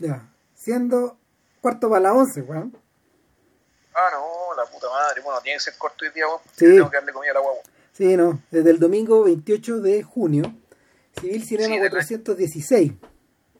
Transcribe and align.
Ya. 0.00 0.28
Siendo 0.54 1.16
cuarto 1.60 1.88
para 1.88 2.00
la 2.00 2.12
once, 2.14 2.40
weón. 2.42 2.76
Ah, 3.94 4.08
no, 4.12 4.54
la 4.56 4.68
puta 4.70 4.88
madre. 4.90 5.20
Bueno, 5.22 5.40
tiene 5.40 5.58
que 5.58 5.62
ser 5.64 5.74
corto 5.78 6.04
hoy 6.04 6.10
día, 6.10 6.26
weón. 6.26 6.40
Sí. 6.56 6.66
Tengo 6.66 6.90
que 6.90 6.96
darle 6.96 7.12
comida 7.12 7.30
a 7.30 7.34
la 7.34 7.40
guagua. 7.40 7.62
Sí, 7.92 8.16
no. 8.16 8.42
Desde 8.50 8.70
el 8.70 8.78
domingo 8.80 9.22
28 9.24 9.80
de 9.80 10.02
junio, 10.02 10.54
Civil 11.20 11.44
Cinema 11.44 11.74
Sí, 11.74 11.80
del 11.80 11.90
416. 11.90 12.92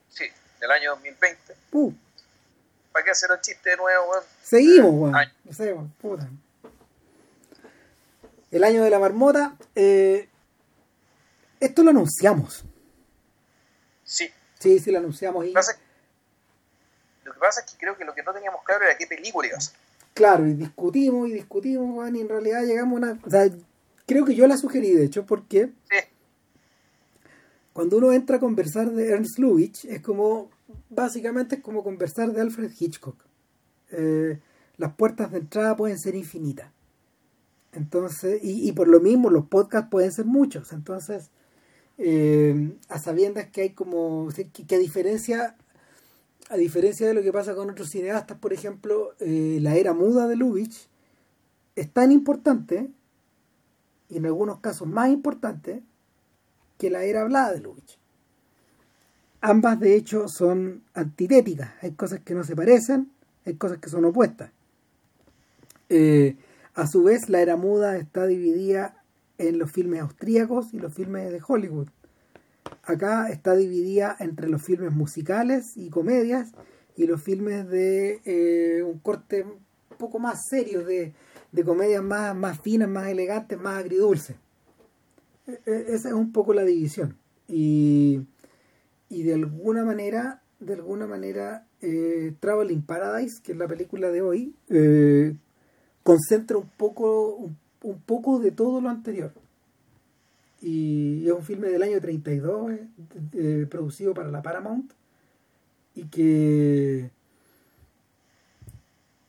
Sí, 0.09 0.25
del 0.61 0.71
año 0.71 0.91
2020. 0.91 1.55
Uh, 1.73 1.93
¿Para 2.93 3.05
qué 3.05 3.11
hacer 3.13 3.31
el 3.33 3.41
chiste 3.41 3.71
de 3.71 3.77
nuevo, 3.77 4.11
weón? 4.11 4.25
seguimos, 4.43 4.93
weón. 4.93 5.15
No 5.45 5.53
sé, 5.53 5.73
weón. 5.73 5.91
Puta. 6.01 6.29
El 8.51 8.65
año 8.65 8.83
de 8.83 8.91
la 8.91 8.99
marmota. 8.99 9.57
eh, 9.75 10.29
esto 11.61 11.83
lo 11.83 11.91
anunciamos. 11.91 12.65
Sí. 14.03 14.31
Sí, 14.59 14.79
sí, 14.79 14.91
lo 14.91 14.99
anunciamos. 14.99 15.45
Y, 15.45 15.53
es- 15.57 15.79
Lo 17.31 17.35
que 17.35 17.41
pasa 17.41 17.61
es 17.61 17.73
que 17.73 17.79
creo 17.79 17.97
que 17.97 18.05
lo 18.05 18.15
que 18.15 18.23
no 18.23 18.33
teníamos 18.33 18.63
claro 18.65 18.85
era 18.85 18.97
qué 18.99 19.07
película 19.07 19.49
iba 19.49 19.57
a 19.57 19.61
ser. 19.61 19.75
claro, 20.15 20.47
y 20.47 20.55
discutimos 20.55 21.29
y 21.29 21.33
discutimos, 21.33 21.97
weón, 21.97 22.17
y 22.17 22.21
en 22.21 22.29
realidad 22.29 22.65
llegamos 22.65 22.95
a 22.95 23.07
una. 23.07 23.21
O 23.25 23.31
sea, 23.31 23.49
creo 24.07 24.25
que 24.25 24.35
yo 24.35 24.47
la 24.47 24.57
sugerí, 24.57 24.91
de 24.93 25.05
hecho, 25.05 25.25
porque 25.25 25.71
Sí. 25.91 25.99
cuando 27.73 27.97
uno 27.99 28.13
entra 28.13 28.37
a 28.37 28.41
conversar 28.41 28.91
de 28.91 29.09
Ernst 29.11 29.39
Lubitsch, 29.39 29.85
es 29.87 30.01
como. 30.03 30.51
Básicamente 30.89 31.57
es 31.57 31.63
como 31.63 31.83
conversar 31.83 32.33
de 32.33 32.41
Alfred 32.41 32.71
Hitchcock. 32.79 33.17
Eh, 33.91 34.39
las 34.77 34.93
puertas 34.95 35.31
de 35.33 35.39
entrada 35.39 35.77
pueden 35.77 35.99
ser 35.99 36.15
infinitas. 36.15 36.71
Entonces, 37.73 38.41
y, 38.43 38.69
y 38.69 38.73
por 38.73 38.89
lo 38.89 39.01
mismo 39.01 39.31
los 39.31 39.47
podcasts 39.47 39.89
pueden 39.91 40.13
ser 40.13 40.25
muchos. 40.27 40.73
Entonces, 40.73 41.31
eh, 41.99 42.73
a 42.89 42.99
sabiendas 42.99 43.47
que 43.49 43.63
hay 43.63 43.71
como. 43.71 44.29
que, 44.35 44.49
que 44.67 44.75
a 44.75 44.79
diferencia. 44.79 45.57
A 46.51 46.57
diferencia 46.57 47.07
de 47.07 47.15
lo 47.15 47.23
que 47.23 47.33
pasa 47.33 47.55
con 47.55 47.71
otros 47.71 47.91
cineastas, 47.91 48.37
por 48.37 48.53
ejemplo, 48.53 49.15
eh, 49.21 49.59
la 49.63 49.77
era 49.77 49.95
muda 49.95 50.27
de 50.27 50.35
Lubitsch 50.35 50.89
es 51.77 51.93
tan 51.93 52.11
importante, 52.11 52.91
y 54.09 54.17
en 54.17 54.27
algunos 54.27 54.59
casos 54.59 54.89
más 54.89 55.11
importante, 55.11 55.85
que 56.77 56.91
la 56.91 57.05
era 57.05 57.23
hablada 57.23 57.53
de 57.53 57.61
Lubitsch. 57.61 57.99
Ambas, 59.41 59.79
de 59.79 59.95
hecho, 59.95 60.27
son 60.27 60.83
antitéticas. 60.93 61.71
Hay 61.83 61.93
cosas 61.93 62.19
que 62.19 62.35
no 62.35 62.43
se 62.43 62.57
parecen, 62.57 63.13
hay 63.47 63.55
cosas 63.55 63.79
que 63.79 63.89
son 63.89 64.05
opuestas. 64.07 64.51
Eh, 65.89 66.37
a 66.75 66.89
su 66.89 67.05
vez, 67.05 67.29
la 67.29 67.43
era 67.43 67.55
muda 67.55 67.97
está 67.97 68.27
dividida 68.27 69.05
en 69.39 69.57
los 69.57 69.71
filmes 69.71 70.01
austríacos 70.01 70.75
y 70.75 70.81
los 70.81 70.93
filmes 70.93 71.31
de 71.31 71.41
Hollywood. 71.47 71.91
Acá 72.83 73.29
está 73.29 73.55
dividida 73.57 74.17
entre 74.21 74.49
los 74.49 74.63
filmes 74.63 74.93
musicales 74.93 75.77
y 75.77 75.91
comedias 75.91 76.53
y 76.97 77.07
los 77.07 77.23
filmes 77.23 77.69
de 77.69 78.21
eh, 78.25 78.83
un 78.83 78.99
corte 78.99 79.43
un 79.45 79.97
poco 79.99 80.19
más 80.19 80.47
serio, 80.49 80.85
de, 80.85 81.13
de 81.53 81.65
comedias 81.65 82.03
más, 82.03 82.35
más 82.35 82.61
finas, 82.61 82.89
más 82.89 83.09
elegantes, 83.09 83.59
más 83.59 83.79
agridulces. 83.79 84.37
E- 85.47 85.61
e- 85.67 85.85
Esa 85.95 86.09
es 86.09 86.15
un 86.15 86.33
poco 86.33 86.55
la 86.55 86.65
división. 86.65 87.17
Y, 87.49 88.21
y 89.09 89.23
de 89.23 89.35
alguna 89.35 89.85
manera, 89.85 90.43
de 90.61 90.75
alguna 90.75 91.07
manera, 91.07 91.67
eh, 91.81 92.35
Traveling 92.41 92.83
Paradise, 92.83 93.41
que 93.43 93.53
es 93.53 93.59
la 93.59 93.67
película 93.69 94.11
de 94.11 94.23
hoy, 94.23 94.55
eh, 94.69 95.35
concentra 96.03 96.57
un 96.59 96.69
poco, 96.77 97.35
un, 97.35 97.57
un 97.83 98.01
poco 98.01 98.39
de 98.39 98.51
todo 98.53 98.81
lo 98.81 98.89
anterior. 98.89 99.33
Y 100.61 101.27
es 101.27 101.33
un 101.33 101.43
filme 101.43 101.69
del 101.69 101.83
año 101.83 102.01
32, 102.01 102.73
eh, 102.73 102.89
eh, 103.33 103.67
producido 103.71 104.13
para 104.15 104.31
la 104.31 104.43
Paramount, 104.43 104.93
y 105.95 106.05
que 106.05 107.11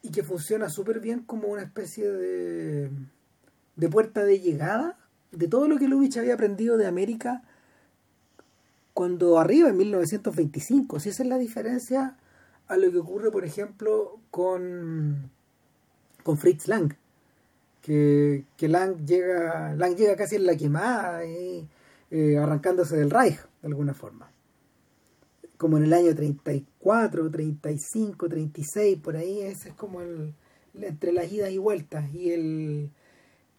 y 0.02 0.10
que 0.10 0.22
funciona 0.24 0.68
súper 0.68 0.98
bien 1.00 1.20
como 1.20 1.48
una 1.48 1.62
especie 1.62 2.10
de, 2.10 2.90
de 3.76 3.88
puerta 3.88 4.24
de 4.24 4.40
llegada 4.40 4.98
de 5.32 5.48
todo 5.48 5.66
lo 5.66 5.78
que 5.78 5.88
Lubitsch 5.88 6.18
había 6.18 6.34
aprendido 6.34 6.76
de 6.76 6.86
América 6.86 7.42
cuando 8.94 9.38
arriba 9.38 9.70
en 9.70 9.76
1925. 9.76 11.00
Si 11.00 11.08
esa 11.08 11.22
es 11.22 11.28
la 11.28 11.38
diferencia 11.38 12.16
a 12.68 12.76
lo 12.76 12.90
que 12.90 12.98
ocurre, 12.98 13.30
por 13.30 13.44
ejemplo, 13.44 14.18
con, 14.30 15.30
con 16.22 16.38
Fritz 16.38 16.68
Lang. 16.68 16.94
Que, 17.82 18.44
que 18.56 18.68
Lang 18.68 19.04
llega 19.04 19.74
Lang 19.74 19.96
llega 19.96 20.14
casi 20.14 20.36
en 20.36 20.46
la 20.46 20.56
quemada 20.56 21.26
y, 21.26 21.68
eh, 22.12 22.38
arrancándose 22.38 22.96
del 22.96 23.10
Reich 23.10 23.40
de 23.60 23.68
alguna 23.68 23.92
forma 23.92 24.32
como 25.62 25.76
en 25.76 25.84
el 25.84 25.92
año 25.92 26.12
34, 26.12 27.30
35, 27.30 28.28
36, 28.28 28.98
por 28.98 29.14
ahí, 29.14 29.42
ese 29.42 29.68
es 29.68 29.74
como 29.76 30.00
el, 30.00 30.34
entre 30.74 31.12
las 31.12 31.30
idas 31.32 31.52
y 31.52 31.58
vueltas. 31.58 32.12
Y 32.12 32.32
el, 32.32 32.90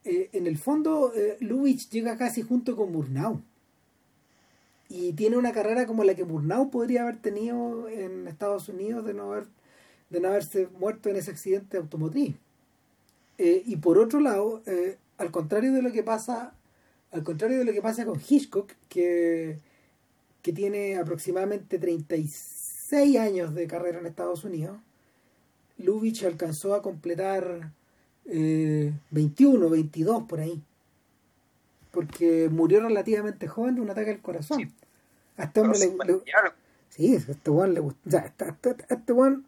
eh, 0.04 0.30
en 0.34 0.46
el 0.46 0.58
fondo, 0.58 1.14
eh, 1.16 1.38
Lubitsch 1.40 1.90
llega 1.92 2.18
casi 2.18 2.42
junto 2.42 2.76
con 2.76 2.92
Murnau. 2.92 3.42
Y 4.90 5.14
tiene 5.14 5.38
una 5.38 5.54
carrera 5.54 5.88
como 5.88 6.04
la 6.04 6.14
que 6.14 6.26
Murnau 6.26 6.70
podría 6.70 7.04
haber 7.04 7.22
tenido 7.22 7.88
en 7.88 8.28
Estados 8.28 8.68
Unidos 8.68 9.06
de 9.06 9.14
no, 9.14 9.32
haber, 9.32 9.46
de 10.10 10.20
no 10.20 10.28
haberse 10.28 10.68
muerto 10.78 11.08
en 11.08 11.16
ese 11.16 11.32
accidente 11.32 11.78
automotriz. 11.78 12.36
Eh, 13.38 13.64
y 13.66 13.76
por 13.78 13.98
otro 13.98 14.20
lado, 14.20 14.62
eh, 14.66 14.98
al 15.18 15.32
contrario 15.32 15.74
de 15.74 15.82
lo 15.82 15.92
que 15.92 16.04
pasa, 16.04 16.54
al 17.12 17.24
contrario 17.24 17.58
de 17.60 17.66
lo 17.66 17.74
que 17.74 17.82
pasa 17.82 18.06
con 18.06 18.20
Hitchcock, 18.28 18.72
que 18.90 19.60
que 20.42 20.52
tiene 20.52 20.98
aproximadamente 20.98 21.80
36 21.80 23.18
años 23.18 23.56
de 23.56 23.66
carrera 23.66 24.00
en 24.00 24.06
Estados 24.06 24.44
Unidos, 24.44 24.78
Lubitsch 25.78 26.26
alcanzó 26.26 26.76
a 26.76 26.82
completar 26.82 27.72
eh, 28.26 28.92
21, 29.12 29.70
22 29.70 30.24
por 30.24 30.42
ahí. 30.42 30.62
Porque 31.92 32.50
murió 32.52 32.82
relativamente 32.82 33.48
joven 33.48 33.76
de 33.76 33.82
un 33.82 33.90
ataque 33.90 34.12
al 34.12 34.20
corazón. 34.22 34.60
Sí. 34.60 34.68
A 35.38 35.44
este 35.46 35.62
hombre 35.62 35.80
le, 35.80 35.86
sí, 35.86 35.92
le- 36.06 36.22
Sí, 36.90 37.16
a 37.16 37.32
este 37.32 37.50
weón 37.50 37.74
le 37.74 37.82
gust- 37.82 37.96
o 38.06 38.10
sea, 38.12 38.20
a 38.22 38.26
este, 38.50 38.70
a 38.90 38.94
este 38.96 39.14
weón 39.14 39.46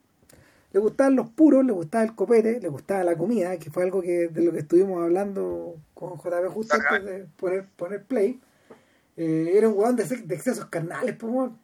le 0.75 0.81
gustaban 0.81 1.15
los 1.15 1.29
puros, 1.29 1.63
le 1.63 1.71
gustaba 1.71 2.03
el 2.03 2.15
copete, 2.15 2.59
le 2.59 2.67
gustaba 2.67 3.01
la 3.05 3.15
comida, 3.17 3.57
que 3.57 3.71
fue 3.71 3.83
algo 3.83 4.01
que 4.01 4.27
de 4.27 4.43
lo 4.43 4.51
que 4.51 4.59
estuvimos 4.59 5.01
hablando 5.01 5.77
con 5.93 6.17
JB 6.17 6.49
justo 6.49 6.75
Ajá. 6.75 6.95
antes 6.95 7.05
de 7.05 7.23
poner, 7.37 7.65
poner 7.77 8.03
play. 8.03 8.41
Eh, 9.15 9.53
era 9.55 9.69
un 9.69 9.77
weón 9.77 9.95
de, 9.95 10.03
ex- 10.03 10.27
de 10.27 10.35
excesos 10.35 10.65
carnales, 10.65 11.15
weón. 11.23 11.57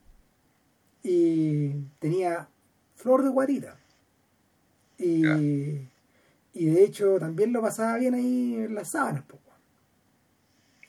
Y 1.04 1.72
tenía 2.00 2.48
flor 2.96 3.22
de 3.22 3.28
guarida. 3.32 3.76
Y, 4.98 5.26
y 6.54 6.66
de 6.68 6.82
hecho 6.86 7.20
también 7.20 7.52
lo 7.52 7.62
pasaba 7.62 7.98
bien 7.98 8.14
ahí 8.14 8.56
en 8.56 8.76
las 8.76 8.92
sábanas, 8.92 9.26
pues, 9.28 9.42
weón. 9.46 9.60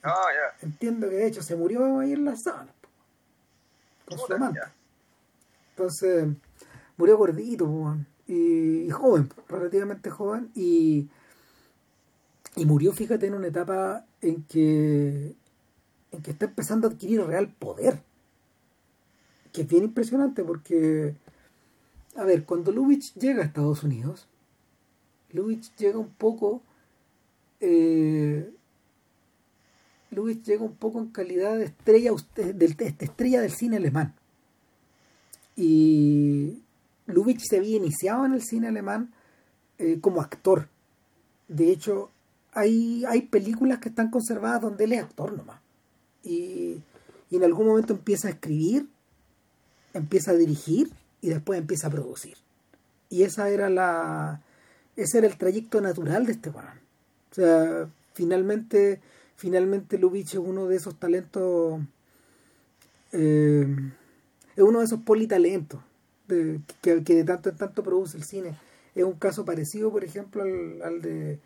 Ah, 0.04 0.26
ya. 0.32 0.64
Entiendo 0.64 1.10
que 1.10 1.16
de 1.16 1.26
hecho 1.26 1.42
se 1.42 1.56
murió 1.56 1.98
ahí 1.98 2.12
en 2.12 2.24
las 2.24 2.44
sábanas, 2.44 2.72
pues, 2.80 2.92
con 4.20 4.28
su 4.28 4.32
amante. 4.32 4.60
Entonces, 5.70 6.28
murió 6.96 7.18
gordito, 7.18 7.66
po. 7.66 7.96
Y, 8.26 8.88
joven, 8.90 9.28
relativamente 9.48 10.10
joven, 10.10 10.50
y, 10.54 11.08
y 12.56 12.64
murió, 12.64 12.92
fíjate, 12.92 13.26
en 13.26 13.34
una 13.34 13.48
etapa 13.48 14.06
en 14.20 14.44
que, 14.44 15.34
en 16.12 16.22
que 16.22 16.30
está 16.30 16.46
empezando 16.46 16.86
a 16.86 16.90
adquirir 16.90 17.22
real 17.22 17.48
poder. 17.48 18.02
Que 19.52 19.62
es 19.62 19.68
bien 19.68 19.84
impresionante 19.84 20.44
porque, 20.44 21.14
a 22.16 22.24
ver, 22.24 22.44
cuando 22.44 22.72
Lubitsch 22.72 23.14
llega 23.14 23.42
a 23.42 23.46
Estados 23.46 23.82
Unidos, 23.82 24.26
Lubitsch 25.30 25.74
llega 25.76 25.98
un 25.98 26.10
poco, 26.10 26.62
eh, 27.60 28.50
Lubitsch 30.10 30.44
llega 30.44 30.62
un 30.62 30.76
poco 30.76 31.00
en 31.00 31.08
calidad 31.08 31.58
de 31.58 31.64
estrella, 31.64 32.12
de 32.34 32.96
estrella 32.98 33.40
del 33.40 33.52
cine 33.52 33.76
alemán. 33.76 34.14
Y 35.54 36.62
Lubitsch 37.06 37.44
se 37.49 37.58
había 37.58 37.76
iniciado 37.76 38.25
en 38.25 38.34
el 38.34 38.43
cine 38.43 38.69
alemán 38.69 39.12
eh, 39.78 39.99
como 40.00 40.20
actor. 40.20 40.69
De 41.49 41.70
hecho, 41.70 42.10
hay, 42.52 43.04
hay 43.06 43.22
películas 43.22 43.78
que 43.78 43.88
están 43.88 44.10
conservadas 44.10 44.62
donde 44.62 44.84
él 44.84 44.93
es 44.93 45.02
actor 45.02 45.32
nomás. 45.32 45.60
Y, 46.22 46.82
y 47.31 47.37
en 47.37 47.44
algún 47.44 47.66
momento 47.66 47.93
empieza 47.94 48.28
a 48.28 48.32
escribir, 48.32 48.88
empieza 49.94 50.32
a 50.32 50.34
dirigir 50.34 50.93
y 51.20 51.28
después 51.28 51.58
empieza 51.58 51.88
a 51.88 51.90
producir. 51.90 52.37
Y 53.08 53.25
esa 53.25 53.49
era 53.50 53.69
la 53.69 54.43
ese 54.96 55.19
era 55.19 55.26
el 55.26 55.38
trayecto 55.38 55.81
natural 55.81 56.26
de 56.26 56.32
este 56.32 56.50
weón. 56.50 56.81
O 57.31 57.34
sea, 57.34 57.88
finalmente, 58.12 59.00
finalmente 59.37 59.99
Lubitsch 59.99 60.34
es 60.34 60.40
uno 60.40 60.69
de 60.69 60.76
esos 60.76 60.99
talentos 60.99 61.81
eh, 63.12 63.66
es 64.56 64.62
uno 64.62 64.81
de 64.81 64.84
esos 64.84 65.00
politalentos 65.00 65.81
de, 66.34 66.61
que, 66.81 67.05
que 67.05 67.14
de 67.14 67.25
tanto 67.25 67.50
en 67.50 67.56
tanto 67.56 67.82
produce 67.82 68.17
el 68.17 68.25
cine. 68.25 68.58
Es 68.94 69.05
un 69.05 69.14
caso 69.14 69.44
parecido, 69.44 69.90
por 69.90 70.05
ejemplo, 70.05 70.43
al, 70.43 70.82
al 70.82 71.02
de 71.02 71.38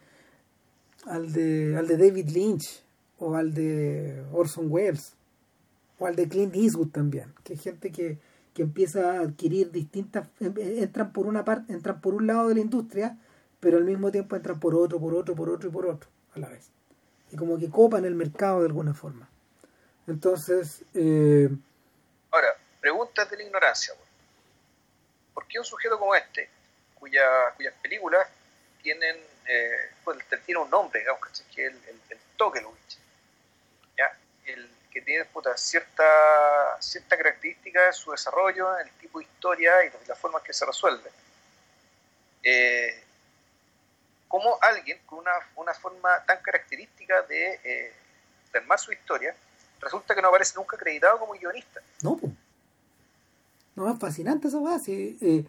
al 1.06 1.32
de 1.32 1.76
al 1.76 1.86
de 1.86 1.96
David 1.96 2.28
Lynch 2.30 2.82
o 3.18 3.36
al 3.36 3.54
de 3.54 4.24
Orson 4.32 4.66
Welles 4.70 5.14
o 5.98 6.06
al 6.06 6.16
de 6.16 6.28
Clint 6.28 6.54
Eastwood 6.54 6.88
también, 6.88 7.32
que 7.44 7.54
es 7.54 7.62
gente 7.62 7.90
que, 7.90 8.18
que 8.56 8.62
empieza 8.62 9.12
a 9.12 9.20
adquirir 9.20 9.70
distintas 9.70 10.28
em, 10.40 10.54
eh, 10.56 10.82
entran 10.82 11.12
por 11.12 11.26
una 11.26 11.44
parte 11.44 11.74
entran 11.74 12.00
por 12.00 12.14
un 12.14 12.26
lado 12.26 12.48
de 12.48 12.54
la 12.54 12.60
industria 12.60 13.18
pero 13.60 13.76
al 13.76 13.84
mismo 13.84 14.10
tiempo 14.10 14.34
entran 14.34 14.58
por 14.58 14.74
otro 14.74 14.98
por 14.98 15.14
otro 15.14 15.34
por 15.34 15.50
otro 15.50 15.68
y 15.68 15.72
por 15.72 15.84
otro 15.84 16.08
a 16.34 16.38
la 16.38 16.48
vez 16.48 16.70
y 17.30 17.36
como 17.36 17.58
que 17.58 17.68
copan 17.68 18.06
el 18.06 18.14
mercado 18.14 18.60
de 18.60 18.66
alguna 18.68 18.94
forma 18.94 19.28
entonces 20.06 20.84
eh, 20.94 21.50
ahora 22.30 22.48
preguntas 22.80 23.30
de 23.30 23.36
la 23.36 23.42
ignorancia 23.42 23.92
¿por 25.36 25.46
qué 25.46 25.58
un 25.58 25.64
sujeto 25.66 25.98
como 25.98 26.14
este 26.14 26.48
cuya, 26.94 27.52
cuyas 27.56 27.74
películas 27.82 28.26
tienen 28.82 29.16
eh, 29.46 29.90
pues, 30.02 30.18
tiene 30.46 30.62
un 30.62 30.70
nombre 30.70 31.00
digamos 31.00 31.20
que 31.20 31.66
es 31.66 31.72
el, 31.72 31.76
el, 31.88 32.00
el 32.08 32.18
ya 33.96 34.16
el 34.46 34.70
que 34.96 35.02
tiene 35.02 35.26
cierta, 35.56 36.80
cierta 36.80 37.18
característica 37.18 37.82
de 37.82 37.92
su 37.92 38.12
desarrollo, 38.12 38.78
el 38.78 38.90
tipo 38.92 39.18
de 39.18 39.26
historia 39.26 39.84
y 39.84 39.90
la, 40.08 40.14
forma 40.14 40.38
en 40.38 40.44
que 40.44 40.54
se 40.54 40.64
resuelve. 40.64 41.10
Eh, 42.42 43.04
como 44.26 44.58
alguien 44.62 44.98
con 45.04 45.18
una, 45.18 45.32
una, 45.56 45.74
forma 45.74 46.24
tan 46.24 46.40
característica 46.40 47.20
de, 47.22 47.60
eh, 47.62 47.92
armar 48.54 48.78
su 48.78 48.90
historia, 48.90 49.36
resulta 49.80 50.14
que 50.14 50.22
no 50.22 50.28
aparece 50.28 50.54
nunca 50.56 50.76
acreditado 50.76 51.18
como 51.18 51.34
guionista. 51.34 51.82
No, 52.00 52.18
no, 53.76 53.90
es 53.90 53.98
fascinante 53.98 54.48
esa 54.48 54.60
base. 54.60 55.16
Eh, 55.20 55.44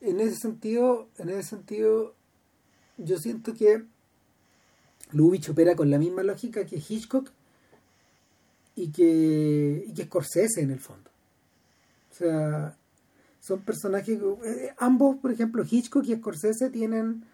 en 0.00 0.20
ese 0.20 0.36
sentido, 0.36 1.08
en 1.18 1.30
ese 1.30 1.42
sentido, 1.42 2.14
yo 2.96 3.18
siento 3.18 3.54
que 3.54 3.84
Lubitsch 5.12 5.50
opera 5.50 5.74
con 5.74 5.90
la 5.90 5.98
misma 5.98 6.22
lógica 6.22 6.64
que 6.64 6.76
Hitchcock 6.76 7.30
y 8.74 8.88
que, 8.92 9.84
y 9.88 9.92
que 9.94 10.04
Scorsese 10.04 10.60
en 10.60 10.70
el 10.70 10.80
fondo. 10.80 11.10
O 12.10 12.14
sea, 12.14 12.76
son 13.40 13.60
personajes, 13.60 14.18
eh, 14.44 14.74
ambos, 14.78 15.16
por 15.18 15.32
ejemplo, 15.32 15.64
Hitchcock 15.68 16.04
y 16.06 16.14
Scorsese 16.16 16.70
tienen 16.70 17.24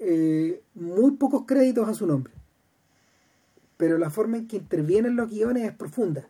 eh, 0.00 0.62
muy 0.74 1.12
pocos 1.12 1.44
créditos 1.46 1.88
a 1.88 1.94
su 1.94 2.06
nombre, 2.06 2.32
pero 3.76 3.98
la 3.98 4.10
forma 4.10 4.38
en 4.38 4.48
que 4.48 4.56
intervienen 4.56 5.16
los 5.16 5.30
guiones 5.30 5.64
es 5.64 5.72
profunda. 5.76 6.28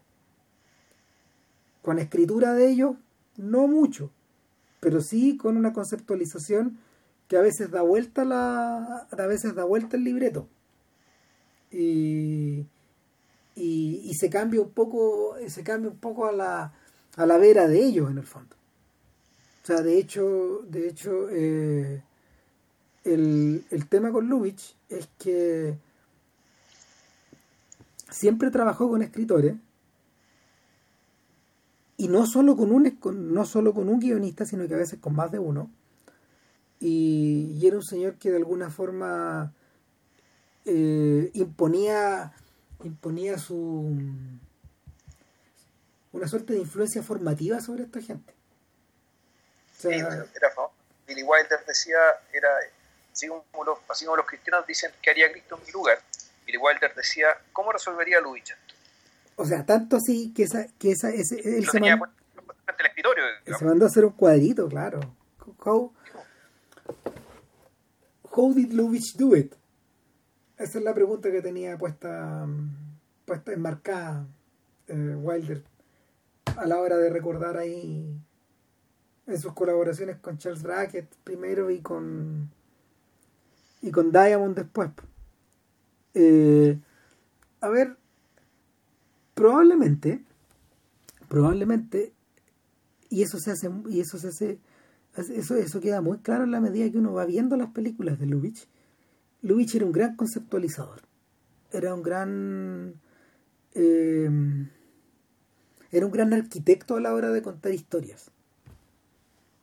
Con 1.80 1.98
escritura 1.98 2.52
de 2.54 2.68
ellos, 2.68 2.96
no 3.36 3.66
mucho, 3.68 4.10
pero 4.80 5.00
sí 5.00 5.36
con 5.36 5.56
una 5.56 5.72
conceptualización 5.72 6.78
que 7.28 7.36
a 7.36 7.40
veces 7.40 7.70
da 7.70 7.82
vuelta 7.82 8.24
la, 8.24 9.06
a 9.10 9.26
veces 9.26 9.54
da 9.54 9.64
vuelta 9.64 9.96
el 9.96 10.04
libreto. 10.04 10.48
Y, 11.70 12.66
y, 13.54 14.14
se 14.14 14.28
cambia 14.28 14.60
un 14.60 14.70
poco 14.70 15.36
se 15.48 15.62
cambia 15.62 15.90
un 15.90 15.96
poco 15.96 16.26
a 16.26 16.32
la, 16.32 16.72
a 17.16 17.26
la 17.26 17.38
vera 17.38 17.66
de 17.66 17.82
ellos 17.82 18.10
en 18.10 18.18
el 18.18 18.26
fondo 18.26 18.56
o 19.62 19.66
sea 19.66 19.80
de 19.80 19.98
hecho 19.98 20.60
de 20.68 20.88
hecho 20.88 21.28
eh, 21.30 22.02
el, 23.04 23.64
el, 23.70 23.88
tema 23.88 24.12
con 24.12 24.28
Lubitsch 24.28 24.74
es 24.88 25.08
que 25.18 25.76
siempre 28.10 28.50
trabajó 28.50 28.88
con 28.88 29.02
escritores 29.02 29.54
y 32.02 32.08
no 32.08 32.26
solo 32.26 32.56
con 32.56 32.72
un 32.72 32.98
no 33.14 33.44
solo 33.44 33.72
con 33.72 33.88
un 33.88 34.00
guionista 34.00 34.44
sino 34.44 34.66
que 34.66 34.74
a 34.74 34.78
veces 34.78 34.98
con 34.98 35.14
más 35.14 35.30
de 35.30 35.38
uno 35.38 35.70
y, 36.80 37.64
era 37.64 37.76
un 37.76 37.84
señor 37.84 38.18
que 38.18 38.32
de 38.32 38.38
alguna 38.38 38.70
forma 38.70 39.54
eh, 40.64 41.30
imponía 41.34 42.32
imponía 42.82 43.38
su 43.38 43.96
una 46.10 46.26
suerte 46.26 46.54
de 46.54 46.58
influencia 46.58 47.04
formativa 47.04 47.60
sobre 47.60 47.84
esta 47.84 48.00
gente. 48.02 48.34
sí, 49.78 49.90
era 49.90 50.52
Billy 51.06 51.22
Wilder 51.22 51.64
decía, 51.66 51.98
era 52.32 52.48
así 53.12 53.28
como, 53.28 53.64
los, 53.64 53.78
así 53.88 54.04
como 54.06 54.16
los 54.16 54.26
cristianos 54.26 54.66
dicen 54.66 54.90
que 55.00 55.10
haría 55.10 55.30
Cristo 55.30 55.56
en 55.56 55.66
mi 55.66 55.70
lugar, 55.70 56.00
Billy 56.46 56.58
Wilder 56.58 56.94
decía, 56.94 57.28
¿cómo 57.52 57.70
resolvería 57.72 58.18
esto? 58.18 58.56
O 59.42 59.44
sea, 59.44 59.66
tanto 59.66 59.96
así 59.96 60.32
que 60.32 60.44
esa, 60.44 60.68
que 60.78 60.92
esa, 60.92 61.10
ese, 61.10 61.34
él 61.40 61.66
se, 61.66 61.80
mandó, 61.80 62.06
el 63.44 63.54
se 63.56 63.64
mandó 63.64 63.86
a 63.86 63.88
hacer 63.88 64.04
un 64.04 64.12
cuadrito, 64.12 64.68
claro. 64.68 65.00
How, 65.64 65.92
how 68.30 68.54
did 68.54 68.72
Lubitsch 68.72 69.16
do 69.16 69.34
it? 69.34 69.52
Esa 70.56 70.78
es 70.78 70.84
la 70.84 70.94
pregunta 70.94 71.32
que 71.32 71.42
tenía 71.42 71.76
puesta, 71.76 72.46
puesta 73.24 73.52
enmarcada 73.52 74.28
eh, 74.86 75.16
Wilder 75.16 75.64
a 76.56 76.64
la 76.64 76.78
hora 76.78 76.96
de 76.96 77.10
recordar 77.10 77.56
ahí 77.56 78.16
en 79.26 79.40
sus 79.40 79.54
colaboraciones 79.54 80.18
con 80.18 80.38
Charles 80.38 80.62
Brackett 80.62 81.16
primero 81.24 81.68
y 81.68 81.80
con 81.80 82.48
y 83.80 83.90
con 83.90 84.12
Diamond 84.12 84.54
después. 84.54 84.90
Eh, 86.14 86.78
a 87.60 87.68
ver, 87.70 87.96
probablemente, 89.34 90.22
probablemente, 91.28 92.12
y 93.08 93.22
eso 93.22 93.38
se 93.38 93.50
hace, 93.50 93.70
y 93.88 94.00
eso 94.00 94.18
se 94.18 94.28
hace, 94.28 94.58
eso, 95.16 95.56
eso 95.56 95.80
queda 95.80 96.00
muy 96.00 96.18
claro 96.18 96.44
en 96.44 96.50
la 96.50 96.60
medida 96.60 96.90
que 96.90 96.98
uno 96.98 97.12
va 97.12 97.26
viendo 97.26 97.56
las 97.56 97.70
películas 97.70 98.18
de 98.18 98.26
Lubitsch. 98.26 98.66
Lubitsch 99.42 99.74
era 99.74 99.84
un 99.84 99.92
gran 99.92 100.16
conceptualizador, 100.16 101.02
era 101.72 101.94
un 101.94 102.02
gran... 102.02 102.94
Eh, 103.74 104.28
era 105.92 106.06
un 106.06 106.12
gran 106.12 106.32
arquitecto 106.32 106.96
a 106.96 107.00
la 107.00 107.12
hora 107.12 107.30
de 107.30 107.42
contar 107.42 107.72
historias, 107.72 108.30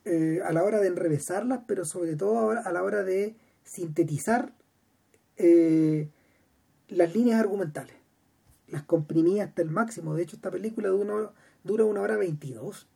eh, 0.06 0.42
a 0.45 0.54
la 0.54 0.63
hora 0.63 0.80
de 0.80 0.88
enrevesarlas, 0.88 1.62
pero 1.68 1.86
sobre 1.86 2.16
todo 2.16 2.51
a 2.51 2.71
la 2.71 2.83
hora 2.83 3.04
de 3.04 3.36
sintetizar 3.63 4.54
eh, 5.38 6.07
las 6.88 7.16
líneas 7.16 7.39
argumentales. 7.39 7.95
Las 8.71 8.83
comprimía 8.83 9.45
hasta 9.45 9.62
el 9.62 9.69
máximo. 9.69 10.13
De 10.13 10.24
hecho, 10.24 10.36
esta 10.36 10.51
película 10.51 10.89
dura, 10.89 11.31
dura 11.63 11.86
una 11.86 12.01
hora 12.01 12.18
veintidós. 12.18 12.88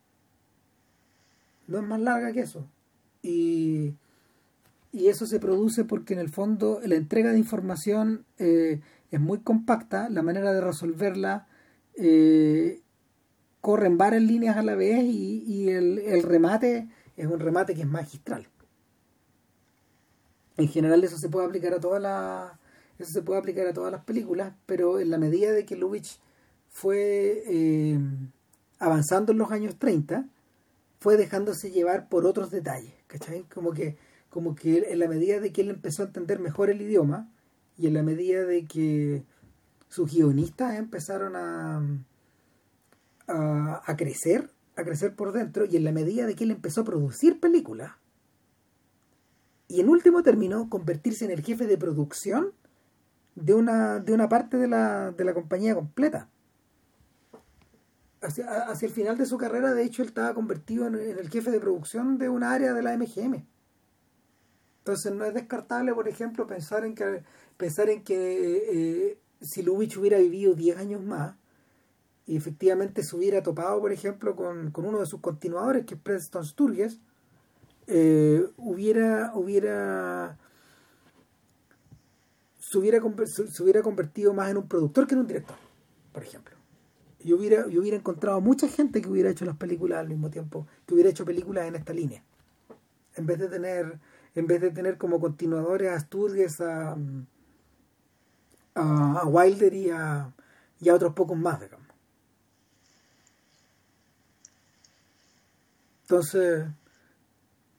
No 1.67 1.79
es 1.79 1.83
más 1.83 1.99
larga 1.99 2.31
que 2.31 2.41
eso. 2.41 2.67
Y 3.21 3.95
y 4.93 5.07
eso 5.07 5.25
se 5.25 5.39
produce 5.39 5.83
porque 5.83 6.13
en 6.13 6.19
el 6.19 6.29
fondo 6.29 6.79
la 6.85 6.95
entrega 6.95 7.31
de 7.31 7.39
información 7.39 8.25
eh, 8.37 8.79
es 9.09 9.19
muy 9.19 9.39
compacta, 9.39 10.07
la 10.07 10.21
manera 10.21 10.53
de 10.53 10.61
resolverla 10.61 11.47
eh, 11.95 12.79
corre 13.59 13.87
en 13.87 13.97
varias 13.97 14.21
líneas 14.21 14.55
a 14.55 14.61
la 14.61 14.75
vez 14.75 15.03
y, 15.03 15.69
el, 15.69 16.21
remate 16.21 16.87
es 17.17 17.25
un 17.25 17.39
remate 17.39 17.73
que 17.73 17.81
es 17.81 17.87
magistral. 17.87 18.47
En 20.57 20.67
general 20.67 21.03
eso 21.03 21.17
se 21.17 21.29
puede 21.29 21.47
aplicar 21.47 21.73
a 21.73 21.79
todas 21.79 22.01
las 22.01 22.51
eso 22.99 23.11
se 23.11 23.21
puede 23.21 23.39
aplicar 23.39 23.67
a 23.67 23.73
todas 23.73 23.91
las 23.91 24.03
películas, 24.03 24.53
pero 24.65 24.99
en 24.99 25.09
la 25.09 25.17
medida 25.17 25.51
de 25.51 25.65
que 25.65 25.75
Lubitsch 25.75 26.19
fue 26.69 27.43
eh, 27.47 27.99
avanzando 28.79 29.31
en 29.31 29.37
los 29.37 29.51
años 29.51 29.77
30, 29.77 30.27
fue 30.99 31.17
dejándose 31.17 31.71
llevar 31.71 32.07
por 32.07 32.25
otros 32.25 32.49
detalles, 32.49 32.93
¿cachai? 33.07 33.43
Como 33.53 33.73
que 33.73 33.97
como 34.33 34.55
que 34.55 34.91
en 34.91 34.97
la 34.97 35.07
medida 35.07 35.39
de 35.39 35.53
que 35.53 35.61
él 35.61 35.69
empezó 35.69 36.01
a 36.01 36.07
entender 36.07 36.39
mejor 36.39 36.71
el 36.71 36.81
idioma 36.81 37.31
y 37.77 37.85
en 37.85 37.93
la 37.93 38.01
medida 38.01 38.43
de 38.45 38.65
que 38.65 39.23
sus 39.89 40.11
guionistas 40.11 40.73
empezaron 40.75 41.35
a, 41.35 41.85
a, 43.27 43.95
crecer, 43.95 44.49
a 44.75 44.83
crecer 44.83 45.15
por 45.15 45.33
dentro, 45.33 45.65
y 45.65 45.77
en 45.77 45.83
la 45.83 45.91
medida 45.91 46.25
de 46.25 46.35
que 46.35 46.45
él 46.45 46.51
empezó 46.51 46.81
a 46.81 46.83
producir 46.83 47.39
películas, 47.39 47.91
y 49.67 49.81
en 49.81 49.89
último 49.89 50.23
término 50.23 50.67
convertirse 50.67 51.25
en 51.25 51.31
el 51.31 51.43
jefe 51.43 51.67
de 51.67 51.77
producción 51.77 52.53
de 53.35 53.53
una, 53.53 53.99
de 53.99 54.13
una 54.13 54.29
parte 54.29 54.57
de 54.57 54.67
la, 54.67 55.11
de 55.11 55.23
la 55.23 55.33
compañía 55.33 55.75
completa. 55.75 56.29
Hacia, 58.21 58.47
hacia, 58.69 58.87
el 58.87 58.93
final 58.93 59.17
de 59.17 59.25
su 59.25 59.37
carrera, 59.37 59.73
de 59.73 59.83
hecho, 59.83 60.01
él 60.01 60.09
estaba 60.09 60.33
convertido 60.33 60.87
en, 60.87 60.95
el 60.95 61.29
jefe 61.29 61.51
de 61.51 61.59
producción 61.59 62.17
de 62.17 62.29
una 62.29 62.53
área 62.53 62.73
de 62.73 62.81
la 62.81 62.95
MGM. 62.97 63.45
Entonces 64.79 65.13
no 65.13 65.25
es 65.25 65.33
descartable, 65.33 65.93
por 65.93 66.07
ejemplo, 66.07 66.47
pensar 66.47 66.85
en 66.85 66.95
que 66.95 67.23
pensar 67.57 67.89
en 67.89 68.03
que 68.03 68.17
eh, 68.71 69.19
si 69.41 69.61
Lubitsch 69.61 69.97
hubiera 69.97 70.17
vivido 70.17 70.55
10 70.55 70.77
años 70.77 71.01
más 71.01 71.35
y 72.25 72.37
efectivamente 72.37 73.03
se 73.03 73.15
hubiera 73.15 73.43
topado, 73.43 73.79
por 73.79 73.91
ejemplo, 73.91 74.35
con, 74.35 74.73
uno 74.75 74.99
de 74.99 75.05
sus 75.05 75.19
continuadores, 75.19 75.85
que 75.85 75.95
es 75.95 75.99
Preston 75.99 76.45
Sturges, 76.45 76.99
eh, 77.87 78.45
hubiera, 78.57 79.31
hubiera 79.35 80.37
se 82.73 83.63
hubiera, 83.63 83.81
convertido 83.81 84.33
más 84.33 84.49
en 84.49 84.57
un 84.57 84.67
productor 84.67 85.07
que 85.07 85.13
en 85.13 85.21
un 85.21 85.27
director, 85.27 85.55
por 86.11 86.23
ejemplo. 86.23 86.55
Yo 87.23 87.37
hubiera, 87.37 87.67
yo 87.69 87.81
hubiera 87.81 87.97
encontrado 87.97 88.41
mucha 88.41 88.67
gente 88.67 89.01
que 89.01 89.09
hubiera 89.09 89.29
hecho 89.29 89.45
las 89.45 89.55
películas 89.55 89.99
al 89.99 90.09
mismo 90.09 90.29
tiempo, 90.29 90.67
que 90.85 90.93
hubiera 90.93 91.09
hecho 91.09 91.23
películas 91.23 91.67
en 91.67 91.75
esta 91.75 91.93
línea. 91.93 92.23
En 93.15 93.25
vez 93.25 93.39
de 93.39 93.47
tener 93.47 93.99
en 94.35 94.47
vez 94.47 94.61
de 94.61 94.71
tener 94.71 94.97
como 94.97 95.19
continuadores 95.19 95.91
a 95.91 95.99
Sturges, 95.99 96.59
a, 96.61 96.97
a, 98.75 99.27
Wilder 99.27 99.73
y 99.73 99.89
a, 99.91 100.33
y 100.79 100.89
a 100.89 100.95
otros 100.95 101.13
pocos 101.13 101.37
más, 101.37 101.61
digamos. 101.61 101.87
Entonces, 106.03 106.65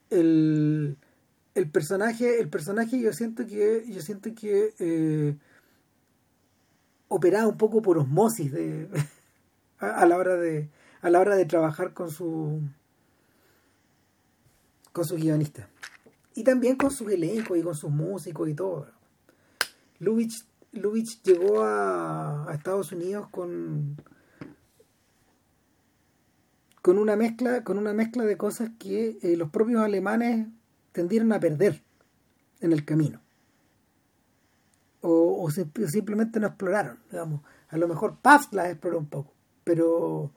el, 0.09 0.97
el 1.55 1.69
personaje, 1.69 2.39
el 2.39 2.49
personaje 2.49 2.99
yo 2.99 3.13
siento 3.13 3.47
que, 3.47 3.85
yo 3.87 4.01
siento 4.01 4.35
que 4.35 4.73
eh, 4.77 5.37
operaba 7.07 7.47
un 7.47 7.57
poco 7.57 7.81
por 7.81 7.97
osmosis 7.97 8.51
de, 8.51 8.89
a, 9.79 10.05
la 10.05 10.17
hora 10.17 10.35
de, 10.35 10.69
a 11.01 11.09
la 11.09 11.19
hora 11.19 11.35
de 11.35 11.45
trabajar 11.45 11.93
con 11.93 12.11
su 12.11 12.61
con 14.91 15.05
su 15.05 15.15
guionista. 15.15 15.67
Y 16.35 16.43
también 16.43 16.75
con 16.75 16.91
sus 16.91 17.09
elencos 17.11 17.57
y 17.57 17.61
con 17.61 17.75
sus 17.75 17.89
músicos 17.89 18.47
y 18.49 18.53
todo. 18.53 18.87
Lubitsch, 19.99 20.45
Lubitsch 20.73 21.21
llegó 21.23 21.61
a, 21.63 22.49
a 22.49 22.53
Estados 22.53 22.91
Unidos 22.91 23.27
con 23.29 23.97
con 26.81 26.97
una 26.97 27.15
mezcla 27.15 27.63
con 27.63 27.77
una 27.77 27.93
mezcla 27.93 28.25
de 28.25 28.37
cosas 28.37 28.71
que 28.77 29.17
eh, 29.21 29.37
los 29.37 29.49
propios 29.49 29.81
alemanes 29.81 30.47
tendieron 30.95 31.33
a 31.33 31.39
perder 31.41 31.83
en 32.61 32.71
el 32.71 32.85
camino. 32.85 33.21
O, 35.01 35.51
simplemente 35.51 36.39
no 36.39 36.47
exploraron 36.47 36.97
digamos. 37.11 37.41
A 37.69 37.77
lo 37.77 37.87
mejor 37.87 38.17
Paz 38.21 38.47
las 38.51 38.71
exploró 38.71 38.97
un 38.97 39.05
poco 39.07 39.33
pero 39.63 40.31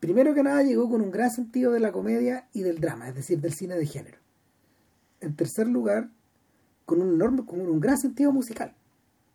primero 0.00 0.34
que 0.34 0.42
nada 0.42 0.62
llegó 0.62 0.88
con 0.88 1.02
un 1.02 1.12
gran 1.12 1.30
sentido 1.30 1.70
de 1.70 1.78
la 1.78 1.92
comedia 1.92 2.48
y 2.52 2.62
del 2.62 2.80
drama 2.80 3.08
es 3.08 3.14
decir 3.14 3.40
del 3.40 3.52
cine 3.52 3.76
de 3.76 3.86
género. 3.86 4.18
En 5.20 5.36
tercer 5.36 5.68
lugar 5.68 6.08
con 6.84 7.00
un 7.00 7.14
enorme 7.14 7.44
con 7.44 7.60
un 7.60 7.78
gran 7.78 7.98
sentido 7.98 8.32
musical 8.32 8.74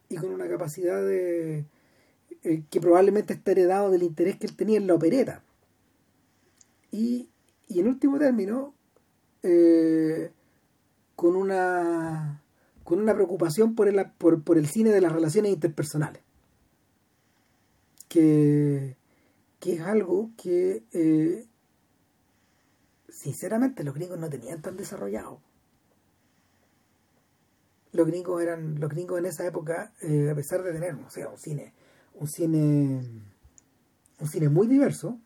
y 0.09 0.15
con 0.15 0.33
una 0.33 0.49
capacidad 0.49 0.99
de 1.01 1.65
eh, 2.43 2.63
que 2.69 2.81
probablemente 2.81 3.33
está 3.33 3.51
heredado 3.51 3.91
del 3.91 4.03
interés 4.03 4.37
que 4.37 4.47
él 4.47 4.55
tenía 4.55 4.77
en 4.77 4.87
la 4.87 4.95
opereta. 4.95 5.43
Y, 6.91 7.29
en 7.69 7.87
último 7.87 8.17
término, 8.17 8.73
eh, 9.43 10.31
con 11.17 11.35
una 11.35 12.43
con 12.83 13.01
una 13.01 13.13
preocupación 13.13 13.75
por 13.75 13.89
el, 13.89 14.11
por, 14.17 14.57
el 14.57 14.67
cine 14.67 14.91
de 14.91 15.01
las 15.01 15.11
relaciones 15.11 15.51
interpersonales. 15.51 16.21
Que, 18.07 18.95
que 19.59 19.73
es 19.73 19.81
algo 19.81 20.31
que 20.37 20.85
eh, 20.93 21.45
sinceramente 23.09 23.83
los 23.83 23.93
gringos 23.93 24.17
no 24.17 24.29
tenían 24.29 24.61
tan 24.61 24.77
desarrollado. 24.77 25.41
Los 27.91 28.07
gringos 28.07 28.41
eran, 28.41 28.79
los 28.79 28.89
gringos 28.89 29.19
en 29.19 29.25
esa 29.25 29.45
época, 29.45 29.91
eh, 30.01 30.29
a 30.31 30.35
pesar 30.35 30.63
de 30.63 30.71
tener, 30.71 30.97
no 30.97 31.09
sé, 31.09 31.27
un 31.27 31.37
cine, 31.37 31.73
un 32.13 32.27
cine, 32.29 33.01
un 34.19 34.27
cine 34.29 34.47
muy 34.47 34.67
diverso, 34.67 35.19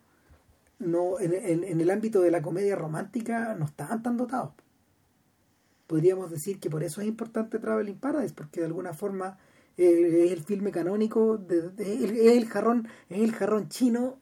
no 0.79 1.19
en, 1.19 1.33
en, 1.33 1.79
el 1.79 1.91
ámbito 1.91 2.21
de 2.21 2.31
la 2.31 2.41
comedia 2.41 2.75
romántica 2.75 3.53
no 3.53 3.65
estaban 3.65 4.01
tan 4.01 4.17
dotados. 4.17 4.53
Podríamos 5.91 6.31
decir 6.31 6.57
que 6.61 6.69
por 6.69 6.83
eso 6.83 7.01
es 7.01 7.07
importante 7.07 7.59
Traveling 7.59 7.97
Paradise, 7.97 8.33
porque 8.33 8.61
de 8.61 8.67
alguna 8.67 8.93
forma 8.93 9.37
eh, 9.75 10.23
es 10.23 10.31
el 10.31 10.41
filme 10.41 10.71
canónico, 10.71 11.37
es 11.77 12.09
el 12.09 12.47
jarrón, 12.47 12.87
es 13.09 13.19
el 13.19 13.33
jarrón 13.33 13.67
chino 13.67 14.17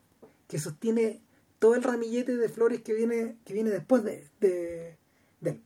que 0.47 0.57
sostiene 0.57 1.21
todo 1.59 1.75
el 1.75 1.83
ramillete 1.83 2.37
de 2.37 2.49
flores 2.49 2.81
que 2.81 2.95
viene, 2.95 3.35
que 3.45 3.53
viene 3.53 3.69
después 3.69 4.03
de, 4.03 4.97
él. 5.43 5.61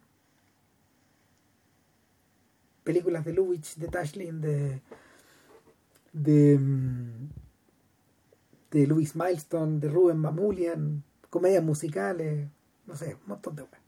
Películas 2.83 3.24
de 3.24 3.31
Lubitsch, 3.31 3.77
de 3.77 3.88
Tashlin, 3.88 4.41
de 4.41 4.81
de 6.12 6.60
mm, 6.60 7.29
de 8.72 8.88
Louis 8.88 9.15
Milestone, 9.15 9.79
de 9.79 9.88
Ruben 9.88 10.17
Mamulian, 10.17 11.01
comedias 11.29 11.63
musicales, 11.63 12.50
no 12.88 12.98
sé, 12.98 13.15
un 13.15 13.27
montón 13.27 13.55
de 13.55 13.62
weas. 13.62 13.82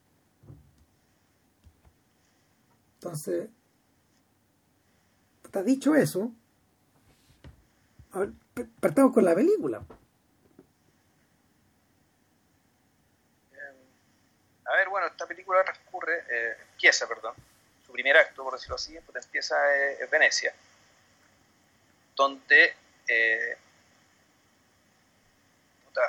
Entonces, 3.05 3.49
está 5.43 5.61
dicho 5.61 5.93
eso, 5.93 6.31
partamos 8.79 9.13
con 9.13 9.23
la 9.23 9.35
película. 9.35 9.85
A 14.65 14.75
ver, 14.75 14.89
bueno, 14.89 15.05
esta 15.05 15.27
película 15.27 15.63
transcurre, 15.63 16.25
eh, 16.31 16.57
empieza, 16.71 17.07
perdón, 17.07 17.35
su 17.85 17.91
primer 17.91 18.17
acto, 18.17 18.43
por 18.43 18.53
decirlo 18.53 18.73
así, 18.73 18.97
pues 19.05 19.23
empieza 19.23 19.55
eh, 19.77 19.97
en 20.01 20.09
Venecia, 20.09 20.55
donde 22.15 22.75
eh, 23.07 23.55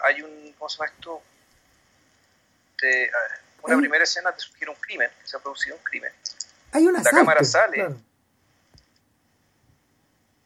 hay 0.05 0.23
un, 0.23 0.55
¿cómo 0.55 0.71
se 0.71 0.79
llama 0.79 0.93
esto? 0.97 1.23
De, 2.81 3.11
una 3.65 3.77
primera 3.77 4.05
escena 4.05 4.33
te 4.33 4.41
sugiere 4.41 4.71
un 4.71 4.81
crimen, 4.81 5.11
que 5.21 5.29
se 5.29 5.37
ha 5.37 5.41
producido 5.41 5.77
un 5.77 5.83
crimen. 5.83 6.13
Hay 6.77 6.87
un 6.87 6.97
asalto. 6.97 7.17
La 7.17 7.21
cámara 7.23 7.45
sale. 7.45 7.89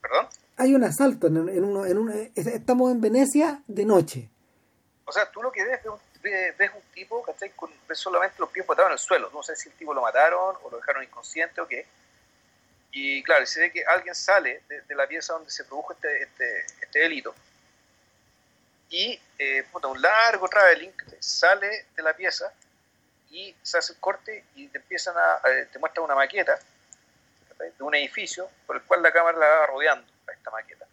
¿Perdón? 0.00 0.28
Hay 0.58 0.74
un 0.76 0.84
asalto 0.84 1.26
en, 1.26 1.36
en, 1.48 1.64
uno, 1.64 1.86
en 1.86 1.98
uno, 1.98 2.12
estamos 2.36 2.92
en 2.92 3.00
Venecia 3.00 3.62
de 3.66 3.84
noche. 3.84 4.28
O 5.06 5.10
sea, 5.10 5.28
tú 5.28 5.42
lo 5.42 5.50
que 5.50 5.64
ves, 5.64 5.80
ves, 6.22 6.56
ves 6.56 6.70
un 6.72 6.82
tipo 6.94 7.24
que 7.24 7.50
con 7.50 7.70
ves 7.88 7.98
solamente 7.98 8.36
los 8.38 8.48
pies 8.50 8.64
botados 8.64 8.90
en 8.90 8.92
el 8.92 8.98
suelo. 9.00 9.28
No 9.34 9.42
sé 9.42 9.56
si 9.56 9.70
el 9.70 9.74
tipo 9.74 9.92
lo 9.92 10.02
mataron 10.02 10.54
o 10.62 10.70
lo 10.70 10.76
dejaron 10.76 11.02
inconsciente 11.02 11.60
o 11.60 11.66
qué. 11.66 11.84
Y 12.92 13.22
claro, 13.24 13.44
se 13.44 13.60
ve 13.60 13.72
que 13.72 13.84
alguien 13.84 14.14
sale 14.14 14.62
de, 14.68 14.94
la 14.94 15.08
pieza 15.08 15.32
donde 15.32 15.50
se 15.50 15.64
produjo 15.64 15.94
este, 15.94 16.22
este, 16.22 16.60
este 16.80 16.98
delito 17.00 17.34
y 18.90 19.18
eh, 19.38 19.64
un 19.72 20.02
largo 20.02 20.48
traveling 20.48 20.92
sale 21.20 21.86
de 21.94 22.02
la 22.02 22.12
pieza 22.14 22.52
y 23.30 23.54
se 23.62 23.78
hace 23.78 23.92
el 23.92 24.00
corte 24.00 24.44
y 24.54 24.68
te 24.68 24.78
empiezan 24.78 25.14
a, 25.16 25.40
te 25.70 25.78
muestra 25.78 26.02
una 26.02 26.14
maqueta 26.14 26.58
de 27.58 27.82
un 27.84 27.94
edificio 27.94 28.48
por 28.66 28.76
el 28.76 28.82
cual 28.82 29.02
la 29.02 29.12
cámara 29.12 29.38
la 29.38 29.46
va 29.46 29.66
rodeando 29.66 30.10
a 30.28 30.32
esta 30.32 30.50
maqueta. 30.50 30.86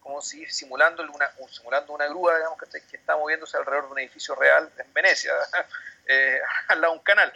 Como 0.00 0.22
si 0.22 0.46
simulando 0.46 1.02
una, 1.02 1.30
simulando 1.50 1.92
una 1.92 2.06
grúa 2.06 2.36
digamos, 2.36 2.58
que, 2.58 2.96
está 2.96 3.16
moviéndose 3.16 3.56
alrededor 3.56 3.86
de 3.86 3.92
un 3.92 3.98
edificio 3.98 4.34
real 4.34 4.72
en 4.78 4.92
Venecia 4.92 5.32
eh, 6.06 6.40
al 6.68 6.80
lado 6.80 6.94
de 6.94 6.98
un 6.98 7.04
canal. 7.04 7.32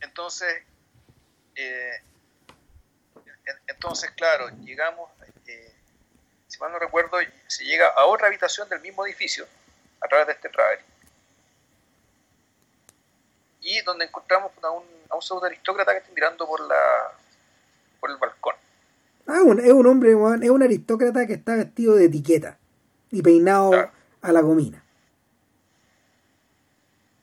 Entonces 0.00 0.62
eh, 1.54 2.02
entonces 3.66 4.10
claro 4.12 4.48
llegamos 4.60 5.10
si 6.50 6.58
mal 6.58 6.72
no 6.72 6.78
recuerdo, 6.78 7.18
se 7.46 7.64
llega 7.64 7.88
a 7.88 8.04
otra 8.06 8.26
habitación 8.26 8.68
del 8.68 8.80
mismo 8.80 9.06
edificio 9.06 9.46
a 10.00 10.08
través 10.08 10.26
de 10.26 10.32
este 10.32 10.48
traveling. 10.48 10.84
Y 13.70 13.80
donde 13.82 14.06
encontramos 14.06 14.52
a 14.62 14.70
un, 14.70 14.84
a 15.08 15.14
un 15.14 15.22
pseudo 15.22 15.44
aristócrata 15.44 15.92
que 15.92 15.98
está 15.98 16.12
mirando 16.12 16.46
por, 16.46 16.60
la, 16.60 17.12
por 18.00 18.10
el 18.10 18.16
balcón. 18.16 18.54
Ah, 19.26 19.40
es 19.62 19.72
un 19.72 19.86
hombre, 19.86 20.10
es 20.10 20.50
un 20.50 20.62
aristócrata 20.62 21.26
que 21.26 21.34
está 21.34 21.54
vestido 21.54 21.94
de 21.94 22.06
etiqueta 22.06 22.58
y 23.10 23.22
peinado 23.22 23.90
a 24.22 24.32
la 24.32 24.40
gomina. 24.40 24.82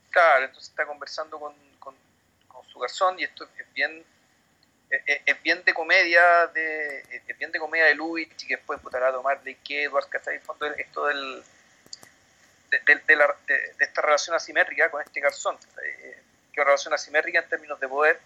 Claro, 0.10 0.46
entonces 0.46 0.70
está 0.70 0.86
conversando 0.86 1.39
con, 1.39 1.54
con, 1.80 1.96
con 2.48 2.66
su 2.66 2.80
garzón 2.80 3.20
y 3.20 3.24
esto 3.24 3.44
es 3.44 3.74
bien 3.74 4.04
es, 4.89 5.44
bien 5.44 5.63
de 5.66 5.74
comedia 5.74 6.48
de 6.54 7.00
es 7.00 7.38
bien 7.38 7.51
de 7.51 7.60
comedia 7.60 7.86
de 7.86 7.96
Lubitsch 7.96 8.44
y 8.44 8.48
que 8.48 8.56
después 8.56 8.80
putará 8.80 9.12
tomar 9.12 9.42
de 9.44 9.56
que 9.56 9.84
Edwards 9.84 10.08
en 10.27 10.42
fondo 10.42 10.66
esto 10.66 11.06
del 11.08 11.44
de, 12.70 13.16
la, 13.16 13.36
de, 13.48 13.75
esta 13.80 14.01
relación 14.01 14.36
asimétrica 14.36 14.89
con 14.89 15.01
este 15.01 15.20
garzón 15.20 15.58
que 16.58 16.62
una 16.62 16.72
relación 16.72 16.94
asimétrica 16.94 17.40
en 17.40 17.50
términos 17.50 17.80
de 17.80 17.88
poder 17.88 18.20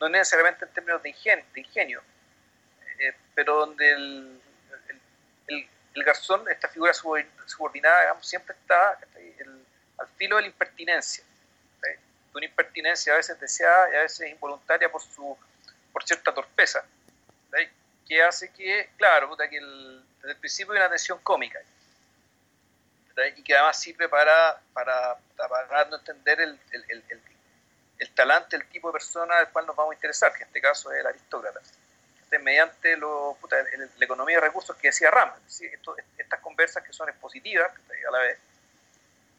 no 0.00 0.08
necesariamente 0.08 0.66
en 0.66 0.72
términos 0.72 1.02
de 1.02 1.08
ingenio, 1.10 2.02
de 2.98 3.08
eh, 3.08 3.14
pero 3.34 3.56
donde 3.56 3.90
el, 3.90 4.40
el, 5.48 6.04
garzón 6.04 6.48
esta 6.48 6.68
figura 6.68 6.92
subordinada 6.94 8.16
siempre 8.22 8.54
está 8.58 8.98
al 9.98 10.08
filo 10.16 10.36
de 10.36 10.42
la 10.42 10.48
impertinencia 10.48 11.24
de 11.82 11.98
una 12.34 12.46
impertinencia 12.46 13.12
a 13.12 13.16
veces 13.16 13.38
deseada 13.40 13.92
y 13.92 13.96
a 13.96 14.02
veces 14.02 14.30
involuntaria 14.30 14.90
por 14.90 15.02
su 15.02 15.36
por 15.92 16.04
cierta 16.04 16.32
torpeza, 16.32 16.84
que 18.06 18.22
hace 18.22 18.52
que, 18.52 18.90
claro, 18.96 19.34
desde 19.36 19.58
el 19.58 20.36
principio 20.38 20.72
hay 20.72 20.78
una 20.78 20.88
tensión 20.88 21.18
cómica, 21.22 21.58
y 23.36 23.42
que 23.42 23.54
además 23.54 23.80
sirve 23.80 24.08
para, 24.08 24.60
para, 24.72 25.16
para 25.36 25.88
entender 25.96 26.40
el, 26.40 26.58
el, 26.70 27.04
el, 27.08 27.20
talante, 28.08 28.56
el 28.56 28.66
tipo 28.68 28.88
de 28.88 28.94
persona 28.94 29.36
del 29.36 29.48
cual 29.48 29.66
nos 29.66 29.76
vamos 29.76 29.92
a 29.92 29.94
interesar, 29.94 30.32
que 30.32 30.42
en 30.42 30.48
este 30.48 30.60
caso 30.60 30.90
es 30.92 31.00
el 31.00 31.06
aristócrata. 31.06 31.60
mediante 32.40 32.96
lo, 32.96 33.36
la 33.50 34.04
economía 34.04 34.36
de 34.36 34.40
recursos 34.42 34.74
que 34.76 34.88
decía 34.88 35.10
Rama, 35.10 35.36
estas 36.16 36.40
conversas 36.40 36.82
que 36.82 36.92
son 36.92 37.08
expositivas, 37.08 37.70
a 37.70 38.10
la 38.10 38.18
vez, 38.18 38.38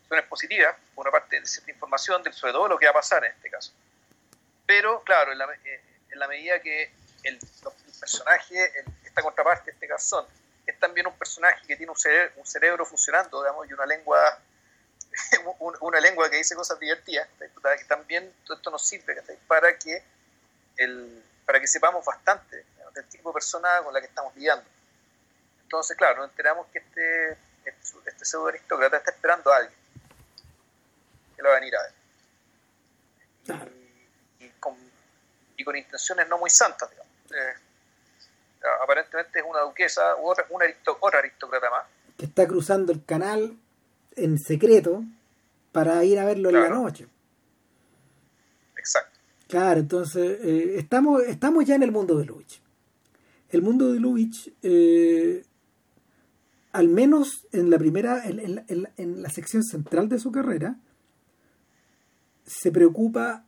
son 0.07 0.19
expositivas, 0.19 0.75
por 0.93 1.07
una 1.07 1.11
parte 1.11 1.39
de 1.39 1.47
cierta 1.47 1.71
información, 1.71 2.21
de, 2.21 2.31
sobre 2.33 2.53
todo 2.53 2.67
lo 2.67 2.77
que 2.77 2.85
va 2.85 2.91
a 2.91 2.95
pasar 2.95 3.23
en 3.25 3.31
este 3.31 3.49
caso. 3.49 3.71
Pero, 4.65 5.03
claro, 5.03 5.31
en 5.31 5.37
la, 5.37 5.45
eh, 5.63 5.81
en 6.11 6.19
la 6.19 6.27
medida 6.27 6.61
que 6.61 6.91
el, 7.23 7.39
personaje, 7.99 8.71
esta 9.05 9.21
contraparte, 9.21 9.71
este 9.71 9.87
garzón, 9.87 10.25
es 10.65 10.79
también 10.79 11.07
un 11.07 11.17
personaje 11.17 11.65
que 11.65 11.75
tiene 11.75 11.91
un 11.91 11.97
cerebro, 11.97 12.33
un 12.37 12.45
cerebro 12.45 12.85
funcionando, 12.85 13.41
digamos, 13.41 13.69
y 13.69 13.73
una 13.73 13.85
lengua 13.85 14.39
una 15.59 15.99
lengua 15.99 16.29
que 16.29 16.37
dice 16.37 16.55
cosas 16.55 16.79
divertidas, 16.79 17.27
que 17.37 17.85
también 17.85 18.33
todo 18.45 18.57
esto 18.57 18.71
nos 18.71 18.85
sirve 18.85 19.21
para 19.47 19.77
que 19.77 20.03
el, 20.77 21.23
para 21.45 21.59
que 21.59 21.67
sepamos 21.67 22.05
bastante 22.05 22.65
del 22.93 23.05
tipo 23.07 23.29
de 23.29 23.33
persona 23.33 23.81
con 23.83 23.93
la 23.93 24.01
que 24.01 24.07
estamos 24.07 24.35
lidiando. 24.35 24.65
Entonces, 25.63 25.95
claro, 25.95 26.21
nos 26.21 26.29
enteramos 26.31 26.67
que 26.67 26.79
este, 26.79 27.31
este, 27.63 27.97
este 28.05 28.25
pseudo 28.25 28.47
aristócrata 28.47 28.97
está 28.97 29.11
esperando 29.11 29.51
a 29.51 29.57
alguien 29.57 29.79
que 31.35 31.41
lo 31.41 31.49
va 31.49 31.55
a 31.55 31.59
venir 31.59 31.73
a 31.75 31.81
ver. 31.83 31.91
Y, 34.39 34.49
con, 34.59 34.77
y, 35.57 35.63
con, 35.63 35.75
intenciones 35.75 36.27
no 36.27 36.37
muy 36.37 36.49
santas, 36.49 36.89
digamos. 36.89 37.11
Eh, 37.33 37.53
aparentemente 38.83 39.39
es 39.39 39.45
una 39.45 39.61
duquesa 39.61 40.15
u 40.17 40.29
otra, 40.29 40.45
una 40.49 40.65
otra 40.99 41.19
aristócrata 41.19 41.69
más. 41.69 41.85
Que 42.17 42.25
está 42.25 42.45
cruzando 42.47 42.91
el 42.91 43.05
canal 43.05 43.57
en 44.15 44.37
secreto 44.37 45.03
para 45.71 46.03
ir 46.03 46.19
a 46.19 46.25
verlo 46.25 46.49
en 46.49 46.55
la 46.55 46.69
noche. 46.69 47.07
Exacto. 48.77 49.19
Claro, 49.47 49.79
entonces 49.79 50.39
eh, 50.43 50.75
estamos, 50.77 51.23
estamos 51.23 51.65
ya 51.65 51.75
en 51.75 51.83
el 51.83 51.91
mundo 51.91 52.17
de 52.17 52.25
Lubitsch. 52.25 52.61
El 53.49 53.61
mundo 53.61 53.91
de 53.91 53.99
Lubitsch, 53.99 54.49
eh, 54.63 55.43
al 56.71 56.87
menos 56.87 57.47
en 57.51 57.69
la 57.69 57.77
primera, 57.77 58.23
en, 58.25 58.63
en, 58.67 59.21
la 59.21 59.29
sección 59.29 59.63
central 59.63 60.07
de 60.07 60.19
su 60.19 60.31
carrera, 60.31 60.79
se 62.45 62.71
preocupa 62.71 63.45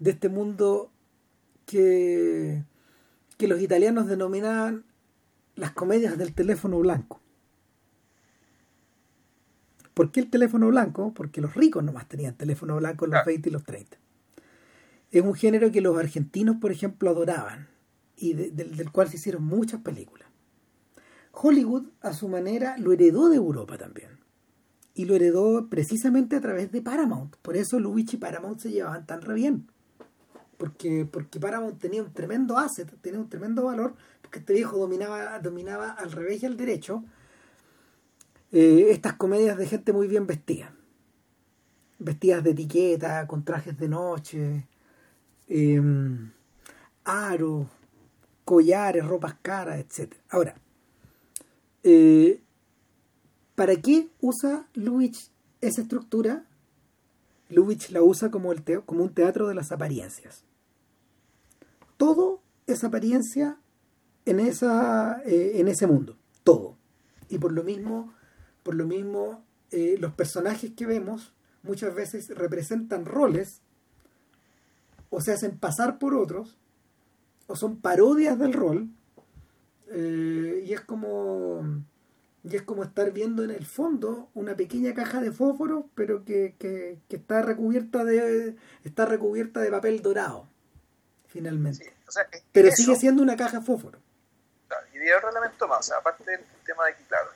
de 0.00 0.10
este 0.10 0.28
mundo 0.28 0.90
que, 1.66 2.64
que 3.38 3.48
los 3.48 3.60
italianos 3.60 4.06
denominaban 4.06 4.84
las 5.54 5.70
comedias 5.70 6.18
del 6.18 6.34
teléfono 6.34 6.78
blanco. 6.80 7.20
¿Por 9.94 10.10
qué 10.10 10.20
el 10.20 10.30
teléfono 10.30 10.68
blanco? 10.68 11.14
Porque 11.14 11.40
los 11.40 11.54
ricos 11.54 11.82
nomás 11.84 12.08
tenían 12.08 12.36
teléfono 12.36 12.76
blanco 12.76 13.04
en 13.04 13.12
los 13.12 13.24
20 13.24 13.48
y 13.48 13.52
los 13.52 13.64
30. 13.64 13.96
Es 15.12 15.22
un 15.22 15.34
género 15.34 15.70
que 15.70 15.80
los 15.80 15.96
argentinos, 15.96 16.56
por 16.60 16.72
ejemplo, 16.72 17.10
adoraban 17.10 17.68
y 18.16 18.34
del 18.34 18.90
cual 18.90 19.08
se 19.08 19.16
hicieron 19.16 19.44
muchas 19.44 19.80
películas. 19.80 20.28
Hollywood, 21.32 21.86
a 22.00 22.12
su 22.12 22.28
manera, 22.28 22.76
lo 22.78 22.92
heredó 22.92 23.28
de 23.28 23.36
Europa 23.36 23.78
también. 23.78 24.18
Y 24.94 25.04
lo 25.04 25.14
heredó 25.14 25.68
precisamente 25.68 26.36
a 26.36 26.40
través 26.40 26.70
de 26.70 26.82
Paramount. 26.82 27.36
Por 27.36 27.56
eso 27.56 27.78
Lubitsch 27.78 28.14
y 28.14 28.16
Paramount 28.16 28.60
se 28.60 28.70
llevaban 28.70 29.06
tan 29.06 29.20
re 29.22 29.34
bien. 29.34 29.68
Porque, 30.56 31.04
porque 31.04 31.40
Paramount 31.40 31.80
tenía 31.80 32.02
un 32.02 32.12
tremendo 32.12 32.58
asset, 32.58 32.88
tenía 33.00 33.18
un 33.18 33.28
tremendo 33.28 33.64
valor, 33.64 33.94
porque 34.22 34.38
este 34.38 34.54
viejo 34.54 34.78
dominaba, 34.78 35.38
dominaba 35.40 35.90
al 35.90 36.12
revés 36.12 36.42
y 36.42 36.46
al 36.46 36.56
derecho 36.56 37.04
eh, 38.54 38.92
estas 38.92 39.14
comedias 39.14 39.58
de 39.58 39.66
gente 39.66 39.92
muy 39.92 40.06
bien 40.06 40.28
vestida. 40.28 40.72
Vestidas 41.98 42.44
de 42.44 42.50
etiqueta, 42.50 43.26
con 43.26 43.44
trajes 43.44 43.76
de 43.76 43.88
noche, 43.88 44.68
em, 45.48 46.30
aros, 47.02 47.66
collares, 48.44 49.04
ropas 49.04 49.34
caras, 49.42 49.80
etc. 49.80 50.14
Ahora, 50.30 50.54
eh, 51.82 52.40
¿para 53.56 53.74
qué 53.74 54.08
usa 54.20 54.68
Lubitsch 54.74 55.30
esa 55.60 55.82
estructura? 55.82 56.44
Lubitsch 57.48 57.90
la 57.90 58.02
usa 58.02 58.30
como, 58.30 58.52
el 58.52 58.62
como 58.84 59.02
un 59.02 59.14
teatro 59.14 59.48
de 59.48 59.56
las 59.56 59.72
apariencias. 59.72 60.44
Todo 61.96 62.40
es 62.68 62.84
apariencia 62.84 63.58
en, 64.26 64.38
esa, 64.38 65.20
eh, 65.24 65.54
en 65.56 65.66
ese 65.66 65.88
mundo, 65.88 66.16
todo. 66.44 66.76
Y 67.28 67.38
por 67.38 67.50
lo 67.50 67.64
mismo 67.64 68.14
por 68.64 68.74
lo 68.74 68.86
mismo, 68.86 69.44
eh, 69.70 69.96
los 70.00 70.12
personajes 70.14 70.72
que 70.72 70.86
vemos 70.86 71.32
muchas 71.62 71.94
veces 71.94 72.28
representan 72.30 73.04
roles 73.04 73.60
o 75.10 75.20
se 75.20 75.32
hacen 75.32 75.58
pasar 75.58 75.98
por 75.98 76.14
otros 76.14 76.58
o 77.46 77.54
son 77.54 77.80
parodias 77.80 78.38
del 78.38 78.52
rol 78.52 78.88
eh, 79.90 80.64
y 80.66 80.72
es 80.72 80.80
como 80.80 81.84
y 82.42 82.56
es 82.56 82.62
como 82.62 82.84
estar 82.84 83.10
viendo 83.12 83.42
en 83.42 83.50
el 83.50 83.64
fondo 83.64 84.28
una 84.34 84.54
pequeña 84.54 84.92
caja 84.92 85.20
de 85.20 85.30
fósforos 85.30 85.84
pero 85.94 86.24
que, 86.24 86.54
que, 86.58 86.98
está 87.08 87.42
recubierta 87.42 88.04
de 88.04 88.56
está 88.82 89.06
recubierta 89.06 89.60
de 89.60 89.70
papel 89.70 90.02
dorado 90.02 90.48
finalmente. 91.26 91.92
Pero 92.52 92.70
sigue 92.70 92.94
siendo 92.96 93.22
una 93.22 93.36
caja 93.36 93.58
de 93.58 93.66
fósforo. 93.66 93.98
Y 94.92 94.98
de 94.98 95.14
otro 95.16 95.30
elemento 95.30 95.66
más 95.66 95.90
aparte 95.90 96.30
del 96.30 96.40
tema 96.64 96.86
de 96.86 96.94
que 96.94 97.02
claro 97.04 97.30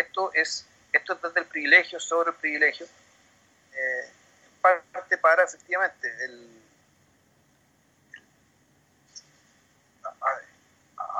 esto 0.00 0.32
es, 0.34 0.66
esto 0.92 1.14
es 1.14 1.22
desde 1.22 1.40
el 1.40 1.46
privilegio 1.46 2.00
sobre 2.00 2.30
el 2.30 2.36
privilegio, 2.36 2.86
eh, 3.74 4.08
parte 4.60 5.16
para 5.18 5.44
efectivamente 5.44 6.08
el, 6.24 6.60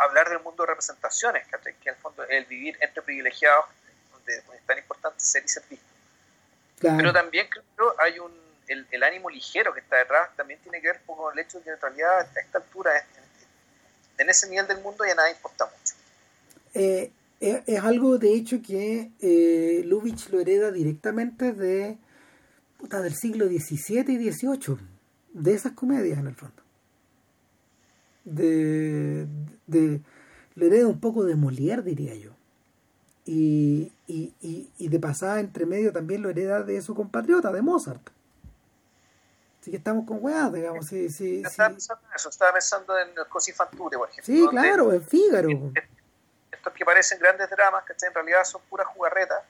hablar 0.01 0.29
del 0.29 0.41
mundo 0.41 0.63
de 0.63 0.69
representaciones, 0.69 1.47
que 1.47 1.57
en 1.57 1.77
el 1.85 1.97
fondo 1.97 2.25
el 2.25 2.45
vivir 2.47 2.77
entre 2.81 3.03
privilegiados, 3.03 3.67
donde, 4.13 4.37
es 4.37 4.67
tan 4.67 4.79
importante 4.79 5.21
ser 5.21 5.45
y 5.45 5.49
ser 5.49 5.63
visto. 5.69 5.87
Pero 6.81 7.13
también 7.13 7.49
creo 7.49 7.95
hay 7.99 8.19
un, 8.19 8.33
el, 8.67 8.87
el, 8.91 9.03
ánimo 9.03 9.29
ligero 9.29 9.75
que 9.75 9.81
está 9.81 9.97
detrás, 9.97 10.35
también 10.37 10.61
tiene 10.61 10.81
que 10.81 10.89
ver 10.89 11.01
con 11.05 11.33
el 11.33 11.39
hecho 11.39 11.59
de 11.59 11.65
que 11.65 11.71
en 11.71 11.81
realidad 11.81 12.21
a 12.21 12.41
esta 12.41 12.59
altura, 12.59 12.97
en, 12.99 14.23
en 14.23 14.31
ese 14.31 14.49
nivel 14.49 14.67
del 14.67 14.79
mundo 14.79 15.05
ya 15.05 15.15
nada 15.15 15.31
importa 15.31 15.67
mucho. 15.67 15.95
Eh, 16.75 17.11
es, 17.41 17.81
algo 17.83 18.19
de 18.19 18.35
hecho 18.35 18.61
que 18.61 19.13
eh, 19.21 19.83
Lubitsch 19.87 20.29
lo 20.31 20.41
hereda 20.41 20.71
directamente 20.71 21.53
de 21.53 21.99
puta, 22.79 23.01
del 23.01 23.15
siglo 23.15 23.47
XVII 23.47 24.13
y 24.13 24.31
XVIII, 24.31 24.77
de 25.33 25.55
esas 25.55 25.73
comedias 25.73 26.19
en 26.19 26.27
el 26.27 26.35
fondo. 26.35 26.63
De, 28.25 29.27
de, 29.67 30.01
lo 30.55 30.67
hereda 30.67 30.87
un 30.87 31.01
poco 31.01 31.25
de 31.25 31.35
Molière, 31.35 31.83
diría 31.83 32.15
yo. 32.15 32.33
Y, 33.25 33.91
y, 34.07 34.33
y, 34.79 34.89
de 34.89 34.99
pasada 34.99 35.41
entre 35.41 35.65
medio 35.65 35.93
también 35.93 36.23
lo 36.23 36.31
hereda 36.31 36.63
de 36.63 36.83
su 36.83 36.95
compatriota, 36.95 37.53
de 37.53 37.63
Mozart. 37.63 38.11
Así 39.61 39.71
que 39.71 39.77
estamos 39.77 40.07
con 40.07 40.19
weas, 40.21 40.53
digamos. 40.53 40.87
Sí, 40.87 41.11
sí, 41.11 41.43
estaba 41.45 41.71
pensando 41.71 42.03
en 42.09 42.17
eso, 42.17 42.29
estaba 42.31 42.53
pensando 42.55 42.99
en 42.99 43.09
Così 43.29 43.53
fan 43.53 43.69
por 43.77 43.95
ejemplo. 43.95 44.25
Sí, 44.25 44.47
claro, 44.51 44.93
en 44.93 45.03
Fígaro 45.03 45.73
estos 46.61 46.75
que 46.75 46.85
parecen 46.85 47.19
grandes 47.19 47.49
dramas, 47.49 47.85
que 47.85 47.95
en 48.07 48.15
realidad 48.15 48.45
son 48.45 48.61
puras 48.69 48.87
jugarretas, 48.89 49.43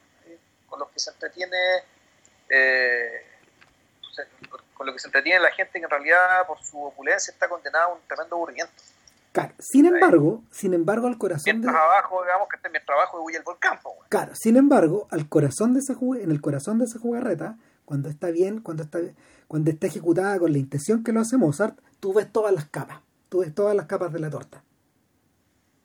con 0.67 0.79
los 0.79 0.89
que 0.91 0.99
se 0.99 1.11
entretiene 1.11 1.57
eh, 2.49 3.25
con 4.73 4.87
lo 4.87 4.93
que 4.93 4.99
se 4.99 5.09
entretiene 5.09 5.39
la 5.39 5.51
gente 5.51 5.79
que 5.79 5.83
en 5.83 5.89
realidad 5.89 6.47
por 6.47 6.57
su 6.63 6.81
opulencia 6.81 7.31
está 7.31 7.49
condenada 7.49 7.85
a 7.85 7.87
un 7.89 7.99
tremendo 8.07 8.35
aburrimiento. 8.35 8.73
Claro, 9.33 9.53
sin 9.59 9.85
embargo, 9.85 10.41
sin 10.51 10.73
embargo 10.73 11.07
al 11.07 11.17
corazón 11.17 11.43
mientras 11.45 11.73
de... 11.73 11.79
abajo, 11.79 12.23
digamos 12.23 12.47
que 12.49 12.55
este 12.55 12.69
mientras 12.69 12.97
abajo 12.97 13.21
huye 13.21 13.37
el 13.37 13.43
volcán. 13.43 13.79
Claro, 14.09 14.31
sin 14.35 14.55
embargo, 14.55 15.07
al 15.11 15.27
corazón 15.27 15.73
de 15.73 15.81
esa 15.81 15.93
en 15.93 16.31
el 16.31 16.41
corazón 16.41 16.79
de 16.79 16.85
esa 16.85 16.99
jugarreta, 16.99 17.57
cuando 17.85 18.09
está 18.09 18.31
bien, 18.31 18.61
cuando 18.61 18.83
está 18.83 18.99
cuando 19.47 19.69
está 19.69 19.87
ejecutada 19.87 20.39
con 20.39 20.53
la 20.53 20.57
intención 20.57 21.03
que 21.03 21.11
lo 21.11 21.19
hace 21.19 21.37
Mozart, 21.37 21.77
tú 21.99 22.13
ves 22.13 22.31
todas 22.31 22.53
las 22.53 22.65
capas, 22.65 23.01
tú 23.27 23.39
ves 23.39 23.53
todas 23.53 23.75
las 23.75 23.85
capas 23.85 24.13
de 24.13 24.19
la 24.19 24.29
torta 24.29 24.63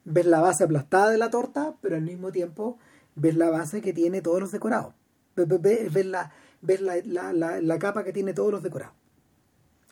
ves 0.06 0.24
la 0.24 0.40
base 0.40 0.64
aplastada 0.64 1.10
de 1.10 1.18
la 1.18 1.30
torta, 1.30 1.74
pero 1.82 1.96
al 1.96 2.02
mismo 2.02 2.32
tiempo 2.32 2.78
ves 3.16 3.36
la 3.36 3.50
base 3.50 3.82
que 3.82 3.92
tiene 3.92 4.22
todos 4.22 4.40
los 4.40 4.52
decorados. 4.52 4.94
Ves, 5.34 6.06
la, 6.06 6.32
ves 6.62 6.80
la, 6.80 7.32
la, 7.60 7.78
capa 7.78 8.04
que 8.04 8.12
tiene 8.12 8.32
todos 8.32 8.50
los 8.50 8.62
decorados. 8.62 8.94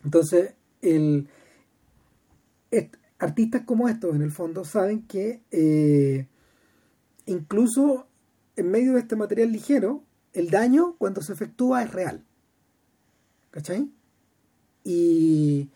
Entonces, 0.04 0.54
el, 0.80 1.28
artistas 3.18 3.62
como 3.66 3.88
estos, 3.88 4.14
en 4.14 4.22
el 4.22 4.30
fondo, 4.30 4.64
saben 4.64 5.02
que 5.06 5.42
eh, 5.50 6.28
incluso 7.26 8.06
en 8.56 8.70
medio 8.70 8.94
de 8.94 9.00
este 9.00 9.16
material 9.16 9.52
ligero, 9.52 10.02
el 10.32 10.50
daño 10.50 10.94
cuando 10.96 11.20
se 11.22 11.32
efectúa 11.32 11.82
es 11.82 11.92
real. 11.92 12.24
¿Cachai? 13.50 13.90
Y, 14.84 15.70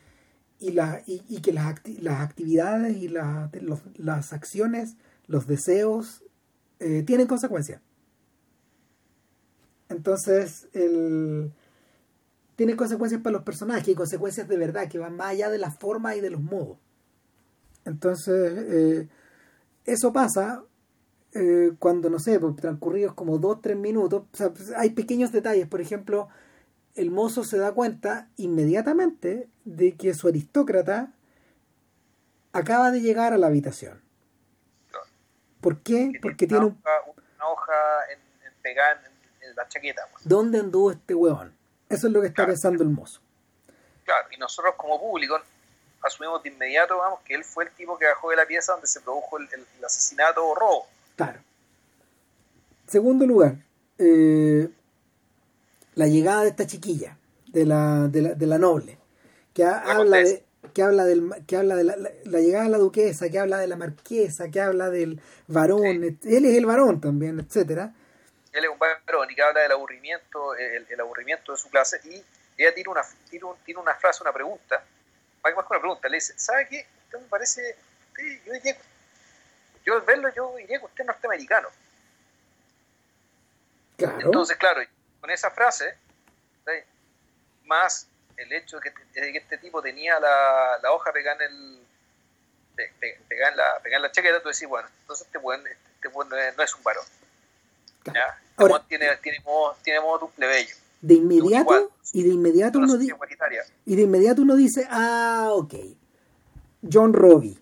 y, 0.60 0.72
la, 0.72 1.02
y, 1.06 1.40
que 1.40 1.52
las, 1.52 1.80
las 2.00 2.20
actividades 2.20 2.96
y 2.96 3.08
las 3.08 4.32
acciones, 4.32 4.96
los 5.26 5.46
deseos, 5.46 6.24
eh, 6.80 7.02
tienen 7.04 7.26
consecuencias. 7.26 7.80
Entonces, 9.88 10.68
el, 10.72 11.52
tienen 12.56 12.76
consecuencias 12.76 13.20
para 13.22 13.34
los 13.34 13.42
personajes 13.42 13.88
y 13.88 13.94
consecuencias 13.94 14.48
de 14.48 14.56
verdad 14.56 14.88
que 14.88 14.98
van 14.98 15.16
más 15.16 15.28
allá 15.28 15.48
de 15.48 15.58
la 15.58 15.70
forma 15.70 16.16
y 16.16 16.20
de 16.20 16.30
los 16.30 16.40
modos. 16.40 16.78
Entonces, 17.84 18.52
eh, 18.68 19.08
eso 19.84 20.12
pasa 20.12 20.64
eh, 21.34 21.72
cuando, 21.78 22.10
no 22.10 22.18
sé, 22.18 22.38
transcurridos 22.56 23.14
como 23.14 23.38
dos, 23.38 23.60
tres 23.62 23.76
minutos, 23.76 24.24
pues, 24.32 24.72
hay 24.76 24.90
pequeños 24.90 25.30
detalles, 25.30 25.66
por 25.68 25.80
ejemplo, 25.80 26.28
el 26.98 27.10
mozo 27.10 27.44
se 27.44 27.58
da 27.58 27.72
cuenta 27.72 28.28
inmediatamente 28.36 29.48
de 29.64 29.96
que 29.96 30.14
su 30.14 30.28
aristócrata 30.28 31.12
acaba 32.52 32.90
de 32.90 33.00
llegar 33.00 33.32
a 33.32 33.38
la 33.38 33.46
habitación. 33.46 34.00
¿Por 35.60 35.80
qué? 35.82 36.12
Porque 36.22 36.46
tiene 36.46 36.66
una, 36.66 36.76
hoja 37.50 37.72
en, 38.12 38.52
pegada 38.62 39.00
en 39.40 39.56
la 39.56 39.68
chaqueta. 39.68 40.02
pues. 40.12 40.26
¿Dónde 40.28 40.58
anduvo 40.60 40.90
este 40.92 41.14
huevón? 41.14 41.52
Eso 41.88 42.06
es 42.06 42.12
lo 42.12 42.20
que 42.20 42.28
está 42.28 42.36
Claro. 42.44 42.52
pensando 42.52 42.82
el 42.82 42.90
mozo. 42.90 43.20
Claro, 44.04 44.28
y 44.30 44.36
nosotros 44.36 44.74
como 44.76 45.00
público 45.00 45.38
asumimos 46.02 46.42
de 46.42 46.50
inmediato, 46.50 46.96
vamos, 46.98 47.20
que 47.24 47.34
él 47.34 47.44
fue 47.44 47.64
el 47.64 47.70
tipo 47.72 47.98
que 47.98 48.06
bajó 48.06 48.30
de 48.30 48.36
la 48.36 48.46
pieza 48.46 48.72
donde 48.72 48.86
se 48.86 49.00
produjo 49.00 49.38
el, 49.38 49.48
el- 49.52 49.66
el 49.78 49.84
asesinato 49.84 50.46
o 50.46 50.54
robo. 50.54 50.86
Claro. 51.16 51.40
Segundo 52.86 53.26
lugar, 53.26 53.56
eh, 53.98 54.68
la 55.98 56.06
llegada 56.06 56.42
de 56.42 56.48
esta 56.50 56.66
chiquilla, 56.66 57.16
de 57.48 57.66
la, 57.66 58.06
de 58.08 58.22
la, 58.22 58.34
de 58.34 58.46
la 58.46 58.58
noble, 58.58 58.98
que 59.52 59.64
ha- 59.64 59.82
La 59.84 59.92
habla 59.96 60.18
de 60.18 60.44
que 60.74 60.82
habla 60.82 61.04
del 61.04 61.30
que 61.46 61.56
habla 61.56 61.74
de 61.76 61.84
la, 61.84 61.96
la- 61.96 62.40
llegada 62.40 62.64
de 62.64 62.70
la 62.70 62.78
duquesa, 62.78 63.28
que 63.30 63.38
habla 63.38 63.58
de 63.58 63.66
la 63.66 63.76
marquesa, 63.76 64.48
que 64.50 64.60
habla 64.60 64.90
del 64.90 65.20
varón, 65.48 65.86
él 66.04 66.44
es 66.44 66.54
el 66.56 66.66
varón 66.66 67.00
también, 67.00 67.40
etcétera. 67.40 67.92
Él 68.52 68.64
es 68.64 68.70
un 68.70 68.78
varón 68.78 69.30
y 69.30 69.34
que 69.34 69.42
habla 69.42 69.60
del 69.60 69.72
aburrimiento, 69.72 70.54
el, 70.54 70.86
el 70.88 71.00
aburrimiento 71.00 71.52
de 71.52 71.58
su 71.58 71.68
clase, 71.70 72.00
y 72.04 72.22
ella 72.62 72.74
tiene 72.74 72.90
una, 72.90 73.02
tiene, 73.30 73.44
un- 73.46 73.56
tiene 73.64 73.80
una 73.80 73.94
frase, 73.94 74.22
una 74.22 74.32
pregunta, 74.32 74.82
más 75.42 75.52
que 75.52 75.58
una 75.58 75.80
pregunta, 75.80 76.08
le 76.08 76.16
dice, 76.16 76.34
¿sabe 76.36 76.66
qué? 76.68 76.86
Usted 77.06 77.18
me 77.20 77.26
parece, 77.28 77.76
usted- 78.10 78.40
yo 78.46 78.52
diría, 78.52 78.76
yo 79.84 79.94
al 79.94 80.02
verlo, 80.02 80.28
yo 80.36 80.54
diría 80.58 80.78
que 80.78 80.84
usted 80.84 81.00
es 81.02 81.06
norteamericano. 81.06 81.68
Claro. 83.96 84.20
Entonces, 84.20 84.56
claro, 84.56 84.80
con 85.20 85.30
esa 85.30 85.50
frase, 85.50 85.94
¿sí? 86.66 86.72
más 87.66 88.06
el 88.36 88.52
hecho 88.52 88.78
de 88.80 88.92
que, 88.92 89.20
de 89.20 89.32
que 89.32 89.38
este 89.38 89.58
tipo 89.58 89.82
tenía 89.82 90.18
la, 90.20 90.78
la 90.82 90.92
hoja 90.92 91.12
pegada 91.12 91.44
en 91.44 91.52
el 91.52 91.78
pe- 92.76 92.92
pe- 93.00 93.20
pegada 93.28 93.50
en 93.50 93.56
la, 93.56 93.64
pegada 93.82 93.96
en 93.96 94.02
la 94.02 94.12
chaqueta, 94.12 94.40
tú 94.42 94.48
decís, 94.48 94.68
bueno, 94.68 94.88
entonces 95.00 95.26
este 95.26 95.38
buen, 95.38 95.60
este 95.66 96.08
buen 96.08 96.28
no, 96.28 96.36
es, 96.36 96.56
no 96.56 96.62
es 96.62 96.74
un 96.74 96.82
varón. 96.84 97.04
¿ya? 98.06 98.12
Este 98.12 98.62
Ahora- 98.62 98.84
tiene, 98.88 99.16
tiene, 99.16 99.40
modo, 99.40 99.76
tiene 99.82 100.00
modo 100.00 100.26
un 100.26 100.32
plebeyo. 100.32 100.74
de 101.00 101.14
inmediato 101.14 101.60
igual. 101.74 101.88
y 102.12 102.22
de 102.22 102.28
inmediato 102.28 102.78
uno 102.78 102.86
di- 102.86 102.92
sociedad 102.92 103.16
igualitaria. 103.16 103.64
y 103.84 103.96
de 103.96 104.02
inmediato 104.02 104.42
uno 104.42 104.54
dice, 104.56 104.86
ah, 104.90 105.48
ok, 105.52 105.74
John 106.92 107.12
Robbie 107.12 107.58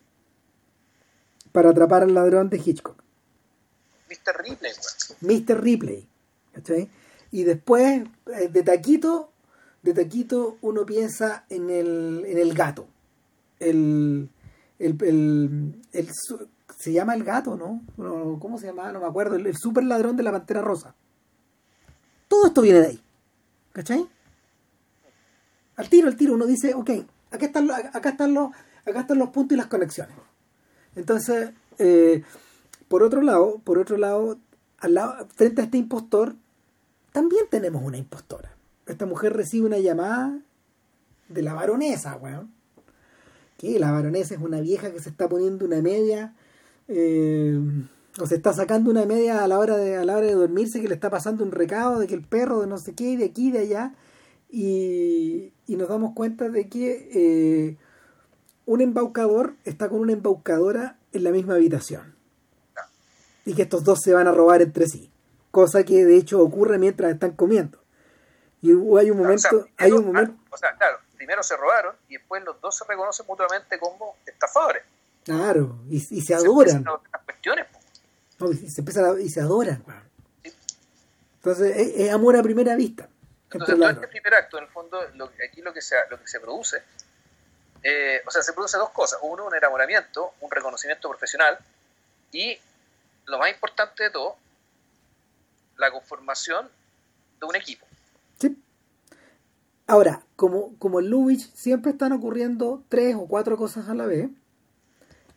para 1.52 1.70
atrapar 1.70 2.02
al 2.02 2.12
ladrón 2.14 2.50
de 2.50 2.58
Hitchcock. 2.58 3.02
Mr. 4.10 4.36
Ripley. 4.42 4.72
Mr. 5.20 5.60
Ripley. 5.62 6.08
¿cachai? 6.54 6.90
Y 7.36 7.44
después, 7.44 8.02
eh, 8.34 8.48
de 8.48 8.62
taquito, 8.62 9.30
de 9.82 9.92
taquito 9.92 10.56
uno 10.62 10.86
piensa 10.86 11.44
en 11.50 11.68
el, 11.68 12.24
en 12.26 12.38
el 12.38 12.54
gato. 12.54 12.86
El, 13.60 14.30
el, 14.78 14.96
el- 15.92 16.10
se 16.78 16.92
llama 16.94 17.14
el 17.14 17.24
gato, 17.24 17.54
¿no? 17.54 17.82
¿Cómo 18.40 18.56
se 18.56 18.68
llama? 18.68 18.90
No 18.90 19.00
me 19.00 19.06
acuerdo. 19.06 19.36
El, 19.36 19.54
super 19.54 19.84
ladrón 19.84 20.16
de 20.16 20.22
la 20.22 20.32
pantera 20.32 20.62
rosa. 20.62 20.94
Todo 22.26 22.46
esto 22.46 22.62
viene 22.62 22.80
de 22.80 22.86
ahí. 22.86 23.00
¿Cachai? 23.74 24.08
Al 25.76 25.90
tiro, 25.90 26.08
al 26.08 26.16
tiro, 26.16 26.32
uno 26.32 26.46
dice, 26.46 26.72
ok, 26.72 26.90
acá 27.32 27.44
están, 27.44 27.70
acá 27.70 28.08
están, 28.08 28.32
los, 28.32 28.48
acá 28.86 29.00
están 29.00 29.18
los 29.18 29.28
puntos 29.28 29.56
y 29.56 29.58
las 29.58 29.66
conexiones. 29.66 30.16
Entonces, 30.94 31.50
eh, 31.76 32.22
por 32.88 33.02
otro 33.02 33.20
lado, 33.20 33.60
por 33.62 33.78
otro 33.78 33.98
lado, 33.98 34.38
al 34.78 34.94
lado, 34.94 35.28
frente 35.34 35.60
a 35.60 35.64
este 35.64 35.76
impostor, 35.76 36.34
también 37.16 37.46
tenemos 37.48 37.82
una 37.82 37.96
impostora. 37.96 38.54
Esta 38.86 39.06
mujer 39.06 39.32
recibe 39.32 39.64
una 39.64 39.78
llamada 39.78 40.38
de 41.30 41.40
la 41.40 41.54
baronesa, 41.54 42.14
weón. 42.16 42.52
Que 43.56 43.78
la 43.78 43.90
baronesa 43.90 44.34
es 44.34 44.40
una 44.42 44.60
vieja 44.60 44.92
que 44.92 45.00
se 45.00 45.08
está 45.08 45.26
poniendo 45.26 45.64
una 45.64 45.80
media, 45.80 46.34
eh, 46.88 47.58
o 48.20 48.26
se 48.26 48.34
está 48.34 48.52
sacando 48.52 48.90
una 48.90 49.06
media 49.06 49.42
a 49.42 49.48
la 49.48 49.58
hora 49.58 49.78
de, 49.78 49.96
a 49.96 50.04
la 50.04 50.18
hora 50.18 50.26
de 50.26 50.34
dormirse, 50.34 50.82
que 50.82 50.88
le 50.88 50.94
está 50.94 51.08
pasando 51.08 51.42
un 51.42 51.52
recado 51.52 52.00
de 52.00 52.06
que 52.06 52.12
el 52.12 52.20
perro 52.20 52.60
de 52.60 52.66
no 52.66 52.76
sé 52.76 52.92
qué, 52.94 53.16
de 53.16 53.24
aquí, 53.24 53.50
de 53.50 53.60
allá, 53.60 53.94
y, 54.50 55.54
y 55.66 55.76
nos 55.76 55.88
damos 55.88 56.12
cuenta 56.12 56.50
de 56.50 56.68
que 56.68 57.08
eh, 57.14 57.76
un 58.66 58.82
embaucador 58.82 59.54
está 59.64 59.88
con 59.88 60.00
una 60.00 60.12
embaucadora 60.12 60.98
en 61.14 61.24
la 61.24 61.30
misma 61.30 61.54
habitación. 61.54 62.14
Y 63.46 63.54
que 63.54 63.62
estos 63.62 63.84
dos 63.84 64.02
se 64.02 64.12
van 64.12 64.26
a 64.26 64.32
robar 64.32 64.60
entre 64.60 64.86
sí. 64.86 65.10
Cosa 65.56 65.84
que 65.84 66.04
de 66.04 66.18
hecho 66.18 66.38
ocurre 66.42 66.76
mientras 66.76 67.10
están 67.10 67.30
comiendo. 67.32 67.78
Y 68.60 68.68
hay 68.68 68.74
un 68.74 68.90
O 68.92 69.38
sea, 69.38 69.50
momento, 69.52 69.68
hay 69.78 69.90
un 69.92 70.04
momento, 70.04 70.34
o 70.50 70.56
sea, 70.58 70.76
claro, 70.76 70.98
primero 71.16 71.42
se 71.42 71.56
robaron 71.56 71.96
y 72.10 72.18
después 72.18 72.44
los 72.44 72.60
dos 72.60 72.76
se 72.76 72.84
reconocen 72.84 73.24
mutuamente 73.26 73.78
como 73.78 74.16
estafadores. 74.26 74.82
claro, 75.24 75.78
y, 75.88 75.96
y 75.96 76.20
se 76.20 76.26
Se 76.26 76.34
adoran. 76.34 76.84
ver 76.84 76.92
las 77.10 77.22
cuestiones. 77.24 77.66
No, 78.38 78.52
y 78.52 78.56
se 78.68 78.80
empiezan 78.82 79.04
a- 79.16 79.18
y 79.18 79.30
se 79.30 79.40
adoran. 79.40 79.82
Sí. 80.44 80.52
Entonces 81.36 81.74
es, 81.74 81.88
es 82.00 82.12
amor 82.12 82.36
a 82.36 82.42
primera 82.42 82.76
vista. 82.76 83.08
Entonces, 83.50 83.76
todo 83.78 83.88
este 83.90 84.08
primer 84.08 84.34
acto, 84.34 84.58
en 84.58 84.64
el 84.64 84.70
fondo, 84.70 84.98
lo, 85.14 85.30
aquí 85.48 85.62
lo 85.62 85.72
que 85.72 85.80
se, 85.80 85.96
lo 86.10 86.20
que 86.20 86.28
se 86.28 86.38
produce, 86.38 86.82
eh, 87.82 88.20
o 88.26 88.30
sea, 88.30 88.42
se 88.42 88.52
produce 88.52 88.76
dos 88.76 88.90
cosas. 88.90 89.20
Uno, 89.22 89.46
un 89.46 89.54
enamoramiento, 89.54 90.34
un 90.40 90.50
reconocimiento 90.50 91.08
profesional 91.08 91.56
y, 92.30 92.58
lo 93.24 93.38
más 93.38 93.48
importante 93.50 94.02
de 94.04 94.10
todo, 94.10 94.36
la 95.76 95.90
conformación 95.90 96.68
de 97.40 97.46
un 97.46 97.56
equipo. 97.56 97.86
Sí. 98.38 98.56
Ahora, 99.86 100.22
como, 100.36 100.76
como 100.78 101.00
en 101.00 101.10
Lubitsch 101.10 101.52
siempre 101.54 101.92
están 101.92 102.12
ocurriendo 102.12 102.82
tres 102.88 103.14
o 103.14 103.26
cuatro 103.26 103.56
cosas 103.56 103.88
a 103.88 103.94
la 103.94 104.06
vez, 104.06 104.30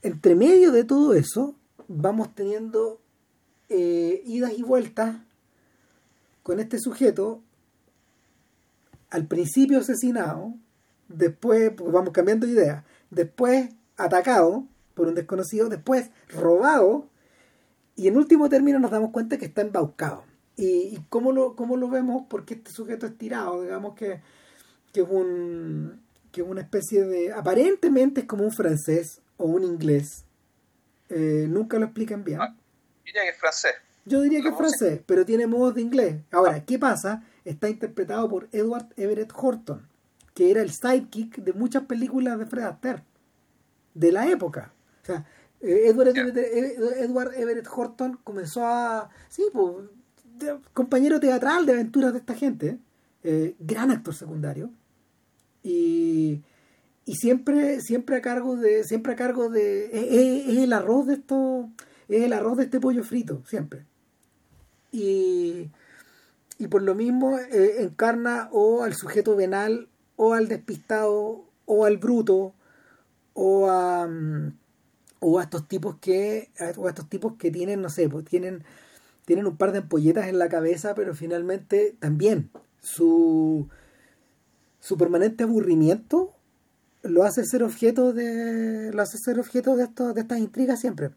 entre 0.01 0.35
medio 0.35 0.71
de 0.71 0.83
todo 0.83 1.13
eso 1.13 1.55
vamos 1.87 2.33
teniendo 2.33 3.01
eh, 3.67 4.21
idas 4.25 4.53
y 4.57 4.63
vueltas 4.63 5.17
con 6.43 6.59
este 6.59 6.79
sujeto 6.79 7.41
al 9.09 9.25
principio 9.25 9.79
asesinado, 9.79 10.53
después 11.07 11.71
vamos 11.75 12.11
cambiando 12.11 12.45
de 12.45 12.53
idea, 12.53 12.85
después 13.09 13.69
atacado 13.97 14.65
por 14.93 15.07
un 15.07 15.15
desconocido, 15.15 15.67
después 15.67 16.09
robado 16.29 17.07
y 17.95 18.07
en 18.07 18.17
último 18.17 18.49
término 18.49 18.79
nos 18.79 18.91
damos 18.91 19.11
cuenta 19.11 19.37
que 19.37 19.45
está 19.45 19.61
embaucado. 19.61 20.23
¿Y, 20.61 20.95
y 20.95 21.05
cómo, 21.09 21.31
lo, 21.31 21.55
cómo 21.55 21.77
lo 21.77 21.89
vemos? 21.89 22.25
Porque 22.29 22.55
este 22.55 22.71
sujeto 22.71 23.05
es 23.05 23.17
tirado, 23.17 23.61
digamos 23.63 23.95
que, 23.95 24.19
que 24.91 25.01
es 25.01 25.07
un 25.09 26.01
que 26.31 26.41
es 26.41 26.47
una 26.47 26.61
especie 26.61 27.05
de... 27.05 27.31
aparentemente 27.33 28.21
es 28.21 28.27
como 28.27 28.43
un 28.43 28.51
francés 28.51 29.19
o 29.37 29.45
un 29.45 29.63
inglés. 29.63 30.25
Eh, 31.09 31.47
nunca 31.49 31.79
lo 31.79 31.85
explican 31.85 32.23
bien. 32.23 32.39
Ah. 32.39 32.55
Diría 33.03 33.23
que 33.23 33.29
es 33.29 33.37
francés. 33.37 33.73
Yo 34.05 34.21
diría 34.21 34.41
que 34.41 34.49
es 34.49 34.53
¿Cómo 34.53 34.69
se- 34.69 34.77
francés, 34.77 35.01
pero 35.07 35.25
tiene 35.25 35.47
modos 35.47 35.73
de 35.75 35.81
inglés. 35.81 36.17
Ahora, 36.31 36.63
¿qué 36.65 36.77
pasa? 36.77 37.23
Está 37.45 37.67
interpretado 37.67 38.29
por 38.29 38.47
Edward 38.51 38.89
Everett 38.95 39.31
Horton, 39.35 39.87
que 40.35 40.51
era 40.51 40.61
el 40.61 40.71
sidekick 40.71 41.37
de 41.37 41.53
muchas 41.53 41.83
películas 41.85 42.37
de 42.37 42.45
Fred 42.45 42.63
Astaire, 42.65 43.03
de 43.95 44.11
la 44.11 44.27
época. 44.29 44.71
O 45.01 45.05
sea, 45.07 45.25
eh, 45.61 45.83
Edward, 45.87 46.09
eh, 46.15 46.75
Edward 46.99 47.33
Everett 47.35 47.67
Horton 47.67 48.19
comenzó 48.23 48.63
a... 48.65 49.09
Sí, 49.29 49.45
pues, 49.51 49.77
compañero 50.73 51.19
teatral 51.19 51.65
de 51.65 51.73
aventuras 51.73 52.13
de 52.13 52.19
esta 52.19 52.35
gente, 52.35 52.79
eh, 53.23 53.55
gran 53.59 53.91
actor 53.91 54.13
secundario, 54.13 54.71
y, 55.63 56.41
y 57.05 57.15
siempre, 57.15 57.81
siempre 57.81 58.17
a 58.17 58.21
cargo 58.21 58.55
de, 58.55 58.83
siempre 58.83 59.13
a 59.13 59.15
cargo 59.15 59.49
de, 59.49 59.85
es, 59.85 60.57
el 60.57 60.73
arroz 60.73 61.07
de 61.07 61.15
esto, 61.15 61.69
es 62.07 62.23
el 62.23 62.33
arroz 62.33 62.57
de 62.57 62.63
este 62.63 62.79
pollo 62.79 63.03
frito, 63.03 63.43
siempre. 63.45 63.85
Y, 64.91 65.69
y 66.57 66.67
por 66.67 66.81
lo 66.81 66.95
mismo 66.95 67.37
eh, 67.37 67.83
encarna 67.83 68.49
o 68.51 68.83
al 68.83 68.95
sujeto 68.95 69.35
venal, 69.35 69.89
o 70.15 70.33
al 70.33 70.47
despistado, 70.47 71.45
o 71.65 71.85
al 71.85 71.97
bruto, 71.97 72.53
o 73.33 73.69
a, 73.69 74.07
mm, 74.07 74.53
o 75.19 75.39
a 75.39 75.43
estos 75.43 75.67
tipos 75.67 75.97
que, 75.97 76.51
a 76.59 76.69
estos 76.69 77.09
tipos 77.09 77.33
que 77.37 77.51
tienen, 77.51 77.81
no 77.81 77.89
sé, 77.89 78.09
pues 78.09 78.25
tienen, 78.25 78.63
tienen 79.29 79.45
un 79.45 79.57
par 79.57 79.71
de 79.71 79.77
ampolletas 79.77 80.25
en 80.27 80.39
la 80.39 80.49
cabeza, 80.49 80.95
pero 80.95 81.13
finalmente 81.13 81.95
también 81.99 82.49
su, 82.81 83.69
su 84.79 84.97
permanente 84.97 85.43
aburrimiento 85.43 86.33
lo 87.03 87.23
hace 87.23 87.45
ser 87.45 87.61
objeto 87.61 88.11
de 88.11 88.91
lo 88.91 88.99
hace 89.03 89.19
ser 89.19 89.39
objeto 89.39 89.75
de 89.75 89.83
estos 89.83 90.15
de 90.15 90.21
estas 90.21 90.39
intrigas 90.39 90.79
siempre 90.81 91.11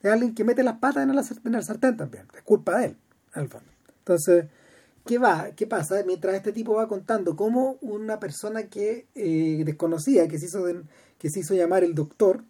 es 0.00 0.12
alguien 0.12 0.32
que 0.32 0.44
mete 0.44 0.62
las 0.62 0.78
patas 0.78 1.02
en 1.02 1.10
el, 1.10 1.18
en 1.44 1.54
el 1.56 1.64
sartén 1.64 1.96
también 1.96 2.24
es 2.36 2.42
culpa 2.42 2.78
de 2.78 2.84
él 2.86 2.96
al 3.32 3.48
fondo 3.48 3.68
entonces 3.98 4.46
qué 5.04 5.18
va 5.18 5.50
qué 5.56 5.66
pasa 5.66 5.96
mientras 6.06 6.36
este 6.36 6.52
tipo 6.52 6.74
va 6.74 6.86
contando 6.86 7.34
cómo 7.34 7.78
una 7.80 8.20
persona 8.20 8.68
que 8.68 9.06
eh, 9.16 9.62
desconocida 9.64 10.28
que 10.28 10.38
se 10.38 10.46
hizo 10.46 10.64
de- 10.64 10.84
que 11.18 11.30
se 11.30 11.40
hizo 11.40 11.54
llamar 11.54 11.82
el 11.82 11.94
doctor 11.94 12.44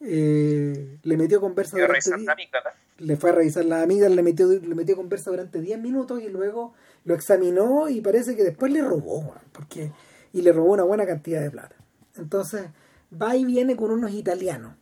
eh, 0.00 0.98
le 1.02 1.16
metió 1.16 1.40
conversa 1.40 1.76
durante 1.86 2.32
amígdala. 2.32 2.74
Le 2.98 3.16
fue 3.16 3.30
a 3.30 3.34
revisar 3.34 3.64
las 3.64 3.82
amigas, 3.82 4.10
le 4.10 4.22
metió, 4.22 4.48
le 4.48 4.74
metió 4.74 4.96
conversa 4.96 5.30
durante 5.30 5.60
10 5.60 5.78
minutos 5.80 6.22
y 6.22 6.28
luego 6.28 6.74
lo 7.04 7.14
examinó 7.14 7.88
y 7.88 8.00
parece 8.00 8.36
que 8.36 8.44
después 8.44 8.72
le 8.72 8.82
robó, 8.82 9.34
porque 9.52 9.92
y 10.32 10.42
le 10.42 10.52
robó 10.52 10.72
una 10.72 10.84
buena 10.84 11.06
cantidad 11.06 11.40
de 11.40 11.50
plata. 11.50 11.76
Entonces, 12.16 12.66
va 13.10 13.36
y 13.36 13.44
viene 13.44 13.76
con 13.76 13.90
unos 13.90 14.12
italianos. 14.12 14.76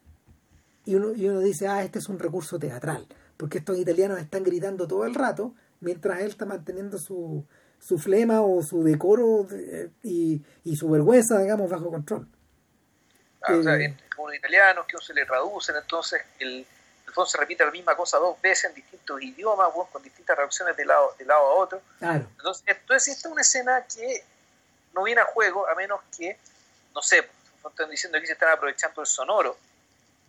Y 0.84 0.94
uno, 0.96 1.12
y 1.14 1.28
uno 1.28 1.40
dice, 1.40 1.66
ah, 1.66 1.82
este 1.82 1.98
es 1.98 2.08
un 2.08 2.18
recurso 2.18 2.58
teatral, 2.58 3.06
porque 3.36 3.58
estos 3.58 3.78
italianos 3.78 4.18
están 4.18 4.42
gritando 4.42 4.86
todo 4.86 5.04
el 5.06 5.14
rato 5.14 5.54
mientras 5.80 6.20
él 6.20 6.28
está 6.28 6.46
manteniendo 6.46 6.98
su, 6.98 7.44
su 7.78 7.98
flema 7.98 8.42
o 8.42 8.62
su 8.62 8.82
decoro 8.82 9.46
y, 10.02 10.42
y, 10.64 10.76
su 10.76 10.88
vergüenza, 10.88 11.38
digamos, 11.40 11.70
bajo 11.70 11.90
control. 11.90 12.26
Ah, 13.42 13.56
o 13.56 13.62
sea, 13.62 13.76
eh, 13.76 13.96
como 14.14 14.28
los 14.28 14.38
italianos 14.38 14.86
que 14.86 14.96
se 14.98 15.14
le 15.14 15.24
traducen, 15.26 15.76
entonces 15.76 16.20
el, 16.38 16.66
se 17.26 17.38
repite 17.38 17.64
la 17.64 17.70
misma 17.70 17.96
cosa 17.96 18.18
dos 18.18 18.40
veces 18.40 18.64
en 18.64 18.74
distintos 18.74 19.22
idiomas, 19.22 19.68
con 19.92 20.02
distintas 20.02 20.36
reacciones 20.36 20.76
de 20.76 20.84
lado, 20.84 21.14
de 21.18 21.24
lado 21.24 21.40
a 21.40 21.54
otro. 21.54 21.80
Claro. 21.98 22.26
Entonces, 22.36 22.64
entonces, 22.66 23.16
esta 23.16 23.28
es 23.28 23.32
una 23.32 23.42
escena 23.42 23.86
que 23.86 24.24
no 24.92 25.04
viene 25.04 25.20
a 25.20 25.26
juego 25.26 25.68
a 25.68 25.74
menos 25.74 26.00
que, 26.16 26.38
no 26.94 27.02
sé, 27.02 27.28
están 27.68 27.90
diciendo 27.90 28.20
que 28.20 28.26
se 28.26 28.32
están 28.32 28.50
aprovechando 28.50 29.00
el 29.00 29.06
sonoro. 29.06 29.56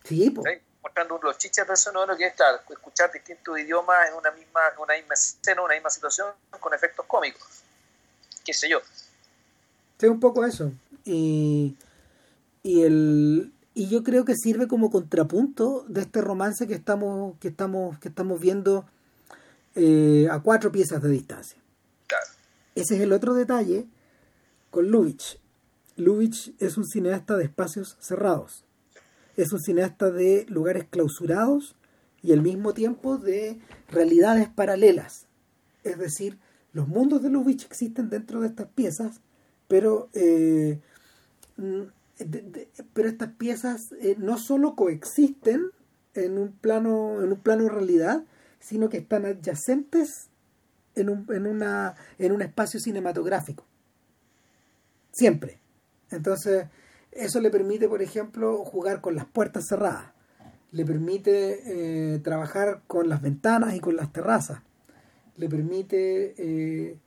Sí, 0.04 0.30
pues 0.30 0.62
mostrando 0.86 1.20
los 1.24 1.38
chichas 1.40 1.68
del 1.68 1.78
sonoro, 1.78 2.16
que 2.16 2.28
es 2.28 2.34
claro, 2.36 2.60
escuchar 2.70 3.12
distintos 3.12 3.58
idiomas 3.58 4.08
en 4.08 4.14
una 4.14 4.30
misma, 4.30 4.62
una 4.78 4.94
misma 4.94 5.16
escena, 5.16 5.64
una 5.64 5.74
misma 5.74 5.90
situación, 5.90 6.32
con 6.60 6.74
efectos 6.76 7.06
cómicos. 7.08 7.42
Qué 8.44 8.54
sé 8.54 8.70
yo. 8.70 8.80
Sí, 10.00 10.06
un 10.06 10.20
poco 10.20 10.46
eso. 10.46 10.72
Y, 11.04 11.76
y, 12.62 12.84
el, 12.84 13.52
y 13.76 13.88
yo 13.88 14.04
creo 14.04 14.26
que 14.26 14.34
sirve 14.36 14.68
como 14.68 14.90
contrapunto 14.90 15.86
de 15.88 16.02
este 16.02 16.22
romance 16.22 16.68
que 16.68 16.74
estamos, 16.74 17.38
que 17.40 17.50
estamos, 17.50 18.00
que 18.00 18.08
estamos 18.08 18.40
viendo 18.40 18.86
eh, 19.76 20.28
a 20.32 20.40
cuatro 20.40 20.72
piezas 20.72 21.04
de 21.04 21.10
distancia. 21.10 21.58
Ese 22.74 22.96
es 22.96 23.02
el 23.02 23.14
otro 23.14 23.36
detalle 23.36 23.86
con 24.72 24.90
Lubitsch. 24.90 25.38
Lubitsch 25.96 26.52
es 26.60 26.78
un 26.78 26.86
cineasta 26.86 27.38
de 27.38 27.46
espacios 27.46 27.96
cerrados 28.00 28.66
es 29.38 29.52
un 29.52 29.60
cineasta 29.60 30.12
de 30.12 30.46
lugares 30.50 30.86
clausurados 30.90 31.76
y 32.22 32.32
al 32.34 32.42
mismo 32.42 32.74
tiempo 32.74 33.18
de 33.18 33.60
realidades 33.90 34.50
paralelas. 34.50 35.26
Es 35.84 35.98
decir, 35.98 36.38
los 36.74 36.88
mundos 36.88 37.22
de 37.22 37.30
Lubitsch 37.30 37.66
existen 37.66 38.10
dentro 38.10 38.42
de 38.42 38.48
estas 38.48 38.68
piezas, 38.68 39.20
pero, 39.68 40.10
eh, 40.14 40.80
pero 42.94 43.10
estas 43.10 43.30
piezas 43.34 43.92
eh, 44.00 44.16
no 44.18 44.38
solo 44.38 44.76
coexisten 44.76 45.72
en 46.14 46.38
un 46.38 46.54
plano, 46.54 47.22
en 47.22 47.32
un 47.34 47.40
plano 47.40 47.68
realidad, 47.68 48.24
sino 48.60 48.90
que 48.90 48.98
están 48.98 49.26
adyacentes 49.26 50.30
en 50.96 51.10
un, 51.10 51.28
en 51.30 51.46
una, 51.46 51.96
en 52.18 52.32
un 52.32 52.42
espacio 52.42 52.80
cinematográfico. 52.80 53.66
Siempre. 55.12 55.60
Entonces, 56.10 56.68
eso 57.12 57.40
le 57.40 57.50
permite, 57.50 57.88
por 57.88 58.02
ejemplo, 58.02 58.58
jugar 58.66 59.02
con 59.02 59.16
las 59.16 59.26
puertas 59.26 59.68
cerradas. 59.68 60.12
Le 60.72 60.86
permite 60.86 62.16
eh, 62.16 62.20
trabajar 62.20 62.82
con 62.88 63.08
las 63.08 63.22
ventanas 63.22 63.76
y 63.76 63.80
con 63.80 63.96
las 63.96 64.12
terrazas. 64.12 64.60
Le 65.38 65.48
permite, 65.48 66.34
eh, 66.38 66.98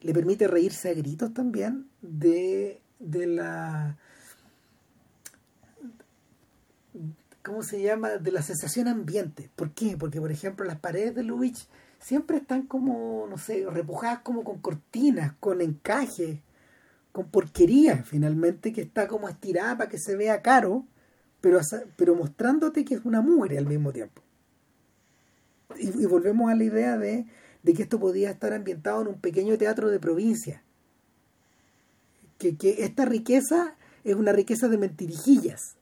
le 0.00 0.14
permite 0.14 0.46
reírse 0.46 0.90
a 0.90 0.94
gritos 0.94 1.34
también 1.34 1.88
de, 2.00 2.80
de 2.98 3.26
la... 3.26 3.98
¿Cómo 7.44 7.62
se 7.62 7.82
llama? 7.82 8.10
De 8.10 8.32
la 8.32 8.42
sensación 8.42 8.88
ambiente. 8.88 9.50
¿Por 9.56 9.72
qué? 9.72 9.96
Porque, 9.96 10.20
por 10.20 10.30
ejemplo, 10.30 10.64
las 10.64 10.78
paredes 10.78 11.14
de 11.14 11.24
Lubitsch 11.24 11.66
siempre 11.98 12.38
están 12.38 12.62
como, 12.66 13.26
no 13.28 13.38
sé, 13.38 13.66
repujadas 13.68 14.20
como 14.20 14.44
con 14.44 14.60
cortinas, 14.60 15.34
con 15.40 15.60
encajes 15.60 16.38
con 17.12 17.28
porquería 17.28 18.02
finalmente 18.04 18.72
que 18.72 18.80
está 18.80 19.06
como 19.06 19.28
estirada 19.28 19.76
para 19.76 19.90
que 19.90 19.98
se 19.98 20.16
vea 20.16 20.42
caro, 20.42 20.86
pero, 21.40 21.60
pero 21.96 22.14
mostrándote 22.14 22.84
que 22.84 22.94
es 22.94 23.04
una 23.04 23.20
mugre 23.20 23.58
al 23.58 23.66
mismo 23.66 23.92
tiempo. 23.92 24.22
Y, 25.78 26.06
volvemos 26.06 26.50
a 26.50 26.54
la 26.54 26.64
idea 26.64 26.98
de, 26.98 27.26
de, 27.62 27.74
que 27.74 27.82
esto 27.82 27.98
podía 27.98 28.30
estar 28.30 28.52
ambientado 28.52 29.02
en 29.02 29.08
un 29.08 29.20
pequeño 29.20 29.56
teatro 29.56 29.88
de 29.88 30.00
provincia. 30.00 30.62
Que, 32.38 32.56
que 32.56 32.84
esta 32.84 33.04
riqueza 33.04 33.76
es 34.04 34.16
una 34.16 34.32
riqueza 34.32 34.68
de 34.68 34.78
mentirijillas. 34.78 35.76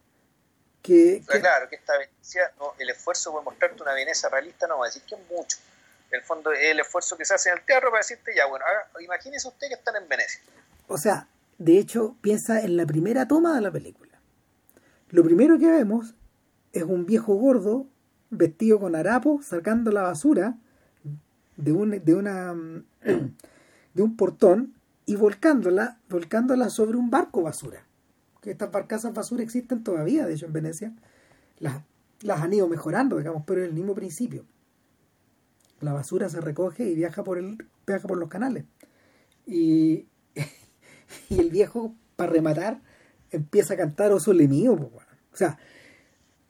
Que, 0.82 1.22
Claro, 1.26 1.68
que 1.68 1.76
esta 1.76 1.96
Venecia, 1.98 2.52
no, 2.58 2.74
el 2.78 2.90
esfuerzo 2.90 3.32
por 3.32 3.44
mostrarte 3.44 3.82
una 3.82 3.92
Venecia 3.92 4.28
realista 4.28 4.66
no 4.66 4.78
va 4.78 4.86
a 4.86 4.88
decir 4.88 5.02
que 5.02 5.14
es 5.14 5.20
mucho. 5.30 5.58
En 6.10 6.20
el 6.20 6.24
fondo 6.24 6.52
es 6.52 6.64
el 6.64 6.80
esfuerzo 6.80 7.16
que 7.16 7.24
se 7.24 7.34
hace 7.34 7.50
en 7.50 7.58
el 7.58 7.64
teatro 7.64 7.90
para 7.90 8.00
decirte, 8.00 8.34
ya, 8.34 8.46
bueno, 8.46 8.64
imagínese 9.00 9.46
usted 9.46 9.68
que 9.68 9.74
están 9.74 9.96
en 9.96 10.08
Venecia 10.08 10.40
o 10.90 10.98
sea, 10.98 11.28
de 11.58 11.78
hecho, 11.78 12.16
piensa 12.20 12.60
en 12.60 12.76
la 12.76 12.84
primera 12.84 13.28
toma 13.28 13.54
de 13.54 13.60
la 13.60 13.70
película. 13.70 14.10
Lo 15.10 15.22
primero 15.22 15.56
que 15.56 15.70
vemos 15.70 16.14
es 16.72 16.82
un 16.82 17.06
viejo 17.06 17.34
gordo 17.34 17.86
vestido 18.30 18.80
con 18.80 18.96
harapo 18.96 19.40
sacando 19.40 19.92
la 19.92 20.02
basura 20.02 20.56
de 21.56 21.72
un, 21.72 22.04
de 22.04 22.14
una 22.14 22.54
de 23.94 24.02
un 24.02 24.16
portón 24.16 24.74
y 25.06 25.14
volcándola, 25.14 25.98
volcándola 26.08 26.70
sobre 26.70 26.96
un 26.96 27.08
barco 27.08 27.42
basura. 27.42 27.84
Que 28.40 28.52
estas 28.52 28.70
barcazas 28.70 29.12
basura 29.12 29.42
existen 29.42 29.84
todavía, 29.84 30.26
de 30.26 30.34
hecho, 30.34 30.46
en 30.46 30.52
Venecia. 30.52 30.92
Las, 31.58 31.82
las 32.22 32.40
han 32.40 32.52
ido 32.52 32.68
mejorando, 32.68 33.18
digamos, 33.18 33.44
pero 33.46 33.62
es 33.62 33.68
el 33.68 33.74
mismo 33.74 33.94
principio. 33.94 34.44
La 35.80 35.92
basura 35.92 36.28
se 36.28 36.40
recoge 36.40 36.84
y 36.84 36.94
viaja 36.94 37.24
por 37.24 37.38
el, 37.38 37.66
viaja 37.86 38.06
por 38.06 38.18
los 38.18 38.28
canales. 38.28 38.64
Y 39.46 40.06
y 41.28 41.38
el 41.38 41.50
viejo, 41.50 41.94
para 42.16 42.32
rematar, 42.32 42.80
empieza 43.30 43.74
a 43.74 43.76
cantar 43.76 44.12
Oso 44.12 44.32
le 44.32 44.48
mío. 44.48 44.72
O 44.72 45.36
sea, 45.36 45.58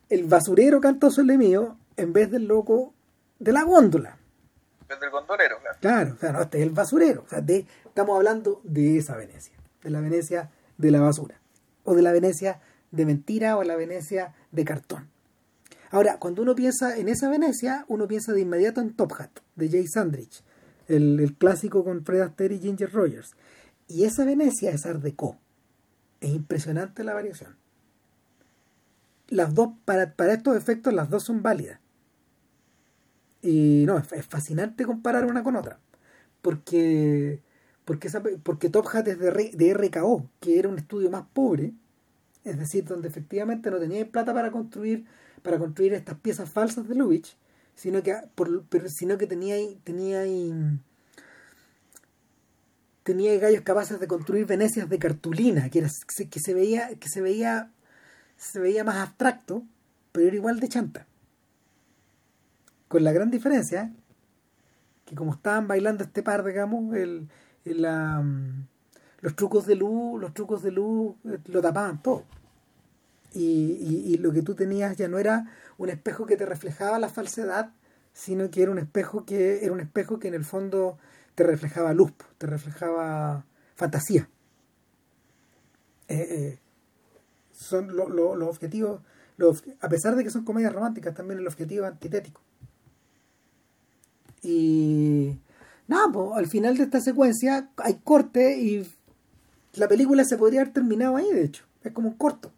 el 0.09 0.25
basurero 0.25 0.81
canta 0.81 1.09
Oso 1.09 1.23
le 1.23 1.39
mío 1.39 1.77
en 1.97 2.13
vez 2.13 2.31
del 2.31 2.47
loco 2.47 2.95
de 3.39 3.53
la 3.53 3.63
góndola. 3.63 4.19
En 4.83 4.89
vez 4.89 5.01
del 5.01 5.11
gondolero, 5.11 5.59
claro. 5.61 5.79
Claro, 5.81 6.15
o 6.15 6.19
sea, 6.19 6.33
no, 6.33 6.43
este 6.43 6.59
es 6.59 6.65
el 6.65 6.71
basurero. 6.71 7.23
O 7.27 7.29
sea, 7.29 7.41
de, 7.41 7.67
estamos 7.85 8.17
hablando 8.17 8.61
de 8.65 8.99
esa 8.99 9.17
Venecia, 9.17 9.55
de 9.83 9.91
la 9.91 10.01
Venecia 10.01 10.51
de 10.79 10.91
la 10.91 11.01
basura, 11.01 11.40
o 11.91 11.95
de 11.97 12.03
la 12.03 12.13
Venecia 12.13 12.61
de 12.93 13.05
mentira, 13.05 13.57
o 13.57 13.65
la 13.65 13.75
Venecia 13.75 14.35
de 14.53 14.65
cartón. 14.65 15.09
Ahora, 15.91 16.19
cuando 16.19 16.43
uno 16.43 16.55
piensa 16.55 16.97
en 16.97 17.09
esa 17.09 17.29
Venecia, 17.29 17.85
uno 17.89 18.07
piensa 18.07 18.33
de 18.33 18.41
inmediato 18.41 18.81
en 18.81 18.95
Top 18.95 19.13
Hat, 19.19 19.31
de 19.57 19.69
Jay 19.69 19.87
Sandrich, 19.89 20.45
el, 20.87 21.35
clásico 21.37 21.83
con 21.83 22.05
Fred 22.05 22.21
Astaire 22.21 22.55
y 22.55 22.61
Ginger 22.61 22.93
Rogers. 22.93 23.35
Y 23.89 24.05
esa 24.05 24.25
Venecia 24.25 24.71
es 24.71 24.87
Art 24.87 25.03
Deco. 25.03 25.37
Es 26.21 26.31
impresionante 26.31 27.03
la 27.03 27.15
variación. 27.15 27.57
Las 29.29 29.53
dos, 29.55 29.71
para, 29.85 30.15
para 30.15 30.35
estos 30.35 30.57
efectos, 30.57 30.95
las 30.95 31.11
dos 31.11 31.25
son 31.25 31.43
válidas. 31.43 31.81
Y 33.43 33.85
no, 33.87 33.99
es, 33.99 34.27
fascinante 34.27 34.85
comparar 34.85 35.25
una 35.25 35.43
con 35.43 35.57
otra. 35.57 35.81
Porque, 36.41 37.43
porque, 37.91 38.09
porque 38.45 38.71
Top 38.71 38.87
Hat 38.93 39.09
es 39.09 39.19
de, 39.19 39.75
RKO, 39.75 40.31
que 40.39 40.61
era 40.61 40.69
un 40.69 40.79
estudio 40.79 41.11
más 41.11 41.25
pobre. 41.33 41.73
Es 42.45 42.57
decir, 42.57 42.85
donde 42.85 43.09
efectivamente 43.09 43.69
no 43.69 43.81
tenía 43.81 44.09
plata 44.09 44.33
para 44.33 44.53
construir, 44.53 45.07
para 45.43 45.59
construir 45.59 45.95
estas 45.95 46.17
piezas 46.21 46.49
falsas 46.49 46.87
de 46.87 46.95
Lubitsch, 46.95 47.35
sino 47.75 48.01
que, 48.01 48.15
por, 48.37 48.63
pero, 48.67 48.89
sino 48.89 49.19
que 49.19 49.27
tenía, 49.27 49.57
tenía 49.83 50.25
tenía 53.03 53.37
gallos 53.41 53.63
capaces 53.63 53.99
de 53.99 54.07
construir 54.07 54.47
Venecias 54.47 54.89
de 54.89 54.99
cartulina, 55.01 55.69
que, 55.69 55.81
era, 55.81 55.89
que, 56.31 56.39
se 56.39 56.55
veía, 56.55 56.95
que 56.95 57.09
se 57.09 57.21
veía, 57.21 57.73
se 58.37 58.61
veía 58.61 58.85
más 58.85 58.99
abstracto, 58.99 59.65
pero 60.13 60.29
era 60.29 60.37
igual 60.37 60.61
de 60.61 60.69
chanta. 60.69 61.07
Con 62.87 63.03
la 63.03 63.11
gran 63.11 63.33
diferencia 63.33 63.93
que 65.07 65.17
como 65.17 65.33
estaban 65.33 65.67
bailando 65.67 66.05
este 66.05 66.23
par, 66.23 66.45
digamos, 66.45 66.95
el, 66.95 67.29
los 67.65 69.37
trucos 69.37 69.67
de 69.67 69.77
luz, 69.77 70.21
los 70.21 70.35
trucos 70.35 70.63
de 70.63 70.71
luz 70.73 71.17
eh, 71.25 71.39
lo 71.47 71.61
tapaban 71.61 72.03
todo. 72.03 72.25
Y, 73.33 74.03
y, 74.09 74.17
lo 74.19 74.33
que 74.33 74.43
tú 74.43 74.57
tenías 74.57 74.97
ya 74.97 75.07
no 75.07 75.17
era 75.19 75.47
un 75.79 75.89
espejo 75.89 76.27
que 76.27 76.37
te 76.37 76.47
reflejaba 76.47 76.99
la 76.99 77.09
falsedad, 77.09 77.71
sino 78.13 78.51
que 78.51 78.63
era 78.63 78.73
un 78.73 78.79
espejo 78.79 79.25
que 79.25 79.65
era 79.65 79.73
un 79.73 79.79
espejo 79.79 80.19
que 80.19 80.27
en 80.27 80.35
el 80.35 80.45
fondo 80.45 80.99
te 81.37 81.45
reflejaba 81.45 81.95
luz, 81.95 82.13
te 82.39 82.49
reflejaba 82.49 83.45
fantasía. 83.77 84.29
Eh, 86.09 86.27
eh, 86.29 86.59
son 87.53 87.95
los 87.95 88.49
objetivos, 88.49 89.01
a 89.81 89.89
pesar 89.89 90.17
de 90.17 90.25
que 90.25 90.31
son 90.31 90.45
comedias 90.45 90.73
románticas, 90.73 91.15
también 91.15 91.39
el 91.39 91.47
objetivo 91.47 91.85
es 91.85 91.93
antitético. 91.93 92.41
Y 94.43 95.39
nada, 95.91 96.11
pues, 96.13 96.31
al 96.37 96.47
final 96.47 96.77
de 96.77 96.85
esta 96.85 97.01
secuencia 97.01 97.69
hay 97.77 97.97
corte 98.03 98.59
y 98.59 98.89
la 99.75 99.89
película 99.89 100.25
se 100.25 100.39
podría 100.39 100.61
haber 100.63 100.73
terminado 100.73 101.17
ahí, 101.17 101.31
de 101.33 101.45
hecho. 101.45 101.65
Es 101.83 101.93
como 101.93 102.09
un 102.09 102.15
corto. 102.15 102.53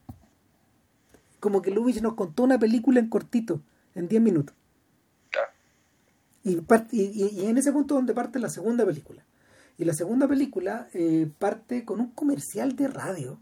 Como 1.40 1.62
que 1.62 1.70
Lubitsch 1.70 2.02
nos 2.02 2.14
contó 2.14 2.44
una 2.44 2.58
película 2.58 3.00
en 3.00 3.08
cortito, 3.08 3.62
en 3.94 4.08
10 4.08 4.22
minutos. 4.22 4.54
Y, 6.44 6.60
y, 6.90 7.46
en 7.46 7.56
ese 7.56 7.72
punto 7.72 7.94
donde 7.94 8.14
parte 8.14 8.38
la 8.38 8.50
segunda 8.50 8.84
película. 8.84 9.24
Y 9.78 9.84
la 9.84 9.94
segunda 9.94 10.28
película 10.28 10.88
eh, 10.92 11.30
parte 11.38 11.84
con 11.84 12.00
un 12.00 12.10
comercial 12.10 12.76
de 12.76 12.88
radio. 12.88 13.38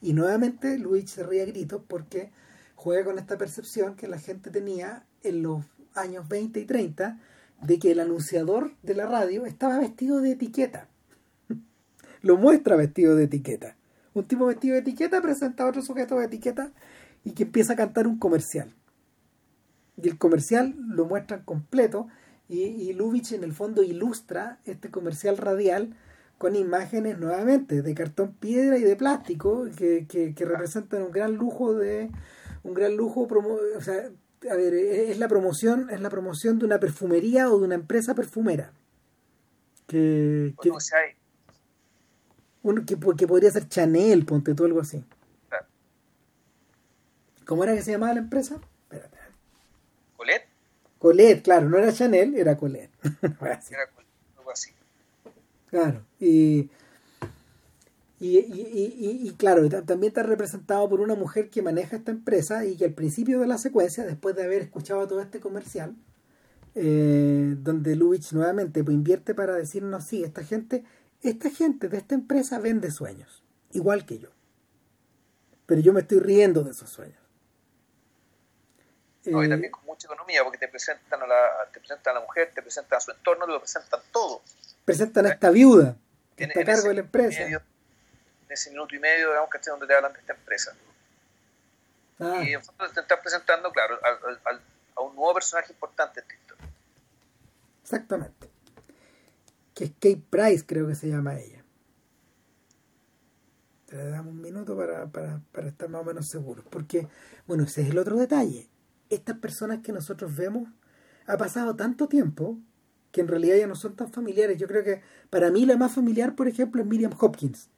Y 0.00 0.12
nuevamente 0.14 0.78
Luis 0.78 1.10
se 1.10 1.24
ríe 1.24 1.42
a 1.42 1.46
gritos 1.46 1.82
porque 1.86 2.30
juega 2.74 3.04
con 3.04 3.18
esta 3.18 3.36
percepción 3.36 3.96
que 3.96 4.08
la 4.08 4.18
gente 4.18 4.50
tenía 4.50 5.04
en 5.22 5.42
los 5.42 5.64
años 5.94 6.28
20 6.28 6.60
y 6.60 6.64
30 6.64 7.18
de 7.66 7.78
que 7.78 7.92
el 7.92 8.00
anunciador 8.00 8.72
de 8.82 8.94
la 8.94 9.06
radio 9.06 9.46
estaba 9.46 9.78
vestido 9.78 10.20
de 10.20 10.32
etiqueta. 10.32 10.88
Lo 12.22 12.36
muestra 12.36 12.76
vestido 12.76 13.16
de 13.16 13.24
etiqueta. 13.24 13.76
Un 14.12 14.24
tipo 14.24 14.46
vestido 14.46 14.74
de 14.74 14.80
etiqueta 14.80 15.20
presenta 15.20 15.64
a 15.64 15.68
otro 15.68 15.82
sujeto 15.82 16.18
de 16.18 16.26
etiqueta 16.26 16.72
y 17.24 17.32
que 17.32 17.44
empieza 17.44 17.72
a 17.72 17.76
cantar 17.76 18.06
un 18.06 18.18
comercial. 18.18 18.72
Y 19.96 20.08
el 20.08 20.18
comercial 20.18 20.74
lo 20.78 21.06
muestran 21.06 21.42
completo 21.44 22.08
y, 22.48 22.62
y 22.62 22.92
Lubitsch 22.92 23.32
en 23.32 23.44
el 23.44 23.52
fondo 23.52 23.82
ilustra 23.82 24.58
este 24.64 24.90
comercial 24.90 25.36
radial 25.36 25.96
con 26.38 26.56
imágenes 26.56 27.18
nuevamente 27.18 27.82
de 27.82 27.94
cartón 27.94 28.34
piedra 28.34 28.76
y 28.76 28.82
de 28.82 28.96
plástico 28.96 29.66
que, 29.76 30.06
que, 30.06 30.44
representan 30.44 31.02
un 31.02 31.12
gran 31.12 31.34
lujo 31.34 31.74
de 31.74 32.10
un 32.62 32.74
gran 32.74 32.96
lujo 32.96 33.28
a 34.50 34.54
ver, 34.56 34.74
es 34.74 35.18
la 35.18 35.28
promoción, 35.28 35.88
es 35.90 36.00
la 36.00 36.10
promoción 36.10 36.58
de 36.58 36.66
una 36.66 36.80
perfumería 36.80 37.50
o 37.50 37.58
de 37.58 37.64
una 37.64 37.74
empresa 37.74 38.14
perfumera. 38.14 38.72
Que, 39.86 40.54
que, 40.62 40.70
Bueno, 40.70 40.76
o 40.76 40.80
sea, 40.80 40.98
que, 42.86 43.16
que 43.16 43.26
podría 43.26 43.50
ser 43.50 43.68
Chanel, 43.68 44.24
ponte 44.24 44.54
tú 44.54 44.64
algo 44.64 44.80
así. 44.80 45.04
claro, 45.48 45.66
¿Cómo 47.46 47.64
era 47.64 47.74
que 47.74 47.82
se 47.82 47.92
llamaba 47.92 48.14
la 48.14 48.20
empresa? 48.20 48.58
Espérate. 48.84 49.18
Colette 50.16 50.54
Colette, 51.04 51.42
claro, 51.42 51.68
no 51.68 51.76
era 51.76 51.92
Chanel, 51.92 52.34
era 52.34 52.56
Colette. 52.56 52.90
Era 53.22 53.36
Colette, 53.38 53.92
algo 54.38 54.50
así. 54.50 54.70
Claro, 55.68 56.02
y, 56.18 56.70
y, 58.26 58.38
y, 58.38 58.94
y- 59.22 59.28
y, 59.28 59.34
claro, 59.34 59.68
ta- 59.68 59.82
también 59.82 60.10
está 60.10 60.22
representado 60.22 60.88
por 60.88 61.00
una 61.00 61.14
mujer 61.14 61.50
que 61.50 61.62
maneja 61.62 61.96
esta 61.96 62.10
empresa 62.10 62.64
y 62.64 62.76
que 62.76 62.84
al 62.86 62.94
principio 62.94 63.40
de 63.40 63.46
la 63.46 63.58
secuencia, 63.58 64.04
después 64.04 64.34
de 64.36 64.44
haber 64.44 64.62
escuchado 64.62 65.06
todo 65.06 65.20
este 65.20 65.40
comercial, 65.40 65.94
eh, 66.74 67.54
donde 67.58 67.96
Lubitsch 67.96 68.32
nuevamente 68.32 68.82
pues, 68.82 68.94
invierte 68.94 69.34
para 69.34 69.54
decirnos, 69.54 70.04
sí, 70.04 70.24
esta 70.24 70.42
gente, 70.42 70.84
esta 71.22 71.50
gente 71.50 71.88
de 71.88 71.98
esta 71.98 72.14
empresa 72.14 72.58
vende 72.58 72.90
sueños, 72.90 73.42
igual 73.72 74.06
que 74.06 74.18
yo. 74.18 74.28
Pero 75.66 75.80
yo 75.80 75.92
me 75.92 76.00
estoy 76.00 76.18
riendo 76.18 76.62
de 76.62 76.70
esos 76.72 76.90
sueños. 76.90 77.18
No, 79.26 79.42
y 79.42 79.46
Eh, 79.46 79.48
también 79.48 79.72
con 79.72 79.84
mucha 79.86 80.06
economía, 80.06 80.42
porque 80.44 80.58
te 80.58 80.68
presentan 80.68 81.22
a 81.22 81.26
la, 81.26 81.36
te 81.72 81.78
presentan 81.80 82.16
a 82.16 82.20
la 82.20 82.26
mujer, 82.26 82.50
te 82.54 82.60
presentan 82.60 82.98
a 82.98 83.00
su 83.00 83.10
entorno, 83.10 83.46
te 83.46 83.52
lo 83.52 83.58
presentan 83.60 84.00
todo. 84.12 84.42
presentan 84.84 85.24
a 85.26 85.30
esta 85.30 85.48
viuda 85.50 85.96
que 86.36 86.44
En- 86.44 86.50
está 86.50 86.60
a 86.60 86.64
cargo 86.64 86.80
ese 86.80 86.88
de 86.88 86.94
la 86.94 87.00
empresa. 87.00 87.40
medio- 87.44 87.62
ese 88.54 88.70
minuto 88.70 88.94
y 88.94 88.98
medio, 88.98 89.28
digamos, 89.28 89.50
que 89.50 89.58
donde 89.70 89.86
te 89.86 89.94
hablan 89.94 90.12
de 90.12 90.20
esta 90.20 90.32
empresa. 90.34 90.74
Ah, 92.20 92.42
Y 92.44 92.52
en 92.52 92.62
fondo 92.62 92.88
te 92.90 93.00
están 93.00 93.18
presentando, 93.22 93.70
claro, 93.72 93.98
al- 94.02 94.18
al- 94.30 94.40
al- 94.44 94.60
a 94.96 95.00
un 95.00 95.14
nuevo 95.16 95.34
personaje 95.34 95.72
importante 95.72 96.20
en 96.20 96.24
esta 96.26 96.34
historia. 96.40 96.68
Exactamente. 97.82 98.48
Que 99.74 99.84
es 99.84 99.90
Kate 99.92 100.22
Price, 100.30 100.64
creo 100.66 100.86
que 100.86 100.94
se 100.94 101.08
llama 101.08 101.36
ella. 101.38 101.64
Te 103.86 103.96
le 103.96 104.08
damos 104.08 104.32
un 104.32 104.40
minuto 104.40 104.76
para, 104.76 105.06
para, 105.06 105.40
para 105.52 105.68
estar 105.68 105.88
más 105.88 106.00
o 106.02 106.04
menos 106.04 106.28
seguros. 106.28 106.64
Porque, 106.70 107.08
bueno, 107.46 107.64
ese 107.64 107.82
es 107.82 107.90
el 107.90 107.98
otro 107.98 108.16
detalle. 108.16 108.68
Estas 109.10 109.36
personas 109.38 109.80
que 109.80 109.92
nosotros 109.92 110.34
vemos, 110.34 110.68
ha 111.26 111.36
pasado 111.36 111.76
tanto 111.76 112.08
tiempo 112.08 112.58
que 113.12 113.20
en 113.20 113.28
realidad 113.28 113.56
ya 113.56 113.66
no 113.66 113.76
son 113.76 113.94
tan 113.96 114.10
familiares. 114.12 114.58
Yo 114.58 114.66
creo 114.66 114.82
que 114.82 115.02
para 115.30 115.50
mí 115.50 115.66
la 115.66 115.76
más 115.76 115.92
familiar, 115.94 116.34
por 116.34 116.48
ejemplo, 116.48 116.80
es 116.82 116.88
Miriam 116.88 117.12
Hopkins, 117.18 117.68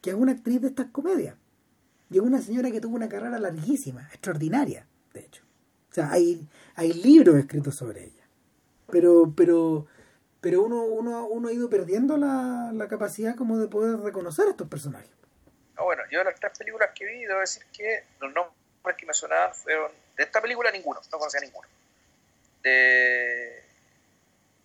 que 0.00 0.10
es 0.10 0.16
una 0.16 0.32
actriz 0.32 0.60
de 0.60 0.68
estas 0.68 0.86
comedias. 0.86 1.36
Y 2.10 2.18
es 2.18 2.22
una 2.22 2.40
señora 2.40 2.70
que 2.70 2.80
tuvo 2.80 2.96
una 2.96 3.08
carrera 3.08 3.38
larguísima, 3.38 4.08
extraordinaria, 4.12 4.86
de 5.12 5.20
hecho. 5.20 5.42
O 5.90 5.94
sea, 5.94 6.10
hay, 6.10 6.46
hay 6.74 6.92
libros 6.92 7.36
escritos 7.36 7.74
sobre 7.74 8.04
ella 8.04 8.26
pero 8.90 9.32
pero 9.36 9.86
pero 10.40 10.62
uno 10.62 10.84
uno, 10.84 11.26
uno 11.26 11.48
ha 11.48 11.52
ido 11.52 11.68
perdiendo 11.68 12.16
la, 12.16 12.70
la 12.72 12.88
capacidad 12.88 13.34
como 13.34 13.58
de 13.58 13.68
poder 13.68 13.98
reconocer 14.00 14.46
a 14.46 14.50
estos 14.50 14.68
personajes 14.68 15.10
Ah, 15.78 15.82
bueno, 15.82 16.02
yo 16.10 16.20
de 16.20 16.24
las 16.24 16.40
tres 16.40 16.56
películas 16.58 16.88
que 16.94 17.04
vi, 17.04 17.26
debo 17.26 17.40
decir 17.40 17.62
que 17.70 18.04
los 18.18 18.32
nombres 18.32 18.96
que 18.96 19.04
me 19.04 19.12
sonaban 19.12 19.52
fueron. 19.52 19.92
De 20.16 20.22
esta 20.22 20.40
película, 20.40 20.70
ninguno, 20.70 21.02
no 21.12 21.18
conocía 21.18 21.38
ninguno. 21.40 21.68
De, 22.62 23.62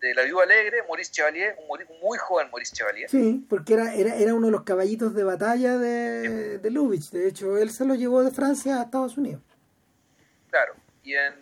de 0.01 0.15
La 0.15 0.23
Viuda 0.23 0.43
Alegre, 0.43 0.81
Maurice 0.87 1.11
Chevalier, 1.11 1.55
un, 1.69 1.79
muy 2.01 2.17
joven 2.17 2.49
Maurice 2.49 2.73
Chevalier. 2.75 3.09
sí 3.09 3.45
porque 3.47 3.73
era 3.75 3.93
era, 3.93 4.15
era 4.15 4.33
uno 4.33 4.47
de 4.47 4.51
los 4.51 4.63
caballitos 4.63 5.13
de 5.13 5.23
batalla 5.23 5.77
de, 5.77 6.57
de 6.57 6.71
Lubitsch 6.71 7.11
de 7.11 7.27
hecho 7.27 7.57
él 7.57 7.69
se 7.69 7.85
lo 7.85 7.93
llevó 7.95 8.23
de 8.23 8.31
Francia 8.31 8.79
a 8.79 8.83
Estados 8.83 9.17
Unidos 9.17 9.41
Claro, 10.49 10.73
y 11.03 11.13
en, 11.15 11.33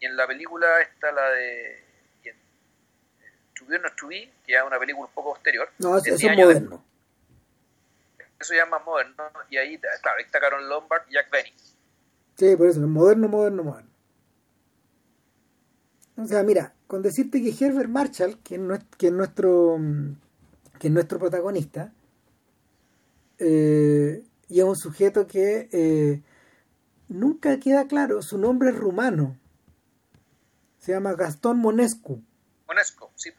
y 0.00 0.04
en 0.06 0.16
la 0.16 0.26
película 0.26 0.66
está 0.82 1.10
la 1.12 1.30
de. 1.30 1.84
Not 3.68 3.96
To 3.96 4.06
Be, 4.08 4.30
que 4.46 4.54
es 4.54 4.62
una 4.62 4.78
película 4.78 5.06
un 5.06 5.12
poco 5.12 5.34
posterior. 5.34 5.68
no 5.78 5.96
eso, 5.98 6.04
de 6.04 6.10
eso 6.10 6.18
10 6.18 6.30
es 6.32 6.38
moderno 6.38 6.84
Eso 8.40 8.54
ya 8.54 8.62
es 8.62 8.68
más 8.70 8.82
moderno. 8.84 9.24
Y 9.50 9.56
ahí, 9.58 9.78
claro, 9.78 10.18
ahí 10.18 10.24
está 10.24 10.40
Carol 10.40 10.66
Lombard 10.68 11.02
y 11.08 11.14
Jack 11.14 11.30
Benny. 11.30 11.52
sí 12.36 12.56
por 12.56 12.66
eso 12.68 12.80
es 12.80 12.86
moderno 12.86 13.28
moderno 13.28 13.64
moderno 13.64 13.90
o 16.16 16.26
sea 16.26 16.42
mira 16.42 16.72
con 16.88 17.02
decirte 17.02 17.40
que 17.42 17.54
Herbert 17.64 17.88
Marshall 17.88 18.38
que 18.42 18.56
es 18.56 18.60
nues- 18.60 18.84
que 18.96 19.06
es 19.08 19.12
nuestro 19.12 19.78
que 20.80 20.88
es 20.88 20.92
nuestro 20.92 21.18
protagonista 21.20 21.92
eh, 23.38 24.24
y 24.48 24.58
es 24.58 24.64
un 24.64 24.76
sujeto 24.76 25.26
que 25.26 25.68
eh, 25.72 26.22
nunca 27.08 27.58
queda 27.60 27.86
claro, 27.86 28.22
su 28.22 28.38
nombre 28.38 28.70
es 28.70 28.76
rumano, 28.76 29.36
se 30.78 30.92
llama 30.92 31.12
Gastón 31.14 31.58
Monescu, 31.58 32.22
Monesco, 32.66 33.10
sí, 33.14 33.30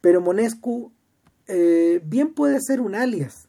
pero 0.00 0.20
Monescu 0.20 0.92
eh, 1.46 2.00
bien 2.04 2.34
puede 2.34 2.58
ser 2.60 2.80
un 2.80 2.94
alias, 2.94 3.48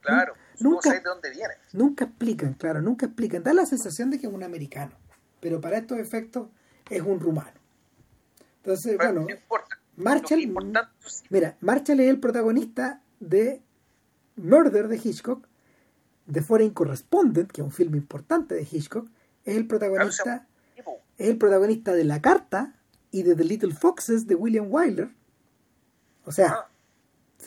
claro. 0.00 0.34
Nunca- 0.60 0.88
No 0.88 0.92
sé 0.94 0.98
de 1.00 1.04
dónde 1.04 1.30
viene. 1.30 1.54
nunca 1.72 2.04
explican, 2.04 2.54
claro, 2.54 2.80
nunca 2.80 3.06
explican, 3.06 3.42
da 3.42 3.52
la 3.54 3.66
sensación 3.66 4.10
de 4.10 4.18
que 4.20 4.26
es 4.28 4.32
un 4.32 4.42
americano, 4.44 4.92
pero 5.40 5.60
para 5.60 5.78
estos 5.78 5.98
efectos 5.98 6.48
es 6.90 7.00
un 7.02 7.18
rumano. 7.20 7.50
Entonces, 8.64 8.96
Pero 8.96 9.12
bueno, 9.12 9.26
no 9.26 9.34
importa. 9.34 9.78
Marshall, 9.96 10.40
es 10.40 11.22
Mira, 11.28 11.56
Marshall 11.60 12.00
es 12.00 12.08
el 12.08 12.18
protagonista 12.18 13.02
de 13.20 13.62
Murder 14.36 14.88
de 14.88 14.96
Hitchcock, 14.96 15.46
The 16.32 16.40
Foreign 16.40 16.70
Correspondent, 16.70 17.52
que 17.52 17.60
es 17.60 17.64
un 17.64 17.70
filme 17.70 17.98
importante 17.98 18.54
de 18.54 18.62
Hitchcock, 18.62 19.08
es 19.44 19.56
el 19.56 19.66
protagonista, 19.66 20.48
es 21.18 21.28
el 21.28 21.36
protagonista 21.36 21.92
de 21.92 22.04
La 22.04 22.22
Carta 22.22 22.74
y 23.10 23.22
de 23.22 23.36
The 23.36 23.44
Little 23.44 23.74
Foxes 23.74 24.26
de 24.26 24.34
William 24.34 24.66
Wyler. 24.70 25.10
O 26.24 26.32
sea, 26.32 26.48
ah, 26.48 26.70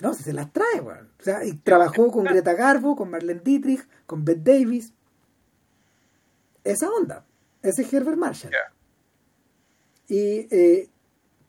no, 0.02 0.14
se 0.14 0.32
las 0.32 0.54
trae, 0.54 0.80
weón. 0.80 1.10
O 1.20 1.24
sea, 1.24 1.44
y 1.44 1.54
trabajó 1.54 2.12
con 2.12 2.26
Greta 2.26 2.54
Garbo, 2.54 2.96
con 2.96 3.10
Marlene 3.10 3.42
Dietrich, 3.44 3.88
con 4.06 4.24
Bette 4.24 4.44
Davis. 4.44 4.94
Esa 6.64 6.90
onda. 6.90 7.26
Ese 7.64 7.82
es 7.82 7.92
Herbert 7.92 8.18
Marshall. 8.18 8.54
Y 10.08 10.48
eh, 10.56 10.90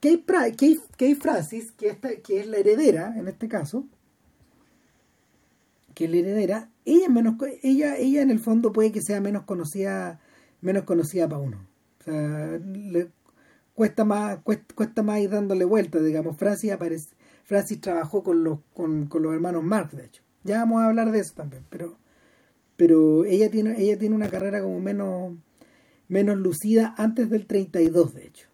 Kate- 0.01 0.81
Kate 0.97 1.15
Francis, 1.17 1.73
que, 1.73 1.89
esta- 1.89 2.17
que 2.17 2.41
es 2.41 2.47
la 2.49 2.59
heredera 2.59 3.15
en 3.17 3.29
este 3.29 3.49
caso, 3.49 3.87
que 5.95 6.05
es 6.05 6.11
la 6.11 6.17
heredera, 6.19 6.71
ella, 6.85 7.09
menos, 7.09 7.35
ella, 7.63 7.97
ella 7.97 8.23
en 8.23 8.31
el 8.31 8.39
fondo 8.39 8.73
puede 8.73 8.93
que 8.93 9.03
sea 9.03 9.21
menos 9.21 9.45
conocida 9.45 10.21
menos 10.61 10.85
conocida 10.85 11.29
para 11.29 11.41
uno. 11.41 11.59
O 12.01 12.05
sea, 12.05 12.59
le 12.59 13.11
cuesta 13.75 14.05
más 14.05 14.39
cuesta, 14.43 14.75
cuesta 14.75 15.03
más 15.03 15.21
ir 15.21 15.31
dándole 15.31 15.65
vueltas, 15.65 16.05
digamos. 16.05 16.37
Francis 16.37 16.73
aparece, 16.73 17.11
Francis 17.45 17.81
trabajó 17.81 18.23
con 18.25 18.45
los 18.45 18.61
con, 18.75 19.07
con 19.09 19.23
los 19.23 19.35
hermanos 19.35 19.65
Marx, 19.65 19.97
de 19.97 20.07
hecho. 20.07 20.23
Ya 20.45 20.59
vamos 20.61 20.83
a 20.83 20.87
hablar 20.89 21.13
de 21.13 21.21
eso 21.21 21.35
también, 21.35 21.65
pero 21.71 21.99
pero 22.77 23.25
ella 23.27 23.51
tiene 23.51 23.81
ella 23.83 23.99
tiene 23.99 24.17
una 24.17 24.31
carrera 24.31 24.63
como 24.63 24.81
menos 24.81 25.35
menos 26.09 26.39
lucida 26.39 26.95
antes 26.99 27.31
del 27.31 27.47
32, 27.47 28.15
de 28.15 28.27
hecho. 28.27 28.48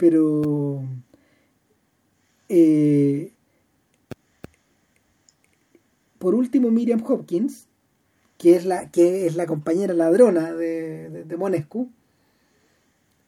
Pero 0.00 0.82
eh, 2.48 3.34
por 6.18 6.34
último 6.34 6.70
Miriam 6.70 7.04
Hopkins, 7.06 7.68
que 8.38 8.56
es 8.56 8.64
la 8.64 8.90
que 8.90 9.26
es 9.26 9.36
la 9.36 9.44
compañera 9.44 9.92
ladrona 9.92 10.54
de, 10.54 11.24
de, 11.24 11.36
Monescu, 11.36 11.90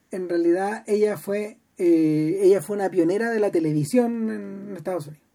en 0.09 0.29
realidad 0.29 0.83
ella 0.87 1.15
fue 1.15 1.59
eh, 1.77 2.39
ella 2.41 2.59
fue 2.59 2.75
una 2.75 2.89
pionera 2.89 3.29
de 3.29 3.39
la 3.39 3.51
televisión 3.51 4.31
en 4.31 4.75
Estados 4.75 5.05
Unidos. 5.05 5.27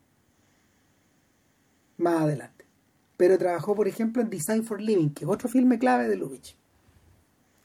Más 1.98 2.22
adelante. 2.22 2.64
Pero 3.16 3.38
trabajó, 3.38 3.76
por 3.76 3.86
ejemplo, 3.86 4.22
en 4.22 4.30
Design 4.30 4.64
for 4.64 4.80
Living, 4.80 5.10
que 5.10 5.24
es 5.24 5.30
otro 5.30 5.48
filme 5.48 5.78
clave 5.78 6.08
de 6.08 6.16
Lubitsch, 6.16 6.56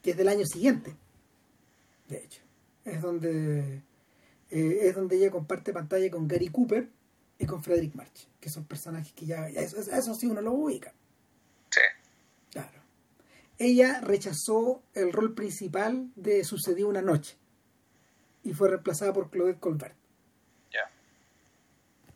que 0.04 0.12
es 0.12 0.18
del 0.18 0.28
año 0.28 0.46
siguiente. 0.46 0.96
De 2.08 2.18
hecho, 2.18 2.43
es 2.86 3.02
donde 3.02 3.82
eh, 4.50 4.80
es 4.82 4.96
donde 4.96 5.16
ella 5.18 5.32
comparte 5.32 5.74
pantalla 5.74 6.10
con 6.12 6.28
Gary 6.28 6.50
Cooper 6.50 6.90
y 7.40 7.46
con 7.46 7.64
Frederick 7.64 7.96
March, 7.96 8.28
que 8.40 8.50
son 8.50 8.66
personajes 8.66 9.12
que 9.14 9.26
ya, 9.26 9.50
ya 9.50 9.62
eso, 9.62 9.80
eso 9.80 10.14
sí 10.16 10.28
uno 10.28 10.42
lo 10.42 10.52
ubica. 10.54 10.94
Sí. 11.70 11.82
Claro. 12.52 12.82
Ella 13.58 14.02
rechazó 14.02 14.84
el 14.94 15.12
rol 15.12 15.34
principal 15.34 16.12
de 16.16 16.44
Sucedió 16.44 16.88
una 16.88 17.02
noche. 17.02 17.38
y 18.44 18.54
fue 18.54 18.70
reemplazada 18.70 19.14
por 19.14 19.30
Claudette 19.30 19.60
Colbert. 19.60 19.96
Ya. 20.72 20.92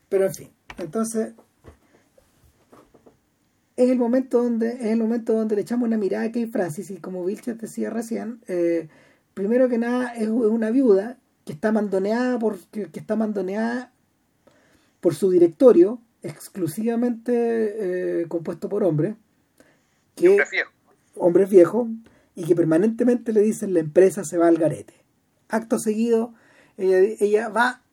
Pero 0.09 0.25
en 0.25 0.33
fin, 0.33 0.51
entonces 0.77 1.33
es 3.77 3.89
el 3.89 3.97
momento 3.97 4.43
donde 4.43 4.73
es 4.73 4.87
el 4.87 4.99
momento 4.99 5.33
donde 5.33 5.55
le 5.55 5.61
echamos 5.61 5.87
una 5.87 5.97
mirada 5.97 6.25
a 6.25 6.27
Kate 6.27 6.47
Francis 6.47 6.89
y 6.91 6.97
como 6.97 7.23
Vilches 7.23 7.57
decía 7.57 7.89
recién, 7.89 8.41
eh, 8.47 8.89
primero 9.37 9.69
que 9.69 9.77
nada 9.77 10.15
es 10.15 10.29
una 10.29 10.71
viuda 10.71 11.19
que 11.45 11.53
está 11.53 11.71
mandoneada 11.71 12.39
por 12.39 12.57
que, 12.71 12.89
está 12.91 13.15
mandoneada 13.15 13.91
por 14.99 15.13
su 15.13 15.29
directorio 15.29 16.01
exclusivamente 16.23 18.21
eh, 18.21 18.27
compuesto 18.27 18.67
por 18.67 18.83
hombres 18.83 19.15
que 20.15 20.29
Hombres 20.29 20.49
viejos. 20.49 20.73
hombres 21.13 21.49
viejos 21.51 21.87
y 22.33 22.45
que 22.45 22.55
permanentemente 22.55 23.31
le 23.31 23.41
dicen 23.41 23.75
la 23.75 23.79
empresa 23.79 24.23
se 24.23 24.39
va 24.39 24.47
al 24.47 24.57
garete 24.57 24.95
acto 25.49 25.77
seguido 25.77 26.33
ella, 26.75 26.97
ella 27.19 27.49
va 27.49 27.83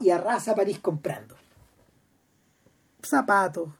y 0.00 0.10
arrasa 0.10 0.54
París 0.54 0.80
comprando 0.80 1.34
zapatos 3.00 3.70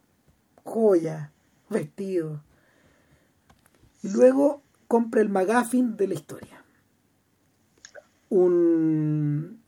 joyas 0.64 1.28
vestidos 1.68 2.40
y 4.02 4.08
luego 4.08 4.62
compra 4.88 5.20
el 5.20 5.28
magazine 5.28 5.94
de 5.96 6.08
la 6.08 6.14
historia 6.14 6.66
un, 8.28 9.62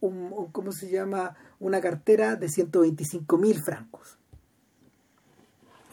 un, 0.00 0.48
¿cómo 0.52 0.72
se 0.72 0.90
llama? 0.90 1.36
Una 1.58 1.80
cartera 1.80 2.36
de 2.36 2.48
125 2.48 3.38
mil 3.38 3.60
francos. 3.60 4.18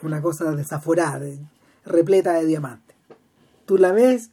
Una 0.02 0.20
cosa 0.20 0.52
desaforada, 0.52 1.20
de- 1.20 1.38
repleta 1.84 2.34
de 2.34 2.46
diamantes. 2.46 2.96
Tú 3.66 3.78
la 3.78 3.92
ves 3.92 4.30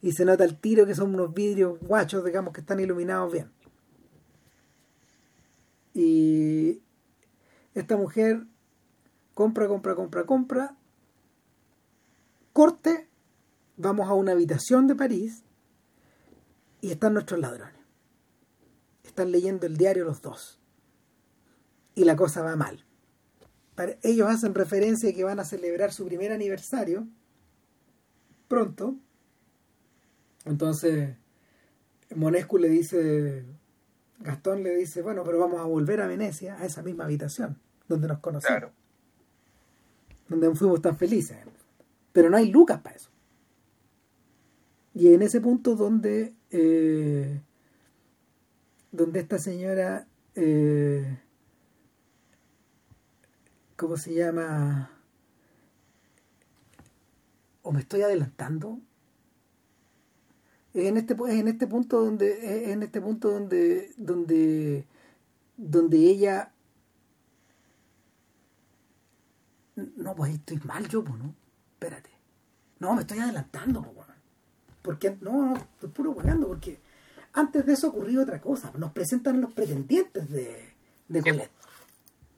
y 0.00 0.12
se 0.12 0.24
nota 0.24 0.44
el 0.44 0.58
tiro 0.58 0.86
que 0.86 0.94
son 0.94 1.14
unos 1.14 1.32
vidrios 1.32 1.78
guachos, 1.80 2.24
digamos, 2.24 2.52
que 2.52 2.60
están 2.60 2.80
iluminados 2.80 3.32
bien. 3.32 3.50
Y 5.94 6.80
esta 7.74 7.96
mujer 7.96 8.44
compra, 9.34 9.68
compra, 9.68 9.94
compra, 9.94 10.24
compra. 10.24 10.76
Corte, 12.52 13.08
vamos 13.76 14.08
a 14.08 14.14
una 14.14 14.32
habitación 14.32 14.86
de 14.86 14.94
París 14.94 15.44
y 16.80 16.90
están 16.90 17.14
nuestros 17.14 17.40
ladrones. 17.40 17.74
Están 19.04 19.30
leyendo 19.32 19.66
el 19.66 19.76
diario 19.76 20.04
los 20.04 20.22
dos. 20.22 20.58
Y 21.94 22.04
la 22.04 22.16
cosa 22.16 22.42
va 22.42 22.56
mal. 22.56 22.84
Para- 23.74 23.96
Ellos 24.02 24.28
hacen 24.28 24.54
referencia 24.54 25.10
a 25.10 25.12
que 25.12 25.24
van 25.24 25.40
a 25.40 25.44
celebrar 25.44 25.92
su 25.92 26.06
primer 26.06 26.32
aniversario 26.32 27.06
pronto. 28.48 28.96
Entonces, 30.44 31.16
Monescu 32.14 32.58
le 32.58 32.68
dice, 32.68 33.44
Gastón 34.20 34.62
le 34.62 34.74
dice, 34.76 35.02
bueno, 35.02 35.22
pero 35.24 35.38
vamos 35.38 35.60
a 35.60 35.64
volver 35.64 36.00
a 36.00 36.06
Venecia, 36.06 36.56
a 36.58 36.64
esa 36.66 36.82
misma 36.82 37.04
habitación, 37.04 37.58
donde 37.88 38.08
nos 38.08 38.18
conocimos, 38.18 38.48
Claro. 38.58 38.72
donde 40.28 40.54
fuimos 40.54 40.82
tan 40.82 40.96
felices. 40.96 41.38
Pero 42.12 42.28
no 42.28 42.36
hay 42.36 42.50
lucas 42.50 42.80
para 42.80 42.96
eso. 42.96 43.10
Y 44.94 45.14
en 45.14 45.22
ese 45.22 45.40
punto 45.40 45.74
donde, 45.74 46.34
eh, 46.50 47.40
donde 48.90 49.20
esta 49.20 49.38
señora, 49.38 50.06
eh, 50.34 51.18
¿cómo 53.76 53.96
se 53.96 54.14
llama? 54.14 54.90
¿O 57.62 57.72
me 57.72 57.80
estoy 57.80 58.02
adelantando? 58.02 58.80
Es 60.74 60.86
en 60.86 60.96
este, 60.96 61.14
en 61.14 61.48
este 61.48 61.66
punto 61.66 62.02
donde, 62.02 62.72
en 62.72 62.82
este 62.82 63.00
punto 63.00 63.30
donde, 63.30 63.92
donde, 63.96 64.86
donde 65.56 65.96
ella, 65.96 66.52
no, 69.76 70.14
pues 70.14 70.34
estoy 70.34 70.58
mal 70.64 70.86
yo, 70.88 71.02
pues, 71.02 71.18
¿no? 71.18 71.34
Espérate. 71.74 72.10
No, 72.78 72.94
me 72.94 73.02
estoy 73.02 73.18
adelantando, 73.18 73.82
pues. 73.82 74.01
Porque, 74.82 75.16
no, 75.20 75.46
no, 75.46 75.56
estoy 75.56 75.90
puro 75.90 76.10
hueando, 76.10 76.48
porque 76.48 76.78
antes 77.32 77.64
de 77.64 77.72
eso 77.72 77.88
ocurrió 77.88 78.22
otra 78.22 78.40
cosa. 78.40 78.72
Nos 78.76 78.92
presentan 78.92 79.40
los 79.40 79.52
pretendientes 79.52 80.28
de, 80.30 80.74
de. 81.08 81.22
Colette. 81.22 81.50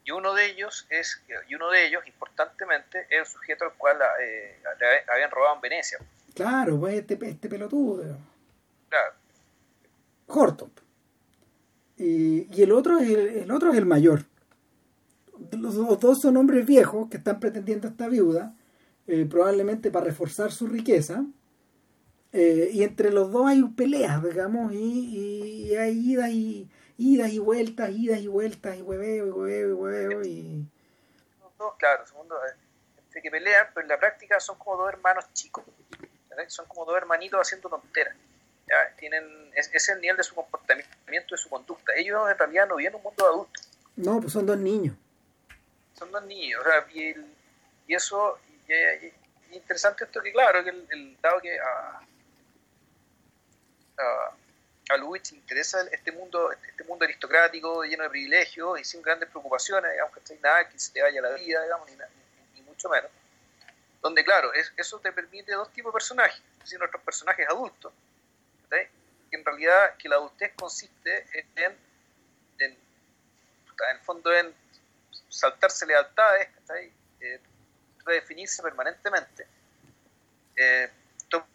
Y 0.04 0.10
uno 0.10 0.34
de 0.34 0.50
ellos 0.50 0.86
es, 0.90 1.22
y 1.48 1.54
uno 1.54 1.70
de 1.70 1.86
ellos, 1.86 2.06
importantemente, 2.06 3.06
es 3.08 3.20
el 3.20 3.26
sujeto 3.26 3.64
al 3.64 3.72
cual 3.72 3.96
eh, 4.22 4.60
le 4.78 5.12
habían 5.12 5.30
robado 5.30 5.54
en 5.54 5.60
Venecia. 5.62 5.98
Claro, 6.34 6.78
pues 6.78 6.94
este, 6.96 7.18
este 7.26 7.48
pelotudo, 7.48 8.18
Claro. 8.90 9.14
Horton. 10.26 10.70
Y, 11.96 12.54
y 12.54 12.62
el 12.62 12.72
otro 12.72 12.98
es 12.98 13.08
el, 13.08 13.28
el 13.28 13.50
otro 13.50 13.70
es 13.72 13.78
el 13.78 13.86
mayor. 13.86 14.24
Los, 15.52 15.74
los 15.74 16.00
dos 16.00 16.20
son 16.20 16.36
hombres 16.36 16.66
viejos 16.66 17.08
que 17.08 17.16
están 17.16 17.40
pretendiendo 17.40 17.88
a 17.88 17.90
esta 17.90 18.08
viuda, 18.08 18.54
eh, 19.06 19.26
probablemente 19.28 19.90
para 19.90 20.06
reforzar 20.06 20.52
su 20.52 20.66
riqueza. 20.66 21.24
Eh, 22.36 22.70
y 22.72 22.82
entre 22.82 23.12
los 23.12 23.30
dos 23.30 23.46
hay 23.46 23.62
peleas, 23.62 24.20
digamos, 24.22 24.72
y, 24.72 25.68
y 25.70 25.76
hay 25.76 25.96
idas 26.12 26.30
y 26.30 26.68
idas 26.98 27.30
y 27.30 27.38
vueltas, 27.38 27.90
idas 27.90 28.18
y 28.20 28.26
vueltas, 28.26 28.76
y 28.76 28.82
hueveo, 28.82 29.26
y 29.28 29.30
hueveo, 29.30 29.68
y 29.68 29.72
hueveo, 29.72 30.24
y 30.24 30.66
Los 31.40 31.56
dos, 31.56 31.74
claro, 31.78 32.04
segundo, 32.06 32.36
eh, 32.44 32.54
entre 33.06 33.22
que 33.22 33.30
pelean, 33.30 33.66
pero 33.72 33.84
en 33.84 33.88
la 33.88 33.98
práctica 34.00 34.40
son 34.40 34.58
como 34.58 34.76
dos 34.78 34.88
hermanos 34.88 35.24
chicos. 35.32 35.64
¿verdad? 36.28 36.44
Son 36.48 36.66
como 36.66 36.84
dos 36.84 36.96
hermanitos 36.96 37.40
haciendo 37.40 37.68
tonteras. 37.68 38.16
¿ya? 38.68 38.96
Tienen, 38.96 39.24
es, 39.54 39.88
el 39.88 40.00
nivel 40.00 40.16
de 40.16 40.24
su 40.24 40.34
comportamiento, 40.34 40.88
de 41.30 41.36
su 41.38 41.48
conducta. 41.48 41.92
Ellos 41.94 42.28
en 42.28 42.36
realidad 42.36 42.66
no 42.68 42.74
viven 42.76 42.92
en 42.94 42.96
un 42.96 43.02
mundo 43.04 43.26
adulto. 43.26 43.60
no, 43.94 44.20
pues 44.20 44.32
son 44.32 44.44
dos 44.46 44.58
niños. 44.58 44.96
son 45.96 46.10
dos 46.10 46.24
niños, 46.26 46.60
o 46.60 46.64
sea, 46.68 46.84
y, 46.92 47.10
el- 47.12 47.26
y 47.86 47.94
eso, 47.94 48.38
y, 48.68 49.54
interesante 49.54 50.02
esto 50.04 50.20
que 50.20 50.32
claro, 50.32 50.64
que 50.64 50.70
el, 50.70 50.84
el- 50.90 51.16
dado 51.22 51.40
que 51.40 51.56
a, 51.60 52.00
a, 53.98 54.94
a 54.94 54.96
Lubitsch 54.96 55.32
interesa 55.32 55.80
este 55.92 56.12
mundo, 56.12 56.52
este 56.52 56.84
mundo 56.84 57.04
aristocrático, 57.04 57.84
lleno 57.84 58.02
de 58.04 58.10
privilegios 58.10 58.80
y 58.80 58.84
sin 58.84 59.02
grandes 59.02 59.28
preocupaciones, 59.30 59.92
digamos 59.92 60.12
que 60.18 60.32
hay 60.34 60.40
nada 60.40 60.68
que 60.68 60.78
se 60.78 60.92
te 60.92 61.02
vaya 61.02 61.20
la 61.22 61.30
vida, 61.34 61.62
digamos, 61.62 61.88
ni, 61.90 61.96
ni- 61.96 62.54
ni 62.54 62.62
mucho 62.62 62.88
menos. 62.88 63.10
Donde, 64.02 64.22
claro, 64.24 64.52
es- 64.52 64.72
eso 64.76 64.98
te 65.00 65.12
permite 65.12 65.52
dos 65.52 65.72
tipos 65.72 65.90
de 65.92 65.94
personajes, 65.94 66.38
es 66.54 66.58
decir, 66.60 66.78
nuestros 66.78 67.02
personajes 67.02 67.48
adultos, 67.48 67.92
¿cachai? 68.68 68.88
que 69.30 69.36
en 69.36 69.44
realidad 69.44 69.96
que 69.96 70.08
la 70.08 70.16
adultez 70.16 70.52
consiste 70.54 71.26
en, 71.32 71.46
en, 71.56 71.78
en 72.60 72.76
el 73.90 73.98
fondo 74.00 74.32
en 74.32 74.54
saltarse 75.28 75.86
lealtades, 75.86 76.48
¿cachai? 76.54 76.92
Eh, 77.20 77.40
redefinirse 78.04 78.62
permanentemente, 78.62 79.46
eh, 80.56 80.90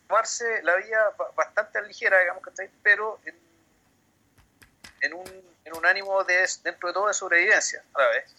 tomarse 0.07 0.63
la 0.63 0.75
vida 0.75 0.97
ba- 1.17 1.31
bastante 1.35 1.81
ligera, 1.83 2.19
digamos, 2.19 2.43
¿cachai? 2.43 2.69
pero 2.83 3.19
en, 3.25 3.35
en, 5.01 5.13
un, 5.13 5.25
en 5.65 5.77
un 5.77 5.85
ánimo 5.85 6.23
de, 6.23 6.47
dentro 6.63 6.89
de 6.89 6.93
todo 6.93 7.07
de 7.07 7.13
sobrevivencia 7.13 7.83
a 7.93 8.01
la 8.01 8.09
vez. 8.09 8.35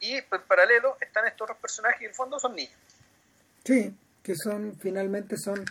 Y 0.00 0.22
pues, 0.22 0.40
en 0.42 0.46
paralelo 0.48 0.96
están 1.00 1.26
estos 1.26 1.42
otros 1.46 1.58
personajes 1.58 1.98
que 1.98 2.04
en 2.04 2.10
el 2.10 2.14
fondo 2.14 2.38
son 2.38 2.54
niños. 2.54 2.74
Sí, 3.64 3.92
que 4.22 4.36
son, 4.36 4.76
finalmente 4.78 5.36
son, 5.36 5.64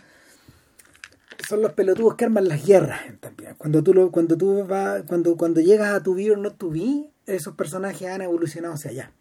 son 1.48 1.62
los 1.62 1.72
pelotudos 1.72 2.14
que 2.16 2.26
arman 2.26 2.46
las 2.46 2.66
guerras 2.66 3.02
también. 3.20 3.54
Cuando 3.54 3.82
tú 3.82 3.94
lo, 3.94 4.10
cuando 4.10 4.36
tú 4.36 4.66
vas, 4.66 5.02
cuando, 5.08 5.36
cuando 5.36 5.60
llegas 5.60 5.94
a 5.94 6.02
tu 6.02 6.14
be 6.14 6.30
or 6.30 6.38
not 6.38 6.58
to 6.58 6.70
be, 6.70 7.10
esos 7.24 7.54
personajes 7.56 8.06
han 8.08 8.20
evolucionado 8.20 8.74
hacia 8.74 8.90
allá. 8.90 9.12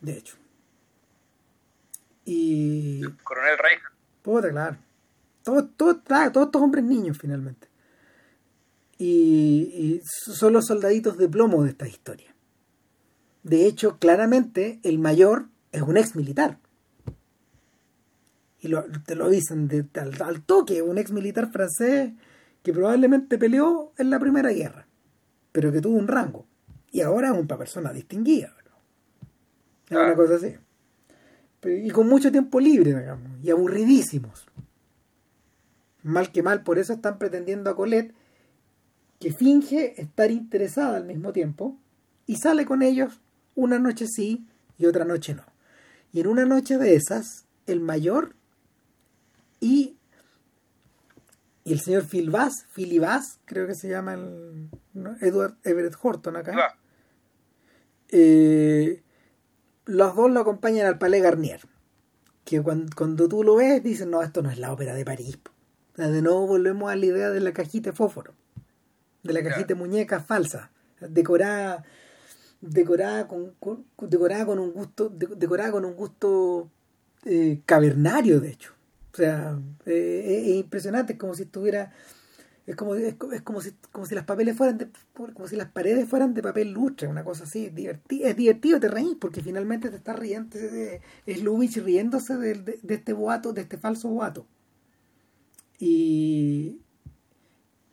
De 0.00 0.12
hecho. 0.12 0.36
Y 2.32 3.00
El 3.02 3.16
coronel 3.24 3.58
Reich, 3.58 3.80
puta, 4.22 4.50
claro. 4.50 4.76
Todos, 5.42 5.96
claro, 6.04 6.30
todos 6.30 6.46
estos 6.46 6.62
hombres 6.62 6.84
niños 6.84 7.18
finalmente. 7.18 7.66
Y, 8.98 9.72
y 9.74 10.02
son 10.04 10.52
los 10.52 10.66
soldaditos 10.66 11.16
de 11.18 11.28
plomo 11.28 11.64
de 11.64 11.70
esta 11.70 11.88
historia. 11.88 12.32
De 13.42 13.66
hecho, 13.66 13.98
claramente, 13.98 14.78
el 14.84 14.98
mayor 15.00 15.46
es 15.72 15.82
un 15.82 15.96
ex 15.96 16.14
militar. 16.14 16.58
Y 18.60 18.68
lo- 18.68 18.84
te 19.06 19.16
lo 19.16 19.28
dicen 19.28 19.66
de, 19.66 19.86
al, 19.98 20.20
al 20.22 20.42
toque, 20.42 20.82
un 20.82 20.98
ex 20.98 21.10
militar 21.10 21.50
francés 21.50 22.12
que 22.62 22.72
probablemente 22.72 23.38
peleó 23.38 23.92
en 23.96 24.10
la 24.10 24.20
Primera 24.20 24.50
Guerra, 24.52 24.86
pero 25.50 25.72
que 25.72 25.80
tuvo 25.80 25.96
un 25.96 26.06
rango. 26.06 26.46
Y 26.92 27.00
ahora 27.00 27.28
es 27.32 27.34
una 27.38 27.56
persona 27.58 27.92
distinguida. 27.92 28.54
¿no? 28.66 28.76
Es 29.88 29.96
una 29.96 30.14
cosa 30.14 30.34
así. 30.36 30.54
Y 31.62 31.90
con 31.90 32.08
mucho 32.08 32.32
tiempo 32.32 32.58
libre, 32.58 32.94
digamos, 32.94 33.28
y 33.42 33.50
aburridísimos. 33.50 34.46
Mal 36.02 36.32
que 36.32 36.42
mal, 36.42 36.62
por 36.62 36.78
eso 36.78 36.94
están 36.94 37.18
pretendiendo 37.18 37.68
a 37.68 37.76
Colette, 37.76 38.14
que 39.18 39.32
finge 39.32 40.00
estar 40.00 40.30
interesada 40.30 40.96
al 40.96 41.04
mismo 41.04 41.32
tiempo, 41.32 41.76
y 42.26 42.36
sale 42.36 42.64
con 42.64 42.82
ellos 42.82 43.20
una 43.54 43.78
noche 43.78 44.06
sí 44.06 44.46
y 44.78 44.86
otra 44.86 45.04
noche 45.04 45.34
no. 45.34 45.44
Y 46.12 46.20
en 46.20 46.26
una 46.26 46.46
noche 46.46 46.78
de 46.78 46.94
esas, 46.94 47.44
el 47.66 47.80
mayor 47.80 48.34
y, 49.60 49.96
y 51.64 51.72
el 51.72 51.80
señor 51.80 52.06
Phil 52.06 52.30
Bass, 52.30 52.64
Philly 52.74 52.98
Bass, 52.98 53.38
creo 53.44 53.66
que 53.66 53.74
se 53.74 53.88
llama 53.88 54.14
el 54.14 54.70
Edward 55.20 55.56
Everett 55.62 55.96
Horton 56.00 56.36
acá. 56.36 56.78
Eh, 58.08 59.02
los 59.86 60.16
dos 60.16 60.30
lo 60.30 60.40
acompañan 60.40 60.86
al 60.86 60.98
Palais 60.98 61.22
Garnier. 61.22 61.60
Que 62.44 62.62
cuando, 62.62 63.28
tú 63.28 63.42
lo 63.42 63.56
ves, 63.56 63.82
dicen, 63.82 64.10
no, 64.10 64.22
esto 64.22 64.42
no 64.42 64.50
es 64.50 64.58
la 64.58 64.72
ópera 64.72 64.94
de 64.94 65.04
París. 65.04 65.38
de 65.96 66.22
nuevo 66.22 66.46
volvemos 66.46 66.90
a 66.90 66.96
la 66.96 67.06
idea 67.06 67.30
de 67.30 67.40
la 67.40 67.52
cajita 67.52 67.90
de 67.90 67.96
fósforo. 67.96 68.34
De 69.22 69.32
la 69.32 69.42
cajita 69.42 69.68
de 69.68 69.74
muñeca 69.74 70.20
falsa. 70.20 70.70
Decorada, 71.00 71.84
decorada 72.60 73.28
con, 73.28 73.54
decorada 74.00 74.46
con 74.46 74.58
un 74.58 74.72
gusto, 74.72 75.08
decorada 75.10 75.72
con 75.72 75.84
un 75.84 75.94
gusto 75.94 76.70
eh, 77.24 77.60
cavernario, 77.66 78.40
de 78.40 78.50
hecho. 78.50 78.72
O 79.12 79.16
sea, 79.16 79.58
eh, 79.86 80.44
es 80.46 80.56
impresionante, 80.56 81.14
es 81.14 81.18
como 81.18 81.34
si 81.34 81.42
estuviera 81.42 81.92
es 82.70 82.76
como 82.76 82.94
es, 82.94 83.16
como 83.42 83.60
si 83.60 83.72
como 83.90 84.06
si 84.06 84.14
las 84.14 84.24
papeles 84.24 84.56
fueran 84.56 84.78
de, 84.78 84.88
como 85.12 85.48
si 85.48 85.56
las 85.56 85.70
paredes 85.72 86.08
fueran 86.08 86.34
de 86.34 86.42
papel 86.42 86.70
lustre 86.70 87.08
una 87.08 87.24
cosa 87.24 87.42
así 87.42 87.66
es 87.66 87.74
divertido, 87.74 88.28
es 88.28 88.36
divertido 88.36 88.78
te 88.78 88.86
reís 88.86 89.16
porque 89.20 89.42
finalmente 89.42 89.90
te 89.90 89.96
estás 89.96 90.16
riendo 90.16 90.56
es 91.26 91.42
Lubitsch 91.42 91.78
riéndose 91.78 92.36
de, 92.36 92.78
este 92.88 93.12
boato 93.12 93.52
de 93.52 93.62
este 93.62 93.76
falso 93.76 94.08
boato. 94.08 94.46
Y 95.80 96.80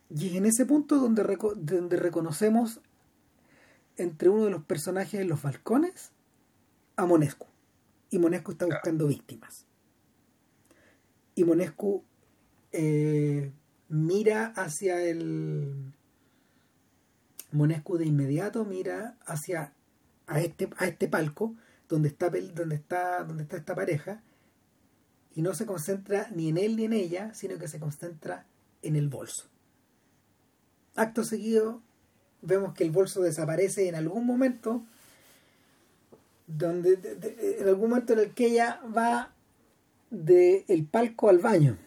y 0.10 0.28
es 0.28 0.36
en 0.36 0.46
ese 0.46 0.66
punto 0.66 0.98
donde, 1.00 1.24
donde 1.56 1.98
reconocemos 1.98 2.80
entre 3.98 4.30
uno 4.30 4.46
de 4.46 4.52
los 4.52 4.64
personajes 4.64 5.20
en 5.20 5.28
los 5.28 5.42
balcones 5.42 6.12
a 6.96 7.06
Monescu. 7.06 7.48
Y 8.10 8.20
Monescu 8.20 8.52
está 8.52 8.68
buscando 8.68 9.08
víctimas. 9.08 9.66
Y 11.36 11.44
Monescu 11.44 12.04
eh, 12.72 13.52
mira 13.90 14.48
hacia 14.56 15.02
el 15.02 15.94
Monescu 17.52 17.98
de 17.98 18.06
inmediato 18.06 18.66
mira 18.66 19.18
hacia 19.26 19.74
a 20.28 20.42
este 20.42 20.70
a 20.78 20.88
este 20.88 21.08
palco 21.08 21.56
donde 21.88 22.10
está 22.10 22.30
donde 22.30 22.76
está 22.76 23.24
donde 23.24 23.44
está 23.44 23.58
esta 23.58 23.76
pareja 23.76 24.22
y 25.36 25.42
no 25.42 25.54
se 25.54 25.66
concentra 25.66 26.30
ni 26.36 26.50
en 26.50 26.58
él 26.58 26.76
ni 26.76 26.86
en 26.86 26.94
ella 26.94 27.34
sino 27.34 27.58
que 27.58 27.68
se 27.68 27.80
concentra 27.80 28.46
en 28.82 28.96
el 28.96 29.08
bolso. 29.08 29.46
Acto 30.96 31.24
seguido 31.24 31.82
vemos 32.42 32.74
que 32.74 32.84
el 32.84 32.92
bolso 32.92 33.22
desaparece 33.22 33.88
en 33.88 33.96
algún 33.96 34.26
momento 34.26 34.84
donde 36.48 37.00
en 37.60 37.68
algún 37.68 37.90
momento 37.90 38.14
en 38.14 38.20
el 38.20 38.34
que 38.34 38.48
ella 38.48 38.82
va 38.96 39.34
del 40.10 40.86
palco 40.86 41.30
al 41.30 41.40
baño 41.40 41.78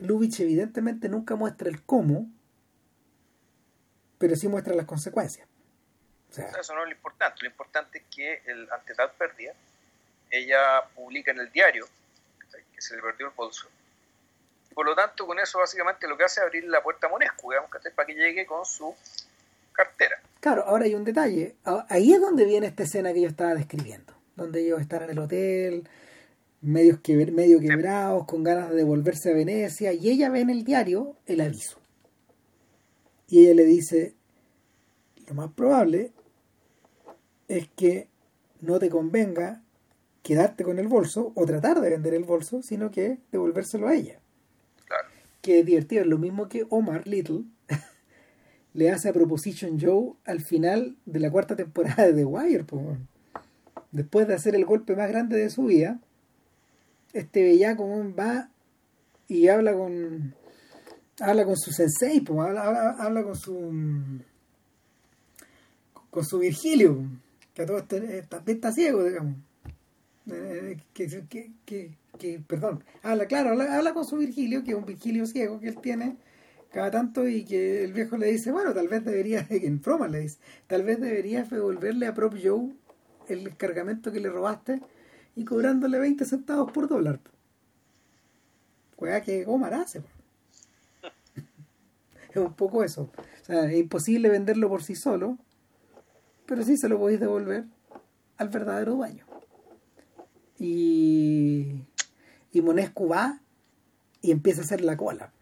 Lubitsch 0.00 0.40
evidentemente 0.40 1.08
nunca 1.08 1.36
muestra 1.36 1.68
el 1.68 1.82
cómo, 1.84 2.30
pero 4.18 4.36
sí 4.36 4.48
muestra 4.48 4.74
las 4.74 4.86
consecuencias. 4.86 5.48
Eso 6.30 6.74
no 6.74 6.82
es 6.82 6.88
lo 6.88 6.92
importante. 6.92 7.42
Lo 7.42 7.48
importante 7.48 7.98
es 7.98 8.04
que 8.14 8.42
el, 8.46 8.70
ante 8.70 8.94
tal 8.94 9.10
pérdida, 9.12 9.52
ella 10.30 10.82
publica 10.94 11.32
en 11.32 11.40
el 11.40 11.50
diario 11.50 11.86
que 12.74 12.80
se 12.80 12.96
le 12.96 13.02
perdió 13.02 13.28
el 13.28 13.32
bolso. 13.34 13.68
Por 14.74 14.86
lo 14.86 14.94
tanto, 14.94 15.26
con 15.26 15.38
eso 15.38 15.58
básicamente 15.58 16.06
lo 16.06 16.16
que 16.16 16.24
hace 16.24 16.40
es 16.40 16.46
abrir 16.46 16.64
la 16.64 16.82
puerta 16.82 17.06
a 17.06 17.10
Monescu, 17.10 17.50
digamos, 17.50 17.70
para 17.94 18.06
que 18.06 18.14
llegue 18.14 18.46
con 18.46 18.64
su 18.64 18.94
cartera. 19.72 20.20
Claro, 20.40 20.64
ahora 20.64 20.84
hay 20.84 20.94
un 20.94 21.04
detalle. 21.04 21.56
Ahí 21.88 22.12
es 22.12 22.20
donde 22.20 22.44
viene 22.44 22.68
esta 22.68 22.84
escena 22.84 23.12
que 23.12 23.22
yo 23.22 23.28
estaba 23.28 23.54
describiendo, 23.54 24.14
donde 24.36 24.60
ellos 24.60 24.80
están 24.80 25.02
en 25.02 25.10
el 25.10 25.18
hotel, 25.18 25.88
medios 26.60 27.00
que, 27.00 27.14
medio 27.26 27.60
quebrados, 27.60 28.26
con 28.26 28.42
ganas 28.42 28.70
de 28.70 28.76
devolverse 28.76 29.30
a 29.30 29.34
Venecia, 29.34 29.92
y 29.92 30.10
ella 30.10 30.30
ve 30.30 30.40
en 30.40 30.50
el 30.50 30.64
diario 30.64 31.16
el 31.26 31.40
aviso. 31.40 31.78
Y 33.28 33.44
ella 33.44 33.54
le 33.54 33.64
dice, 33.64 34.14
lo 35.28 35.34
más 35.34 35.52
probable 35.52 36.12
es 37.48 37.68
que 37.76 38.08
no 38.60 38.78
te 38.78 38.90
convenga 38.90 39.62
quedarte 40.22 40.64
con 40.64 40.78
el 40.78 40.88
bolso 40.88 41.32
o 41.34 41.46
tratar 41.46 41.80
de 41.80 41.90
vender 41.90 42.14
el 42.14 42.24
bolso, 42.24 42.62
sino 42.62 42.90
que 42.90 43.18
devolvérselo 43.32 43.88
a 43.88 43.94
ella. 43.94 44.20
Claro. 44.86 45.08
Que 45.40 45.60
es 45.60 45.66
divertido, 45.66 46.04
lo 46.04 46.18
mismo 46.18 46.48
que 46.48 46.66
Omar 46.68 47.06
Little 47.06 47.44
le 48.74 48.90
hace 48.90 49.08
a 49.08 49.12
Proposition 49.12 49.78
Joe 49.80 50.12
al 50.24 50.40
final 50.40 50.96
de 51.06 51.20
la 51.20 51.30
cuarta 51.30 51.56
temporada 51.56 52.06
de 52.06 52.12
The 52.12 52.24
Wire. 52.24 52.66
Después 53.92 54.28
de 54.28 54.34
hacer 54.34 54.54
el 54.54 54.64
golpe 54.64 54.94
más 54.94 55.08
grande 55.08 55.36
de 55.36 55.50
su 55.50 55.64
vida, 55.64 56.00
este 57.12 57.42
bellaco 57.42 57.86
va 58.18 58.50
y 59.28 59.48
habla 59.48 59.72
con 59.74 60.34
habla 61.20 61.44
con 61.44 61.56
su 61.56 61.70
sensei, 61.70 62.24
habla, 62.28 63.22
con 63.22 63.36
su 63.36 64.20
con 66.10 66.24
su 66.24 66.38
Virgilio, 66.38 67.04
que 67.54 67.62
a 67.62 67.66
todo 67.66 67.78
este, 67.78 68.22
también 68.22 68.56
está 68.56 68.72
ciego, 68.72 69.04
digamos. 69.04 69.36
Eh, 70.30 70.76
que, 70.92 71.08
que, 71.64 71.90
que, 72.18 72.40
perdón, 72.46 72.84
habla, 73.02 73.26
claro, 73.26 73.50
habla, 73.50 73.94
con 73.94 74.04
su 74.04 74.16
Virgilio, 74.16 74.62
que 74.64 74.72
es 74.72 74.76
un 74.76 74.84
Virgilio 74.84 75.26
ciego 75.26 75.60
que 75.60 75.68
él 75.68 75.78
tiene 75.80 76.16
cada 76.72 76.90
tanto 76.90 77.26
y 77.26 77.44
que 77.44 77.84
el 77.84 77.92
viejo 77.92 78.16
le 78.16 78.30
dice, 78.30 78.52
bueno, 78.52 78.72
tal 78.72 78.88
vez 78.88 79.04
debería, 79.04 79.46
en 79.50 79.80
broma 79.80 80.08
le 80.08 80.20
dice, 80.20 80.38
tal 80.66 80.82
vez 80.82 81.00
deberías 81.00 81.50
devolverle 81.50 82.06
a 82.06 82.14
Prop 82.14 82.34
Joe 82.42 82.70
el 83.28 83.56
cargamento 83.56 84.12
que 84.12 84.20
le 84.20 84.28
robaste 84.28 84.80
y 85.36 85.44
cobrándole 85.44 85.98
20 85.98 86.24
centavos 86.24 86.72
por 86.72 86.88
dólar. 86.88 87.20
Juega 88.96 89.20
que 89.22 89.44
Omar 89.46 89.74
hace. 89.74 90.02
es 92.30 92.36
un 92.36 92.52
poco 92.54 92.84
eso. 92.84 93.10
O 93.42 93.44
sea, 93.44 93.64
es 93.64 93.78
imposible 93.78 94.28
venderlo 94.28 94.68
por 94.68 94.82
sí 94.82 94.94
solo, 94.94 95.38
pero 96.46 96.62
sí 96.62 96.76
se 96.76 96.88
lo 96.88 96.98
podéis 96.98 97.20
devolver 97.20 97.64
al 98.36 98.48
verdadero 98.48 98.94
dueño. 98.94 99.24
Y, 100.58 101.82
y 102.52 102.60
Monescu 102.60 103.08
va 103.08 103.40
y 104.20 104.30
empieza 104.30 104.60
a 104.60 104.64
hacer 104.64 104.82
la 104.82 104.96
cola. 104.96 105.32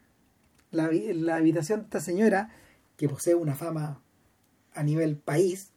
La, 0.71 0.89
la 0.91 1.35
habitación 1.35 1.81
de 1.81 1.83
esta 1.85 1.99
señora, 1.99 2.51
que 2.95 3.09
posee 3.09 3.35
una 3.35 3.55
fama 3.55 4.01
a 4.73 4.83
nivel 4.83 5.17
país, 5.17 5.71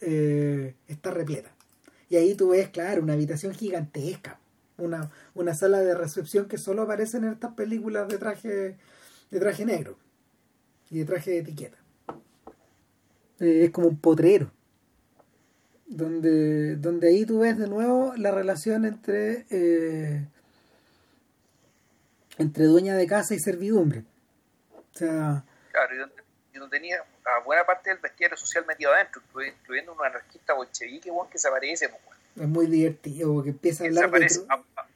eh, 0.00 0.74
está 0.86 1.10
repleta. 1.10 1.50
Y 2.08 2.16
ahí 2.16 2.34
tú 2.34 2.50
ves, 2.50 2.68
claro, 2.70 3.02
una 3.02 3.14
habitación 3.14 3.54
gigantesca. 3.54 4.38
Una, 4.76 5.10
una 5.34 5.54
sala 5.54 5.80
de 5.80 5.94
recepción 5.94 6.46
que 6.46 6.56
solo 6.56 6.82
aparece 6.82 7.16
en 7.16 7.24
estas 7.24 7.54
películas 7.54 8.08
de 8.08 8.18
traje, 8.18 8.76
de 9.30 9.40
traje 9.40 9.64
negro 9.64 9.98
y 10.90 11.00
de 11.00 11.04
traje 11.04 11.32
de 11.32 11.38
etiqueta. 11.38 11.78
Eh, 13.40 13.64
es 13.64 13.70
como 13.70 13.88
un 13.88 13.98
potrero. 13.98 14.52
Donde, 15.86 16.76
donde 16.76 17.08
ahí 17.08 17.24
tú 17.24 17.40
ves 17.40 17.58
de 17.58 17.66
nuevo 17.66 18.14
la 18.16 18.30
relación 18.30 18.84
entre, 18.84 19.46
eh, 19.50 20.28
entre 22.36 22.64
dueña 22.64 22.94
de 22.94 23.06
casa 23.06 23.34
y 23.34 23.38
servidumbre. 23.38 24.04
O 24.74 24.98
sea, 24.98 25.44
claro, 25.72 26.10
y 26.58 26.60
donde, 26.60 26.76
y 26.76 26.78
donde 26.78 26.78
tenía 26.78 27.04
a 27.24 27.44
buena 27.44 27.64
parte 27.64 27.90
del 27.90 27.98
bestiario 27.98 28.36
social 28.36 28.64
metido 28.66 28.92
adentro, 28.92 29.22
incluyendo 29.46 29.92
un 29.92 30.04
anarquista 30.04 30.54
bolchevique 30.54 31.10
que 31.30 31.38
se 31.38 31.48
aparece. 31.48 31.90
Es 32.36 32.48
muy 32.48 32.66
divertido, 32.66 33.32
porque 33.32 33.50
empieza 33.50 33.84
a 33.84 33.86
hablar 33.86 34.10
de 34.10 34.26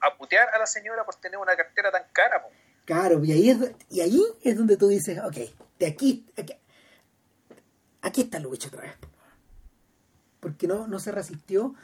a, 0.01 0.17
putear 0.17 0.49
a 0.55 0.59
la 0.59 0.67
señora 0.67 1.05
por 1.05 1.15
tener 1.17 1.39
una 1.39 1.57
cartera 1.57 1.91
tan 1.91 2.05
cara. 2.13 2.47
Claro, 2.85 3.25
y 3.25 3.33
ahí, 3.33 3.51
es, 3.51 3.59
y 3.91 4.01
ahí 4.01 4.23
es 4.43 4.57
donde 4.57 4.77
tú 4.77 4.89
dices, 4.89 5.19
ok, 5.19 5.37
de 5.79 5.87
aquí, 5.87 6.27
aquí, 6.37 6.55
aquí 8.03 8.21
está 8.23 8.39
Lubitsch 8.39 8.67
otra 8.67 8.83
vez. 8.83 8.93
Porque 10.41 10.67
no, 10.67 10.89
no 10.89 10.99
se 10.99 11.13
resistió, 11.13 11.75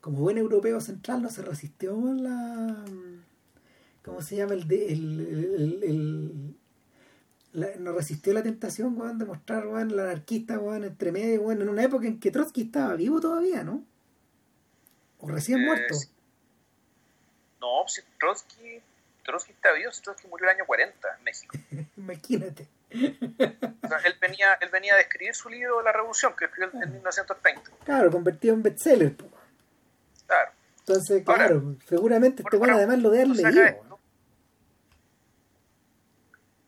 como 0.00 0.18
buen 0.18 0.38
europeo 0.38 0.80
central, 0.80 1.22
no 1.22 1.30
se 1.30 1.42
resistió 1.42 1.96
la... 2.14 2.84
¿Cómo 4.04 4.22
se 4.22 4.36
llama? 4.36 4.54
El, 4.54 4.72
el, 4.72 5.80
el, 5.82 6.56
no 7.52 7.92
resistió 7.92 8.32
la 8.32 8.42
tentación, 8.42 9.18
de 9.18 9.24
mostrar, 9.24 9.66
weón, 9.66 9.90
el 9.90 10.00
anarquista, 10.00 10.58
weón, 10.58 10.84
entre 10.84 11.12
medio, 11.12 11.50
en 11.50 11.68
una 11.68 11.82
época 11.82 12.06
en 12.06 12.20
que 12.20 12.30
Trotsky 12.30 12.62
estaba 12.62 12.94
vivo 12.94 13.20
todavía, 13.20 13.64
¿no? 13.64 13.84
O 15.20 15.28
recién 15.28 15.64
muerto. 15.64 15.94
No, 17.60 17.88
si 17.88 18.02
Trotsky, 18.20 18.80
Trotsky 19.24 19.52
está 19.52 19.72
vivo, 19.72 19.90
si 19.90 20.02
Trotsky 20.02 20.28
murió 20.28 20.48
el 20.48 20.56
año 20.56 20.66
40 20.66 21.16
en 21.16 21.24
México. 21.24 21.58
Imagínate. 21.96 22.68
él, 22.90 24.14
venía, 24.20 24.54
él 24.60 24.68
venía 24.70 24.94
a 24.94 25.00
escribir 25.00 25.34
su 25.34 25.48
libro 25.48 25.82
La 25.82 25.92
Revolución, 25.92 26.34
que 26.38 26.44
escribió 26.44 26.70
en 26.82 26.92
1930. 26.92 27.70
Claro, 27.84 28.10
convertido 28.10 28.54
en 28.54 28.62
bestseller. 28.62 29.16
Claro. 30.26 30.52
Entonces, 30.80 31.22
claro, 31.24 31.76
seguramente 31.86 32.42
este 32.42 32.56
bueno 32.56 32.74
además 32.74 32.98
lo 33.00 33.10
de 33.10 33.22
él 33.22 33.32
leído. 33.32 33.87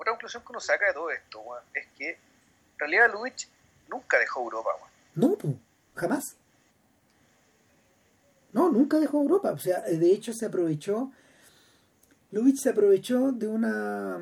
Otra 0.00 0.12
conclusión 0.12 0.42
que 0.42 0.52
uno 0.52 0.60
saca 0.60 0.86
de 0.86 0.94
todo 0.94 1.10
esto 1.10 1.42
es 1.74 1.86
que 1.98 2.08
en 2.12 2.78
realidad 2.78 3.12
Lubitsch 3.12 3.48
nunca 3.90 4.18
dejó 4.18 4.40
Europa. 4.40 4.70
No, 5.14 5.36
jamás. 5.94 6.36
No, 8.54 8.70
nunca 8.70 8.98
dejó 8.98 9.20
Europa. 9.20 9.52
O 9.52 9.58
sea, 9.58 9.82
de 9.82 10.10
hecho 10.10 10.32
se 10.32 10.46
aprovechó 10.46 11.12
Lubitsch 12.30 12.62
se 12.62 12.70
aprovechó 12.70 13.30
de 13.32 13.46
una 13.46 14.18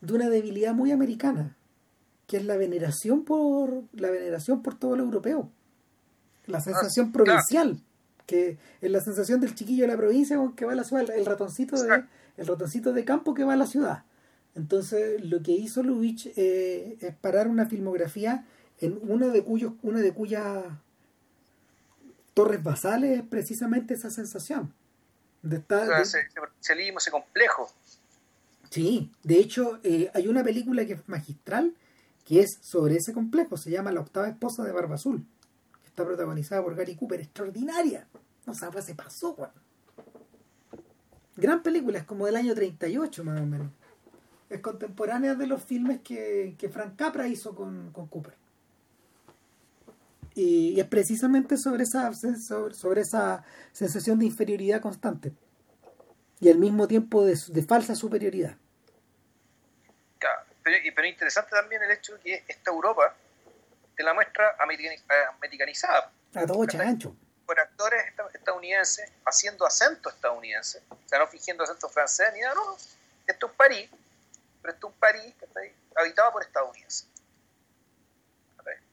de 0.00 0.14
una 0.14 0.28
debilidad 0.28 0.74
muy 0.74 0.92
americana, 0.92 1.56
que 2.28 2.36
es 2.36 2.44
la 2.44 2.56
veneración 2.56 3.24
por 3.24 3.82
la 3.94 4.10
veneración 4.10 4.62
por 4.62 4.78
todo 4.78 4.94
lo 4.94 5.02
europeo. 5.02 5.50
La 6.46 6.60
sensación 6.60 7.10
provincial, 7.10 7.80
que 8.26 8.58
es 8.80 8.90
la 8.92 9.00
sensación 9.00 9.40
del 9.40 9.56
chiquillo 9.56 9.82
de 9.82 9.88
la 9.88 9.96
provincia 9.96 10.38
que 10.54 10.64
va 10.64 10.72
a 10.72 10.76
la 10.76 10.84
ciudad, 10.84 11.10
el 11.10 11.26
ratoncito 11.26 11.82
de 11.82 12.04
el 12.36 12.46
ratoncito 12.46 12.92
de 12.92 13.04
campo 13.04 13.34
que 13.34 13.42
va 13.42 13.54
a 13.54 13.56
la 13.56 13.66
ciudad. 13.66 14.04
Entonces, 14.56 15.22
lo 15.22 15.42
que 15.42 15.52
hizo 15.52 15.82
Lubitsch 15.82 16.28
eh, 16.36 16.96
es 17.00 17.14
parar 17.14 17.46
una 17.46 17.66
filmografía 17.66 18.46
en 18.80 18.98
una 19.02 19.28
de 19.28 19.44
cuyos 19.44 19.74
una 19.82 20.00
de 20.00 20.12
cuyas 20.12 20.64
torres 22.34 22.62
basales 22.62 23.18
es 23.18 23.26
precisamente 23.26 23.94
esa 23.94 24.10
sensación 24.10 24.72
de 25.42 25.56
estar 25.56 26.00
ese, 26.00 26.20
ese 26.60 27.10
complejo. 27.10 27.70
Sí 28.70 29.10
de 29.22 29.38
hecho 29.38 29.78
eh, 29.82 30.10
hay 30.14 30.26
una 30.26 30.42
película 30.42 30.86
que 30.86 30.94
es 30.94 31.08
magistral 31.08 31.74
que 32.24 32.40
es 32.40 32.58
sobre 32.60 32.96
ese 32.96 33.12
complejo 33.12 33.56
se 33.56 33.70
llama 33.70 33.92
la 33.92 34.00
octava 34.00 34.28
esposa 34.28 34.64
de 34.64 34.72
Barba 34.72 34.96
Azul 34.96 35.24
que 35.82 35.88
está 35.88 36.04
protagonizada 36.04 36.62
por 36.62 36.74
Gary 36.74 36.96
Cooper 36.96 37.20
extraordinaria. 37.20 38.06
No 38.46 38.54
sabes 38.54 38.86
se 38.86 38.94
pasó 38.94 39.36
gran 41.36 41.62
película 41.62 41.98
es 41.98 42.04
como 42.04 42.24
del 42.24 42.36
año 42.36 42.54
38 42.54 43.24
más 43.24 43.40
o 43.40 43.46
menos 43.46 43.68
es 44.48 44.60
contemporánea 44.60 45.34
de 45.34 45.46
los 45.46 45.62
filmes 45.62 46.00
que, 46.02 46.54
que 46.58 46.68
Frank 46.68 46.96
Capra 46.96 47.26
hizo 47.26 47.54
con, 47.54 47.90
con 47.92 48.06
Cooper 48.06 48.34
y, 50.36 50.78
es 50.78 50.86
precisamente 50.86 51.56
sobre 51.56 51.82
esa, 51.82 52.12
sobre, 52.12 53.00
esa 53.00 53.42
sensación 53.72 54.18
de 54.18 54.26
inferioridad 54.26 54.80
constante 54.80 55.32
y 56.38 56.50
al 56.50 56.58
mismo 56.58 56.86
tiempo 56.86 57.24
de, 57.24 57.36
falsa 57.66 57.94
superioridad. 57.94 58.56
Claro, 60.18 60.42
pero, 60.62 60.76
pero 60.94 61.08
interesante 61.08 61.50
también 61.50 61.82
el 61.82 61.90
hecho 61.90 62.16
de 62.18 62.20
que 62.20 62.44
esta 62.46 62.70
Europa 62.70 63.14
te 63.96 64.02
la 64.02 64.12
muestra 64.12 64.54
americanizada. 64.58 66.12
A 66.34 66.46
todo 66.46 66.66
chancho. 66.66 67.16
Por 67.46 67.58
actores 67.58 68.02
estadounidenses 68.34 69.10
haciendo 69.24 69.64
acento 69.64 70.10
estadounidense, 70.10 70.82
o 70.90 71.08
sea, 71.08 71.18
no 71.18 71.26
fingiendo 71.28 71.64
acento 71.64 71.88
francés 71.88 72.26
ni 72.34 72.40
nada, 72.40 72.54
no. 72.56 72.76
Esto 73.26 73.46
es 73.46 73.52
París, 73.52 73.88
es 74.72 74.82
un 74.82 74.92
París 74.94 75.34
habitado 75.96 76.32
por 76.32 76.42
estadounidenses. 76.42 77.08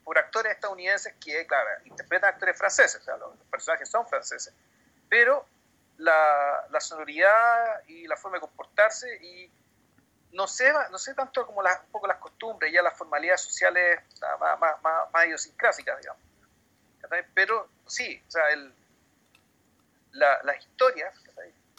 Por 0.03 0.17
actores 0.17 0.51
estadounidenses 0.51 1.13
que, 1.13 1.47
claro, 1.47 1.69
interpretan 1.85 2.33
actores 2.33 2.57
franceses, 2.57 3.01
o 3.01 3.03
sea, 3.03 3.17
los, 3.17 3.37
personajes 3.49 3.89
son 3.89 4.05
franceses, 4.05 4.53
pero 5.09 5.45
la, 5.97 6.67
la, 6.69 6.81
sonoridad 6.81 7.81
y 7.87 8.05
la 8.05 8.17
forma 8.17 8.37
de 8.37 8.41
comportarse 8.41 9.15
y 9.23 9.49
no 10.33 10.47
sé, 10.47 10.73
no 10.91 10.97
sé 10.97 11.13
tanto 11.13 11.45
como 11.45 11.61
un 11.61 11.91
poco 11.91 12.07
las 12.07 12.17
costumbres, 12.17 12.73
ya 12.73 12.81
las 12.81 12.97
formalidades 12.97 13.41
sociales 13.41 13.99
más, 14.39 14.59
más, 14.59 15.11
más, 15.11 15.25
idiosincrásicas, 15.25 15.99
digamos. 15.99 16.21
Pero 17.33 17.69
sí, 17.85 18.21
o 18.27 18.31
sea, 18.31 18.49
el, 18.49 18.73
la, 20.13 20.41
las 20.43 20.57
historias, 20.57 21.13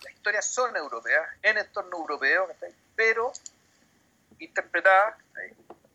las 0.02 0.12
historias 0.12 0.46
son 0.46 0.76
europeas, 0.76 1.28
en 1.42 1.58
entorno 1.58 1.96
europeo, 1.96 2.48
pero 2.94 3.32
interpretadas 4.44 5.14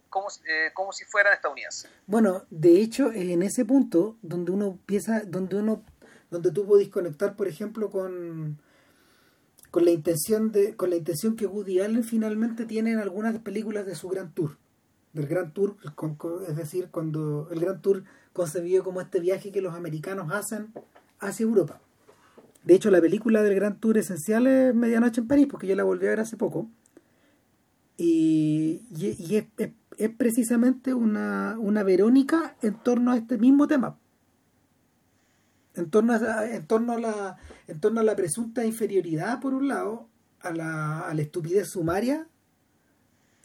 como, 0.10 0.28
eh, 0.48 0.72
como 0.74 0.92
si 0.92 1.06
fueran 1.06 1.34
estadounidenses. 1.34 1.90
Bueno, 2.08 2.46
de 2.50 2.82
hecho, 2.82 3.12
en 3.12 3.44
ese 3.44 3.64
punto, 3.66 4.18
donde 4.22 4.52
uno 4.52 4.68
empieza, 4.68 5.22
donde 5.22 5.58
uno, 5.58 5.84
donde 6.32 6.52
tú 6.52 6.66
puedes 6.66 6.90
conectar, 6.90 7.36
por 7.36 7.48
ejemplo, 7.48 7.90
con 7.90 8.60
con 9.72 9.86
la 9.86 9.92
intención 9.92 10.52
de 10.52 10.76
con 10.76 10.90
la 10.90 10.96
intención 10.96 11.36
que 11.36 11.46
Woody 11.46 11.80
Allen 11.80 12.04
finalmente 12.04 12.66
tiene 12.66 12.92
en 12.92 13.00
algunas 13.00 13.38
películas 13.40 13.86
de 13.86 13.96
su 13.96 14.10
Gran 14.10 14.34
Tour 14.34 14.58
del 15.14 15.28
Gran 15.28 15.54
Tour 15.54 15.78
es 16.48 16.56
decir 16.56 16.90
cuando 16.92 17.48
el 17.52 17.60
Gran 17.60 17.82
Tour 17.82 18.04
concebido 18.34 18.84
como 18.84 19.02
este 19.02 19.20
viaje 19.20 19.52
que 19.52 19.62
los 19.62 19.76
americanos 19.76 20.32
hacen 20.32 20.74
hacia 21.20 21.44
Europa 21.44 21.80
de 22.64 22.76
hecho 22.76 22.90
la 22.90 23.02
película 23.02 23.44
del 23.44 23.56
Gran 23.56 23.80
Tour 23.80 23.98
esencial 23.98 24.48
es 24.48 24.74
Medianoche 24.74 25.22
en 25.22 25.28
París 25.28 25.48
porque 25.50 25.68
yo 25.68 25.76
la 25.76 25.84
volví 25.84 26.08
a 26.08 26.12
ver 26.12 26.20
hace 26.20 26.38
poco 26.38 26.68
y, 28.00 28.82
es, 29.28 29.46
es 29.98 30.10
precisamente 30.12 30.94
una, 30.94 31.58
una 31.60 31.84
Verónica 31.84 32.56
en 32.62 32.76
torno 32.76 33.12
a 33.12 33.18
este 33.18 33.38
mismo 33.38 33.68
tema. 33.68 33.98
En 35.76 35.90
torno 35.90 36.14
a, 36.14 36.50
en 36.50 36.66
torno 36.66 36.94
a, 36.94 37.00
la, 37.00 37.38
en 37.68 37.80
torno 37.82 38.00
a 38.00 38.04
la 38.04 38.16
presunta 38.16 38.66
inferioridad, 38.66 39.42
por 39.42 39.54
un 39.54 39.68
lado, 39.68 40.08
a 40.40 40.52
la, 40.52 41.02
a 41.02 41.14
la 41.14 41.22
estupidez 41.22 41.68
sumaria, 41.68 42.26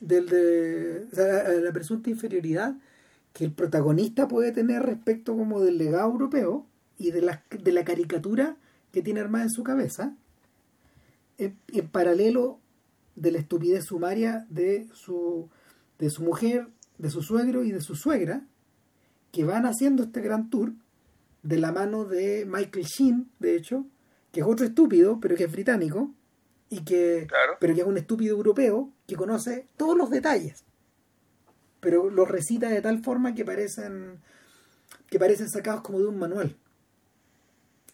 del 0.00 0.26
de, 0.28 1.08
a 1.16 1.60
la 1.60 1.72
presunta 1.72 2.10
inferioridad 2.10 2.76
que 3.32 3.44
el 3.44 3.52
protagonista 3.52 4.28
puede 4.28 4.52
tener 4.52 4.82
respecto 4.82 5.36
como 5.36 5.60
del 5.60 5.78
legado 5.78 6.12
europeo 6.12 6.66
y 6.96 7.10
de 7.10 7.22
la, 7.22 7.42
de 7.50 7.72
la 7.72 7.84
caricatura 7.84 8.56
que 8.92 9.02
tiene 9.02 9.18
armada 9.18 9.44
en 9.44 9.50
su 9.50 9.64
cabeza, 9.64 10.14
en, 11.38 11.56
en 11.72 11.88
paralelo 11.88 12.60
de 13.16 13.32
la 13.32 13.38
estupidez 13.38 13.84
sumaria 13.84 14.46
de 14.50 14.88
su 14.92 15.48
de 15.98 16.10
su 16.10 16.22
mujer, 16.22 16.68
de 16.98 17.10
su 17.10 17.22
suegro 17.22 17.64
y 17.64 17.72
de 17.72 17.80
su 17.80 17.94
suegra, 17.94 18.46
que 19.32 19.44
van 19.44 19.66
haciendo 19.66 20.04
este 20.04 20.20
gran 20.20 20.50
tour 20.50 20.72
de 21.42 21.58
la 21.58 21.72
mano 21.72 22.04
de 22.04 22.44
Michael 22.46 22.84
Sheen, 22.84 23.30
de 23.38 23.56
hecho, 23.56 23.86
que 24.32 24.40
es 24.40 24.46
otro 24.46 24.66
estúpido, 24.66 25.18
pero 25.20 25.36
que 25.36 25.44
es 25.44 25.52
británico, 25.52 26.12
y 26.70 26.84
que, 26.84 27.28
pero 27.60 27.74
que 27.74 27.80
es 27.82 27.86
un 27.86 27.98
estúpido 27.98 28.36
europeo 28.36 28.90
que 29.06 29.16
conoce 29.16 29.66
todos 29.76 29.96
los 29.96 30.10
detalles, 30.10 30.64
pero 31.80 32.10
los 32.10 32.28
recita 32.28 32.68
de 32.68 32.80
tal 32.80 33.02
forma 33.02 33.34
que 33.34 33.44
parecen, 33.44 34.20
que 35.08 35.18
parecen 35.18 35.48
sacados 35.50 35.82
como 35.82 36.00
de 36.00 36.06
un 36.06 36.18
manual. 36.18 36.56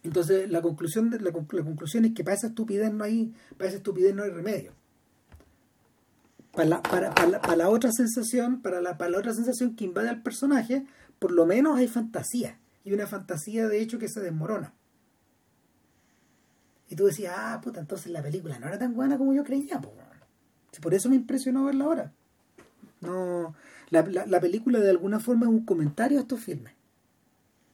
Entonces 0.03 0.49
la 0.51 0.63
conclusión, 0.63 1.11
de, 1.11 1.19
la, 1.19 1.31
la 1.31 1.65
conclusión 1.65 2.07
es 2.07 2.15
que 2.15 2.25
para 2.25 2.37
esa 2.37 2.47
estupidez 2.47 2.91
no 2.93 3.05
hay, 3.05 3.35
para 3.59 3.69
esa 3.69 3.77
estupidez 3.79 4.15
no 4.15 4.23
hay 4.23 4.31
remedio 4.31 4.80
para 6.53 6.69
la, 6.69 6.83
para, 6.83 7.15
para, 7.15 7.57
la, 7.57 7.69
otra 7.69 7.91
sensación, 7.93 8.61
para 8.61 8.81
la, 8.81 8.99
para 8.99 9.11
la 9.11 9.19
otra 9.19 9.35
sensación 9.35 9.77
que 9.77 9.85
invade 9.85 10.09
al 10.09 10.23
personaje, 10.23 10.85
por 11.19 11.33
lo 11.33 11.47
menos 11.47 11.79
hay 11.79 11.89
fantasía. 11.89 12.59
Y 12.85 12.93
una 12.93 13.07
fantasía 13.07 13.69
de 13.69 13.81
hecho 13.81 13.99
que 13.99 14.09
se 14.09 14.21
desmorona. 14.21 14.73
Y 16.89 16.97
tú 16.97 17.07
decías, 17.07 17.35
ah, 17.37 17.61
puta, 17.63 17.81
entonces 17.81 18.11
la 18.11 18.23
película 18.23 18.59
no 18.59 18.67
era 18.67 18.79
tan 18.79 18.95
buena 18.95 19.17
como 19.17 19.33
yo 19.33 19.45
creía. 19.45 19.81
Por 20.83 20.95
eso 20.95 21.09
me 21.09 21.17
impresionó 21.17 21.65
verla 21.65 21.85
ahora. 21.85 22.13
No, 23.01 23.55
la, 23.91 24.03
la, 24.03 24.41
película 24.41 24.81
de 24.81 24.91
alguna 24.91 25.21
forma 25.21 25.47
es 25.47 25.53
un 25.53 25.65
comentario 25.65 26.19
a 26.19 26.23
estos 26.23 26.41
filmes. 26.41 26.75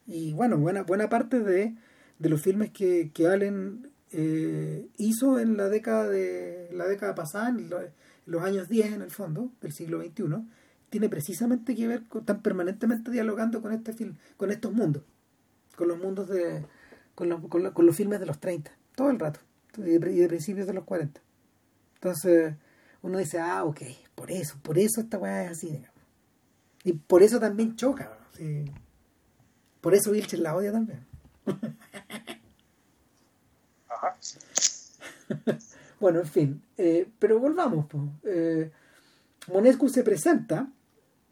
Y 0.06 0.32
bueno, 0.34 0.58
buena, 0.58 0.82
buena 0.82 1.08
parte 1.08 1.40
de, 1.40 1.74
de 2.18 2.28
los 2.28 2.40
filmes 2.40 2.70
que, 2.70 3.10
que 3.12 3.26
Allen 3.26 3.90
eh, 4.12 4.86
hizo 4.98 5.38
en 5.38 5.56
la 5.56 5.68
década 5.68 6.08
de 6.08 6.70
la 6.72 6.86
década 6.86 7.14
pasada, 7.14 7.56
los 8.26 8.42
años 8.42 8.68
10 8.68 8.92
en 8.92 9.02
el 9.02 9.10
fondo, 9.10 9.50
del 9.60 9.72
siglo 9.72 10.02
XXI, 10.02 10.44
tiene 10.90 11.08
precisamente 11.08 11.74
que 11.74 11.88
ver 11.88 12.04
con, 12.06 12.20
están 12.20 12.42
permanentemente 12.42 13.10
dialogando 13.10 13.62
con 13.62 13.72
este 13.72 13.92
film, 13.92 14.16
con 14.36 14.50
estos 14.50 14.72
mundos, 14.72 15.02
con 15.76 15.88
los 15.88 15.98
mundos 15.98 16.28
de, 16.28 16.64
con, 17.14 17.28
los, 17.28 17.40
con, 17.48 17.86
los 17.86 17.96
filmes 17.96 18.20
de 18.20 18.26
los 18.26 18.38
30, 18.38 18.70
todo 18.94 19.10
el 19.10 19.18
rato, 19.18 19.40
y 19.78 19.80
de, 19.82 20.28
principios 20.28 20.66
de 20.66 20.74
los 20.74 20.84
40. 20.84 21.20
Entonces, 21.94 22.54
uno 23.02 23.18
dice, 23.18 23.38
ah, 23.38 23.64
ok, 23.64 23.80
por 24.14 24.30
eso, 24.30 24.56
por 24.62 24.78
eso 24.78 25.00
esta 25.00 25.18
weá 25.18 25.44
es 25.44 25.52
así, 25.52 25.68
digamos. 25.68 25.90
Y 26.84 26.92
por 26.92 27.22
eso 27.22 27.40
también 27.40 27.76
choca, 27.76 28.16
por 29.80 29.94
eso 29.94 30.10
Vilches 30.10 30.40
la 30.40 30.54
odia 30.54 30.72
también. 30.72 31.04
Ajá. 33.88 34.16
Bueno, 35.98 36.20
en 36.20 36.26
fin, 36.26 36.62
eh, 36.76 37.08
pero 37.18 37.38
volvamos. 37.40 37.86
Eh, 38.24 38.70
Monescu 39.52 39.88
se 39.88 40.02
presenta 40.02 40.68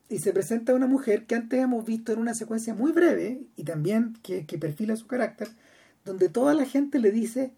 y 0.09 0.19
se 0.19 0.33
presenta 0.33 0.75
una 0.75 0.87
mujer 0.87 1.27
que 1.27 1.35
antes 1.35 1.61
hemos 1.61 1.85
visto 1.85 2.13
en 2.13 2.19
una 2.19 2.35
secuencia 2.35 2.75
muy 2.75 2.93
breve 2.93 3.43
y 3.57 3.65
también 3.65 4.17
que, 4.23 4.43
perfila 4.59 4.97
su 4.97 5.07
carácter, 5.07 5.49
donde 6.05 6.29
toda 6.29 6.55
la 6.55 6.65
gente 6.65 6.99
le 6.99 7.11
dice, 7.11 7.53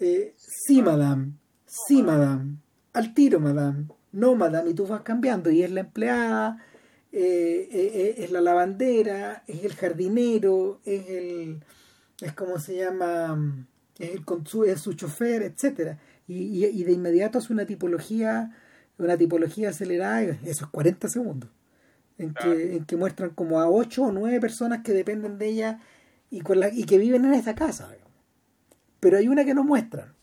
eh, 0.00 0.34
sí, 0.36 0.82
madame, 0.82 1.32
sí, 1.66 2.02
madame, 2.02 2.56
al 2.92 3.14
tiro, 3.14 3.40
madame, 3.40 3.86
no, 4.12 4.34
madame, 4.34 4.70
y 4.70 4.74
tú 4.74 4.86
vas 4.86 5.02
cambiando, 5.02 5.50
y 5.50 5.62
es 5.62 5.70
la 5.70 5.80
empleada, 5.80 6.64
es 7.10 8.30
la 8.30 8.40
lavandera, 8.40 9.42
es 9.46 9.64
el 9.64 9.74
jardinero, 9.74 10.80
es 10.84 11.08
el, 11.08 11.64
es 12.20 12.32
como 12.32 12.58
se 12.58 12.76
llama, 12.76 13.66
es, 13.98 14.20
su, 14.44 14.64
es 14.64 14.80
su 14.80 14.92
chofer, 14.94 15.42
etcétera 15.42 15.98
y, 16.26 16.64
y, 16.66 16.84
de 16.84 16.92
inmediato 16.92 17.38
hace 17.38 17.52
una 17.52 17.66
tipología 17.66 18.54
una 18.98 19.16
tipología 19.16 19.70
acelerada 19.70 20.22
esos 20.44 20.68
40 20.68 21.08
segundos 21.08 21.50
en 22.18 22.34
que, 22.34 22.76
en 22.76 22.84
que 22.84 22.96
muestran 22.96 23.30
como 23.30 23.60
a 23.60 23.68
8 23.68 24.02
o 24.02 24.12
9 24.12 24.40
personas 24.40 24.82
que 24.82 24.92
dependen 24.92 25.38
de 25.38 25.46
ella 25.46 25.80
y, 26.30 26.40
con 26.40 26.60
la, 26.60 26.68
y 26.68 26.84
que 26.84 26.98
viven 26.98 27.24
en 27.24 27.34
esta 27.34 27.54
casa 27.54 27.90
pero 29.00 29.16
hay 29.16 29.28
una 29.28 29.44
que 29.44 29.54
no 29.54 29.64
muestran 29.64 30.14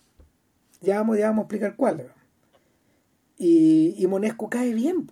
Ya 0.81 0.97
vamos, 0.97 1.17
ya 1.17 1.27
vamos 1.27 1.43
a 1.43 1.45
explicar 1.45 1.75
cuál. 1.75 2.11
Y, 3.37 3.95
y 3.97 4.07
Monesco 4.07 4.49
cae 4.49 4.73
bien. 4.73 5.11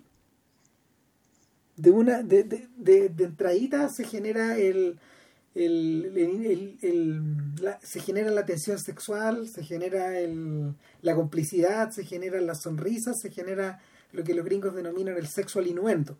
De 1.76 1.90
una, 1.90 2.22
de, 2.22 2.44
de, 2.44 2.68
de, 2.76 3.08
de 3.08 3.24
entradita 3.24 3.88
se 3.88 4.04
genera 4.04 4.56
el, 4.56 4.98
el, 5.54 7.56
la, 7.60 7.78
se 7.80 8.00
genera 8.00 8.30
la 8.30 8.44
tensión 8.44 8.78
sexual, 8.78 9.48
se 9.48 9.62
genera 9.62 10.10
la 11.02 11.14
complicidad, 11.14 11.90
se 11.90 12.04
generan 12.04 12.46
las 12.46 12.62
sonrisas, 12.62 13.20
se 13.20 13.30
genera 13.30 13.80
lo 14.12 14.24
que 14.24 14.34
los 14.34 14.44
gringos 14.44 14.74
denominan 14.74 15.16
el 15.16 15.28
sexual 15.28 15.66
inuendo. 15.66 16.18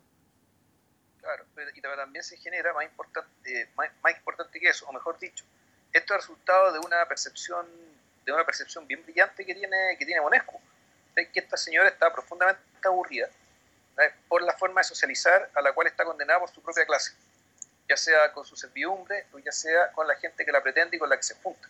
Claro, 1.21 1.45
y 1.73 1.81
también 1.81 2.23
se 2.23 2.37
genera, 2.37 2.73
más 2.73 2.85
importante, 2.85 3.69
más 3.75 4.17
importante 4.17 4.59
que 4.59 4.69
eso, 4.69 4.85
o 4.87 4.93
mejor 4.93 5.17
dicho, 5.17 5.43
esto 5.91 6.13
es 6.13 6.21
resultado 6.21 6.73
de 6.73 6.79
una 6.79 7.05
percepción 7.07 7.65
de 8.25 8.31
una 8.31 8.43
percepción 8.43 8.87
bien 8.87 9.03
brillante 9.03 9.45
que 9.45 9.53
tiene 9.53 9.77
que 9.97 10.05
tiene 10.05 10.19
Monesco, 10.19 10.59
de 11.15 11.29
que 11.29 11.39
esta 11.39 11.57
señora 11.57 11.89
está 11.89 12.11
profundamente 12.11 12.61
aburrida 12.83 13.29
por 14.27 14.41
la 14.41 14.53
forma 14.53 14.81
de 14.81 14.85
socializar 14.85 15.49
a 15.53 15.61
la 15.61 15.73
cual 15.73 15.87
está 15.87 16.03
condenada 16.03 16.39
por 16.39 16.49
su 16.49 16.61
propia 16.61 16.85
clase, 16.85 17.13
ya 17.87 17.97
sea 17.97 18.31
con 18.33 18.45
su 18.45 18.55
servidumbre 18.55 19.27
o 19.33 19.39
ya 19.39 19.51
sea 19.51 19.91
con 19.91 20.07
la 20.07 20.15
gente 20.15 20.45
que 20.45 20.51
la 20.51 20.61
pretende 20.61 20.97
y 20.97 20.99
con 20.99 21.09
la 21.09 21.17
que 21.17 21.23
se 21.23 21.35
junta. 21.35 21.67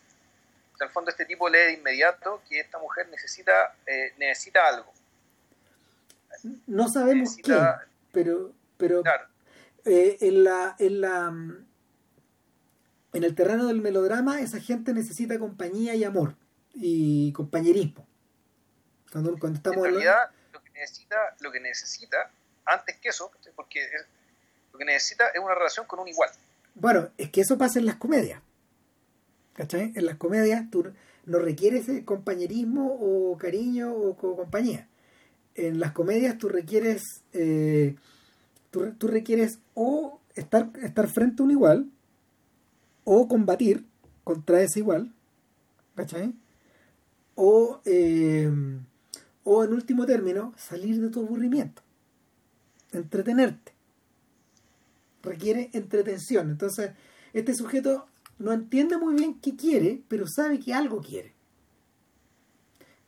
O 0.73 0.77
sea, 0.77 0.85
en 0.85 0.89
el 0.89 0.93
fondo 0.93 1.11
este 1.11 1.25
tipo 1.25 1.49
lee 1.49 1.57
de 1.57 1.73
inmediato 1.73 2.41
que 2.47 2.59
esta 2.59 2.79
mujer 2.79 3.07
necesita, 3.09 3.75
eh, 3.85 4.13
necesita 4.17 4.67
algo. 4.67 4.91
No 6.67 6.87
sabemos 6.89 7.29
necesita, 7.29 7.81
qué, 7.81 7.91
pero, 8.11 8.51
pero 8.77 9.01
claro. 9.01 9.27
eh, 9.85 10.17
en 10.21 10.43
la... 10.43 10.75
En 10.79 11.01
la 11.01 11.33
en 13.15 13.23
el 13.23 13.33
terreno 13.33 13.67
del 13.67 13.81
melodrama 13.81 14.41
esa 14.41 14.59
gente 14.59 14.93
necesita 14.93 15.39
compañía 15.39 15.95
y 15.95 16.03
amor 16.03 16.35
y 16.73 17.31
compañerismo. 17.31 18.05
Cuando, 19.11 19.37
cuando 19.39 19.57
estamos 19.57 19.77
en 19.77 19.83
realidad, 19.93 20.23
hablando... 20.23 20.51
lo 20.51 20.63
que 20.63 20.71
necesita, 20.71 21.15
lo 21.39 21.51
que 21.51 21.59
necesita, 21.61 22.31
antes 22.65 22.97
que 22.97 23.09
eso, 23.09 23.31
porque 23.55 23.85
es, 23.85 24.05
lo 24.75 24.79
que 24.79 24.85
necesita 24.85 25.29
es 25.29 25.39
una 25.41 25.55
relación 25.55 25.85
con 25.85 25.99
un 25.99 26.07
igual. 26.07 26.29
Bueno, 26.75 27.09
es 27.17 27.29
que 27.31 27.41
eso 27.41 27.57
pasa 27.57 27.79
en 27.79 27.85
las 27.85 27.95
comedias. 27.95 28.41
¿Cachai? 29.53 29.93
En 29.95 30.05
las 30.05 30.17
comedias 30.17 30.69
tú 30.69 30.91
no 31.25 31.39
requieres 31.39 31.87
compañerismo 32.03 32.97
o 32.99 33.37
cariño 33.37 33.93
o, 33.93 34.17
compañía. 34.17 34.89
En 35.55 35.79
las 35.79 35.93
comedias 35.93 36.37
tú 36.37 36.49
requieres 36.49 37.23
eh, 37.31 37.95
tú, 38.69 38.91
tú 38.97 39.07
requieres 39.07 39.59
o 39.73 40.19
estar, 40.35 40.69
estar 40.83 41.07
frente 41.07 41.41
a 41.41 41.45
un 41.45 41.51
igual 41.51 41.89
o 43.05 43.29
combatir 43.29 43.85
contra 44.25 44.61
ese 44.61 44.79
igual, 44.79 45.13
¿cachai? 45.95 46.33
O, 47.35 47.79
eh, 47.85 48.51
o 49.45 49.63
en 49.63 49.73
último 49.73 50.05
término, 50.05 50.53
salir 50.57 50.99
de 50.99 51.09
tu 51.09 51.21
aburrimiento, 51.21 51.81
entretenerte. 52.91 53.74
Requiere 55.25 55.69
entretención. 55.73 56.49
Entonces, 56.49 56.91
este 57.33 57.53
sujeto 57.53 58.07
no 58.37 58.53
entiende 58.53 58.97
muy 58.97 59.15
bien 59.15 59.39
qué 59.39 59.55
quiere, 59.55 60.01
pero 60.07 60.27
sabe 60.27 60.59
que 60.59 60.73
algo 60.73 61.01
quiere. 61.01 61.33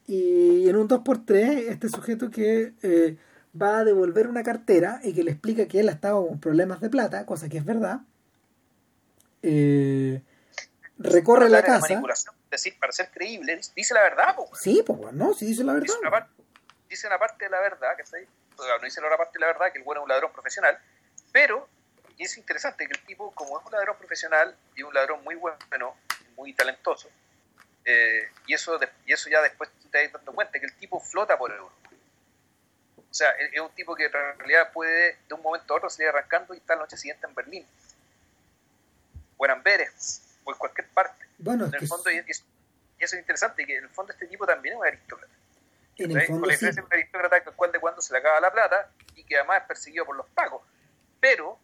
Y 0.05 0.69
en 0.69 0.75
un 0.77 0.87
2x3, 0.87 1.67
este 1.69 1.89
sujeto 1.89 2.31
que 2.31 2.73
eh, 2.81 3.17
va 3.61 3.79
a 3.79 3.83
devolver 3.83 4.27
una 4.27 4.43
cartera 4.43 4.99
y 5.03 5.13
que 5.13 5.23
le 5.23 5.31
explica 5.31 5.67
que 5.67 5.81
él 5.81 5.89
ha 5.89 5.93
estado 5.93 6.25
con 6.25 6.39
problemas 6.39 6.79
de 6.79 6.89
plata, 6.89 7.25
cosa 7.25 7.49
que 7.49 7.57
es 7.57 7.65
verdad, 7.65 8.01
eh, 9.41 10.21
recorre 10.97 11.49
la 11.49 11.63
casa. 11.63 12.01
decir, 12.49 12.79
para 12.79 12.91
ser 12.91 13.11
creíble, 13.11 13.59
dice 13.75 13.93
la 13.93 14.03
verdad. 14.03 14.35
Po, 14.35 14.49
sí, 14.53 14.83
pues 14.85 15.13
no, 15.13 15.33
sí 15.33 15.45
dice 15.45 15.63
la 15.63 15.73
verdad. 15.73 15.87
Dice 15.87 15.99
una, 15.99 16.11
parte, 16.11 16.31
dice 16.89 17.07
una 17.07 17.19
parte 17.19 17.45
de 17.45 17.51
la 17.51 17.59
verdad, 17.59 17.95
que 17.97 18.03
está 18.03 18.17
ahí. 18.17 18.27
no 18.57 18.85
dice 18.85 19.01
la 19.01 19.07
otra 19.07 19.17
parte 19.17 19.37
de 19.37 19.41
la 19.41 19.47
verdad, 19.47 19.71
que 19.73 19.79
el 19.79 19.83
bueno 19.83 20.01
es 20.01 20.03
un 20.03 20.09
ladrón 20.09 20.31
profesional, 20.31 20.77
pero 21.33 21.67
y 22.17 22.23
es 22.23 22.37
interesante 22.37 22.87
que 22.87 22.93
el 22.93 23.01
tipo, 23.05 23.31
como 23.31 23.59
es 23.59 23.65
un 23.65 23.71
ladrón 23.71 23.95
profesional 23.97 24.55
y 24.75 24.81
un 24.81 24.93
ladrón 24.93 25.23
muy 25.23 25.35
bueno, 25.35 25.95
muy 26.35 26.53
talentoso, 26.53 27.09
eh, 27.85 28.29
y, 28.47 28.53
eso 28.53 28.79
y 29.05 29.13
eso 29.13 29.29
ya 29.29 29.41
después 29.41 29.69
te 29.91 30.03
das 30.03 30.11
dando 30.11 30.33
cuenta 30.33 30.59
que 30.59 30.65
el 30.65 30.73
tipo 30.73 30.99
flota 30.99 31.37
por 31.37 31.51
Europa. 31.51 31.73
O 33.09 33.13
sea, 33.13 33.31
es 33.31 33.59
un 33.61 33.69
tipo 33.69 33.95
que 33.95 34.05
en 34.05 34.11
realidad 34.11 34.71
puede 34.73 35.17
de 35.27 35.33
un 35.33 35.41
momento 35.41 35.73
a 35.73 35.77
otro 35.77 35.89
salir 35.89 36.09
arrancando 36.09 36.53
y 36.53 36.57
estar 36.57 36.75
la 36.75 36.83
noche 36.83 36.97
siguiente 36.97 37.25
en 37.25 37.33
Berlín 37.33 37.65
o 39.37 39.45
en 39.45 39.51
Amberes, 39.51 40.21
o 40.43 40.51
en 40.51 40.57
cualquier 40.57 40.87
parte. 40.89 41.25
Bueno, 41.37 41.65
en 41.65 41.75
el 41.75 41.87
fondo, 41.87 42.11
y, 42.11 42.17
eso 42.17 42.43
es 42.99 43.13
interesante, 43.13 43.65
que 43.65 43.77
en 43.77 43.83
el 43.83 43.89
fondo 43.89 44.11
este 44.11 44.27
tipo 44.27 44.45
también 44.45 44.73
es 44.73 44.79
un 44.79 44.87
aristócrata. 44.87 45.33
En 45.97 46.11
el 46.11 46.25
fondo, 46.25 46.41
Con 46.41 46.49
la 46.49 46.55
sí. 46.55 46.65
diferencia 46.65 46.81
de 46.81 46.85
un 46.87 46.93
aristócrata 46.93 47.43
que 47.43 47.51
cual 47.51 47.71
de 47.71 47.79
cuando 47.79 48.01
se 48.01 48.11
le 48.11 48.19
acaba 48.19 48.39
la 48.39 48.51
plata 48.51 48.91
y 49.15 49.23
que 49.23 49.37
además 49.37 49.61
es 49.61 49.67
perseguido 49.67 50.05
por 50.05 50.15
los 50.15 50.27
pagos. 50.29 50.63
Pero 51.19 51.59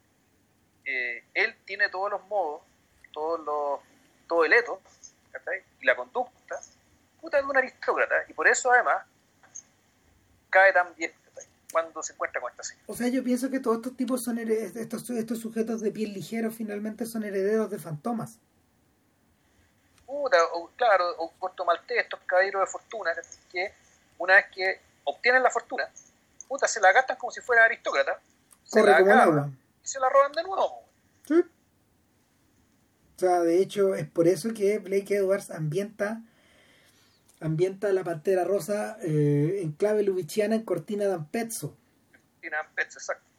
eh, 0.86 1.24
él 1.34 1.56
tiene 1.66 1.90
todos 1.90 2.12
los 2.12 2.26
modos, 2.28 2.62
todos 3.12 3.40
los, 3.40 3.80
todo 4.28 4.46
el 4.46 4.54
eto 4.54 4.82
¿cachai? 5.32 5.64
y 5.80 5.86
la 5.86 5.96
conducta 5.96 6.60
puta 7.22 7.38
de 7.38 7.46
un 7.46 7.56
aristócrata 7.56 8.16
y 8.28 8.34
por 8.34 8.48
eso 8.48 8.72
además 8.72 9.06
cae 10.50 10.74
tan 10.74 10.94
bien 10.96 11.14
¿cachai? 11.26 11.50
cuando 11.72 12.04
se 12.04 12.14
encuentra 12.14 12.42
con 12.42 12.52
esta 12.52 12.64
señora. 12.64 12.86
O 12.88 12.96
sea, 12.96 13.08
yo 13.08 13.24
pienso 13.24 13.50
que 13.50 13.60
todos 13.60 13.78
estos 13.78 13.96
tipos 13.96 14.24
son 14.24 14.38
herederos, 14.38 14.76
estos, 14.76 15.10
estos 15.10 15.40
sujetos 15.40 15.82
de 15.82 15.92
piel 15.92 16.14
ligero 16.14 16.52
finalmente 16.52 17.06
son 17.06 17.24
herederos 17.24 17.70
de 17.70 17.80
fantomas. 17.80 18.40
Puta, 20.06 20.38
o, 20.54 20.70
claro, 20.76 21.16
o 21.18 21.32
corto 21.40 21.66
maltés, 21.66 22.04
estos 22.04 22.20
caballeros 22.26 22.62
de 22.62 22.68
fortuna, 22.68 23.12
que 23.52 23.74
una 24.18 24.36
vez 24.36 24.46
que 24.54 24.82
obtienen 25.06 25.42
la 25.42 25.50
fortuna, 25.50 25.90
puta, 26.48 26.68
se 26.68 26.80
la 26.80 26.92
gastan 26.92 27.18
como 27.18 27.32
si 27.32 27.42
fuera 27.42 27.66
aristócrata, 27.66 28.20
se 28.64 28.80
Corre 28.80 29.04
la 29.04 29.26
como. 29.26 29.63
Y 29.84 29.88
se 29.88 30.00
la 30.00 30.10
roban 30.10 30.32
de 30.32 30.44
nuevo. 30.44 30.90
Sí. 31.28 31.36
O 33.16 33.20
sea, 33.20 33.42
de 33.42 33.62
hecho, 33.62 33.96
es 33.96 34.08
por 34.08 34.28
eso 34.28 34.54
que 34.54 34.80
Blake 34.80 35.16
Edwards 35.16 35.52
ambienta 35.52 36.24
ambienta 37.40 37.92
la 37.92 38.06
Pantera 38.06 38.46
Rosa 38.46 38.98
eh, 39.02 39.60
en 39.62 39.74
clave 39.74 40.04
lubichiana 40.04 40.56
en 40.56 40.64
Cortina 40.64 41.06
d'Ampezzo. 41.06 41.76
Tienen 42.40 42.60
pets, 42.74 42.96
exacto. 42.96 43.30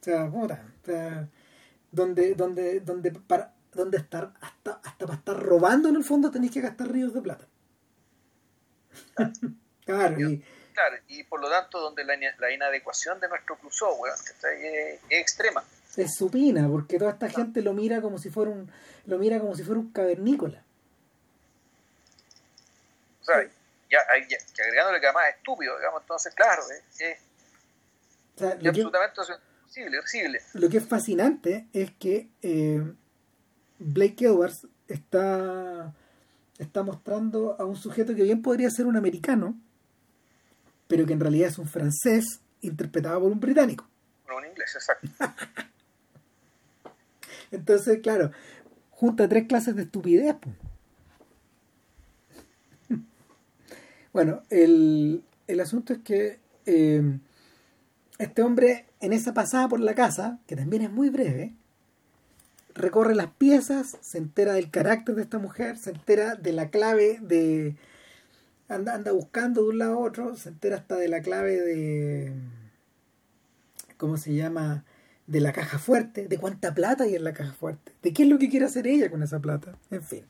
O 0.00 0.04
sea, 0.04 0.30
puta, 0.30 0.64
o 0.82 0.86
sea, 0.86 1.28
donde, 1.90 2.34
donde, 2.34 2.80
donde 2.80 3.10
para 3.12 3.54
donde 3.72 3.98
estar 3.98 4.34
hasta, 4.40 4.80
hasta 4.84 5.06
para 5.06 5.18
estar 5.18 5.36
robando 5.40 5.88
en 5.88 5.96
el 5.96 6.04
fondo 6.04 6.30
tenéis 6.30 6.52
que 6.52 6.60
gastar 6.60 6.90
ríos 6.90 7.14
de 7.14 7.22
plata. 7.22 7.46
claro, 9.84 10.20
y, 10.30 10.44
Y 11.08 11.22
por 11.24 11.40
lo 11.40 11.48
tanto, 11.50 11.80
donde 11.80 12.04
la, 12.04 12.14
la 12.38 12.50
inadecuación 12.52 13.18
de 13.20 13.28
nuestro 13.28 13.56
¿cachai? 14.26 14.66
es, 14.66 15.00
es 15.08 15.20
extrema. 15.20 15.62
es 15.96 16.14
supina, 16.14 16.68
porque 16.68 16.98
toda 16.98 17.12
esta 17.12 17.28
gente 17.28 17.62
lo 17.62 17.72
mira 17.74 18.00
como 18.00 18.18
si 18.18 18.30
fuera 18.30 18.50
un, 18.50 18.70
lo 19.06 19.18
mira 19.18 19.38
como 19.40 19.54
si 19.54 19.62
fuera 19.62 19.80
un 19.80 19.92
cavernícola. 19.92 20.62
O 23.20 23.24
sea, 23.24 23.36
ya, 23.90 23.98
hay- 24.12 24.26
ya- 24.28 24.38
que 24.54 24.62
agregándole 24.62 25.00
que 25.00 25.06
además 25.06 25.24
es 25.30 25.36
estúpido, 25.36 25.76
digamos, 25.78 26.02
entonces, 26.02 26.34
claro, 26.34 26.62
es, 26.70 27.00
es- 27.00 27.18
O 28.36 28.38
sea, 28.38 28.48
es 28.50 28.56
lo 28.56 28.62
que, 28.62 28.68
absolutamente 28.68 29.14
imposible, 29.96 30.40
lo 30.54 30.68
que 30.68 30.76
es 30.78 30.86
fascinante 30.86 31.66
es 31.72 31.90
que 31.92 32.28
eh, 32.42 32.82
Blake 33.78 34.24
Edwards 34.26 34.66
está, 34.88 35.92
está 36.58 36.82
mostrando 36.82 37.56
a 37.58 37.64
un 37.64 37.76
sujeto 37.76 38.14
que 38.14 38.22
bien 38.22 38.42
podría 38.42 38.70
ser 38.70 38.86
un 38.86 38.96
americano, 38.96 39.54
pero 40.92 41.06
que 41.06 41.14
en 41.14 41.20
realidad 41.20 41.48
es 41.48 41.56
un 41.56 41.66
francés 41.66 42.42
interpretado 42.60 43.22
por 43.22 43.32
un 43.32 43.40
británico. 43.40 43.88
Bueno, 44.26 44.42
en 44.42 44.50
inglés, 44.50 44.74
exacto. 44.74 45.08
Entonces, 47.50 48.00
claro, 48.02 48.30
junta 48.90 49.26
tres 49.26 49.46
clases 49.46 49.74
de 49.74 49.84
estupidez. 49.84 50.34
po. 50.34 50.50
Bueno, 54.12 54.42
el, 54.50 55.24
el 55.46 55.60
asunto 55.60 55.94
es 55.94 56.00
que 56.00 56.40
eh, 56.66 57.18
este 58.18 58.42
hombre 58.42 58.84
en 59.00 59.14
esa 59.14 59.32
pasada 59.32 59.70
por 59.70 59.80
la 59.80 59.94
casa, 59.94 60.40
que 60.46 60.56
también 60.56 60.82
es 60.82 60.90
muy 60.90 61.08
breve, 61.08 61.54
recorre 62.74 63.14
las 63.14 63.30
piezas, 63.30 63.96
se 64.02 64.18
entera 64.18 64.52
del 64.52 64.70
carácter 64.70 65.14
de 65.14 65.22
esta 65.22 65.38
mujer, 65.38 65.78
se 65.78 65.88
entera 65.88 66.34
de 66.34 66.52
la 66.52 66.68
clave 66.68 67.18
de... 67.22 67.76
Anda, 68.74 68.94
anda 68.94 69.12
buscando 69.12 69.62
de 69.62 69.68
un 69.68 69.78
lado 69.78 69.94
a 69.94 69.98
otro, 69.98 70.36
se 70.36 70.48
entera 70.48 70.76
hasta 70.76 70.96
de 70.96 71.08
la 71.08 71.20
clave 71.20 71.60
de... 71.60 72.32
¿Cómo 73.96 74.16
se 74.16 74.34
llama? 74.34 74.84
De 75.26 75.40
la 75.40 75.52
caja 75.52 75.78
fuerte, 75.78 76.26
de 76.26 76.38
cuánta 76.38 76.74
plata 76.74 77.04
hay 77.04 77.14
en 77.14 77.24
la 77.24 77.32
caja 77.32 77.52
fuerte, 77.52 77.92
de 78.02 78.12
qué 78.12 78.24
es 78.24 78.28
lo 78.28 78.38
que 78.38 78.48
quiere 78.48 78.66
hacer 78.66 78.86
ella 78.86 79.10
con 79.10 79.22
esa 79.22 79.38
plata, 79.38 79.76
en 79.90 80.02
fin. 80.02 80.26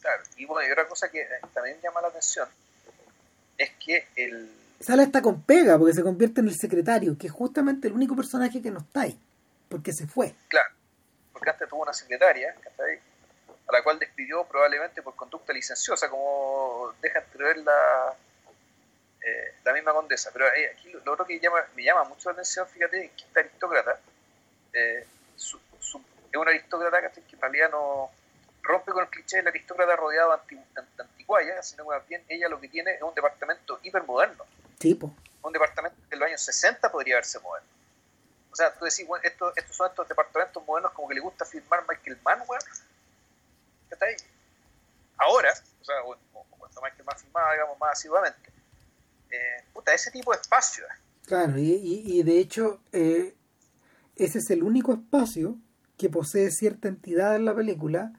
Claro. 0.00 0.22
Y 0.36 0.44
bueno, 0.44 0.68
y 0.68 0.72
otra 0.72 0.86
cosa 0.86 1.10
que 1.10 1.22
eh, 1.22 1.26
también 1.54 1.78
llama 1.82 2.00
la 2.02 2.08
atención 2.08 2.48
es 3.58 3.70
que 3.84 4.06
el. 4.16 4.50
Sale 4.80 5.04
hasta 5.04 5.22
con 5.22 5.42
pega 5.42 5.78
porque 5.78 5.94
se 5.94 6.02
convierte 6.02 6.40
en 6.40 6.48
el 6.48 6.54
secretario, 6.54 7.16
que 7.16 7.28
es 7.28 7.32
justamente 7.32 7.88
el 7.88 7.94
único 7.94 8.14
personaje 8.14 8.60
que 8.60 8.70
no 8.70 8.80
está 8.80 9.02
ahí, 9.02 9.18
porque 9.68 9.92
se 9.92 10.06
fue. 10.06 10.34
Claro, 10.48 10.68
porque 11.32 11.50
antes 11.50 11.68
tuvo 11.68 11.82
una 11.82 11.94
secretaria, 11.94 12.54
¿cachai? 12.62 13.00
A 13.66 13.72
la 13.72 13.82
cual 13.82 13.98
despidió 13.98 14.44
probablemente 14.44 15.02
por 15.02 15.16
conducta 15.16 15.52
licenciosa, 15.52 16.08
como 16.08 16.94
deja 17.00 17.18
entrever 17.18 17.58
la, 17.58 18.14
eh, 19.24 19.54
la 19.64 19.72
misma 19.72 19.92
condesa. 19.92 20.30
Pero 20.32 20.46
eh, 20.54 20.70
aquí 20.72 20.92
lo, 20.92 21.12
otro 21.12 21.26
que 21.26 21.40
llama, 21.40 21.64
me 21.74 21.82
llama 21.82 22.04
mucho 22.04 22.28
la 22.28 22.34
atención, 22.34 22.66
fíjate, 22.68 23.06
es 23.06 23.10
que 23.12 23.24
esta 23.24 23.40
aristócrata 23.40 24.00
eh, 24.72 25.06
es 25.36 25.54
una 26.34 26.50
aristócrata 26.50 27.00
que 27.00 27.34
en 27.34 27.40
realidad 27.40 27.70
no 27.70 28.10
rompe 28.62 28.92
con 28.92 29.02
el 29.02 29.10
cliché 29.10 29.38
del 29.38 29.48
aristócrata 29.48 29.96
rodeado 29.96 30.40
de, 30.48 30.58
antiguaya, 30.98 31.62
sino 31.62 31.84
que 31.84 31.90
más 31.90 32.08
bien 32.08 32.24
ella 32.28 32.48
lo 32.48 32.60
que 32.60 32.68
tiene 32.68 32.94
es 32.94 33.02
un 33.02 33.14
departamento 33.14 33.80
hipermoderno. 33.82 34.44
Tipo. 34.78 35.14
Un 35.42 35.52
departamento 35.52 35.96
que 36.08 36.14
en 36.14 36.20
los 36.20 36.28
años 36.28 36.42
60 36.42 36.90
podría 36.90 37.14
haberse 37.14 37.38
moderno. 37.40 37.68
O 38.52 38.56
sea, 38.56 38.72
tú 38.72 38.84
decís, 38.84 39.06
bueno, 39.06 39.22
estos, 39.24 39.56
estos 39.56 39.76
son 39.76 39.90
estos 39.90 40.08
departamentos 40.08 40.64
modernos 40.66 40.92
como 40.92 41.08
que 41.08 41.14
le 41.14 41.20
gusta 41.20 41.44
firmar 41.44 41.84
Michael 41.88 42.18
Mann, 42.24 42.42
weón. 42.46 42.62
¿Qué 42.62 42.85
está 43.94 44.06
ahí? 44.06 44.16
Ahora, 45.18 45.50
o 45.80 45.84
sea, 45.84 45.94
o, 46.04 46.16
cuando 46.58 46.80
Michael 46.82 47.04
Mann 47.04 47.18
firmaba, 47.18 47.52
digamos, 47.52 47.78
más 47.78 47.92
asiduamente. 47.92 48.52
Eh, 49.30 49.64
puta, 49.72 49.94
ese 49.94 50.10
tipo 50.10 50.32
de 50.32 50.40
espacio. 50.40 50.84
Claro, 51.26 51.58
y, 51.58 51.72
y, 51.72 52.22
de 52.22 52.38
hecho, 52.38 52.80
eh, 52.92 53.34
ese 54.14 54.38
es 54.38 54.50
el 54.50 54.62
único 54.62 54.92
espacio 54.92 55.58
que 55.96 56.08
posee 56.08 56.50
cierta 56.50 56.88
entidad 56.88 57.34
en 57.34 57.44
la 57.44 57.54
película 57.54 58.12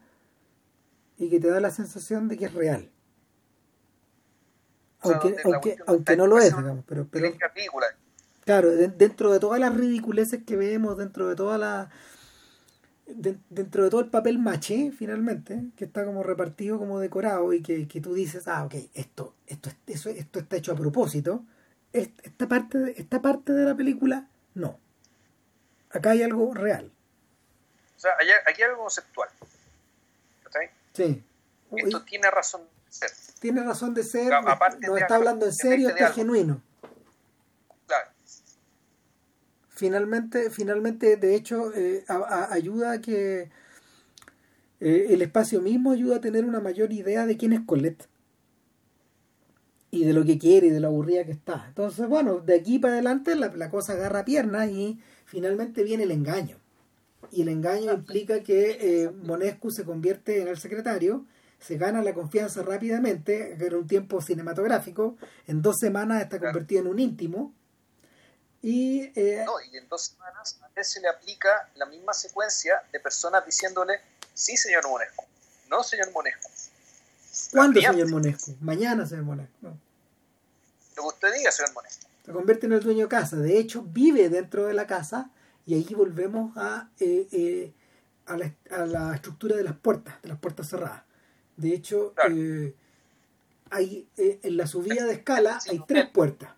y 1.16 1.30
que 1.30 1.40
te 1.40 1.48
da 1.48 1.60
la 1.60 1.70
sensación 1.70 2.28
de 2.28 2.36
que 2.36 2.46
es 2.46 2.54
real. 2.54 2.90
Aunque, 5.00 5.36
aunque, 5.44 5.76
aunque 5.86 6.16
no 6.16 6.26
lo 6.26 6.38
es, 6.38 6.56
digamos, 6.56 6.84
pero, 6.86 7.06
pero 7.08 7.32
claro, 8.44 8.70
dentro 8.70 9.32
de 9.32 9.38
todas 9.38 9.60
las 9.60 9.74
ridiculeces 9.74 10.42
que 10.44 10.56
vemos, 10.56 10.98
dentro 10.98 11.28
de 11.28 11.36
toda 11.36 11.90
dentro 13.08 13.84
de 13.84 13.90
todo 13.90 14.00
el 14.00 14.10
papel 14.10 14.38
maché, 14.38 14.92
finalmente, 14.92 15.62
que 15.76 15.86
está 15.86 16.04
como 16.04 16.22
repartido, 16.22 16.78
como 16.78 17.00
decorado, 17.00 17.52
y 17.52 17.62
que, 17.62 17.88
que 17.88 18.00
tú 18.00 18.14
dices, 18.14 18.48
ah, 18.48 18.64
ok, 18.64 18.74
esto, 18.94 19.34
esto, 19.46 19.70
eso, 19.86 20.10
esto 20.10 20.38
está 20.38 20.56
hecho 20.56 20.72
a 20.72 20.76
propósito, 20.76 21.44
esta 21.92 22.46
parte, 22.46 22.94
esta 22.96 23.22
parte 23.22 23.52
de 23.52 23.64
la 23.64 23.74
película, 23.74 24.28
no. 24.54 24.78
Acá 25.90 26.10
hay 26.10 26.22
algo 26.22 26.52
real. 26.52 26.92
O 27.96 28.00
sea, 28.00 28.12
aquí 28.46 28.62
hay 28.62 28.68
algo 28.70 28.82
conceptual. 28.82 29.28
¿Está 30.44 30.60
Sí. 30.92 31.24
Esto 31.76 32.02
tiene 32.04 32.30
razón 32.30 32.62
de 32.62 32.92
ser. 32.92 33.10
Tiene 33.40 33.62
razón 33.62 33.94
de 33.94 34.02
ser, 34.02 34.32
no 34.80 34.96
está 34.96 35.16
hablando 35.16 35.46
en 35.46 35.54
serio, 35.54 35.88
está 35.88 36.12
genuino. 36.12 36.60
Claro. 37.86 38.10
Finalmente, 39.78 40.50
finalmente 40.50 41.16
de 41.16 41.34
hecho, 41.34 41.72
eh, 41.74 42.04
ayuda 42.50 42.92
a 42.92 43.00
que 43.00 43.50
eh, 44.80 45.06
el 45.10 45.22
espacio 45.22 45.60
mismo 45.60 45.92
ayuda 45.92 46.16
a 46.16 46.20
tener 46.20 46.44
una 46.44 46.60
mayor 46.60 46.92
idea 46.92 47.26
de 47.26 47.36
quién 47.36 47.52
es 47.52 47.60
Colette 47.60 48.08
y 49.90 50.04
de 50.04 50.12
lo 50.12 50.24
que 50.24 50.38
quiere 50.38 50.66
y 50.66 50.70
de 50.70 50.80
lo 50.80 50.88
aburrida 50.88 51.24
que 51.24 51.32
está. 51.32 51.66
Entonces, 51.68 52.08
bueno, 52.08 52.40
de 52.40 52.56
aquí 52.56 52.78
para 52.78 52.94
adelante 52.94 53.36
la, 53.36 53.54
la 53.54 53.70
cosa 53.70 53.92
agarra 53.92 54.24
piernas 54.24 54.68
y 54.68 54.98
finalmente 55.24 55.84
viene 55.84 56.02
el 56.02 56.10
engaño 56.10 56.56
y 57.30 57.42
el 57.42 57.48
engaño 57.48 57.92
implica 57.92 58.42
que 58.42 58.78
eh, 58.80 59.10
Monescu 59.10 59.70
se 59.70 59.84
convierte 59.84 60.42
en 60.42 60.48
el 60.48 60.58
secretario, 60.58 61.24
se 61.58 61.76
gana 61.76 62.02
la 62.02 62.14
confianza 62.14 62.62
rápidamente, 62.62 63.56
en 63.64 63.74
un 63.74 63.86
tiempo 63.86 64.20
cinematográfico, 64.20 65.16
en 65.46 65.62
dos 65.62 65.76
semanas 65.78 66.22
está 66.22 66.38
convertido 66.38 66.82
en 66.82 66.86
un 66.88 66.98
íntimo. 66.98 67.52
Y, 68.62 69.12
eh, 69.14 69.44
no, 69.46 69.60
y 69.60 69.76
en 69.76 69.88
dos 69.88 70.02
semanas 70.02 70.58
a 70.62 70.84
se 70.84 71.00
le 71.00 71.08
aplica 71.08 71.70
la 71.76 71.86
misma 71.86 72.12
secuencia 72.12 72.82
de 72.92 73.00
personas 73.00 73.44
diciéndole, 73.46 74.00
sí, 74.34 74.56
señor 74.56 74.88
Monescu, 74.88 75.24
no, 75.68 75.82
señor 75.82 76.10
Monescu. 76.12 76.48
¿Cuándo, 77.52 77.80
señor 77.80 78.10
Monescu? 78.10 78.56
Mañana, 78.60 79.06
señor 79.06 79.24
Monescu. 79.24 79.52
Lo 79.62 81.02
que 81.02 81.08
usted 81.08 81.32
diga, 81.34 81.50
señor 81.50 81.72
Monescu. 81.74 82.06
Se 82.24 82.32
convierte 82.32 82.66
en 82.66 82.72
el 82.72 82.80
dueño 82.80 83.04
de 83.04 83.08
casa. 83.08 83.36
De 83.36 83.58
hecho, 83.58 83.82
vive 83.82 84.28
dentro 84.28 84.66
de 84.66 84.74
la 84.74 84.86
casa 84.86 85.30
y 85.64 85.74
ahí 85.74 85.94
volvemos 85.94 86.56
a, 86.56 86.88
eh, 86.98 87.28
eh, 87.30 87.72
a, 88.26 88.36
la, 88.36 88.54
a, 88.70 88.86
la, 88.86 89.14
estructura 89.14 89.56
de 89.56 89.62
las 89.62 89.76
puertas, 89.76 90.20
de 90.22 90.28
las 90.28 90.38
puertas 90.38 90.68
cerradas. 90.68 91.02
De 91.56 91.74
hecho, 91.74 92.14
eh, 92.30 92.74
hay, 93.70 94.08
en 94.16 94.56
la 94.56 94.66
subida 94.66 95.04
de 95.04 95.12
escala 95.12 95.58
hay 95.68 95.82
tres 95.86 96.08
puertas. 96.08 96.50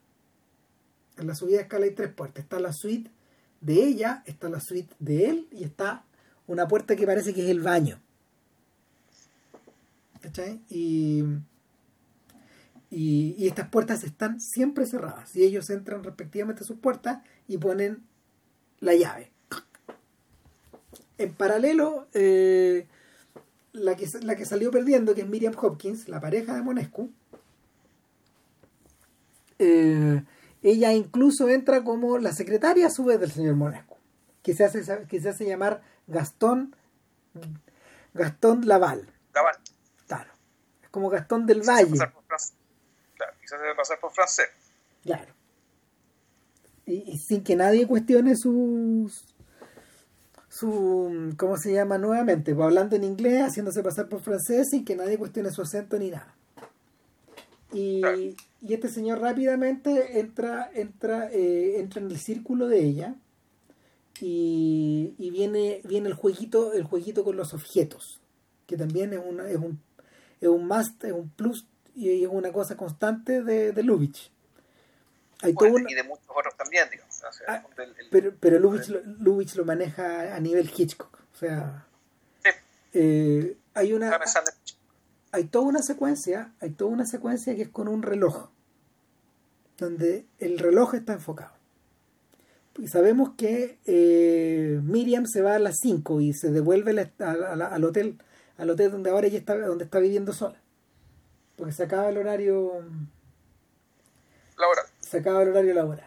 En 1.21 1.27
la 1.27 1.35
subida 1.35 1.59
de 1.59 1.63
escala 1.65 1.85
hay 1.85 1.91
tres 1.91 2.13
puertas. 2.13 2.43
Está 2.43 2.59
la 2.59 2.73
suite 2.73 3.11
de 3.61 3.75
ella, 3.85 4.23
está 4.25 4.49
la 4.49 4.59
suite 4.59 4.95
de 4.99 5.29
él 5.29 5.49
y 5.53 5.65
está 5.65 6.05
una 6.47 6.67
puerta 6.67 6.97
que 6.97 7.07
parece 7.07 7.35
que 7.35 7.45
es 7.45 7.51
el 7.51 7.61
baño. 7.61 8.01
¿Cachai? 10.21 10.61
Y, 10.71 11.23
y, 12.91 13.47
estas 13.47 13.69
puertas 13.69 14.03
están 14.03 14.41
siempre 14.41 14.87
cerradas. 14.87 15.37
Y 15.37 15.45
ellos 15.45 15.69
entran 15.69 16.03
respectivamente 16.03 16.65
a 16.65 16.67
sus 16.67 16.79
puertas 16.79 17.23
y 17.47 17.59
ponen 17.59 18.03
la 18.81 18.95
llave. 18.95 19.31
En 21.19 21.35
paralelo, 21.35 22.09
eh, 22.15 22.87
la, 23.73 23.95
que, 23.95 24.09
la 24.23 24.37
que 24.37 24.47
salió 24.47 24.71
perdiendo, 24.71 25.15
que 25.15 25.21
es 25.21 25.29
Miriam 25.29 25.55
Hopkins, 25.61 26.09
la 26.09 26.19
pareja 26.19 26.55
de 26.55 26.63
Monescu, 26.63 27.11
eh, 29.59 30.23
ella 30.63 30.93
incluso 30.93 31.49
entra 31.49 31.83
como 31.85 32.19
la 32.19 32.33
secretaria 32.33 32.87
a 32.87 32.91
su 32.91 33.05
vez 33.05 33.21
del 33.21 33.31
señor 33.31 33.57
Monescu, 33.57 33.97
que 34.43 34.55
se 34.55 34.65
hace, 34.65 34.83
que 35.07 35.21
se 35.21 35.29
hace 35.29 35.47
llamar 35.47 35.83
Gastón, 36.07 36.77
Gastón 38.15 38.67
Laval. 38.67 39.09
Laval. 39.35 39.57
Claro. 40.07 40.31
Es 40.83 40.89
como 40.91 41.09
Gastón 41.09 41.47
del 41.47 41.63
Valle. 41.63 41.97
Claro, 41.97 42.13
quizás 43.41 43.61
debe 43.61 43.75
pasar 43.75 43.99
por 44.01 44.13
francés. 44.13 44.49
Claro 45.03 45.41
y, 46.91 47.19
sin 47.19 47.43
que 47.43 47.57
nadie 47.57 47.87
cuestione 47.87 48.37
su 48.37 49.11
su 50.49 51.35
¿cómo 51.37 51.57
se 51.57 51.73
llama 51.73 51.99
nuevamente? 51.99 52.55
Pues 52.55 52.65
hablando 52.65 52.97
en 52.97 53.05
inglés, 53.05 53.43
haciéndose 53.43 53.83
pasar 53.83 54.09
por 54.09 54.21
francés 54.21 54.69
sin 54.71 54.85
que 54.85 54.97
nadie 54.97 55.19
cuestione 55.19 55.51
su 55.51 55.63
acento 55.63 55.99
ni 55.99 56.11
nada. 56.11 56.35
Y, 57.73 58.35
y 58.63 58.75
este 58.75 58.89
señor 58.89 59.21
rápidamente 59.21 60.21
entra 60.21 60.71
entra 60.75 61.31
eh, 61.33 61.77
entra 61.79 62.01
en 62.01 62.11
el 62.11 62.19
círculo 62.19 62.69
de 62.69 62.85
ella 62.85 63.15
y, 64.21 65.15
y, 65.19 65.31
viene 65.31 65.81
viene 65.85 66.09
el 66.09 66.15
jueguito 66.15 66.73
el 66.75 66.85
jueguito 66.85 67.25
con 67.25 67.37
los 67.37 67.55
objetos 67.55 68.21
que 68.67 68.77
también 68.77 69.13
es 69.13 69.21
una 69.25 69.49
es 69.49 69.57
un 69.57 69.81
es 70.41 70.49
un 70.49 70.67
must 70.67 71.05
es 71.05 71.13
un 71.13 71.31
plus 71.31 71.67
y 71.95 72.23
es 72.23 72.31
una 72.31 72.53
cosa 72.53 72.77
constante 72.77 73.43
de, 73.43 73.73
de 73.73 73.83
Lubitsch 73.83 74.31
hay 75.43 75.55
y 75.89 75.95
de 75.95 76.03
muchos 76.03 76.27
otros 76.29 76.55
también, 76.57 76.89
digamos. 76.91 77.23
Ah, 77.47 77.65
pero 78.11 78.35
pero 78.39 78.59
Lubitsch, 78.59 79.55
lo, 79.57 79.65
maneja 79.65 80.35
a 80.35 80.41
nivel 80.41 80.71
Hitchcock. 80.75 81.19
O 81.33 81.37
sea, 81.37 81.87
eh, 82.93 83.57
hay 83.75 83.93
una 83.93 84.11
hay 85.33 85.45
toda 85.45 85.67
una 85.67 85.83
secuencia, 85.83 86.53
hay 86.61 86.71
toda 86.71 86.91
una 86.91 87.07
secuencia 87.07 87.55
que 87.55 87.63
es 87.63 87.69
con 87.69 87.89
un 87.89 88.03
reloj, 88.03 88.51
donde 89.79 90.27
el 90.39 90.59
reloj 90.59 90.95
está 90.95 91.15
enfocado. 91.15 91.53
Y 92.79 92.89
sabemos 92.89 93.31
que 93.37 93.79
eh, 93.85 94.81
Miriam 94.83 95.27
se 95.27 95.43
va 95.43 95.57
a 95.57 95.59
las 95.59 95.79
5 95.83 96.21
y 96.21 96.33
se 96.33 96.51
devuelve 96.51 97.11
al 97.19 97.85
hotel, 97.85 98.19
al 98.57 98.71
hotel 98.71 98.91
donde 98.91 99.11
ahora 99.11 99.27
ella 99.27 99.39
está, 99.39 99.59
donde 99.59 99.85
está 99.85 99.99
viviendo 99.99 100.33
sola. 100.33 100.61
Porque 101.57 101.73
se 101.73 101.83
acaba 101.83 102.09
el 102.09 102.17
horario 102.17 102.85
laboral 104.57 104.87
se 105.11 105.19
acaba 105.19 105.43
el 105.43 105.49
horario 105.49 105.75
laboral. 105.75 106.07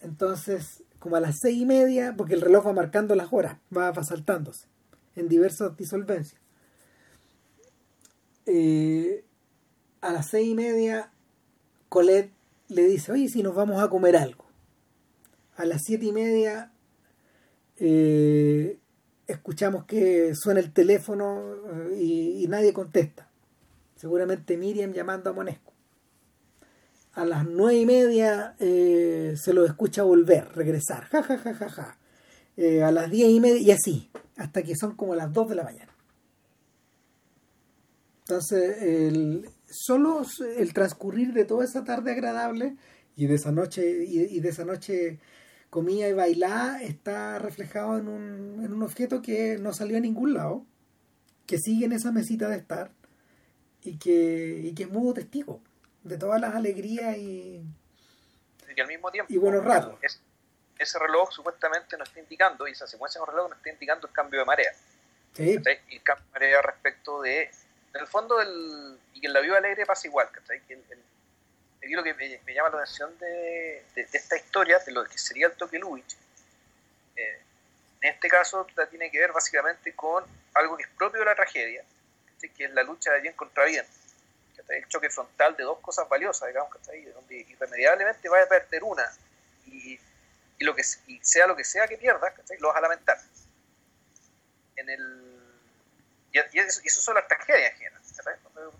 Entonces, 0.00 0.82
como 0.98 1.16
a 1.16 1.20
las 1.20 1.40
seis 1.40 1.58
y 1.58 1.66
media, 1.66 2.14
porque 2.16 2.32
el 2.32 2.40
reloj 2.40 2.66
va 2.66 2.72
marcando 2.72 3.14
las 3.14 3.32
horas, 3.32 3.58
va, 3.76 3.92
saltándose 4.02 4.66
en 5.14 5.28
diversas 5.28 5.76
disolvencias. 5.76 6.40
Eh, 8.46 9.24
a 10.00 10.12
las 10.12 10.28
seis 10.30 10.48
y 10.48 10.54
media, 10.54 11.10
Colette 11.88 12.32
le 12.68 12.86
dice, 12.86 13.12
oye, 13.12 13.28
si 13.28 13.42
nos 13.42 13.54
vamos 13.54 13.82
a 13.82 13.88
comer 13.88 14.16
algo. 14.16 14.44
A 15.56 15.64
las 15.64 15.82
siete 15.84 16.06
y 16.06 16.12
media, 16.12 16.72
eh, 17.78 18.78
escuchamos 19.26 19.84
que 19.84 20.34
suena 20.34 20.60
el 20.60 20.72
teléfono 20.72 21.54
eh, 21.92 22.00
y, 22.00 22.46
nadie 22.48 22.72
contesta. 22.72 23.30
Seguramente 23.96 24.56
Miriam 24.56 24.92
llamando 24.92 25.30
a 25.30 25.32
Monesco 25.32 25.72
a 27.14 27.24
las 27.24 27.46
nueve 27.46 27.78
y 27.78 27.86
media 27.86 28.56
se 28.58 29.52
lo 29.52 29.64
escucha 29.64 30.02
volver, 30.02 30.48
regresar, 30.56 31.04
ja, 31.04 31.22
ja, 31.22 31.38
ja, 31.38 31.54
ja, 31.54 31.68
ja. 31.68 31.96
A 32.88 32.90
las 32.90 33.08
diez 33.08 33.30
y 33.30 33.38
media 33.38 33.60
y 33.60 33.70
así, 33.70 34.10
hasta 34.36 34.64
que 34.64 34.74
son 34.74 34.96
como 34.96 35.14
las 35.14 35.32
dos 35.32 35.48
de 35.48 35.54
la 35.54 35.62
mañana. 35.62 35.93
Entonces, 38.26 38.82
el, 38.82 39.50
solo 39.68 40.22
el 40.56 40.72
transcurrir 40.72 41.34
de 41.34 41.44
toda 41.44 41.64
esa 41.64 41.84
tarde 41.84 42.12
agradable 42.12 42.76
y 43.16 43.26
de 43.26 43.34
esa 43.34 43.52
noche, 43.52 44.04
y, 44.06 44.40
de 44.40 44.48
esa 44.48 44.64
noche 44.64 45.20
comida 45.68 46.08
y 46.08 46.14
bailada 46.14 46.82
está 46.82 47.38
reflejado 47.38 47.98
en 47.98 48.08
un, 48.08 48.64
en 48.64 48.72
un 48.72 48.82
objeto 48.82 49.20
que 49.20 49.58
no 49.58 49.74
salió 49.74 49.98
a 49.98 50.00
ningún 50.00 50.34
lado 50.34 50.64
que 51.46 51.58
sigue 51.58 51.84
en 51.84 51.92
esa 51.92 52.12
mesita 52.12 52.48
de 52.48 52.56
estar 52.56 52.90
y 53.82 53.98
que, 53.98 54.60
y 54.64 54.74
que 54.74 54.84
es 54.84 54.90
mudo 54.90 55.12
testigo 55.12 55.60
de 56.02 56.16
todas 56.16 56.40
las 56.40 56.54
alegrías 56.54 57.16
y, 57.18 57.62
y 58.74 58.80
al 58.80 58.88
mismo 58.88 59.10
tiempo 59.10 59.32
y 59.32 59.36
buenos 59.36 59.64
ratos. 59.64 59.98
ese 60.78 60.98
reloj 60.98 61.30
supuestamente 61.30 61.96
nos 61.96 62.08
está 62.08 62.20
indicando, 62.20 62.66
y 62.66 62.72
esa 62.72 62.86
secuencia 62.86 63.20
de 63.20 63.26
reloj 63.26 63.50
nos 63.50 63.58
está 63.58 63.70
indicando 63.70 64.06
el 64.06 64.12
cambio 64.12 64.40
de 64.40 64.46
marea. 64.46 64.72
Sí. 65.34 65.60
Y 65.90 65.96
el 65.96 66.02
cambio 66.02 66.24
de 66.24 66.32
marea 66.32 66.62
respecto 66.62 67.20
de, 67.20 67.50
en 67.94 68.00
el 68.00 68.06
fondo, 68.06 68.36
del, 68.38 68.98
y 69.12 69.20
que 69.20 69.28
en 69.28 69.32
la 69.32 69.40
Viva 69.40 69.56
Alegre 69.56 69.86
pasa 69.86 70.08
igual, 70.08 70.28
¿cachai? 70.30 70.60
Que 70.66 70.74
el, 70.74 70.84
el, 70.90 71.92
lo 71.92 72.02
que 72.02 72.14
me, 72.14 72.54
llama 72.54 72.70
la 72.70 72.78
atención 72.78 73.16
de, 73.18 73.84
esta 73.94 74.36
historia, 74.36 74.78
de 74.80 74.92
lo 74.92 75.04
que 75.04 75.16
sería 75.16 75.46
el 75.46 75.52
toque 75.52 75.78
Lubitsch, 75.78 76.16
eh, 77.16 77.40
en 78.00 78.10
este 78.10 78.28
caso 78.28 78.66
tiene 78.90 79.10
que 79.10 79.18
ver 79.18 79.32
básicamente 79.32 79.94
con 79.94 80.24
algo 80.54 80.76
que 80.76 80.82
es 80.82 80.88
propio 80.90 81.20
de 81.20 81.26
la 81.26 81.34
tragedia, 81.34 81.84
que 82.40 82.64
es 82.64 82.70
la 82.72 82.82
lucha 82.82 83.12
de 83.12 83.20
bien 83.20 83.34
contra 83.34 83.64
bien, 83.64 83.86
el 84.68 84.88
choque 84.88 85.10
frontal 85.10 85.56
de 85.56 85.62
dos 85.62 85.78
cosas 85.80 86.08
valiosas, 86.08 86.48
digamos, 86.48 86.72
¿cachai? 86.72 87.04
donde 87.04 87.36
irremediablemente 87.36 88.28
vaya 88.28 88.44
a 88.44 88.48
perder 88.48 88.82
una 88.82 89.04
y, 89.66 89.98
lo 90.60 90.74
que, 90.74 90.82
sea 90.82 91.46
lo 91.46 91.54
que 91.54 91.64
sea 91.64 91.86
que 91.86 91.98
pierdas, 91.98 92.32
¿cachai? 92.34 92.58
lo 92.58 92.68
vas 92.68 92.78
a 92.78 92.80
lamentar. 92.80 93.18
En 94.76 94.88
el, 94.88 95.33
y, 96.34 96.58
y, 96.58 96.60
eso, 96.60 97.00
son 97.00 97.14
las 97.14 97.28
tragedias 97.28 97.72
en 97.72 97.78
general. 97.78 98.02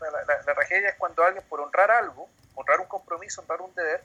La, 0.01 0.11
la, 0.11 0.43
la, 0.43 0.55
tragedia 0.55 0.89
es 0.89 0.97
cuando 0.97 1.23
alguien 1.23 1.45
por 1.49 1.61
honrar 1.61 1.91
algo, 1.91 2.29
honrar 2.55 2.81
un 2.81 2.87
compromiso, 2.87 3.41
honrar 3.41 3.63
un 3.63 3.75
deber, 3.75 4.03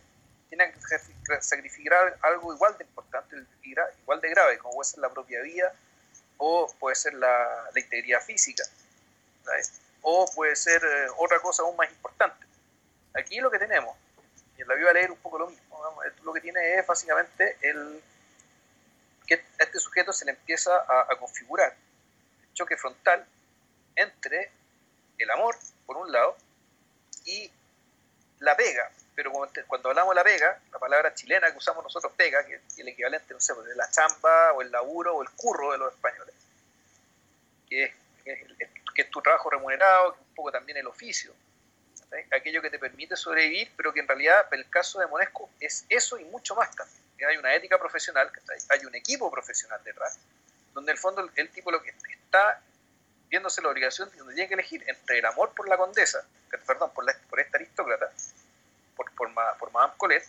tiene 0.49 0.71
que 0.73 1.41
sacrificar 1.41 2.17
algo 2.21 2.53
igual 2.53 2.77
de 2.77 2.83
importante, 2.83 3.35
igual 3.63 4.21
de 4.21 4.29
grave, 4.29 4.57
como 4.57 4.75
puede 4.75 4.89
ser 4.89 4.99
la 4.99 5.09
propia 5.09 5.41
vida, 5.41 5.73
o 6.37 6.73
puede 6.79 6.95
ser 6.95 7.13
la, 7.13 7.69
integridad 7.75 8.21
física, 8.21 8.63
o 10.01 10.29
puede 10.33 10.55
ser 10.55 10.83
eh, 10.83 11.07
otra 11.17 11.39
cosa 11.39 11.63
aún 11.63 11.75
más 11.75 11.89
importante. 11.89 12.45
Aquí 13.13 13.39
lo 13.39 13.51
que 13.51 13.59
tenemos, 13.59 13.95
y 14.57 14.61
en 14.61 14.67
la 14.67 14.75
Viva 14.75 14.93
leer 14.93 15.11
un 15.11 15.17
poco 15.17 15.39
lo 15.39 15.49
mismo, 15.49 15.79
¿no? 15.81 16.23
lo 16.23 16.33
que 16.33 16.41
tiene 16.41 16.79
es 16.79 16.85
básicamente 16.85 17.57
el 17.61 18.01
que 19.27 19.35
a 19.35 19.63
este 19.63 19.79
sujeto 19.79 20.11
se 20.11 20.25
le 20.25 20.31
empieza 20.31 20.75
a, 20.75 21.07
a 21.13 21.15
configurar 21.17 21.75
el 22.41 22.53
choque 22.53 22.75
frontal 22.75 23.25
entre 23.95 24.51
el 25.17 25.29
amor, 25.31 25.55
por 25.85 25.97
un 25.97 26.11
lado, 26.11 26.37
y 27.25 27.51
la 28.39 28.55
pega, 28.55 28.89
pero 29.19 29.33
cuando 29.67 29.89
hablamos 29.89 30.11
de 30.11 30.15
la 30.15 30.23
pega, 30.23 30.61
la 30.71 30.79
palabra 30.79 31.13
chilena 31.13 31.51
que 31.51 31.57
usamos 31.57 31.83
nosotros 31.83 32.13
pega, 32.15 32.45
que 32.45 32.55
es 32.55 32.79
el 32.79 32.87
equivalente, 32.87 33.33
no 33.33 33.41
sé, 33.41 33.53
de 33.53 33.75
la 33.75 33.91
chamba 33.91 34.53
o 34.53 34.61
el 34.61 34.71
laburo 34.71 35.17
o 35.17 35.21
el 35.21 35.29
curro 35.31 35.73
de 35.73 35.77
los 35.77 35.93
españoles, 35.93 36.33
que 37.69 37.83
es, 37.83 37.93
que 38.23 39.01
es, 39.01 39.09
tu 39.09 39.21
trabajo 39.21 39.49
remunerado, 39.49 40.13
un 40.13 40.35
poco 40.35 40.53
también 40.53 40.77
el 40.77 40.87
oficio, 40.87 41.33
aquello 42.31 42.61
que 42.61 42.69
te 42.69 42.79
permite 42.79 43.17
sobrevivir, 43.17 43.69
pero 43.75 43.91
que 43.91 43.99
en 43.99 44.07
realidad, 44.07 44.47
el 44.53 44.69
caso 44.69 44.99
de 44.99 45.07
Monesco, 45.07 45.49
es 45.59 45.85
eso 45.89 46.17
y 46.17 46.23
mucho 46.23 46.55
más 46.55 46.73
también. 46.73 46.97
Hay 47.29 47.35
una 47.35 47.53
ética 47.53 47.77
profesional, 47.77 48.31
hay 48.69 48.85
un 48.85 48.95
equipo 48.95 49.29
profesional 49.29 49.83
detrás, 49.83 50.17
donde 50.73 50.91
en 50.91 50.95
el 50.95 51.01
fondo 51.01 51.29
el 51.35 51.49
tipo 51.49 51.71
lo 51.71 51.83
que 51.83 51.89
está 51.89 52.63
viéndose 53.29 53.61
la 53.61 53.69
obligación 53.69 54.09
donde 54.17 54.33
tiene 54.33 54.47
que 54.47 54.55
elegir 54.55 54.83
entre 54.87 55.19
el 55.19 55.25
amor 55.25 55.53
por 55.53 55.67
la 55.67 55.77
condesa, 55.77 56.25
perdón, 56.65 56.91
por, 56.93 57.05
la, 57.05 57.13
por 57.29 57.39
esta 57.39 57.57
aristócrata, 57.57 58.11
por, 58.95 59.11
por, 59.13 59.31
por 59.57 59.71
Madame 59.71 59.93
Colette, 59.97 60.27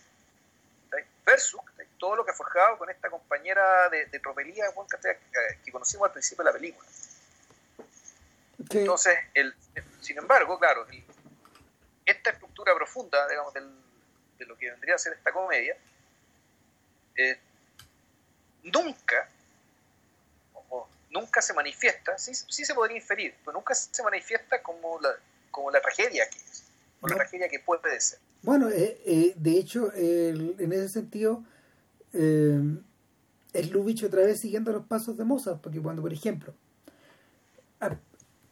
versus 1.25 1.61
todo 1.97 2.15
lo 2.15 2.25
que 2.25 2.31
ha 2.31 2.33
forjado 2.33 2.77
con 2.77 2.89
esta 2.89 3.09
compañera 3.09 3.89
de, 3.89 4.07
de 4.07 4.19
tropelía 4.19 4.65
que, 5.01 5.57
que 5.63 5.71
conocimos 5.71 6.07
al 6.07 6.11
principio 6.11 6.43
de 6.43 6.49
la 6.51 6.53
película. 6.53 6.87
Sí. 8.69 8.79
Entonces, 8.79 9.17
el, 9.33 9.55
sin 10.01 10.17
embargo, 10.17 10.57
claro, 10.57 10.87
el, 10.87 11.03
esta 12.05 12.31
estructura 12.31 12.73
profunda, 12.75 13.27
digamos, 13.27 13.53
del, 13.53 13.71
de 14.37 14.45
lo 14.45 14.57
que 14.57 14.71
vendría 14.71 14.95
a 14.95 14.97
ser 14.97 15.13
esta 15.13 15.31
comedia, 15.31 15.77
eh, 17.15 17.39
nunca 18.63 19.29
nunca 21.11 21.41
se 21.41 21.53
manifiesta, 21.53 22.17
sí, 22.17 22.33
sí 22.33 22.65
se 22.65 22.73
podría 22.73 22.97
inferir, 22.97 23.33
pero 23.43 23.57
nunca 23.57 23.73
se 23.73 24.03
manifiesta 24.03 24.61
como 24.61 24.99
la, 24.99 25.09
como 25.49 25.71
la 25.71 25.81
tragedia 25.81 26.23
que 26.29 26.37
es, 26.37 26.63
o 27.01 27.07
la 27.07 27.15
tragedia 27.15 27.47
que 27.49 27.59
puede 27.59 27.99
ser. 27.99 28.19
Bueno, 28.41 28.69
eh, 28.69 29.01
eh, 29.05 29.33
de 29.35 29.51
hecho, 29.51 29.91
eh, 29.93 30.55
en 30.57 30.73
ese 30.73 30.89
sentido, 30.89 31.43
es 32.13 33.71
Lubitsch 33.71 34.03
otra 34.03 34.21
vez 34.21 34.39
siguiendo 34.39 34.71
los 34.73 34.85
pasos 34.85 35.17
de 35.17 35.23
Mozart, 35.23 35.61
porque 35.61 35.81
cuando, 35.81 36.01
por 36.01 36.11
ejemplo, 36.11 36.53
al, 37.79 37.99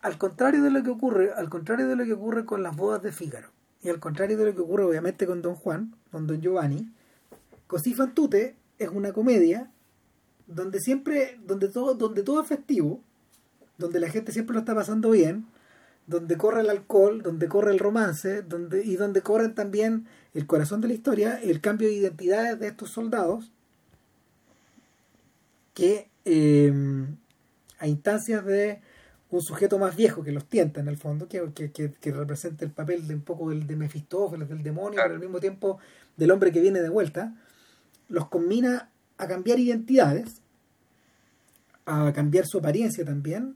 al, 0.01 0.18
contrario 0.18 0.64
de 0.64 0.72
lo 0.72 0.82
que 0.84 0.89
ocurre, 0.89 1.34
al 1.36 1.49
contrario 1.49 1.88
de 1.88 1.95
lo 1.95 2.05
que 2.05 2.14
ocurre 2.14 2.45
con 2.45 2.64
las 2.64 2.76
bodas 2.76 3.01
de 3.01 3.12
Fígaro, 3.12 3.51
y 3.82 3.89
al 3.89 3.99
contrario 3.99 4.38
de 4.38 4.45
lo 4.45 4.55
que 4.55 4.62
ocurre 4.62 4.86
obviamente 4.86 5.26
con 5.26 5.41
Don 5.41 5.55
Juan, 5.55 5.95
con 6.12 6.26
Don 6.28 6.41
Giovanni, 6.41 6.89
Così 7.70 7.93
fan 7.93 8.16
tutte 8.16 8.55
es 8.80 8.89
una 8.89 9.14
comedia 9.14 9.70
donde 10.50 10.80
siempre, 10.80 11.39
donde 11.45 11.70
todo, 11.70 11.93
donde 11.93 12.24
todo 12.24 12.41
es 12.41 12.47
festivo, 12.47 13.02
donde 13.78 14.00
la 14.00 14.10
gente 14.10 14.32
siempre 14.32 14.56
lo 14.56 14.60
está 14.60 14.74
pasando 14.76 15.12
bien, 15.12 15.45
donde 16.08 16.38
corre 16.38 16.62
el 16.62 16.70
alcohol, 16.72 17.22
donde 17.22 17.47
corre 17.47 17.72
el 17.72 17.80
romance, 17.80 18.41
donde, 18.41 18.84
y 18.84 18.95
donde 18.95 19.22
corren 19.22 19.54
también 19.54 20.08
el 20.34 20.47
corazón 20.47 20.82
de 20.82 20.88
la 20.88 20.95
historia, 20.95 21.39
el 21.39 21.62
cambio 21.62 21.88
de 21.88 21.93
identidades 21.93 22.60
de 22.60 22.68
estos 22.68 22.89
soldados, 22.89 23.52
que 25.76 26.10
eh, 26.26 26.74
a 27.78 27.88
instancias 27.88 28.43
de 28.43 28.82
un 29.30 29.41
sujeto 29.41 29.78
más 29.78 29.95
viejo 29.95 30.24
que 30.24 30.32
los 30.32 30.45
tienta 30.45 30.80
en 30.80 30.88
el 30.88 30.97
fondo, 30.97 31.28
que, 31.28 31.52
que, 31.54 31.72
que, 31.72 31.91
que 31.91 32.12
representa 32.12 32.66
el 32.66 32.72
papel 32.72 33.08
de 33.08 33.14
un 33.14 33.22
poco 33.22 33.52
del 33.52 33.68
de 33.68 33.76
Mefistófeles, 33.76 34.50
del 34.50 34.64
demonio, 34.64 35.00
pero 35.04 35.14
al 35.14 35.20
mismo 35.20 35.39
tiempo 35.39 35.78
del 36.18 36.32
hombre 36.32 36.52
que 36.52 36.60
viene 36.60 36.82
de 36.82 36.89
vuelta, 36.89 37.36
los 38.08 38.28
combina 38.30 38.89
a 39.20 39.28
cambiar 39.28 39.59
identidades, 39.59 40.41
a 41.86 42.11
cambiar 42.13 42.45
su 42.47 42.57
apariencia 42.57 43.05
también, 43.05 43.55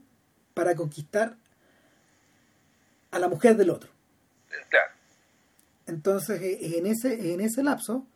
para 0.54 0.76
conquistar 0.76 1.36
a 3.10 3.18
la 3.18 3.28
mujer 3.28 3.56
del 3.56 3.70
otro. 3.70 3.90
Claro. 4.68 4.92
Entonces, 5.86 6.40
en 6.60 6.86
ese, 6.86 7.32
en 7.32 7.40
ese 7.40 7.64
lapso, 7.64 8.06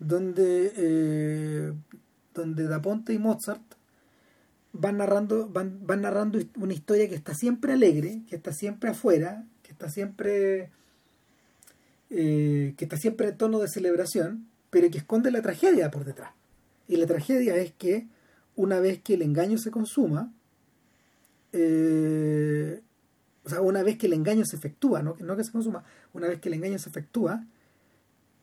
donde, 0.00 0.72
eh, 0.76 1.72
donde 2.34 2.64
Da 2.66 2.82
Ponte 2.82 3.12
y 3.12 3.18
Mozart 3.18 3.62
van 4.72 4.96
narrando, 4.96 5.48
van, 5.48 5.86
van 5.86 6.02
narrando 6.02 6.40
una 6.56 6.72
historia 6.72 7.08
que 7.08 7.14
está 7.14 7.34
siempre 7.34 7.72
alegre, 7.72 8.22
que 8.28 8.36
está 8.36 8.52
siempre 8.52 8.90
afuera, 8.90 9.44
que 9.62 9.72
está 9.72 9.88
siempre 9.88 10.70
eh, 12.10 12.74
que 12.78 12.86
está 12.86 12.96
siempre 12.96 13.28
en 13.28 13.36
tono 13.36 13.58
de 13.58 13.68
celebración, 13.68 14.48
pero 14.70 14.90
que 14.90 14.98
esconde 14.98 15.30
la 15.30 15.42
tragedia 15.42 15.90
por 15.90 16.06
detrás. 16.06 16.30
Y 16.88 16.96
la 16.96 17.06
tragedia 17.06 17.56
es 17.56 17.72
que 17.72 18.08
una 18.56 18.80
vez 18.80 19.00
que 19.00 19.14
el 19.14 19.22
engaño 19.22 19.58
se 19.58 19.70
consuma, 19.70 20.32
eh, 21.52 22.82
o 23.44 23.48
sea, 23.48 23.60
una 23.60 23.82
vez 23.82 23.98
que 23.98 24.06
el 24.06 24.14
engaño 24.14 24.44
se 24.44 24.56
efectúa, 24.56 25.02
no, 25.02 25.14
no 25.20 25.36
que 25.36 25.44
se 25.44 25.52
consuma, 25.52 25.84
una 26.12 26.28
vez 26.28 26.40
que 26.40 26.48
el 26.48 26.54
engaño 26.54 26.78
se 26.78 26.88
efectúa, 26.88 27.44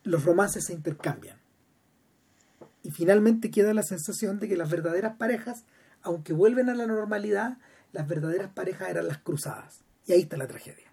los 0.04 0.24
romances 0.24 0.66
se 0.66 0.74
intercambian. 0.74 1.38
Y 2.84 2.92
finalmente 2.92 3.50
queda 3.50 3.74
la 3.74 3.84
sensación 3.84 4.40
de 4.40 4.48
que 4.48 4.56
las 4.56 4.70
verdaderas 4.70 5.18
parejas, 5.18 5.66
aunque 6.04 6.34
vuelven 6.34 6.70
a 6.70 6.76
la 6.76 6.86
normalidad, 6.86 7.58
las 7.92 8.08
verdaderas 8.08 8.52
parejas 8.54 8.90
eran 8.90 9.08
las 9.08 9.18
cruzadas. 9.18 9.82
Y 10.06 10.14
ahí 10.14 10.22
está 10.22 10.38
la 10.38 10.48
tragedia. 10.48 10.86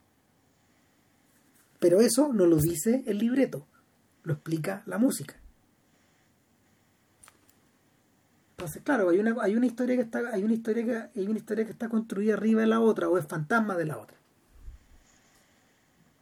Pero 1.78 2.00
eso 2.00 2.32
no 2.32 2.46
lo 2.46 2.56
dice 2.56 3.02
el 3.06 3.18
libreto, 3.18 3.66
lo 4.22 4.34
explica 4.34 4.82
la 4.86 4.98
música. 4.98 5.41
Entonces, 8.62 8.84
claro, 8.84 9.08
hay 9.08 9.18
una, 9.18 9.34
hay 9.42 9.56
una 9.56 9.66
historia 9.66 9.96
que 9.96 10.02
está, 10.02 10.20
hay 10.32 10.44
una 10.44 10.54
historia 10.54 10.84
que, 10.84 11.20
hay 11.20 11.26
una 11.26 11.36
historia 11.36 11.64
que 11.64 11.72
está 11.72 11.88
construida 11.88 12.34
arriba 12.34 12.60
de 12.60 12.68
la 12.68 12.78
otra, 12.78 13.08
o 13.08 13.18
es 13.18 13.26
fantasma 13.26 13.76
de 13.76 13.86
la 13.86 13.98
otra. 13.98 14.16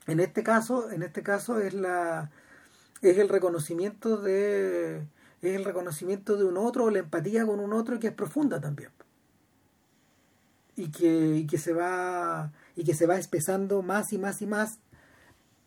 En 0.06 0.20
este 0.20 0.42
caso, 0.42 0.90
en 0.90 1.02
este 1.02 1.22
caso 1.22 1.60
es 1.60 1.74
la 1.74 2.30
es 3.02 3.18
el 3.18 3.28
reconocimiento 3.28 4.16
de 4.16 5.02
es 5.42 5.54
el 5.54 5.66
reconocimiento 5.66 6.38
de 6.38 6.44
un 6.44 6.56
otro 6.56 6.84
o 6.84 6.90
la 6.90 7.00
empatía 7.00 7.44
con 7.44 7.60
un 7.60 7.74
otro 7.74 8.00
que 8.00 8.06
es 8.06 8.14
profunda 8.14 8.58
también. 8.58 8.90
Y 10.76 10.90
que, 10.90 11.36
y 11.36 11.46
que 11.46 11.58
se 11.58 11.74
va 11.74 12.52
y 12.74 12.84
que 12.84 12.94
se 12.94 13.06
va 13.06 13.18
espesando 13.18 13.82
más 13.82 14.14
y 14.14 14.18
más 14.18 14.40
y 14.40 14.46
más 14.46 14.78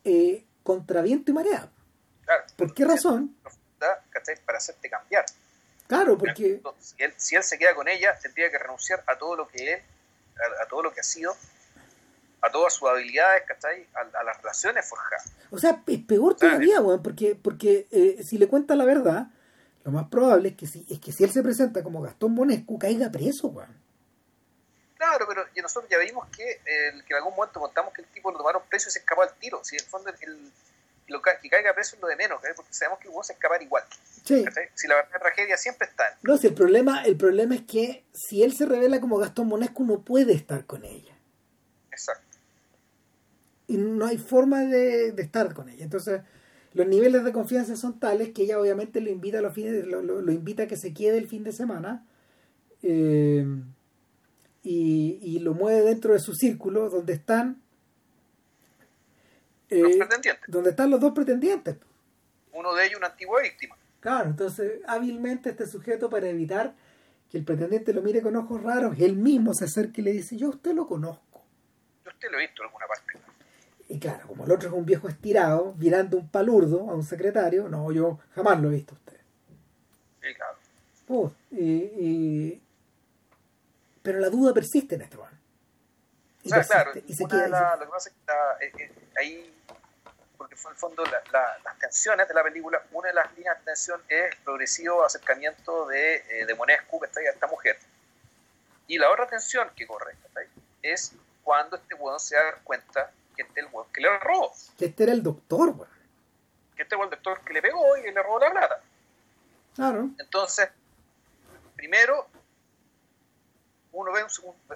eh, 0.02 0.44
contra 0.64 1.02
viento 1.02 1.30
y 1.30 1.34
marea. 1.34 1.70
Claro, 2.24 2.42
¿por 2.56 2.74
qué 2.74 2.84
razón? 2.84 3.36
para 4.44 4.58
hacerte 4.58 4.90
cambiar 4.90 5.24
Claro, 5.86 6.16
porque... 6.16 6.60
Si 6.78 6.94
él, 7.02 7.14
si 7.16 7.36
él, 7.36 7.42
se 7.42 7.58
queda 7.58 7.74
con 7.74 7.88
ella, 7.88 8.18
tendría 8.20 8.50
que 8.50 8.58
renunciar 8.58 9.04
a 9.06 9.18
todo 9.18 9.36
lo 9.36 9.48
que 9.48 9.74
él, 9.74 9.82
a, 10.60 10.64
a 10.64 10.68
todo 10.68 10.82
lo 10.82 10.92
que 10.92 11.00
ha 11.00 11.04
sido, 11.04 11.36
a 12.40 12.50
todas 12.50 12.74
sus 12.74 12.88
habilidades, 12.88 13.44
¿cachai? 13.46 13.86
A, 13.94 14.18
a 14.18 14.24
las 14.24 14.38
relaciones 14.38 14.88
forjadas. 14.88 15.32
O 15.50 15.58
sea, 15.58 15.82
es 15.86 15.98
peor 16.00 16.36
todavía, 16.36 16.80
weón, 16.80 17.02
porque, 17.02 17.34
porque 17.34 17.86
eh, 17.90 18.22
si 18.22 18.38
le 18.38 18.48
cuenta 18.48 18.74
la 18.74 18.84
verdad, 18.84 19.28
lo 19.84 19.92
más 19.92 20.08
probable 20.08 20.50
es 20.50 20.56
que 20.56 20.66
si, 20.66 20.86
es 20.90 20.98
que 20.98 21.12
si 21.12 21.24
él 21.24 21.30
se 21.30 21.42
presenta 21.42 21.82
como 21.82 22.02
Gastón 22.02 22.32
Monescu, 22.32 22.78
caiga 22.78 23.10
preso, 23.10 23.48
weón. 23.48 23.84
Claro, 24.96 25.26
pero 25.28 25.44
nosotros 25.62 25.90
ya 25.90 25.98
vimos 25.98 26.26
que, 26.30 26.60
el, 26.64 27.04
que 27.04 27.12
en 27.12 27.16
algún 27.18 27.34
momento 27.34 27.60
contamos 27.60 27.92
que 27.92 28.00
el 28.00 28.08
tipo 28.08 28.30
lo 28.30 28.38
tomaron 28.38 28.62
preso 28.68 28.88
y 28.88 28.92
se 28.92 29.00
escapó 29.00 29.22
al 29.22 29.34
tiro. 29.34 29.62
Si 29.62 29.76
en 29.76 29.82
el 29.82 29.88
fondo 29.88 30.10
el, 30.10 30.52
lo 31.08 31.20
que, 31.20 31.48
caiga 31.48 31.74
preso 31.74 31.96
es 31.96 32.02
lo 32.02 32.08
de 32.08 32.16
menos, 32.16 32.40
porque 32.56 32.72
sabemos 32.72 32.98
que 32.98 33.08
vos 33.08 33.28
escapar 33.28 33.62
igual. 33.62 33.84
Sí. 34.24 34.44
Si 34.74 34.88
la 34.88 34.96
verdadera 34.96 35.20
tragedia 35.20 35.56
siempre 35.56 35.86
está. 35.88 36.18
No, 36.22 36.36
si 36.38 36.46
el 36.46 36.54
problema, 36.54 37.02
el 37.04 37.16
problema 37.16 37.54
es 37.54 37.62
que 37.62 38.04
si 38.12 38.42
él 38.42 38.54
se 38.54 38.66
revela 38.66 39.00
como 39.00 39.18
Gastón 39.18 39.48
Monesco 39.48 39.84
no 39.84 40.00
puede 40.02 40.32
estar 40.32 40.64
con 40.64 40.84
ella. 40.84 41.14
Exacto. 41.90 42.38
Y 43.66 43.76
no 43.76 44.06
hay 44.06 44.18
forma 44.18 44.64
de, 44.64 45.08
estar 45.08 45.52
con 45.52 45.68
ella. 45.68 45.84
Entonces, 45.84 46.22
los 46.72 46.86
niveles 46.86 47.24
de 47.24 47.32
confianza 47.32 47.76
son 47.76 48.00
tales 48.00 48.30
que 48.30 48.42
ella 48.42 48.58
obviamente 48.58 49.00
lo 49.00 49.10
invita 49.10 49.38
a 49.38 49.42
los 49.42 49.54
fines, 49.54 49.86
lo, 49.86 50.02
lo, 50.02 50.32
invita 50.32 50.64
a 50.64 50.66
que 50.66 50.76
se 50.76 50.94
quede 50.94 51.18
el 51.18 51.28
fin 51.28 51.44
de 51.44 51.52
semana. 51.52 52.06
Eh, 52.82 53.44
y, 54.62 55.18
y 55.22 55.38
lo 55.40 55.52
mueve 55.52 55.82
dentro 55.82 56.14
de 56.14 56.20
su 56.20 56.32
círculo 56.34 56.88
donde 56.88 57.12
están 57.12 57.63
los 59.82 59.92
eh, 59.92 59.98
pretendientes. 59.98 60.44
Donde 60.48 60.70
están 60.70 60.90
los 60.90 61.00
dos 61.00 61.12
pretendientes. 61.12 61.76
Uno 62.52 62.74
de 62.74 62.86
ellos 62.86 62.98
una 62.98 63.08
antigua 63.08 63.42
víctima. 63.42 63.76
Claro, 64.00 64.28
entonces 64.30 64.80
hábilmente 64.86 65.50
este 65.50 65.66
sujeto 65.66 66.10
para 66.10 66.28
evitar 66.28 66.74
que 67.30 67.38
el 67.38 67.44
pretendiente 67.44 67.92
lo 67.92 68.02
mire 68.02 68.22
con 68.22 68.36
ojos 68.36 68.62
raros, 68.62 68.96
él 68.98 69.16
mismo 69.16 69.54
se 69.54 69.64
acerca 69.64 70.00
y 70.00 70.04
le 70.04 70.12
dice, 70.12 70.36
yo 70.36 70.48
a 70.48 70.50
usted 70.50 70.74
lo 70.74 70.86
conozco. 70.86 71.42
Yo 72.04 72.10
usted 72.10 72.30
lo 72.30 72.38
he 72.38 72.42
visto 72.42 72.62
en 72.62 72.66
alguna 72.66 72.86
parte. 72.86 73.18
Y 73.88 73.98
claro, 73.98 74.28
como 74.28 74.44
el 74.44 74.52
otro 74.52 74.68
es 74.68 74.74
un 74.74 74.84
viejo 74.84 75.08
estirado, 75.08 75.74
mirando 75.78 76.16
un 76.16 76.28
palurdo 76.28 76.90
a 76.90 76.94
un 76.94 77.02
secretario, 77.02 77.68
no, 77.68 77.90
yo 77.92 78.18
jamás 78.34 78.60
lo 78.60 78.70
he 78.70 78.74
visto 78.74 78.94
a 78.94 78.98
usted. 78.98 79.20
Sí, 80.20 80.34
claro. 80.34 80.56
Oh, 81.08 81.32
y, 81.50 82.60
Pero 84.02 84.20
la 84.20 84.30
duda 84.30 84.54
persiste 84.54 84.94
en 84.94 85.02
este 85.02 85.16
momento. 85.16 85.38
Y 86.42 86.50
claro, 86.50 86.92
y 87.06 87.14
se 87.14 87.24
queda, 87.24 87.76
lo 87.76 87.86
que 87.86 87.90
pasa 87.90 88.10
es 88.60 88.72
que 88.72 88.84
eh, 88.84 88.86
eh, 88.86 89.08
ahí 89.18 89.53
porque 90.54 90.60
fue 90.60 90.70
en 90.70 90.74
el 90.74 90.78
fondo 90.78 91.04
las 91.04 91.78
tensiones 91.78 92.28
de 92.28 92.34
la 92.34 92.42
película, 92.42 92.82
una 92.92 93.08
de 93.08 93.14
las 93.14 93.32
líneas 93.36 93.58
de 93.58 93.64
tensión 93.64 94.00
es 94.08 94.32
el 94.32 94.42
progresivo 94.44 95.04
acercamiento 95.04 95.86
de, 95.86 96.16
eh, 96.16 96.46
de 96.46 96.54
Monescu, 96.54 97.00
que 97.00 97.06
está 97.06 97.20
a 97.20 97.24
esta 97.24 97.46
mujer. 97.46 97.78
Y 98.86 98.98
la 98.98 99.10
otra 99.10 99.26
tensión 99.26 99.68
que 99.74 99.86
corre 99.86 100.14
es 100.82 101.12
cuando 101.42 101.76
este 101.76 101.94
weón 101.94 102.20
se 102.20 102.36
da 102.36 102.54
cuenta 102.62 103.10
que 103.34 103.42
este 103.42 103.60
es 103.60 103.66
el 103.66 103.72
weón 103.72 103.90
que 103.92 104.00
le 104.00 104.18
robó. 104.18 104.52
Que 104.78 104.86
este 104.86 105.02
era 105.04 105.12
el 105.12 105.22
doctor, 105.22 105.70
weón. 105.70 105.88
Que 106.76 106.82
este 106.82 106.96
fue 106.96 107.04
el 107.04 107.10
doctor 107.10 107.40
que 107.40 107.52
le 107.52 107.62
pegó 107.62 107.96
y 107.96 108.02
le 108.02 108.22
robó 108.22 108.38
la 108.38 108.50
plata. 108.50 108.80
Claro. 109.74 110.10
Entonces, 110.18 110.68
primero, 111.76 112.28
uno 113.92 114.12
ve 114.12 114.24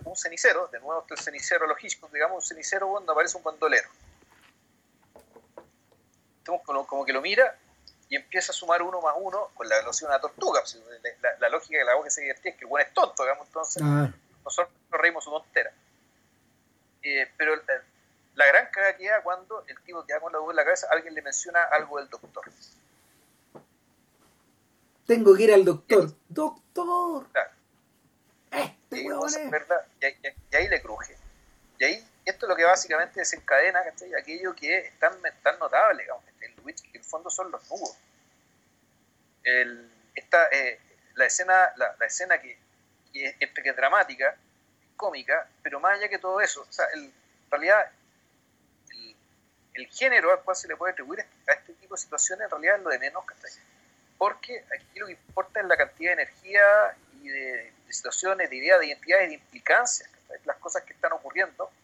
un, 0.04 0.16
cenicero, 0.16 0.68
de 0.68 0.80
nuevo 0.80 1.04
el 1.08 1.18
cenicero 1.18 1.66
logístico, 1.66 2.08
digamos, 2.12 2.42
un 2.42 2.48
cenicero 2.48 2.88
donde 2.88 3.12
aparece 3.12 3.36
un 3.36 3.42
bandolero 3.44 3.88
como, 6.64 7.04
que 7.04 7.12
lo 7.12 7.20
mira 7.20 7.56
y 8.08 8.16
empieza 8.16 8.52
a 8.52 8.54
sumar 8.54 8.82
uno 8.82 9.00
más 9.00 9.14
uno 9.18 9.50
con 9.54 9.68
la 9.68 9.76
velocidad 9.76 10.08
de 10.08 10.14
una 10.14 10.20
tortuga. 10.20 10.60
Pues, 10.60 10.80
la, 11.40 11.48
lógica 11.48 11.78
de 11.78 11.84
la 11.84 11.94
voz 11.94 12.04
que 12.04 12.10
se 12.10 12.22
divertía 12.22 12.52
es 12.52 12.56
que 12.56 12.64
el 12.64 12.68
buen 12.68 12.86
es 12.86 12.94
tonto, 12.94 13.22
digamos, 13.22 13.46
entonces 13.46 13.82
ah. 13.84 14.10
nosotros 14.44 14.74
nos 14.90 15.00
reímos 15.00 15.24
su 15.24 15.30
tontera. 15.30 15.72
Eh, 17.02 17.30
pero 17.36 17.54
la, 18.34 18.46
gran 18.46 18.70
caga 18.70 18.96
queda 18.96 19.22
cuando 19.22 19.64
el 19.66 19.78
tipo 19.82 20.04
queda 20.06 20.20
con 20.20 20.32
la 20.32 20.38
duda 20.38 20.50
en 20.50 20.56
la 20.56 20.64
cabeza, 20.64 20.88
alguien 20.90 21.14
le 21.14 21.22
menciona 21.22 21.62
algo 21.64 21.98
del 21.98 22.08
doctor. 22.08 22.44
Tengo 25.06 25.34
que 25.34 25.42
ir 25.42 25.54
al 25.54 25.64
doctor. 25.64 26.10
¡Doctor! 26.28 27.26
Este 28.50 29.00
y, 29.00 29.50
¿verdad? 29.50 29.86
Y, 30.00 30.56
ahí 30.56 30.68
le 30.68 30.82
cruje. 30.82 31.16
Y 31.78 31.84
ahí 31.84 32.08
esto 32.28 32.46
es 32.46 32.50
lo 32.50 32.56
que 32.56 32.64
básicamente 32.64 33.20
desencadena 33.20 33.80
aquello 34.18 34.54
que 34.54 34.78
es 34.78 34.98
tan, 34.98 35.12
tan 35.42 35.58
notable, 35.58 36.02
digamos, 36.02 36.24
que 36.24 36.46
en 36.46 36.62
el 36.94 37.04
fondo 37.04 37.30
son 37.30 37.50
los. 37.50 37.62
El, 39.44 39.90
esta, 40.14 40.48
eh, 40.50 40.78
la 41.14 41.26
escena, 41.26 41.72
la, 41.76 42.06
escena 42.06 42.40
que, 42.40 42.58
que, 43.12 43.36
es, 43.38 43.50
que 43.50 43.68
es 43.68 43.76
dramática, 43.76 44.36
cómica, 44.96 45.48
pero 45.62 45.80
más 45.80 45.98
allá 45.98 46.08
que 46.08 46.18
todo 46.18 46.40
eso, 46.40 46.66
o 46.68 46.72
sea, 46.72 46.86
en 46.94 47.12
realidad 47.50 47.90
el, 48.90 49.16
el, 49.74 49.86
género 49.88 50.32
al 50.32 50.42
cual 50.42 50.56
se 50.56 50.68
le 50.68 50.76
puede 50.76 50.92
atribuir 50.92 51.20
a 51.20 51.52
este 51.52 51.72
tipo 51.74 51.94
de 51.94 52.00
situaciones 52.00 52.44
en 52.44 52.50
realidad 52.50 52.76
es 52.76 52.82
lo 52.82 52.90
de 52.90 52.98
menos, 52.98 53.24
porque 54.18 54.64
aquí 54.74 54.98
lo 54.98 55.06
que 55.06 55.12
importa 55.12 55.60
es 55.60 55.66
la 55.66 55.76
cantidad 55.76 56.10
de 56.10 56.22
energía 56.22 56.62
y 57.22 57.28
de, 57.28 57.72
situaciones, 57.88 58.50
de 58.50 58.56
ideas, 58.56 58.80
de 58.80 58.88
identidades, 58.88 59.28
de 59.28 59.34
implicancias, 59.34 60.10
las 60.44 60.56
cosas 60.58 60.82
que 60.82 60.92
están 60.92 61.12
ocurriendo 61.12 61.70
en 61.70 61.77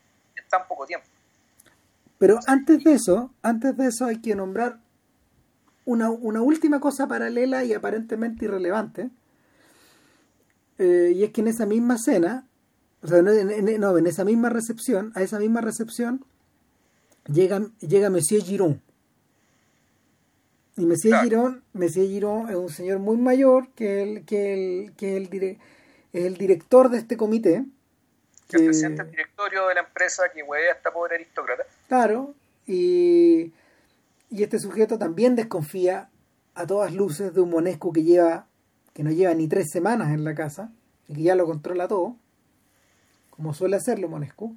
tan 0.57 0.69
poco 0.69 0.87
tiempo. 0.87 1.07
Pero 2.19 2.39
antes 2.47 2.83
de 2.85 2.95
eso, 2.95 3.31
antes 3.43 3.77
de 3.77 3.89
eso 3.89 4.07
hay 4.07 4.21
que 4.21 4.35
nombrar 4.35 4.79
una, 5.85 6.11
última 6.11 6.81
cosa 6.81 7.07
paralela 7.07 7.65
y 7.65 7.75
aparentemente 7.75 8.47
irrelevante. 8.47 9.11
Eh, 10.79 11.13
y 11.15 11.25
es 11.25 11.31
que 11.31 11.41
en 11.41 11.49
esa 11.49 11.67
misma 11.67 11.99
cena, 11.99 12.47
o 13.03 13.09
sea, 13.09 13.23
no 13.23 13.31
en, 13.31 14.07
esa 14.07 14.25
misma 14.25 14.49
recepción, 14.49 15.13
a 15.15 15.23
esa 15.23 15.39
misma 15.39 15.61
recepción, 15.61 16.25
llega, 17.27 17.67
llega 17.81 18.11
Monsieur 18.11 18.43
Giron. 18.43 18.81
Y 20.77 20.87
Monsieur 20.87 21.21
Giron, 21.23 21.63
Monsieur 21.73 22.09
Giron 22.09 22.49
es 22.49 22.57
un 22.57 22.71
señor 22.71 22.99
muy 22.99 23.17
mayor 23.17 23.69
que 23.75 24.03
el, 24.03 24.25
que 24.25 24.55
el, 24.55 24.93
que 24.93 25.17
el, 25.17 25.59
es 26.13 26.25
el 26.25 26.37
director 26.37 26.91
de 26.91 26.99
este 26.99 27.17
comité 27.17 27.65
que 28.49 28.57
el 28.57 29.11
directorio 29.11 29.69
de 29.69 29.75
la 29.75 29.81
empresa 29.81 30.25
que 30.33 30.43
hueve 30.43 30.69
a 30.69 30.73
esta 30.73 30.93
pobre 30.93 31.17
aristócrata. 31.17 31.65
Claro, 31.89 32.35
y, 32.67 33.53
y 34.31 34.43
este 34.43 34.59
sujeto 34.59 34.99
también 34.99 35.37
desconfía 35.37 36.09
a 36.55 36.67
todas 36.67 36.93
luces 36.93 37.35
de 37.35 37.41
un 37.41 37.51
Monesco 37.51 37.93
que 37.93 38.03
lleva 38.03 38.47
que 38.95 39.03
no 39.03 39.11
lleva 39.11 39.35
ni 39.35 39.49
tres 39.49 39.71
semanas 39.71 40.13
en 40.13 40.25
la 40.25 40.35
casa 40.35 40.71
y 41.09 41.15
que 41.15 41.23
ya 41.23 41.35
lo 41.35 41.45
controla 41.45 41.89
todo, 41.89 42.17
como 43.31 43.53
suele 43.53 43.77
hacerlo 43.77 44.09
Monesco, 44.09 44.55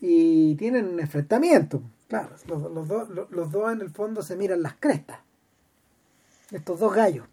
y 0.00 0.56
tienen 0.56 0.88
un 0.88 1.00
enfrentamiento. 1.00 1.82
Claro, 2.08 2.30
los, 2.46 2.72
los, 2.72 2.88
dos, 2.88 3.08
los 3.30 3.52
dos 3.52 3.72
en 3.72 3.82
el 3.82 3.90
fondo 3.90 4.22
se 4.22 4.36
miran 4.36 4.62
las 4.62 4.74
crestas. 4.74 5.20
Estos 6.50 6.80
dos 6.80 6.94
gallos, 6.94 7.26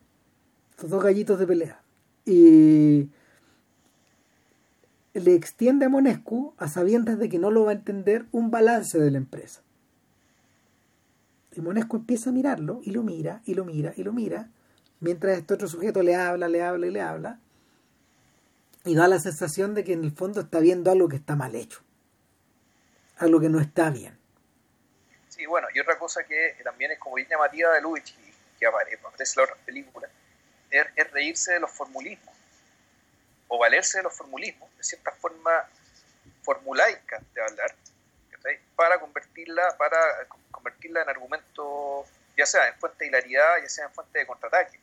estos 0.72 0.89
dos 0.89 1.04
gallitos 1.04 1.40
de 1.40 1.48
pelea. 1.48 1.82
Y 2.26 3.10
le 5.14 5.35
extiende 5.35 5.85
a 5.85 5.90
Monescu 5.90 6.56
a 6.57 6.68
sabiendas 6.68 7.19
de 7.19 7.30
que 7.30 7.38
no 7.38 7.52
lo 7.52 7.65
va 7.65 7.72
a 7.72 7.76
entender 7.76 8.26
un 8.31 8.49
balance 8.49 8.99
de 8.99 9.11
la 9.11 9.18
empresa. 9.18 9.61
Y 11.52 11.61
Monescu 11.61 11.98
empieza 11.98 12.31
a 12.31 12.34
mirarlo 12.34 12.81
y 12.84 12.91
lo 12.91 13.03
mira 13.03 13.41
y 13.45 13.53
lo 13.53 13.64
mira 13.64 13.94
y 13.95 14.03
lo 14.03 14.11
mira, 14.11 14.49
mientras 14.99 15.38
este 15.38 15.53
otro 15.53 15.68
sujeto 15.68 16.02
le 16.02 16.15
habla, 16.15 16.48
le 16.48 16.64
habla 16.64 16.88
y 16.88 16.91
le 16.91 17.02
habla, 17.02 17.40
y 18.85 18.95
da 18.95 19.07
la 19.07 19.19
sensación 19.19 19.76
de 19.76 19.84
que 19.84 19.94
en 19.94 20.03
el 20.03 20.11
fondo 20.11 20.41
está 20.41 20.60
viendo 20.60 20.91
algo 20.91 21.07
que 21.07 21.18
está 21.18 21.35
mal 21.35 21.53
hecho, 21.56 21.81
algo 23.18 23.40
que 23.40 23.49
no 23.49 23.60
está 23.60 23.91
bien. 23.91 24.18
Sí, 25.30 25.45
bueno, 25.45 25.68
y 25.73 25.80
otra 25.80 25.98
cosa 25.99 26.23
que 26.23 26.56
también 26.64 26.91
es 26.91 26.99
como 26.99 27.15
bien 27.15 27.27
llamativa 27.30 27.72
de 27.73 27.81
Luigi, 27.81 28.15
que 28.60 28.65
aparece 28.65 28.95
en 28.95 29.02
la 29.38 29.44
otra 29.44 29.56
película, 29.64 30.10
es 30.72 31.11
reírse 31.11 31.53
de 31.53 31.60
los 31.60 31.72
formulismos 31.72 32.32
o 33.53 33.59
valerse 33.59 33.99
de 33.99 34.03
los 34.03 34.13
formulismos, 34.15 34.67
de 34.77 34.84
cierta 34.84 35.11
forma 35.11 35.51
formulaica 36.41 37.21
de 37.35 37.41
hablar, 37.43 37.75
para 38.75 38.99
convertirla, 38.99 39.77
para 39.77 40.27
convertirla 40.49 41.03
en 41.03 41.09
argumento, 41.09 42.03
ya 42.35 42.47
sea 42.47 42.67
en 42.67 42.73
fuente 42.80 43.05
de 43.05 43.09
hilaridad, 43.09 43.61
ya 43.61 43.69
sea 43.69 43.85
en 43.85 43.91
fuente 43.91 44.17
de 44.17 44.25
contraataque. 44.25 44.80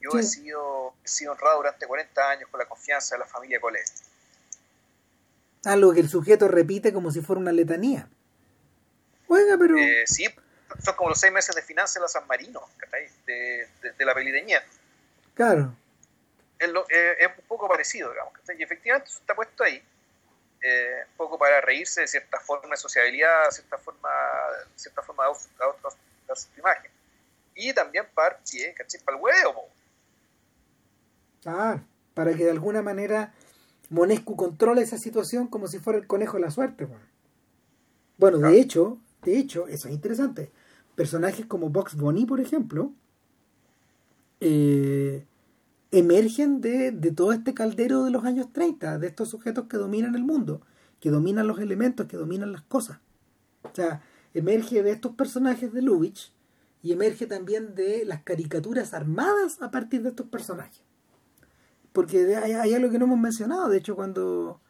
Yo 0.00 0.18
he, 0.18 0.24
sido, 0.24 0.94
he 1.04 1.08
sido 1.08 1.32
honrado 1.32 1.58
durante 1.58 1.86
40 1.86 2.30
años 2.30 2.50
con 2.50 2.58
la 2.58 2.66
confianza 2.66 3.14
de 3.14 3.20
la 3.20 3.26
familia 3.26 3.60
Colet. 3.60 3.88
Algo 5.64 5.94
que 5.94 6.00
el 6.00 6.08
sujeto 6.08 6.48
repite 6.48 6.92
como 6.92 7.12
si 7.12 7.20
fuera 7.20 7.40
una 7.40 7.52
letanía. 7.52 8.08
Oiga, 9.28 9.56
pero... 9.56 9.76
Eh, 9.78 10.04
sí, 10.06 10.26
son 10.84 10.96
como 10.96 11.10
los 11.10 11.20
seis 11.20 11.32
meses 11.32 11.54
de 11.54 11.62
finanzas 11.62 11.94
de 11.94 12.00
la 12.00 12.08
San 12.08 12.26
Marino, 12.26 12.60
de, 13.24 13.68
de, 13.96 14.04
la 14.04 14.14
pelideña. 14.14 14.64
Claro 15.34 15.76
es, 16.58 16.68
eh, 16.68 17.16
es, 17.20 17.28
un 17.38 17.44
poco 17.46 17.68
parecido, 17.68 18.10
digamos. 18.10 18.34
Y 18.58 18.62
efectivamente 18.62 19.08
eso 19.10 19.20
está 19.20 19.34
puesto 19.34 19.64
ahí, 19.64 19.82
eh, 20.62 21.04
un 21.10 21.16
poco 21.16 21.38
para 21.38 21.60
reírse 21.60 22.02
de 22.02 22.08
cierta 22.08 22.38
forma 22.40 22.70
de 22.70 22.76
sociabilidad, 22.76 23.50
cierta 23.50 23.78
forma, 23.78 24.10
cierta 24.74 25.02
forma 25.02 25.24
de, 25.24 25.30
dar 26.26 26.36
su 26.36 26.48
imagen. 26.58 26.90
Y 27.54 27.72
también 27.72 28.06
para, 28.14 28.38
para 29.04 29.16
el 29.16 29.22
huevo. 29.22 29.68
Ah, 31.44 31.78
para 32.14 32.34
que 32.34 32.44
de 32.44 32.50
alguna 32.50 32.82
manera 32.82 33.32
Monescu 33.90 34.36
controle 34.36 34.82
esa 34.82 34.98
situación 34.98 35.46
como 35.46 35.68
si 35.68 35.78
fuera 35.78 35.98
el 35.98 36.06
conejo 36.06 36.36
de 36.36 36.42
la 36.42 36.50
suerte. 36.50 36.88
Bueno, 38.18 38.38
de 38.38 38.58
hecho, 38.58 38.98
de 39.22 39.38
hecho, 39.38 39.68
eso 39.68 39.88
es 39.88 39.94
interesante. 39.94 40.50
Personajes 40.94 41.46
como 41.46 41.68
Box 41.68 41.94
Bunny, 41.94 42.24
por 42.26 42.40
ejemplo, 42.40 42.92
eh, 44.40 45.24
emergen 45.98 46.60
de, 46.60 46.92
de 46.92 47.12
todo 47.12 47.32
este 47.32 47.54
caldero 47.54 48.04
de 48.04 48.10
los 48.10 48.24
años 48.24 48.52
30, 48.52 48.98
de 48.98 49.06
estos 49.06 49.28
sujetos 49.28 49.66
que 49.68 49.76
dominan 49.76 50.14
el 50.14 50.24
mundo, 50.24 50.60
que 51.00 51.10
dominan 51.10 51.46
los 51.46 51.60
elementos, 51.60 52.06
que 52.06 52.16
dominan 52.16 52.52
las 52.52 52.62
cosas. 52.62 52.98
O 53.62 53.74
sea, 53.74 54.02
emerge 54.34 54.82
de 54.82 54.90
estos 54.90 55.14
personajes 55.14 55.72
de 55.72 55.82
Lubitsch 55.82 56.32
y 56.82 56.92
emerge 56.92 57.26
también 57.26 57.74
de 57.74 58.04
las 58.04 58.22
caricaturas 58.22 58.94
armadas 58.94 59.60
a 59.60 59.70
partir 59.70 60.02
de 60.02 60.10
estos 60.10 60.26
personajes. 60.26 60.82
Porque 61.92 62.36
hay, 62.36 62.74
algo 62.74 62.90
que 62.90 62.98
no 62.98 63.06
hemos 63.06 63.18
mencionado, 63.18 63.68
de 63.68 63.78
hecho, 63.78 63.96
cuando 63.96 64.60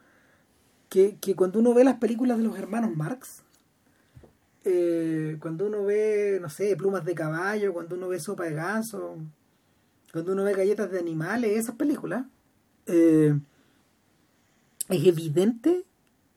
que, 0.89 1.17
que 1.17 1.35
cuando 1.35 1.59
uno 1.59 1.73
ve 1.73 1.83
las 1.83 1.97
películas 1.97 2.37
de 2.37 2.45
los 2.45 2.57
hermanos 2.57 2.95
Marx, 2.95 3.43
eh, 4.63 5.37
cuando 5.39 5.67
uno 5.67 5.83
ve, 5.83 6.39
no 6.41 6.49
sé, 6.49 6.75
plumas 6.75 7.05
de 7.05 7.15
caballo, 7.15 7.73
cuando 7.73 7.95
uno 7.95 8.07
ve 8.07 8.19
sopa 8.19 8.45
de 8.45 8.53
ganso, 8.53 9.17
cuando 10.11 10.33
uno 10.33 10.43
ve 10.43 10.53
galletas 10.53 10.91
de 10.91 10.99
animales, 10.99 11.51
esas 11.57 11.75
películas, 11.75 12.25
eh, 12.85 13.37
es 14.89 15.05
evidente 15.05 15.85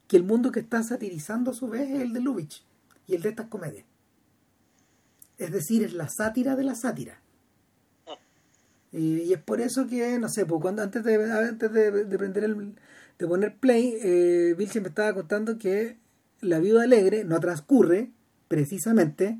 que 0.08 0.16
el 0.16 0.24
mundo 0.24 0.50
que 0.50 0.60
está 0.60 0.82
satirizando 0.82 1.52
a 1.52 1.54
su 1.54 1.68
vez 1.68 1.88
es 1.88 2.00
el 2.00 2.12
de 2.12 2.20
Lubitsch 2.20 2.64
y 3.06 3.14
el 3.14 3.22
de 3.22 3.28
estas 3.30 3.46
comedias. 3.46 3.84
Es 5.38 5.52
decir, 5.52 5.84
es 5.84 5.94
la 5.94 6.08
sátira 6.08 6.56
de 6.56 6.64
la 6.64 6.74
sátira. 6.74 7.20
Y, 8.92 9.32
es 9.32 9.40
por 9.40 9.60
eso 9.60 9.86
que, 9.86 10.18
no 10.18 10.28
sé, 10.28 10.46
pues 10.46 10.60
cuando 10.60 10.82
antes 10.82 11.04
de, 11.04 11.32
antes 11.32 11.72
de, 11.72 12.04
de 12.04 12.18
prender 12.18 12.42
el, 12.42 12.74
de 13.20 13.28
poner 13.28 13.56
play, 13.56 13.96
eh, 14.02 14.54
me 14.56 14.88
estaba 14.88 15.14
contando 15.14 15.58
que 15.58 15.98
La 16.40 16.58
Viuda 16.58 16.84
Alegre 16.84 17.24
no 17.24 17.38
transcurre 17.38 18.10
precisamente 18.48 19.38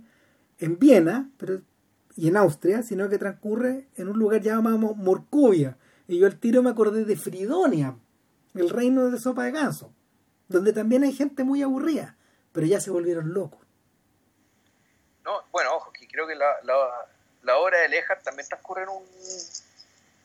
en 0.59 0.79
Viena 0.79 1.31
pero, 1.39 1.63
y 2.21 2.29
en 2.29 2.37
Austria, 2.37 2.83
sino 2.83 3.09
que 3.09 3.17
transcurre 3.17 3.89
en 3.97 4.09
un 4.09 4.19
lugar 4.19 4.43
llamado 4.43 4.77
Morcovia. 4.77 5.79
Y 6.07 6.19
yo 6.19 6.27
al 6.27 6.39
tiro 6.39 6.63
me 6.63 6.69
acordé 6.69 7.07
de 7.07 7.17
Fridonia, 7.17 7.97
el 8.55 8.69
reino 8.69 9.11
de 9.11 9.19
sopa 9.19 9.45
de 9.45 9.53
ganso, 9.53 9.91
donde 10.47 10.75
también 10.75 11.03
hay 11.03 11.15
gente 11.15 11.45
muy 11.45 11.63
aburrida, 11.63 12.19
pero 12.53 12.67
ya 12.67 12.79
se 12.79 12.91
volvieron 12.91 13.33
locos. 13.33 13.61
No, 15.25 15.33
bueno, 15.51 15.75
ojo, 15.77 15.91
que 15.93 16.07
creo 16.07 16.27
que 16.27 16.35
la, 16.35 16.45
la, 16.65 16.75
la 17.43 17.57
obra 17.57 17.79
de 17.79 17.89
Lejar 17.89 18.21
también 18.23 18.47
transcurre 18.47 18.83
en 18.83 18.91
un, 18.91 19.03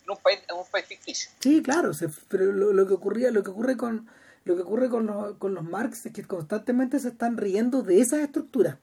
en 0.04 0.12
un 0.12 0.18
país, 0.18 0.40
en 0.50 0.58
un 0.58 0.66
país 0.70 0.86
ficticio. 0.88 1.32
Sí, 1.40 1.64
claro, 1.64 1.94
se, 1.94 2.10
pero 2.28 2.52
lo, 2.52 2.74
lo, 2.74 2.86
que 2.86 2.94
ocurría, 2.94 3.32
lo 3.32 3.42
que 3.42 3.52
ocurre 3.52 3.78
con 3.78 4.10
lo 4.44 4.58
que 4.58 4.64
ocurre 4.64 4.90
con 4.90 5.06
los, 5.06 5.38
con 5.38 5.54
los 5.54 5.64
Marx 5.64 6.08
es 6.08 6.12
que 6.12 6.28
constantemente 6.28 7.00
se 7.00 7.08
están 7.08 7.38
riendo 7.38 7.84
de 7.84 8.02
esas 8.02 8.20
estructuras. 8.20 8.76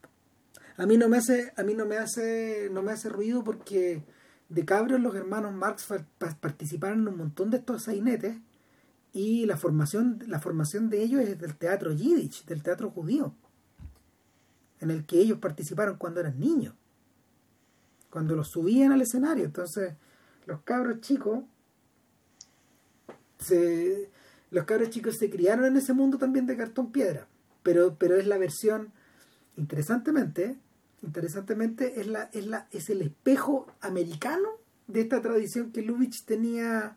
A 0.77 0.87
mí 0.87 0.97
no 0.97 1.09
me 1.09 1.19
hace, 1.19 1.53
a 1.57 1.63
mí 1.63 1.75
no 1.75 1.87
me 1.87 1.99
hace, 1.99 2.69
no 2.71 2.83
me 2.83 2.93
hace 2.93 3.09
ruido 3.09 3.45
porque 3.45 4.03
de 4.49 4.65
cabros 4.65 5.01
los 5.01 5.15
hermanos 5.15 5.53
Marx 5.53 5.87
participaron 6.41 7.01
en 7.01 7.09
un 7.09 7.17
montón 7.17 7.51
de 7.51 7.59
estos 7.59 7.85
sainetes 7.85 8.37
y 9.13 9.47
la 9.47 9.57
formación, 9.57 10.23
la 10.27 10.41
formación 10.41 10.89
de 10.89 11.03
ellos 11.03 11.21
es 11.21 11.39
del 11.39 11.57
teatro 11.57 11.93
yiddish, 11.93 12.45
del 12.47 12.63
teatro 12.63 12.91
judío, 12.91 13.35
en 14.81 14.91
el 14.91 15.05
que 15.05 15.19
ellos 15.19 15.39
participaron 15.39 15.97
cuando 15.97 16.21
eran 16.21 16.41
niños, 16.41 16.75
cuando 18.11 18.35
los 18.35 18.49
subían 18.49 18.93
al 18.93 19.03
escenario. 19.03 19.45
Entonces, 19.45 19.95
los 20.47 20.63
cabros 20.63 21.01
chicos 21.01 21.45
se, 23.39 24.11
los 24.51 24.65
cabros 24.65 24.91
chicos 24.91 25.17
se 25.19 25.31
criaron 25.31 25.67
en 25.67 25.77
ese 25.77 25.93
mundo 25.93 26.19
también 26.19 26.47
de 26.47 26.57
cartón 26.57 26.91
piedra 26.91 27.29
pero 27.63 27.97
pero 27.97 28.17
es 28.17 28.27
la 28.27 28.39
versión 28.39 28.93
interesantemente 29.57 30.57
interesantemente 31.03 32.01
es 32.01 32.07
la 32.07 32.31
es 32.33 32.47
la 32.47 32.69
es 32.71 32.91
el 32.91 33.03
espejo 33.03 33.67
americano 33.81 34.49
de 34.87 35.01
esta 35.01 35.21
tradición 35.21 35.73
que 35.73 35.83
Lubitsch 35.83 36.25
tenía 36.25 36.97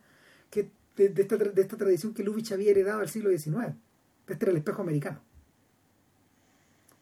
que 0.49 0.69
de, 0.95 1.13
esta, 1.21 1.37
de 1.37 1.61
esta 1.61 1.77
tradición 1.77 2.13
que 2.13 2.23
Lubitsch 2.23 2.53
había 2.53 2.71
heredado 2.71 3.01
al 3.01 3.09
siglo 3.09 3.29
XIX 3.29 3.75
este 4.27 4.45
era 4.45 4.51
el 4.51 4.57
espejo 4.57 4.81
americano 4.81 5.21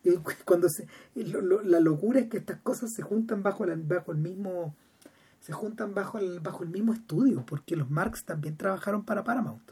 y 0.03 0.11
cuando 0.45 0.67
se, 0.69 0.87
la 1.15 1.79
locura 1.79 2.19
es 2.19 2.29
que 2.29 2.37
estas 2.37 2.59
cosas 2.59 2.91
se 2.93 3.01
juntan 3.03 3.41
bajo, 3.41 3.65
la, 3.65 3.75
bajo 3.77 4.11
el 4.11 4.17
mismo 4.17 4.75
se 5.43 5.51
juntan 5.51 5.93
bajo 5.93 6.19
el, 6.19 6.39
bajo 6.39 6.63
el 6.63 6.69
mismo 6.69 6.93
estudio, 6.93 7.45
porque 7.45 7.75
los 7.75 7.89
Marx 7.89 8.23
también 8.23 8.55
trabajaron 8.55 9.03
para 9.03 9.25
Paramount. 9.25 9.71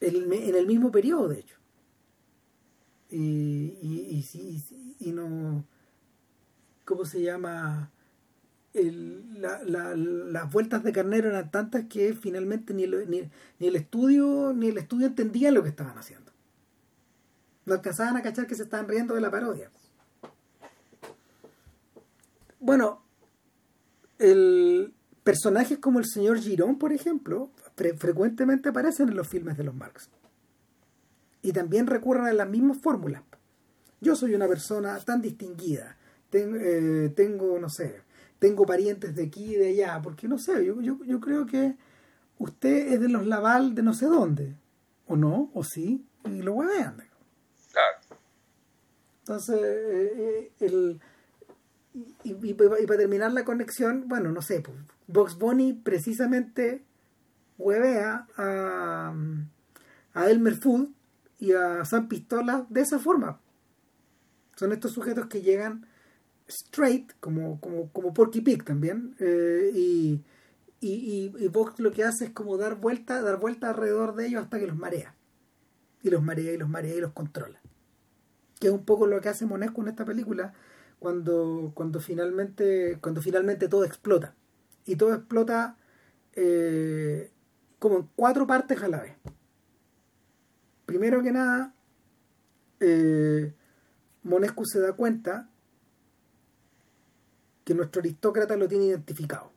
En, 0.00 0.32
en 0.32 0.54
el 0.56 0.66
mismo 0.66 0.90
periodo, 0.90 1.28
de 1.28 1.38
hecho. 1.38 1.59
Y, 3.10 3.76
y, 3.82 4.64
y, 5.00 5.12
no. 5.12 5.64
¿Cómo 6.84 7.04
se 7.04 7.22
llama? 7.22 7.90
El, 8.72 9.40
la, 9.40 9.62
la, 9.64 9.96
las 9.96 10.52
vueltas 10.52 10.84
de 10.84 10.92
carnero 10.92 11.28
eran 11.28 11.50
tantas 11.50 11.86
que 11.86 12.14
finalmente 12.14 12.72
ni, 12.72 12.86
lo, 12.86 13.04
ni, 13.04 13.28
ni 13.58 13.66
el 13.66 13.74
estudio 13.74 14.52
ni 14.54 14.68
el 14.68 14.78
estudio 14.78 15.08
entendía 15.08 15.50
lo 15.50 15.62
que 15.62 15.70
estaban 15.70 15.98
haciendo. 15.98 16.30
No 17.66 17.74
alcanzaban 17.74 18.16
a 18.16 18.22
cachar 18.22 18.46
que 18.46 18.54
se 18.54 18.62
estaban 18.62 18.88
riendo 18.88 19.14
de 19.14 19.20
la 19.20 19.30
parodia. 19.30 19.70
Bueno, 22.60 23.02
el 24.18 24.94
personajes 25.24 25.78
como 25.78 25.98
el 25.98 26.06
señor 26.06 26.38
Girón, 26.38 26.78
por 26.78 26.92
ejemplo, 26.92 27.50
fre 27.76 27.94
frecuentemente 27.94 28.68
aparecen 28.68 29.08
en 29.08 29.16
los 29.16 29.28
filmes 29.28 29.56
de 29.56 29.64
los 29.64 29.74
Marx. 29.74 30.08
Y 31.42 31.52
también 31.52 31.86
recurren 31.86 32.26
a 32.26 32.32
las 32.32 32.48
mismas 32.48 32.78
fórmulas. 32.78 33.22
Yo 34.00 34.16
soy 34.16 34.34
una 34.34 34.48
persona 34.48 34.98
tan 35.00 35.20
distinguida, 35.20 35.96
ten, 36.30 36.56
eh, 36.58 37.10
tengo, 37.10 37.58
no 37.58 37.68
sé, 37.68 38.00
tengo 38.38 38.64
parientes 38.64 39.14
de 39.14 39.24
aquí 39.24 39.54
y 39.54 39.56
de 39.56 39.68
allá, 39.68 40.00
porque 40.02 40.26
no 40.26 40.38
sé, 40.38 40.64
yo, 40.64 40.80
yo, 40.80 40.98
yo 41.04 41.20
creo 41.20 41.46
que 41.46 41.76
usted 42.38 42.94
es 42.94 43.00
de 43.00 43.08
los 43.08 43.26
Laval 43.26 43.74
de 43.74 43.82
no 43.82 43.92
sé 43.92 44.06
dónde, 44.06 44.56
o 45.06 45.16
no, 45.16 45.50
o 45.52 45.62
sí, 45.64 46.06
y 46.24 46.40
lo 46.42 46.54
huevean. 46.54 46.96
Claro. 47.72 47.98
Entonces, 49.20 49.60
eh, 49.62 50.52
el 50.60 51.00
y, 51.92 52.30
y, 52.30 52.36
y, 52.50 52.54
para 52.54 52.98
terminar 52.98 53.32
la 53.32 53.44
conexión, 53.44 54.04
bueno, 54.06 54.30
no 54.32 54.42
sé, 54.42 54.60
pues, 54.60 54.76
Box 55.06 55.36
Bunny 55.36 55.72
precisamente 55.72 56.82
huevea 57.58 58.26
a, 58.36 59.12
a 60.14 60.30
Elmer 60.30 60.54
Food 60.54 60.90
y 61.40 61.52
a 61.52 61.84
Sam 61.84 62.06
Pistola 62.08 62.66
de 62.68 62.82
esa 62.82 62.98
forma. 62.98 63.40
Son 64.56 64.72
estos 64.72 64.92
sujetos 64.92 65.26
que 65.26 65.40
llegan 65.40 65.86
straight, 66.46 67.12
como, 67.18 67.60
como, 67.60 67.90
como 67.92 68.12
Porky 68.12 68.42
Pig 68.42 68.62
también, 68.62 69.16
eh, 69.18 69.70
y, 69.74 70.22
y, 70.80 71.32
y, 71.38 71.48
Vox 71.48 71.80
lo 71.80 71.92
que 71.92 72.04
hace 72.04 72.26
es 72.26 72.30
como 72.30 72.58
dar 72.58 72.76
vuelta, 72.76 73.22
dar 73.22 73.40
vuelta 73.40 73.70
alrededor 73.70 74.14
de 74.14 74.26
ellos 74.26 74.42
hasta 74.42 74.58
que 74.58 74.66
los 74.66 74.76
marea. 74.76 75.14
Y 76.02 76.10
los 76.10 76.22
marea 76.22 76.52
y 76.52 76.58
los 76.58 76.68
marea 76.68 76.94
y 76.94 77.00
los 77.00 77.12
controla. 77.12 77.60
Que 78.58 78.68
es 78.68 78.72
un 78.72 78.84
poco 78.84 79.06
lo 79.06 79.20
que 79.20 79.30
hace 79.30 79.46
Monesco 79.46 79.80
en 79.80 79.88
esta 79.88 80.04
película, 80.04 80.52
cuando, 80.98 81.72
cuando 81.74 82.00
finalmente 82.00 82.98
cuando 83.00 83.22
finalmente 83.22 83.68
todo 83.68 83.84
explota 83.84 84.34
y 84.84 84.96
todo 84.96 85.14
explota 85.14 85.78
eh, 86.34 87.32
como 87.78 87.96
en 87.96 88.08
cuatro 88.14 88.46
partes 88.46 88.82
a 88.82 88.88
la 88.88 89.00
vez 89.00 89.16
primero 90.90 91.22
que 91.22 91.30
nada 91.30 91.72
eh, 92.80 93.54
Monescu 94.24 94.64
se 94.64 94.80
da 94.80 94.92
cuenta 94.94 95.48
que 97.64 97.74
nuestro 97.74 98.00
aristócrata 98.00 98.56
lo 98.56 98.66
tiene 98.66 98.86
identificado. 98.86 99.52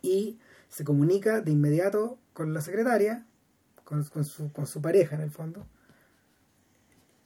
Y 0.00 0.38
se 0.70 0.82
comunica 0.82 1.42
de 1.42 1.50
inmediato 1.50 2.18
con 2.32 2.54
la 2.54 2.62
secretaria 2.62 3.26
con, 3.84 4.02
su, 4.24 4.80
pareja 4.80 5.14
en 5.14 5.20
el 5.20 5.30
fondo 5.30 5.66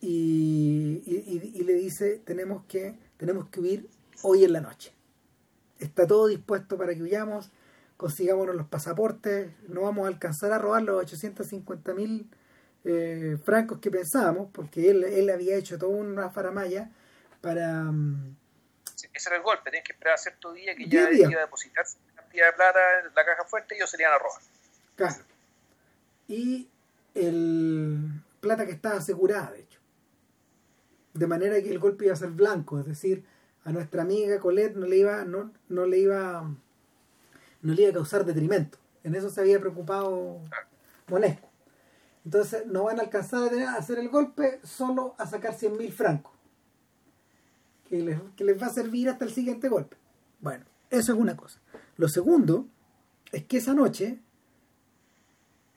y, 0.01 1.03
y, 1.07 1.53
y, 1.55 1.63
le 1.63 1.75
dice 1.75 2.21
tenemos 2.25 2.65
que 2.67 2.99
tenemos 3.17 3.49
que 3.49 3.61
huir 3.61 3.89
hoy 4.23 4.43
en 4.43 4.55
la 4.55 4.61
noche. 4.61 4.93
Está 5.79 6.05
todo 6.05 6.27
dispuesto 6.27 6.77
para 6.77 6.97
que 6.97 7.03
huyamos 7.03 7.53
consigámonos 7.97 8.57
los 8.57 8.67
pasaportes 8.67 9.53
no 9.69 9.83
vamos 9.83 10.07
a 10.07 10.09
alcanzar 10.09 10.53
a 10.53 10.59
robar 10.59 10.83
los 10.83 10.99
850 11.03 11.93
mil 11.93 12.31
eh, 12.85 13.37
francos 13.45 13.79
que 13.79 13.91
pensábamos 13.91 14.51
porque 14.53 14.91
él, 14.91 15.05
él 15.05 15.31
había 15.31 15.57
hecho 15.57 15.79
toda 15.79 15.93
una 15.93 16.31
faramaya 16.31 16.91
para 17.41 17.83
um, 17.83 18.37
ese 19.13 19.29
era 19.29 19.37
el 19.37 19.43
golpe 19.43 19.71
tienes 19.71 19.87
que 19.87 19.93
esperar 19.93 20.15
a 20.15 20.19
cierto 20.19 20.53
día 20.53 20.75
que 20.75 20.89
ya 20.89 21.09
día. 21.09 21.29
iba 21.31 21.41
a 21.41 21.45
depositar 21.45 21.85
cantidad 22.15 22.47
de 22.47 22.53
plata 22.53 22.79
en 23.01 23.15
la 23.15 23.25
caja 23.25 23.45
fuerte 23.45 23.75
y 23.75 23.79
ellos 23.79 23.91
serían 23.91 24.13
a 24.13 24.19
robar 24.19 24.41
claro 24.97 25.25
y 26.29 26.69
el 27.15 27.99
plata 28.41 28.65
que 28.65 28.73
estaba 28.73 28.97
asegurada 28.97 29.53
de 29.53 29.61
hecho 29.61 29.81
de 31.15 31.27
manera 31.27 31.61
que 31.63 31.71
el 31.71 31.79
golpe 31.79 32.05
iba 32.05 32.15
a 32.15 32.17
ser 32.17 32.31
blanco, 32.31 32.79
es 32.79 32.87
decir, 32.87 33.25
a 33.65 33.73
nuestra 33.73 34.03
amiga 34.03 34.39
Colette 34.39 34.77
no 34.77 34.87
le 34.87 34.97
iba, 34.99 35.25
no, 35.25 35.53
no 35.69 35.87
le 35.87 35.99
iba, 35.99 36.43
no 37.63 37.75
le 37.75 37.83
iba 37.83 37.91
a 37.91 37.95
causar 37.95 38.25
detrimento. 38.25 38.79
En 39.03 39.15
eso 39.15 39.31
se 39.31 39.41
había 39.41 39.61
preocupado 39.61 40.41
Monesco. 41.09 41.50
Entonces 42.25 42.67
no 42.67 42.85
van 42.85 42.99
a 42.99 43.03
alcanzar 43.03 43.53
a 43.55 43.75
hacer 43.75 43.99
el 43.99 44.09
golpe 44.09 44.61
solo 44.63 45.15
a 45.19 45.27
sacar 45.27 45.55
100 45.55 45.77
mil 45.77 45.93
francos. 45.93 46.33
que 47.89 48.45
les, 48.45 48.63
va 48.63 48.67
a 48.67 48.71
servir 48.71 49.09
hasta 49.09 49.25
el 49.25 49.33
siguiente 49.33 49.69
golpe. 49.69 49.97
Bueno, 50.41 50.65
eso 50.91 51.13
es 51.13 51.19
una 51.19 51.37
cosa. 51.37 51.61
Lo 51.97 52.09
segundo 52.09 52.67
es 53.33 53.45
que 53.45 53.59
esa 53.59 53.75
noche, 53.75 54.19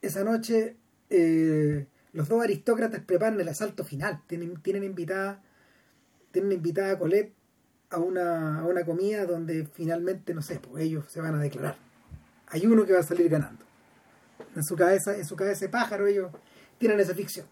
esa 0.01 0.23
noche, 0.23 0.75
eh, 1.09 1.87
los 2.11 2.27
dos 2.27 2.43
aristócratas 2.43 3.01
preparan 3.01 3.39
el 3.39 3.47
asalto 3.47 3.83
final. 3.83 4.21
Tienen, 4.27 4.61
tienen 4.61 4.83
invitada, 4.83 5.41
tienen 6.31 6.51
invitada 6.51 6.93
a 6.93 6.99
Colette 6.99 7.33
a 7.89 7.99
una, 7.99 8.59
a 8.59 8.65
una 8.65 8.85
comida 8.85 9.25
donde 9.25 9.65
finalmente, 9.65 10.33
no 10.33 10.41
sé, 10.41 10.59
pues 10.59 10.83
ellos 10.83 11.05
se 11.07 11.21
van 11.21 11.35
a 11.35 11.39
declarar. 11.39 11.77
Hay 12.47 12.65
uno 12.65 12.85
que 12.85 12.93
va 12.93 12.99
a 12.99 13.03
salir 13.03 13.29
ganando. 13.29 13.62
En 14.55 14.63
su 14.63 14.75
cabeza, 14.75 15.15
en 15.15 15.25
su 15.25 15.35
cabeza 15.35 15.65
de 15.65 15.69
pájaro, 15.69 16.07
ellos 16.07 16.31
tienen 16.77 16.99
esa 16.99 17.13
ficción. 17.13 17.45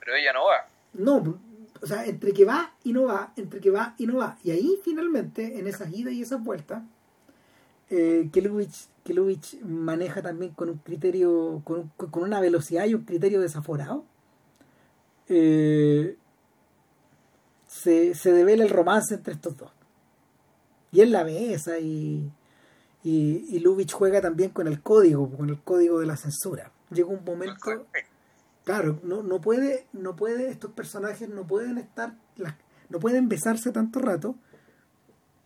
Pero 0.00 0.16
ella 0.16 0.32
no 0.32 0.46
va. 0.46 0.68
No, 0.94 1.40
o 1.80 1.86
sea, 1.86 2.04
entre 2.06 2.32
que 2.32 2.44
va 2.44 2.74
y 2.82 2.92
no 2.92 3.04
va, 3.04 3.32
entre 3.36 3.60
que 3.60 3.70
va 3.70 3.94
y 3.98 4.06
no 4.06 4.18
va. 4.18 4.38
Y 4.42 4.50
ahí 4.50 4.80
finalmente, 4.82 5.58
en 5.58 5.66
esas 5.66 5.92
idas 5.92 6.12
y 6.12 6.22
esas 6.22 6.42
vueltas, 6.42 6.82
eh, 7.90 8.28
Keluvich, 8.32 9.60
maneja 9.62 10.22
también 10.22 10.52
con 10.52 10.68
un 10.68 10.78
criterio, 10.78 11.62
con, 11.64 11.88
con, 11.96 12.22
una 12.22 12.40
velocidad 12.40 12.86
y 12.86 12.94
un 12.94 13.04
criterio 13.04 13.40
desaforado. 13.40 14.04
Eh, 15.28 16.16
se, 17.66 18.14
se 18.14 18.32
devela 18.32 18.64
el 18.64 18.70
romance 18.70 19.14
entre 19.14 19.34
estos 19.34 19.56
dos. 19.56 19.70
Y 20.90 21.00
él 21.00 21.12
la 21.12 21.22
besa 21.22 21.78
y, 21.78 22.30
y, 23.02 23.44
y 23.48 23.60
Lubitsch 23.60 23.92
juega 23.92 24.20
también 24.20 24.50
con 24.50 24.66
el 24.66 24.82
código, 24.82 25.30
con 25.30 25.48
el 25.48 25.60
código 25.60 26.00
de 26.00 26.06
la 26.06 26.16
censura. 26.16 26.72
Llega 26.90 27.08
un 27.08 27.24
momento 27.24 27.86
Claro, 28.68 29.00
no, 29.02 29.22
no 29.22 29.40
puede, 29.40 29.86
no 29.94 30.14
puede, 30.14 30.50
estos 30.50 30.72
personajes 30.72 31.26
no 31.26 31.46
pueden 31.46 31.78
estar, 31.78 32.18
no 32.90 33.00
pueden 33.00 33.26
besarse 33.26 33.72
tanto 33.72 33.98
rato, 33.98 34.36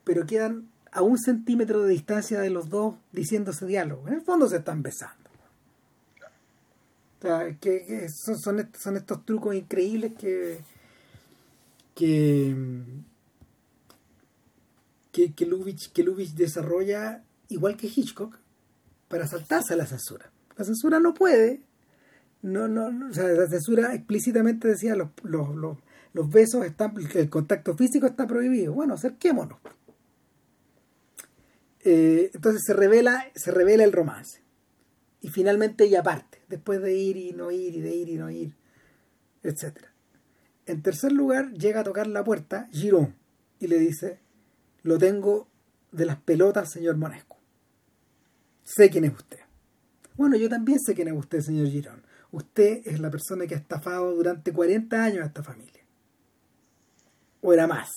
pero 0.02 0.26
quedan 0.26 0.72
a 0.90 1.02
un 1.02 1.16
centímetro 1.16 1.84
de 1.84 1.92
distancia 1.92 2.40
de 2.40 2.50
los 2.50 2.68
dos 2.68 2.96
diciéndose 3.12 3.64
diálogo. 3.64 4.08
En 4.08 4.14
el 4.14 4.22
fondo 4.22 4.48
se 4.48 4.56
están 4.56 4.82
besando. 4.82 5.30
O 7.18 7.22
sea, 7.22 7.56
que, 7.60 8.08
son, 8.08 8.66
son, 8.74 8.96
estos, 8.96 9.24
trucos 9.24 9.54
increíbles 9.54 10.14
que, 10.18 10.58
que, 11.94 12.56
que, 15.12 15.32
que, 15.32 15.46
Lubitsch, 15.46 15.92
que 15.92 16.02
Lubitsch 16.02 16.34
desarrolla 16.34 17.22
igual 17.52 17.76
que 17.76 17.86
Hitchcock 17.86 18.38
para 19.08 19.26
saltarse 19.26 19.74
a 19.74 19.76
la 19.76 19.86
censura. 19.86 20.30
La 20.56 20.64
censura 20.64 21.00
no 21.00 21.14
puede 21.14 21.62
no, 22.42 22.66
no, 22.66 23.08
o 23.08 23.14
sea, 23.14 23.28
la 23.28 23.48
censura 23.48 23.94
explícitamente 23.94 24.66
decía 24.66 24.96
los, 24.96 25.10
los, 25.22 25.78
los, 26.12 26.30
besos 26.30 26.66
están, 26.66 26.94
el 27.14 27.30
contacto 27.30 27.76
físico 27.76 28.06
está 28.06 28.26
prohibido. 28.26 28.74
Bueno, 28.74 28.94
acerquémonos. 28.94 29.58
Eh, 31.84 32.30
entonces 32.34 32.62
se 32.66 32.74
revela, 32.74 33.26
se 33.34 33.52
revela 33.52 33.84
el 33.84 33.92
romance. 33.92 34.42
Y 35.20 35.28
finalmente 35.28 35.84
ella 35.84 36.02
parte, 36.02 36.42
después 36.48 36.82
de 36.82 36.94
ir 36.96 37.16
y 37.16 37.32
no 37.32 37.52
ir, 37.52 37.76
y 37.76 37.80
de 37.80 37.94
ir 37.94 38.08
y 38.08 38.16
no 38.16 38.28
ir, 38.28 38.54
etc. 39.44 39.86
En 40.66 40.82
tercer 40.82 41.12
lugar, 41.12 41.52
llega 41.52 41.80
a 41.80 41.84
tocar 41.84 42.08
la 42.08 42.24
puerta 42.24 42.68
Girón 42.72 43.14
y 43.60 43.68
le 43.68 43.78
dice, 43.78 44.18
lo 44.82 44.98
tengo 44.98 45.46
de 45.92 46.06
las 46.06 46.16
pelotas, 46.16 46.72
señor 46.72 46.96
Monesco. 46.96 47.31
Sé 48.64 48.90
quién 48.90 49.04
es 49.04 49.12
usted. 49.12 49.38
Bueno, 50.16 50.36
yo 50.36 50.48
también 50.48 50.78
sé 50.78 50.94
quién 50.94 51.08
es 51.08 51.14
usted, 51.14 51.40
señor 51.40 51.68
Girón 51.68 52.02
usted 52.32 52.80
es 52.86 52.98
la 52.98 53.10
persona 53.10 53.46
que 53.46 53.54
ha 53.54 53.58
estafado 53.58 54.14
durante 54.14 54.52
40 54.52 55.04
años 55.04 55.22
a 55.22 55.26
esta 55.26 55.42
familia. 55.42 55.84
O 57.42 57.52
era 57.52 57.66
más. 57.66 57.88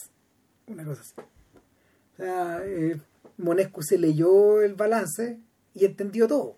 Una 0.67 0.83
cosa 0.83 1.01
así. 1.01 1.13
O 1.17 2.17
sea, 2.17 2.61
eh, 2.63 2.99
Monescu 3.37 3.81
se 3.81 3.97
leyó 3.97 4.61
el 4.61 4.75
balance 4.75 5.39
y 5.73 5.85
entendió 5.85 6.27
todo. 6.27 6.57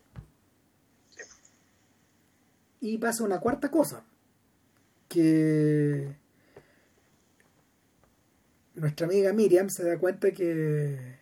Y 2.80 2.98
pasa 2.98 3.24
una 3.24 3.40
cuarta 3.40 3.70
cosa. 3.70 4.04
Que 5.08 6.16
nuestra 8.76 9.08
amiga 9.08 9.34
Miriam 9.34 9.70
se 9.70 9.84
da 9.84 9.98
cuenta 9.98 10.32
que 10.32 11.17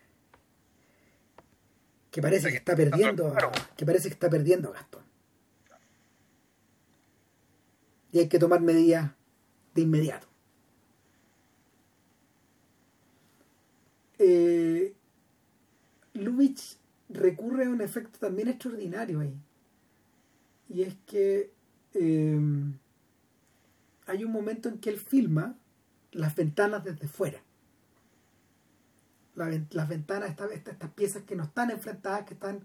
que 2.10 2.22
parece 2.22 2.50
que 2.50 2.56
está 2.56 2.74
perdiendo 2.74 3.34
que 3.76 3.86
parece 3.86 4.08
que 4.08 4.14
está 4.14 4.30
perdiendo 4.30 4.70
a 4.70 4.72
Gastón 4.72 5.06
y 8.16 8.18
hay 8.20 8.28
que 8.28 8.38
tomar 8.38 8.62
medidas 8.62 9.12
de 9.74 9.82
inmediato. 9.82 10.26
Eh, 14.18 14.94
Lubitsch 16.14 16.78
recurre 17.10 17.66
a 17.66 17.68
un 17.68 17.82
efecto 17.82 18.18
también 18.18 18.48
extraordinario 18.48 19.20
ahí. 19.20 19.34
Y 20.70 20.80
es 20.80 20.94
que 21.06 21.52
eh, 21.92 22.40
hay 24.06 24.24
un 24.24 24.32
momento 24.32 24.70
en 24.70 24.78
que 24.78 24.88
él 24.88 24.98
filma 24.98 25.54
las 26.12 26.34
ventanas 26.34 26.84
desde 26.84 27.08
fuera. 27.08 27.42
Las 29.36 29.88
ventanas, 29.88 30.30
estas, 30.30 30.50
estas 30.50 30.90
piezas 30.90 31.22
que 31.22 31.36
no 31.36 31.44
están 31.44 31.70
enfrentadas, 31.70 32.24
que 32.24 32.34
están 32.34 32.60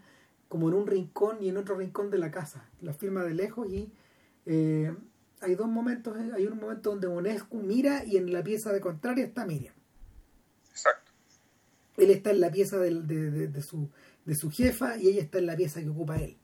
como 0.47 0.67
en 0.69 0.75
un 0.75 0.87
rincón 0.87 1.37
y 1.41 1.49
en 1.49 1.57
otro 1.57 1.75
rincón 1.75 2.09
de 2.09 2.17
la 2.17 2.31
casa. 2.31 2.67
Las 2.81 2.97
filma 2.97 3.23
de 3.23 3.33
lejos 3.33 3.69
y 3.69 3.91
eh, 4.45 4.93
hay 5.41 5.55
dos 5.55 5.67
momentos, 5.67 6.17
eh, 6.17 6.31
hay 6.35 6.45
un 6.45 6.59
momento 6.59 6.91
donde 6.91 7.07
Monescu 7.07 7.57
mira 7.61 8.03
y 8.05 8.17
en 8.17 8.31
la 8.31 8.43
pieza 8.43 8.71
de 8.71 8.81
contraria 8.81 9.25
está 9.25 9.45
Miriam. 9.45 9.73
Exacto. 10.69 11.11
Él 11.97 12.09
está 12.11 12.31
en 12.31 12.41
la 12.41 12.51
pieza 12.51 12.77
de, 12.77 13.61
su, 13.61 13.89
de 14.25 14.35
su 14.35 14.51
jefa 14.51 14.97
y 14.97 15.07
ella 15.07 15.21
está 15.21 15.39
en 15.39 15.45
la 15.45 15.55
pieza 15.55 15.81
que 15.81 15.89
ocupa 15.89 16.17
él. 16.17 16.37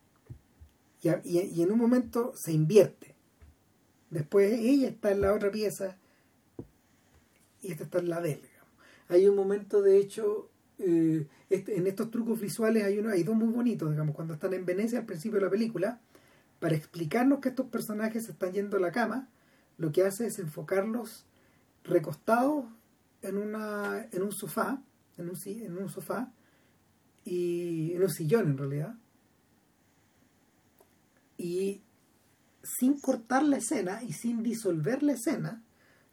Y, 1.24 1.62
en 1.62 1.72
un 1.72 1.78
momento 1.78 2.34
se 2.36 2.52
invierte. 2.52 3.16
Después 4.10 4.52
ella 4.54 4.90
está 4.90 5.12
en 5.12 5.22
la 5.22 5.34
otra 5.34 5.52
pieza 5.52 5.98
y 7.62 7.72
esta 7.72 7.84
está 7.84 8.00
en 8.00 8.10
la 8.10 8.22
de 8.22 8.34
él. 8.34 8.42
Hay 9.10 9.28
un 9.28 9.36
momento, 9.36 9.82
de 9.82 9.98
hecho, 9.98 10.50
eh, 10.80 11.26
este, 11.50 11.78
en 11.78 11.88
estos 11.88 12.12
trucos 12.12 12.40
visuales 12.40 12.84
hay, 12.84 13.00
uno, 13.00 13.10
hay 13.10 13.24
dos 13.24 13.36
muy 13.36 13.48
bonitos, 13.48 13.90
digamos, 13.90 14.16
cuando 14.16 14.34
están 14.34 14.54
en 14.54 14.66
Venecia 14.66 15.00
al 15.00 15.06
principio 15.06 15.40
de 15.40 15.46
la 15.46 15.52
película 15.52 16.00
para 16.60 16.76
explicarnos 16.76 17.40
que 17.40 17.50
estos 17.50 17.68
personajes 17.68 18.26
se 18.26 18.32
están 18.32 18.52
yendo 18.52 18.78
a 18.78 18.80
la 18.80 18.92
cama, 18.92 19.30
lo 19.78 19.92
que 19.92 20.04
hace 20.04 20.28
es 20.28 20.40
enfocarlos 20.40 21.26
recostados 21.84 22.66
en, 23.22 23.38
una, 23.38 24.08
en 24.12 24.24
un 24.24 24.32
sofá, 24.32 24.82
en 25.18 25.30
un, 25.30 25.38
en 25.46 25.78
un 25.78 25.90
sofá, 25.90 26.32
y 27.24 27.94
en 27.94 28.04
un 28.04 28.10
sillón 28.10 28.48
en 28.48 28.58
realidad, 28.58 28.96
y 31.38 31.82
sin 32.64 33.00
cortar 33.00 33.44
la 33.44 33.58
escena 33.58 34.02
y 34.02 34.14
sin 34.14 34.44
disolver 34.44 35.04
la 35.04 35.14
escena, 35.14 35.62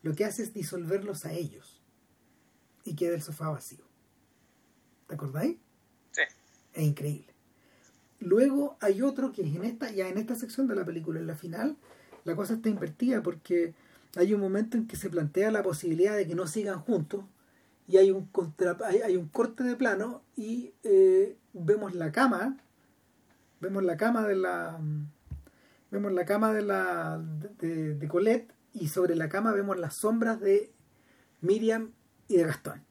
lo 0.02 0.14
que 0.14 0.24
hace 0.24 0.42
es 0.42 0.52
disolverlos 0.52 1.24
a 1.24 1.32
ellos 1.32 1.73
y 2.84 2.94
queda 2.94 3.14
el 3.14 3.22
sofá 3.22 3.48
vacío. 3.50 3.84
¿Te 5.06 5.14
acordáis? 5.14 5.56
Sí. 6.12 6.22
Es 6.72 6.82
increíble. 6.82 7.34
Luego 8.20 8.76
hay 8.80 9.02
otro 9.02 9.32
que 9.32 9.42
es 9.42 9.54
en 9.54 9.64
esta, 9.64 9.90
ya 9.90 10.08
en 10.08 10.18
esta 10.18 10.34
sección 10.34 10.66
de 10.66 10.74
la 10.74 10.84
película, 10.84 11.20
en 11.20 11.26
la 11.26 11.34
final, 11.34 11.76
la 12.24 12.34
cosa 12.34 12.54
está 12.54 12.68
invertida 12.68 13.22
porque 13.22 13.74
hay 14.16 14.32
un 14.32 14.40
momento 14.40 14.76
en 14.76 14.86
que 14.86 14.96
se 14.96 15.10
plantea 15.10 15.50
la 15.50 15.62
posibilidad 15.62 16.16
de 16.16 16.26
que 16.26 16.34
no 16.34 16.46
sigan 16.46 16.80
juntos 16.80 17.24
y 17.86 17.98
hay 17.98 18.10
un 18.10 18.26
contra, 18.26 18.78
hay, 18.86 19.16
un 19.16 19.28
corte 19.28 19.62
de 19.62 19.76
plano 19.76 20.22
y 20.36 20.72
eh, 20.84 21.36
vemos 21.52 21.94
la 21.94 22.12
cama 22.12 22.56
vemos 23.60 23.82
la 23.82 23.96
cama 23.96 24.26
de 24.26 24.36
la 24.36 24.80
vemos 25.90 26.12
la 26.12 26.24
cama 26.24 26.52
de 26.52 26.62
la 26.62 27.22
de, 27.58 27.94
de 27.94 28.08
Colette 28.08 28.52
y 28.72 28.88
sobre 28.88 29.16
la 29.16 29.28
cama 29.28 29.52
vemos 29.52 29.78
las 29.78 29.94
sombras 29.94 30.40
de 30.40 30.72
Miriam 31.40 31.92
y 32.28 32.36
de 32.36 32.44
Gastón 32.44 32.84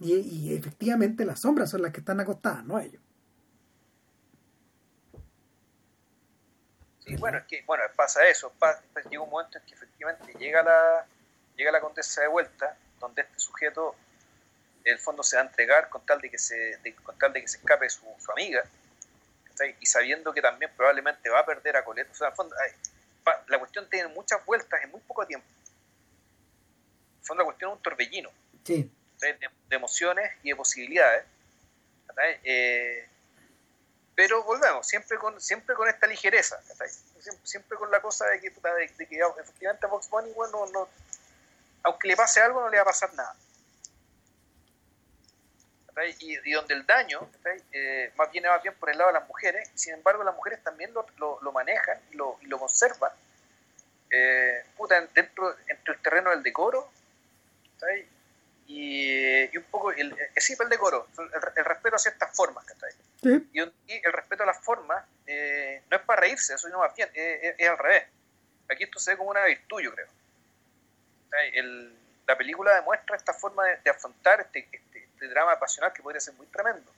y, 0.00 0.56
efectivamente 0.56 1.24
las 1.24 1.40
sombras 1.40 1.70
son 1.70 1.82
las 1.82 1.92
que 1.92 2.00
están 2.00 2.20
acostadas, 2.20 2.64
no 2.64 2.78
ellos. 2.78 3.02
Sí, 7.04 7.16
bueno, 7.16 7.38
es 7.38 7.44
que 7.44 7.62
bueno, 7.66 7.84
pasa 7.96 8.26
eso. 8.26 8.52
llega 9.10 9.22
un 9.22 9.30
momento 9.30 9.58
en 9.58 9.64
que 9.64 9.74
efectivamente 9.74 10.32
llega 10.38 10.62
la, 10.62 11.06
llega 11.56 11.72
la 11.72 11.80
condesa 11.80 12.22
de 12.22 12.28
vuelta, 12.28 12.76
donde 12.98 13.22
este 13.22 13.38
sujeto 13.38 13.94
en 14.84 14.94
el 14.94 14.98
fondo 14.98 15.22
se 15.22 15.36
va 15.36 15.42
a 15.42 15.46
entregar 15.46 15.90
con 15.90 16.04
tal 16.06 16.20
de 16.20 16.30
que 16.30 16.38
se, 16.38 16.80
con 17.02 17.18
tal 17.18 17.32
de 17.32 17.42
que 17.42 17.48
se 17.48 17.58
escape 17.58 17.90
su, 17.90 18.06
amiga, 18.32 18.64
y 19.78 19.84
sabiendo 19.84 20.32
que 20.32 20.40
también 20.40 20.70
probablemente 20.74 21.28
va 21.28 21.40
a 21.40 21.44
perder 21.44 21.76
a 21.76 21.84
Colette. 21.84 22.08
En 22.18 22.26
el 22.26 22.32
fondo, 22.32 22.56
la 23.48 23.58
cuestión 23.58 23.86
tiene 23.90 24.08
muchas 24.08 24.44
vueltas 24.46 24.82
en 24.82 24.90
muy 24.90 25.00
poco 25.00 25.26
tiempo. 25.26 25.46
Fondo 27.30 27.42
la 27.42 27.46
cuestión 27.46 27.70
es 27.70 27.76
un 27.76 27.82
torbellino. 27.82 28.30
Sí 28.64 28.90
de, 29.20 29.76
emociones 29.76 30.32
y 30.42 30.50
de 30.50 30.56
posibilidades. 30.56 31.24
Eh, 32.42 33.06
pero 34.14 34.42
volvemos, 34.44 34.86
siempre 34.86 35.16
con, 35.18 35.40
siempre 35.40 35.74
con 35.74 35.88
esta 35.88 36.06
ligereza, 36.06 36.60
siempre, 37.44 37.78
con 37.78 37.90
la 37.90 38.02
cosa 38.02 38.26
de 38.26 38.40
que, 38.40 38.50
de, 38.50 39.06
que 39.06 39.20
efectivamente 39.40 39.86
Vox 39.86 40.10
Bunny 40.10 40.30
bueno, 40.32 40.66
no, 40.66 40.88
aunque 41.84 42.08
le 42.08 42.16
pase 42.16 42.40
algo, 42.40 42.60
no 42.60 42.68
le 42.68 42.76
va 42.76 42.82
a 42.82 42.86
pasar 42.86 43.14
nada. 43.14 43.34
Y, 46.18 46.52
donde 46.52 46.74
el 46.74 46.86
daño 46.86 47.28
eh, 47.72 48.12
más 48.16 48.30
viene 48.30 48.48
más 48.48 48.62
bien 48.62 48.74
por 48.74 48.90
el 48.90 48.96
lado 48.96 49.12
de 49.12 49.18
las 49.18 49.28
mujeres, 49.28 49.70
sin 49.74 49.94
embargo 49.94 50.24
las 50.24 50.34
mujeres 50.34 50.62
también 50.62 50.92
lo, 50.94 51.06
lo, 51.18 51.52
manejan 51.52 52.00
y 52.10 52.16
lo, 52.16 52.38
y 52.40 52.46
lo 52.46 52.58
conservan 52.58 53.12
eh, 54.10 54.64
dentro 55.14 55.56
entre 55.68 55.94
el 55.94 56.02
terreno 56.02 56.30
del 56.30 56.42
decoro 56.42 56.90
y, 58.66 59.56
un 59.56 59.64
poco 59.64 59.90
el, 59.92 60.16
es 60.34 60.50
el 60.50 60.68
decoro, 60.68 61.08
el, 61.56 61.64
respeto 61.64 61.96
a 61.96 61.98
ciertas 61.98 62.34
formas, 62.34 62.64
y, 63.22 63.58
el 63.58 64.12
respeto 64.12 64.44
a 64.44 64.46
las 64.46 64.62
formas 64.62 65.04
eh, 65.26 65.82
no 65.90 65.96
es 65.96 66.02
para 66.04 66.20
reírse, 66.20 66.54
eso 66.54 66.68
no 66.68 66.78
más 66.78 66.94
bien, 66.94 67.10
es, 67.14 67.68
al 67.68 67.78
revés. 67.78 68.04
Aquí 68.68 68.84
esto 68.84 69.00
se 69.00 69.12
ve 69.12 69.16
como 69.16 69.30
una 69.30 69.44
virtud, 69.44 69.80
yo 69.80 69.92
creo. 69.92 70.06
la 72.26 72.36
película 72.36 72.74
demuestra 72.76 73.16
esta 73.16 73.34
forma 73.34 73.64
de, 73.64 73.90
afrontar 73.90 74.40
este, 74.40 74.68
este, 74.70 74.98
este, 75.04 75.28
drama 75.28 75.58
pasional 75.58 75.92
que 75.92 76.02
podría 76.02 76.20
ser 76.20 76.34
muy 76.34 76.46
tremendo. 76.46 76.92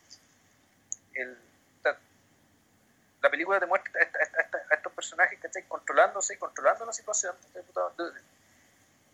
la 3.23 3.31
película 3.31 3.59
demuestra 3.59 3.93
a, 4.03 4.75
estos 4.75 4.93
personajes 4.93 5.41
que 5.41 5.47
están 5.47 5.63
controlándose 5.65 6.35
y 6.35 6.37
controlando 6.37 6.85
la 6.85 6.93
situación, 6.93 7.35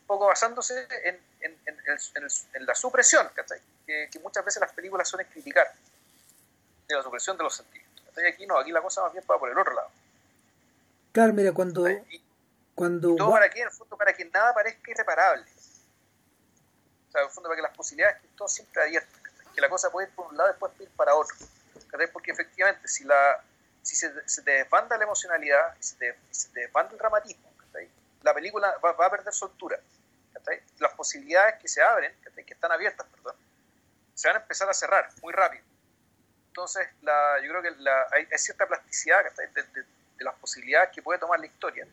poco 0.08 0.26
basándose 0.26 0.88
en, 1.04 1.20
en, 1.42 2.66
la 2.66 2.74
supresión, 2.74 3.28
que, 3.86 4.08
que, 4.10 4.18
muchas 4.20 4.42
veces 4.42 4.60
las 4.60 4.72
películas 4.72 5.06
suelen 5.06 5.30
criticar, 5.30 5.70
de 6.88 6.94
la 6.96 7.02
supresión 7.02 7.36
de 7.36 7.44
los 7.44 7.54
sentidos. 7.54 7.86
Aquí 8.26 8.46
no, 8.46 8.58
aquí 8.58 8.72
la 8.72 8.80
cosa 8.80 9.02
más 9.02 9.12
bien 9.12 9.22
va 9.30 9.38
por 9.38 9.50
el 9.50 9.56
otro 9.56 9.74
lado. 9.74 9.90
Claro, 11.12 11.32
mira, 11.34 11.52
cuando... 11.52 11.84
cuando 12.74 13.14
todo 13.16 13.30
para 13.30 13.50
que, 13.50 13.60
en 13.60 13.66
el 13.66 13.72
fondo, 13.72 13.96
para 13.96 14.14
que 14.14 14.24
nada 14.24 14.54
parezca 14.54 14.90
irreparable. 14.90 15.44
O 17.08 17.12
sea, 17.12 17.20
en 17.20 17.26
el 17.26 17.32
fondo, 17.32 17.50
para 17.50 17.56
que 17.56 17.62
las 17.62 17.76
posibilidades 17.76 18.16
estén 18.16 18.36
todo 18.36 18.48
siempre 18.48 18.82
abiertas. 18.82 19.20
Que 19.54 19.60
la 19.60 19.68
cosa 19.68 19.90
puede 19.90 20.08
ir 20.08 20.14
por 20.14 20.26
un 20.28 20.36
lado 20.38 20.48
y 20.48 20.52
después 20.52 20.72
ir 20.80 20.90
para 20.96 21.14
otro. 21.14 21.36
Porque 22.12 22.32
efectivamente, 22.32 22.88
si 22.88 23.04
la 23.04 23.44
si 23.82 23.94
se, 23.94 24.12
se 24.28 24.42
te 24.42 24.50
desbanda 24.50 24.96
la 24.96 25.04
emocionalidad, 25.04 25.74
se 25.80 25.96
te, 25.96 26.18
se 26.30 26.48
te 26.48 26.60
desbanda 26.60 26.92
el 26.92 26.98
dramatismo, 26.98 27.48
la 28.22 28.34
película 28.34 28.76
va, 28.84 28.92
va, 28.92 29.06
a 29.06 29.10
perder 29.10 29.32
soltura 29.32 29.78
las 30.78 30.92
posibilidades 30.94 31.56
que 31.60 31.68
se 31.68 31.82
abren, 31.82 32.12
que 32.34 32.54
están 32.54 32.72
abiertas, 32.72 33.06
perdón, 33.06 33.34
se 34.14 34.28
van 34.28 34.36
a 34.36 34.40
empezar 34.40 34.68
a 34.68 34.74
cerrar 34.74 35.08
muy 35.22 35.32
rápido. 35.32 35.64
Entonces, 36.48 36.88
la, 37.02 37.40
yo 37.42 37.50
creo 37.50 37.62
que 37.62 37.82
la, 37.82 38.06
hay, 38.12 38.26
cierta 38.36 38.66
plasticidad 38.66 39.18
de, 39.24 39.84
las 40.24 40.34
posibilidades 40.36 40.90
que 40.92 41.02
puede 41.02 41.20
tomar 41.20 41.38
la 41.38 41.46
historia, 41.46 41.86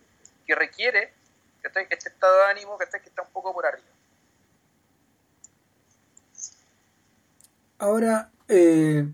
que 0.47 0.55
requiere 0.55 1.13
este 1.61 2.09
estado 2.09 2.37
de 2.37 2.45
ánimo 2.45 2.77
que 2.77 2.85
está 2.85 3.21
un 3.21 3.29
poco 3.31 3.53
por 3.53 3.65
arriba. 3.65 3.87
Ahora, 7.77 8.31
eh, 8.47 9.07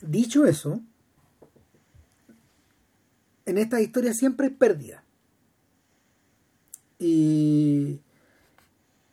dicho 0.00 0.44
eso, 0.44 0.80
en 3.46 3.58
esta 3.58 3.80
historia 3.80 4.12
siempre 4.12 4.48
hay 4.48 4.52
pérdida. 4.52 5.02
Y 6.98 8.00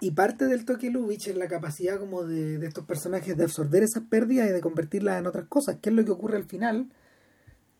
y 0.03 0.11
parte 0.11 0.47
del 0.47 0.65
toque 0.65 0.89
Lubitsch 0.89 1.29
es 1.29 1.37
la 1.37 1.47
capacidad 1.47 1.97
como 1.97 2.25
de, 2.25 2.63
estos 2.65 2.85
personajes 2.85 3.37
de 3.37 3.45
absorber 3.45 3.83
esas 3.83 4.03
pérdidas 4.03 4.49
y 4.49 4.51
de 4.51 4.59
convertirlas 4.59 5.17
en 5.17 5.27
otras 5.27 5.47
cosas. 5.47 5.77
¿Qué 5.81 5.89
es 5.89 5.95
lo 5.95 6.03
que 6.03 6.11
ocurre 6.11 6.35
al 6.35 6.43
final? 6.43 6.91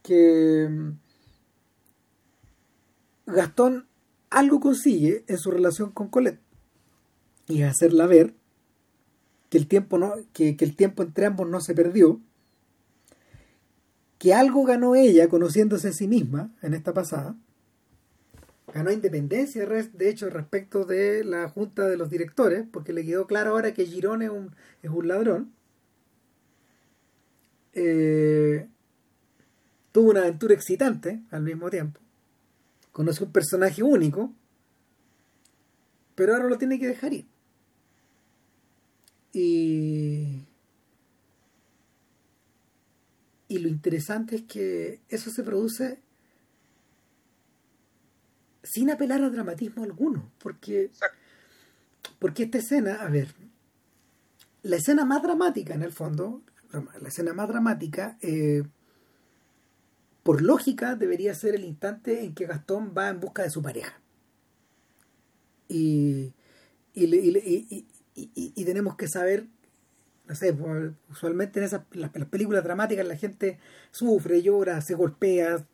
Que 0.02 0.70
mm, 0.70 0.92
Gastón 3.26 3.88
algo 4.30 4.62
consigue 4.62 5.26
en 5.28 5.38
su 5.38 5.52
relación 5.52 5.92
con 5.92 6.08
Colette 6.08 6.40
y 7.48 7.64
hacerla 7.64 8.08
ver 8.08 8.34
que 9.50 9.58
el 9.58 9.68
tiempo 9.68 9.98
no, 9.98 10.14
que, 10.32 10.56
que 10.56 10.64
el 10.64 10.78
tiempo 10.78 11.04
entre 11.04 11.26
ambos 11.26 11.50
no 11.50 11.60
se 11.60 11.76
perdió, 11.76 12.22
que 14.18 14.34
algo 14.34 14.64
ganó 14.64 14.96
ella 14.96 15.28
conociéndose 15.28 15.90
a 15.90 15.94
sí 15.94 16.08
misma 16.08 16.56
en 16.62 16.74
esta 16.74 16.94
pasada 16.94 17.36
ganó 18.72 18.92
independencia, 18.92 19.66
de 19.66 20.10
hecho, 20.10 20.30
respecto 20.30 20.86
de 20.86 21.24
la 21.24 21.50
junta 21.50 21.88
de 21.88 21.98
los 21.98 22.10
directores, 22.10 22.66
porque 22.72 22.94
le 22.94 23.06
quedó 23.06 23.28
claro 23.28 23.52
ahora 23.52 23.74
que 23.74 23.86
Girón 23.86 24.22
es 24.22 24.30
un, 24.30 24.56
es 24.82 24.90
un 24.90 25.08
ladrón. 25.08 25.54
Eh, 27.74 28.68
tuvo 29.92 30.12
una 30.12 30.22
aventura 30.22 30.54
excitante 30.54 31.22
al 31.32 31.44
mismo 31.44 31.70
tiempo. 31.70 32.00
Conoce 32.92 33.24
un 33.24 33.32
personaje 33.32 33.84
único, 33.84 34.34
pero 36.16 36.34
ahora 36.34 36.48
lo 36.48 36.58
tiene 36.58 36.80
que 36.80 36.88
dejar 36.88 37.14
ir. 37.14 37.26
Y, 39.34 40.44
y 43.48 43.58
lo 43.58 43.68
interesante 43.68 44.36
es 44.36 44.42
que 44.44 45.02
eso 45.10 45.32
se 45.32 45.44
produce 45.44 46.00
sin 48.64 48.90
apelar 48.90 49.22
a 49.22 49.30
dramatismo 49.30 49.84
alguno, 49.84 50.32
porque, 50.40 50.90
porque 52.18 52.44
esta 52.44 52.60
escena, 52.60 52.96
a 52.96 53.10
ver, 53.10 53.28
la 54.64 54.78
escena 54.78 55.04
más 55.06 55.22
dramática 55.22 55.74
en 55.74 55.84
el 55.84 55.92
fondo, 55.92 56.42
la 56.72 57.10
escena 57.10 57.34
más 57.34 57.50
dramática, 57.50 58.18
eh, 58.22 58.64
por 60.24 60.42
lógica 60.42 60.96
debería 60.96 61.36
ser 61.36 61.56
el 61.56 61.66
instante 61.66 62.24
en 62.24 62.34
que 62.34 62.46
Gastón 62.46 62.94
va 62.98 63.10
en 63.10 63.20
busca 63.20 63.44
de 63.44 63.50
su 63.50 63.62
pareja. 63.62 64.00
Y, 65.68 66.34
y, 66.94 67.86
y, 68.16 68.66
tenemos 68.66 68.96
que 68.96 69.08
saber, 69.08 69.48
no 70.28 70.36
sé, 70.36 70.54
pues, 70.54 70.94
usualmente 71.10 71.60
en 71.60 71.66
esas 71.66 71.82
las, 71.92 72.12
películas 72.12 72.64
dramáticas 72.64 73.06
la 73.08 73.18
gente 73.18 73.60
sufre, 73.92 74.42
llora, 74.42 74.80
se 74.82 74.94
golpea, 74.94 75.66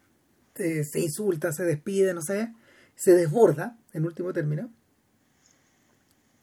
eh, 0.55 0.83
se 0.83 0.99
insulta, 0.99 1.51
se 1.51 1.63
despide, 1.63 2.13
no 2.13 2.21
sé 2.21 2.53
se 2.99 3.13
desborda, 3.13 3.77
en 3.93 4.05
último 4.05 4.34
término, 4.34 4.69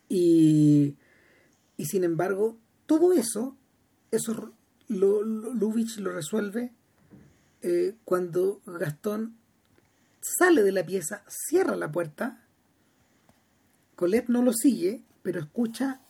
y, 0.08 0.96
y 1.76 1.84
sin 1.84 2.02
embargo, 2.02 2.56
todo 2.86 3.12
eso, 3.12 3.54
eso 4.10 4.54
lo, 4.88 5.22
Lubitsch 5.22 5.98
lo 5.98 6.12
resuelve 6.12 6.72
eh, 7.60 7.94
cuando 8.06 8.62
Gastón 8.64 9.36
sale 10.22 10.62
de 10.62 10.72
la 10.72 10.86
pieza, 10.86 11.24
cierra 11.28 11.76
la 11.76 11.92
puerta, 11.92 12.42
Colette 13.94 14.30
no 14.30 14.40
lo 14.40 14.54
sigue, 14.54 15.02
pero 15.22 15.40
escucha 15.40 16.00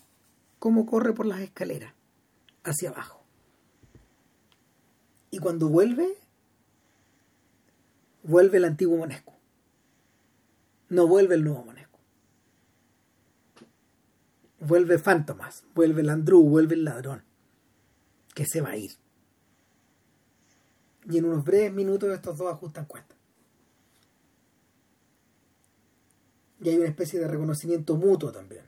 cómo 0.61 0.87
corre 0.87 1.13
por 1.13 1.27
las 1.27 1.41
escaleras 1.41 1.93
hacia 2.63 2.91
abajo. 2.91 3.25
Y 5.33 5.39
cuando 5.39 5.69
vuelve, 5.69 6.07
vuelve 8.23 8.59
el 8.59 8.65
antiguo 8.65 8.97
Monesco 8.97 9.36
no 10.89 11.07
vuelve 11.07 11.35
el 11.35 11.45
nuevo 11.45 11.65
Monesco. 11.65 11.99
Vuelve 14.61 14.99
Fantomas, 14.99 15.65
vuelve 15.75 16.03
el 16.03 16.11
Andrew, 16.11 16.43
vuelve 16.43 16.75
el 16.75 16.85
ladrón, 16.85 17.23
que 18.35 18.47
se 18.47 18.61
va 18.61 18.71
a 18.71 18.77
ir. 18.77 18.93
Y 21.09 21.19
en 21.19 21.27
unos 21.27 21.45
breves 21.45 21.73
minutos 21.73 22.11
estos 22.11 22.39
dos 22.39 22.53
ajustan 22.53 22.87
cuentas. 22.87 23.17
Y 26.61 26.71
hay 26.71 26.77
una 26.77 26.89
especie 26.89 27.21
de 27.21 27.29
reconocimiento 27.29 27.97
mutuo 27.97 28.33
también. 28.33 28.65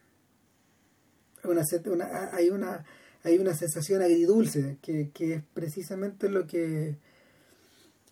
hay, 2.33 2.51
una, 2.51 2.85
hay 3.25 3.39
una 3.39 3.55
sensación 3.55 4.03
agridulce 4.03 4.79
que, 4.83 5.11
que 5.11 5.35
es 5.35 5.43
precisamente 5.55 6.29
lo 6.29 6.47
que 6.47 6.99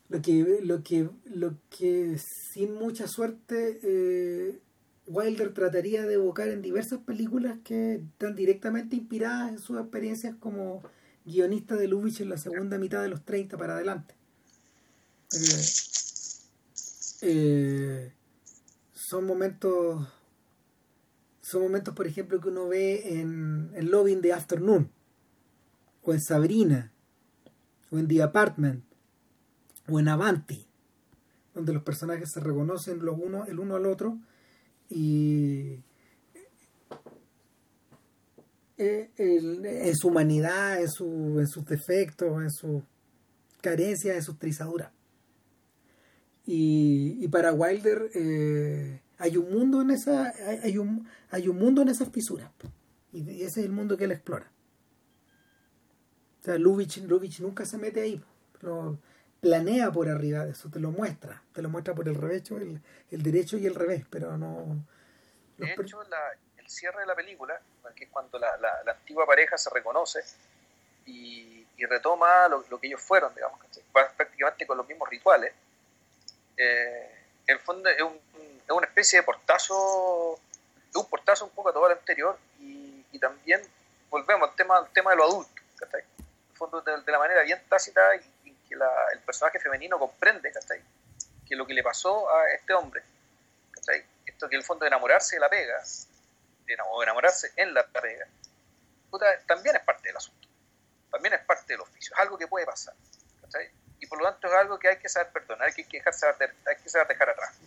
lo 0.08 0.22
que, 0.22 0.60
lo 0.62 0.82
que, 0.82 1.10
lo 1.24 1.58
que 1.68 2.18
sin 2.18 2.74
mucha 2.74 3.08
suerte 3.08 3.80
eh, 3.82 4.60
Wilder 5.06 5.52
trataría 5.52 6.06
de 6.06 6.14
evocar 6.14 6.48
en 6.48 6.62
diversas 6.62 7.00
películas 7.00 7.58
que 7.64 7.94
están 7.94 8.34
directamente 8.34 8.96
inspiradas 8.96 9.50
en 9.50 9.58
sus 9.58 9.80
experiencias 9.80 10.36
como 10.38 10.82
guionista 11.24 11.74
de 11.76 11.88
Lubitsch 11.88 12.20
en 12.20 12.28
la 12.28 12.36
segunda 12.36 12.78
mitad 12.78 13.02
de 13.02 13.08
los 13.08 13.24
30 13.24 13.56
para 13.56 13.74
adelante. 13.74 14.14
Eh, 15.32 15.64
eh, 17.22 18.12
son 18.92 19.26
momentos 19.26 20.06
son 21.40 21.62
momentos 21.62 21.94
por 21.94 22.06
ejemplo 22.06 22.40
que 22.40 22.48
uno 22.48 22.68
ve 22.68 23.20
en, 23.20 23.70
en 23.74 23.90
Loving 23.90 24.20
the 24.20 24.32
Afternoon 24.32 24.90
o 26.02 26.12
en 26.12 26.20
Sabrina 26.20 26.92
o 27.90 27.98
en 27.98 28.06
The 28.06 28.22
Apartment 28.22 28.84
o 29.88 30.00
en 30.00 30.08
Avanti, 30.08 30.66
donde 31.54 31.72
los 31.72 31.82
personajes 31.82 32.30
se 32.32 32.40
reconocen 32.40 33.04
los 33.04 33.18
uno, 33.18 33.44
el 33.46 33.58
uno 33.58 33.76
al 33.76 33.86
otro 33.86 34.18
y 34.88 35.80
eh, 38.78 39.10
en 39.16 39.96
su 39.96 40.08
humanidad, 40.08 40.80
en, 40.80 40.90
su, 40.90 41.38
en 41.38 41.46
sus 41.46 41.64
defectos, 41.64 42.42
en 42.42 42.50
su 42.50 42.82
carencia, 43.60 44.14
en 44.14 44.22
sus 44.22 44.38
trizaduras. 44.38 44.92
Y, 46.44 47.18
y 47.20 47.28
para 47.28 47.52
Wilder, 47.52 48.10
eh, 48.14 49.00
hay 49.18 49.36
un 49.36 49.50
mundo 49.50 49.82
en 49.82 49.90
esa 49.90 50.32
hay, 50.62 50.78
un 50.78 51.06
hay 51.30 51.48
un 51.48 51.58
mundo 51.58 51.82
en 51.82 51.88
esas 51.88 52.10
fisuras 52.10 52.50
y 53.12 53.42
ese 53.42 53.60
es 53.60 53.66
el 53.66 53.72
mundo 53.72 53.96
que 53.96 54.04
él 54.04 54.12
explora 54.12 54.50
o 56.40 56.44
sea 56.44 56.58
Lubitsch, 56.58 56.98
Lubitsch 56.98 57.40
nunca 57.40 57.64
se 57.64 57.78
mete 57.78 58.00
ahí 58.00 58.22
lo 58.60 58.98
planea 59.40 59.90
por 59.90 60.08
arriba 60.08 60.44
de 60.44 60.52
eso 60.52 60.68
te 60.70 60.80
lo 60.80 60.90
muestra 60.90 61.42
te 61.52 61.62
lo 61.62 61.68
muestra 61.68 61.94
por 61.94 62.08
el 62.08 62.14
revés 62.14 62.50
el, 62.50 62.80
el 63.10 63.22
derecho 63.22 63.56
y 63.58 63.66
el 63.66 63.74
revés 63.74 64.04
pero 64.10 64.36
no 64.36 64.84
de 65.58 65.72
hecho 65.72 66.02
el 66.02 66.68
cierre 66.68 67.00
de 67.00 67.06
la 67.06 67.14
película 67.14 67.60
que 67.94 68.04
es 68.04 68.10
cuando 68.10 68.38
la, 68.38 68.56
la, 68.56 68.92
antigua 68.92 69.24
pareja 69.26 69.56
se 69.56 69.70
reconoce 69.70 70.20
y, 71.06 71.64
y 71.76 71.84
retoma 71.86 72.48
lo, 72.48 72.64
lo, 72.68 72.78
que 72.78 72.88
ellos 72.88 73.00
fueron 73.00 73.34
digamos 73.34 73.60
prácticamente 73.92 74.66
con 74.66 74.76
los 74.76 74.86
mismos 74.86 75.08
rituales. 75.08 75.52
Eh, 76.56 77.10
en 77.46 77.54
el 77.54 77.60
fondo 77.60 77.88
es 77.88 78.02
un 78.02 78.18
es 78.66 78.72
una 78.72 78.86
especie 78.86 79.20
de 79.20 79.22
portazo, 79.22 80.38
de 80.92 80.98
un 80.98 81.06
portazo 81.06 81.44
un 81.44 81.52
poco 81.52 81.68
a 81.68 81.72
todo 81.72 81.88
lo 81.88 81.94
anterior 81.94 82.36
y, 82.58 83.04
y 83.12 83.18
también 83.18 83.62
volvemos 84.10 84.48
al 84.48 84.56
tema, 84.56 84.78
al 84.78 84.92
tema 84.92 85.12
de 85.12 85.16
lo 85.16 85.24
adulto, 85.24 85.62
En 85.80 86.00
el 86.00 86.56
fondo 86.56 86.80
de, 86.80 87.12
la 87.12 87.18
manera 87.18 87.42
bien 87.42 87.62
tácita 87.68 88.16
y, 88.16 88.20
que 88.68 88.76
la, 88.76 88.90
el 89.12 89.20
personaje 89.20 89.58
femenino 89.58 89.98
comprende, 89.98 90.52
Que 91.46 91.56
lo 91.56 91.66
que 91.66 91.74
le 91.74 91.82
pasó 91.82 92.28
a 92.30 92.50
este 92.52 92.74
hombre, 92.74 93.02
Esto 94.26 94.48
que 94.48 94.56
el 94.56 94.62
fondo 94.62 94.84
de 94.84 94.88
enamorarse 94.88 95.36
de 95.36 95.40
la 95.40 95.48
pega, 95.48 95.82
de 96.66 96.74
enamorarse 96.74 97.52
en 97.56 97.72
la 97.72 97.86
pega, 97.86 98.26
también 99.46 99.76
es 99.76 99.82
parte 99.82 100.08
del 100.08 100.16
asunto, 100.16 100.48
también 101.10 101.34
es 101.34 101.40
parte 101.40 101.72
del 101.72 101.80
oficio, 101.80 102.14
es 102.14 102.20
algo 102.20 102.36
que 102.36 102.46
puede 102.46 102.66
pasar, 102.66 102.94
Y 104.00 104.06
por 104.06 104.18
lo 104.20 104.30
tanto 104.30 104.48
es 104.48 104.52
algo 104.54 104.78
que 104.78 104.88
hay 104.88 104.98
que 104.98 105.08
saber 105.08 105.32
perdonar, 105.32 105.72
que 105.74 105.82
hay 105.82 105.88
que, 105.88 105.98
dejar, 105.98 106.14
hay 106.66 106.76
que 106.82 106.88
saber 106.88 107.08
dejar 107.08 107.30
atrás. 107.30 107.58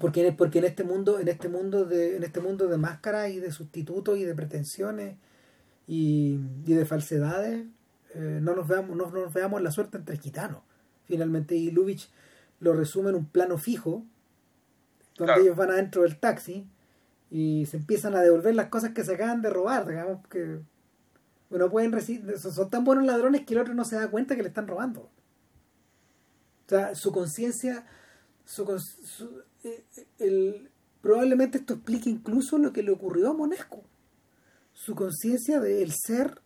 Porque, 0.00 0.32
porque 0.32 0.58
en 0.58 0.64
este 0.64 0.82
mundo, 0.82 1.20
en 1.20 1.28
este 1.28 1.48
mundo 1.48 1.84
de, 1.84 2.16
en 2.16 2.24
este 2.24 2.40
mundo 2.40 2.66
de 2.66 2.76
máscaras 2.76 3.30
y 3.30 3.38
de 3.38 3.52
sustitutos 3.52 4.18
y 4.18 4.24
de 4.24 4.34
pretensiones 4.34 5.16
y, 5.86 6.38
de 6.64 6.84
falsedades, 6.84 7.64
eh, 8.16 8.40
no 8.40 8.54
nos 8.54 8.66
veamos, 8.66 8.96
no, 8.96 9.10
nos 9.10 9.32
veamos 9.32 9.60
la 9.60 9.70
suerte 9.70 9.98
entre 9.98 10.16
gitanos. 10.16 10.62
Finalmente, 11.04 11.54
y 11.54 11.70
Lubitsch 11.70 12.08
lo 12.60 12.72
resume 12.72 13.10
en 13.10 13.16
un 13.16 13.26
plano 13.26 13.58
fijo, 13.58 14.04
donde 15.16 15.42
ellos 15.42 15.56
van 15.56 15.70
adentro 15.70 16.02
del 16.02 16.18
taxi 16.18 16.66
y 17.30 17.66
se 17.66 17.76
empiezan 17.76 18.14
a 18.14 18.22
devolver 18.22 18.54
las 18.54 18.68
cosas 18.68 18.92
que 18.92 19.04
se 19.04 19.14
acaban 19.14 19.42
de 19.42 19.50
robar, 19.50 19.86
digamos 19.86 20.26
que 20.28 20.60
bueno, 21.48 21.70
pueden 21.70 21.92
recibir, 21.92 22.38
son 22.38 22.70
tan 22.70 22.84
buenos 22.84 23.04
ladrones 23.04 23.46
que 23.46 23.54
el 23.54 23.60
otro 23.60 23.74
no 23.74 23.84
se 23.84 23.96
da 23.96 24.10
cuenta 24.10 24.34
que 24.34 24.42
le 24.42 24.48
están 24.48 24.66
robando. 24.66 25.02
O 25.02 26.68
sea, 26.68 26.94
su 26.94 27.12
conciencia, 27.12 27.86
su, 28.44 28.64
su, 28.78 29.42
el, 30.18 30.70
probablemente 31.00 31.58
esto 31.58 31.74
explique 31.74 32.10
incluso 32.10 32.58
lo 32.58 32.72
que 32.72 32.82
le 32.82 32.90
ocurrió 32.90 33.30
a 33.30 33.34
Monesco. 33.34 33.84
Su 34.72 34.94
conciencia 34.96 35.60
del 35.60 35.92
ser 35.92 36.42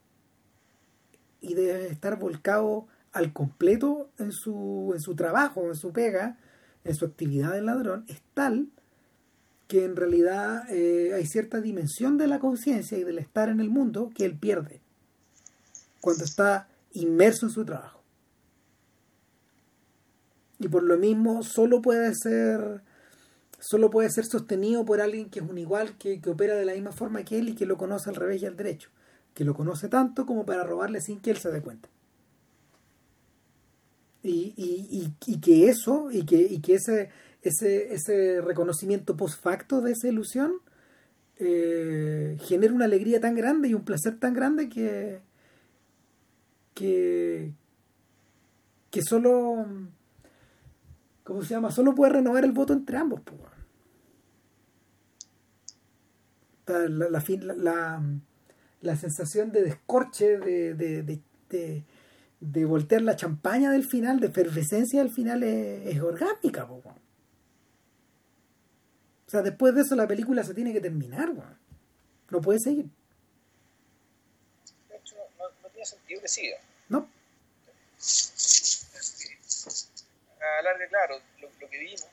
y 1.41 1.55
de 1.55 1.89
estar 1.89 2.19
volcado 2.19 2.87
al 3.12 3.33
completo 3.33 4.11
en 4.19 4.33
su, 4.33 4.93
en 4.95 5.01
su 5.01 5.15
trabajo, 5.15 5.67
en 5.67 5.77
su 5.77 5.93
pega, 5.93 6.39
en 6.85 6.95
su 6.95 7.05
actividad 7.05 7.53
de 7.53 7.62
ladrón, 7.62 8.05
es 8.09 8.21
tal 8.35 8.69
que 9.69 9.85
en 9.85 9.97
realidad 9.97 10.65
eh, 10.71 11.12
hay 11.15 11.27
cierta 11.27 11.61
dimensión 11.61 12.19
de 12.19 12.27
la 12.27 12.41
conciencia 12.41 12.99
y 12.99 13.05
del 13.05 13.19
estar 13.19 13.49
en 13.49 13.61
el 13.61 13.71
mundo 13.71 14.11
que 14.15 14.25
él 14.25 14.37
pierde 14.37 14.81
cuando 16.01 16.25
está 16.25 16.69
inmerso 16.93 17.47
en 17.47 17.53
su 17.53 17.65
trabajo. 17.65 18.03
Y 20.59 20.69
por 20.69 20.83
lo 20.83 20.99
mismo 20.99 21.43
solo 21.43 21.81
puede 21.81 22.12
ser 22.15 22.83
solo 23.61 23.91
puede 23.91 24.11
ser 24.11 24.25
sostenido 24.25 24.85
por 24.85 25.01
alguien 25.01 25.31
que 25.31 25.41
es 25.41 25.49
un 25.49 25.59
igual, 25.59 25.97
que, 25.99 26.21
opera 26.27 26.55
de 26.55 26.65
la 26.65 26.73
misma 26.73 26.93
forma 26.93 27.25
que 27.25 27.39
él 27.39 27.51
y 27.51 27.55
que 27.55 27.67
lo 27.67 27.77
conoce 27.77 28.11
al 28.11 28.17
revés 28.17 28.43
y 28.43 28.47
al 28.47 28.57
derecho, 28.57 28.89
que 29.35 29.44
lo 29.44 29.55
conoce 29.55 29.89
tanto 29.89 30.27
como 30.27 30.44
para 30.44 30.65
robarle 30.65 31.01
sin 31.01 31.20
que 31.20 31.31
él 31.31 31.39
se 31.39 31.51
dé 31.51 31.61
cuenta. 31.61 31.89
Y, 34.23 34.52
y, 34.57 35.15
y, 35.27 35.40
que 35.40 35.70
eso, 35.70 36.11
y 36.11 36.27
que, 36.27 36.36
y 36.36 36.61
que 36.61 36.74
ese, 36.74 37.09
ese, 37.43 37.94
ese 37.94 38.43
reconocimiento 38.43 39.16
post 39.16 39.40
facto 39.43 39.81
de 39.81 39.93
esa 39.93 40.09
ilusión 40.09 40.52
eh, 41.39 42.36
genera 42.43 42.74
una 42.74 42.85
alegría 42.85 43.20
tan 43.20 43.35
grande 43.35 43.69
y 43.69 43.74
un 43.74 43.85
placer 43.85 44.19
tan 44.19 44.35
grande 44.35 44.69
que, 44.69 45.20
que, 46.74 47.55
que 48.90 49.02
solo 49.02 49.66
¿cómo 51.31 51.43
se 51.43 51.55
llama? 51.55 51.70
Solo 51.70 51.94
puede 51.94 52.15
renovar 52.15 52.44
el 52.44 52.51
voto 52.51 52.73
entre 52.73 52.97
ambos. 52.97 53.20
La, 56.66 56.89
la, 56.89 57.23
la, 57.55 58.02
la, 58.81 58.97
sensación 58.97 59.52
de 59.52 59.62
descorche, 59.62 60.39
de, 60.39 60.74
de, 60.74 61.02
de, 61.02 61.85
de, 62.40 62.65
voltear 62.65 63.02
la 63.02 63.16
champaña 63.16 63.70
del 63.70 63.85
final, 63.85 64.20
de 64.20 64.28
efervescencia 64.28 65.01
del 65.01 65.11
final 65.11 65.43
es, 65.43 66.01
orgánica. 66.01 66.65
O 66.65 66.82
sea, 69.27 69.43
después 69.43 69.74
de 69.74 69.82
eso 69.82 69.94
la 69.94 70.09
película 70.09 70.43
se 70.43 70.55
tiene 70.55 70.73
que 70.73 70.81
terminar. 70.81 71.32
No 72.31 72.40
puede 72.40 72.59
seguir. 72.61 72.86
De 74.89 74.97
hecho, 74.97 75.16
no, 75.39 75.44
no 75.62 75.69
tiene 75.69 75.86
sentido 75.86 76.20
que 76.23 76.28
siga. 76.28 76.57
No. 76.89 77.09
alargue, 80.61 80.89
claro, 80.89 81.20
lo, 81.40 81.69
que 81.69 81.78
vimos, 81.78 82.07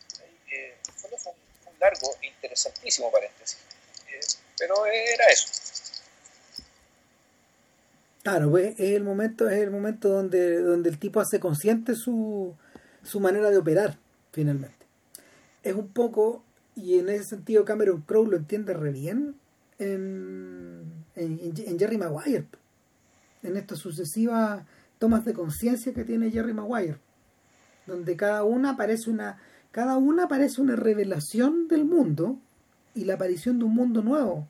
eh, 0.52 0.78
fue, 0.96 1.10
un, 1.12 1.80
largo 1.80 2.08
e 2.22 2.28
interesantísimo 2.28 3.12
paréntesis, 3.12 3.60
eh, 4.10 4.20
pero 4.58 4.86
era 4.86 5.26
eso. 5.32 5.67
Claro, 8.28 8.50
pues, 8.50 8.78
es 8.78 8.92
el 8.94 9.06
momento, 9.06 9.48
es 9.48 9.64
el 9.64 9.72
momento 9.72 10.10
donde, 10.10 10.62
donde 10.62 10.90
el 10.90 10.98
tipo 10.98 11.22
hace 11.22 11.40
consciente 11.40 11.96
su, 11.96 12.54
su 13.02 13.22
manera 13.22 13.50
de 13.50 13.58
operar, 13.58 13.98
finalmente. 14.34 14.86
Es 15.64 15.76
un 15.76 15.88
poco, 15.88 16.44
y 16.76 17.00
en 17.00 17.08
ese 17.08 17.24
sentido 17.24 17.64
Cameron 17.64 18.02
Crowe 18.02 18.28
lo 18.28 18.36
entiende 18.36 18.74
re 18.74 18.92
bien 18.92 19.36
en, 19.80 20.92
en, 21.16 21.54
en 21.56 21.80
Jerry 21.80 21.98
Maguire, 21.98 22.48
en 23.44 23.56
estas 23.56 23.80
sucesivas 23.80 24.66
tomas 25.00 25.24
de 25.24 25.34
conciencia 25.34 25.94
que 25.94 26.04
tiene 26.04 26.30
Jerry 26.30 26.54
Maguire 26.54 26.98
donde 27.86 28.18
cada 28.18 28.44
una 28.44 28.76
parece 28.76 29.10
una 29.10 29.38
cada 29.72 29.96
una 29.96 30.28
parece 30.28 30.60
una 30.60 30.76
revelación 30.76 31.70
del 31.70 31.86
mundo 31.86 32.38
y 32.94 33.06
la 33.06 33.14
aparición 33.14 33.58
de 33.58 33.64
un 33.64 33.74
mundo 33.74 34.02
nuevo. 34.02 34.50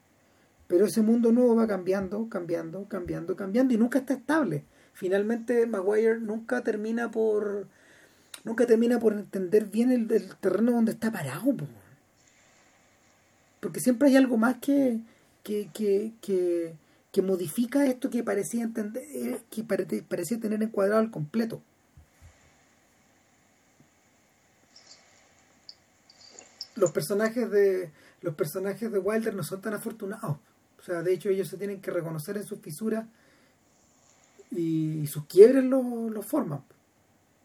Pero 0.68 0.85
ese 0.85 1.02
mundo 1.02 1.31
nuevo 1.31 1.56
va 1.56 1.68
cambiando, 1.68 2.27
cambiando, 2.30 2.85
cambiando, 2.88 3.35
cambiando 3.35 3.73
y 3.73 3.77
nunca 3.77 3.99
está 3.99 4.15
estable. 4.15 4.65
Finalmente 4.94 5.65
Maguire 5.65 6.19
nunca 6.19 6.61
termina 6.61 7.10
por 7.11 7.68
nunca 8.44 8.65
termina 8.65 8.99
por 8.99 9.14
entender 9.14 9.65
bien 9.65 9.91
el, 9.91 10.07
terreno 10.38 10.73
donde 10.73 10.91
está 10.91 11.11
parado. 11.11 11.56
Porque 13.60 13.80
siempre 13.80 14.10
hay 14.10 14.18
algo 14.18 14.38
más 14.38 14.57
que, 14.57 14.99
que, 15.44 15.69
que, 15.73 16.14
que, 16.22 16.76
que 17.11 17.22
modifica 17.22 17.85
esto 17.85 18.10
que 18.10 18.23
parecía 18.23 18.64
entender, 18.64 19.03
que 19.49 19.64
parecía 19.64 20.39
tener 20.39 20.61
encuadrado 20.61 20.99
al 20.99 21.11
completo. 21.11 21.61
los 26.77 26.91
personajes 26.91 27.49
de 27.52 27.91
los 28.22 28.35
personajes 28.35 28.91
de 28.91 28.99
Wilder 28.99 29.35
no 29.35 29.44
son 29.44 29.61
tan 29.61 29.73
afortunados. 29.73 30.38
Sea, 30.88 31.03
de 31.03 31.14
hecho 31.14 31.27
ellos 31.27 31.49
se 31.49 31.57
tienen 31.57 31.81
que 31.81 31.91
reconocer 31.91 32.38
en 32.38 32.45
sus 32.45 32.61
fisuras 32.61 33.05
y, 34.51 35.05
sus 35.07 35.26
quiebres 35.26 35.65
lo, 35.65 36.22
forman. 36.22 36.64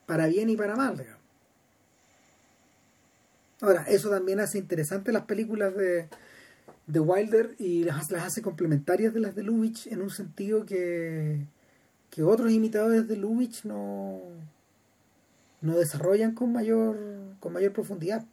Para 0.06 0.28
bien 0.28 0.48
y 0.48 0.56
para 0.56 0.76
mal, 0.76 0.96
digamos. 0.96 1.20
Ahora, 3.60 3.82
eso 3.88 4.10
también 4.10 4.38
hace 4.38 4.58
interesante 4.58 5.10
las 5.10 5.24
películas 5.24 5.74
de, 5.76 6.08
de 6.86 7.00
Wilder 7.00 7.56
y 7.58 7.82
las, 7.82 8.12
las 8.12 8.24
hace 8.24 8.42
complementarias 8.42 9.12
de 9.12 9.20
las 9.20 9.34
de 9.34 9.42
Lubitsch 9.42 9.88
en 9.88 10.02
un 10.02 10.10
sentido 10.10 10.64
que, 10.64 11.44
que 12.10 12.22
otros 12.22 12.52
imitadores 12.52 13.08
de 13.08 13.16
Lubitsch 13.16 13.64
no, 13.64 14.20
no 15.60 15.76
desarrollan 15.76 16.32
con 16.34 16.52
mayor, 16.52 16.96
con 17.40 17.52
mayor 17.52 17.72
profundidad. 17.72 18.24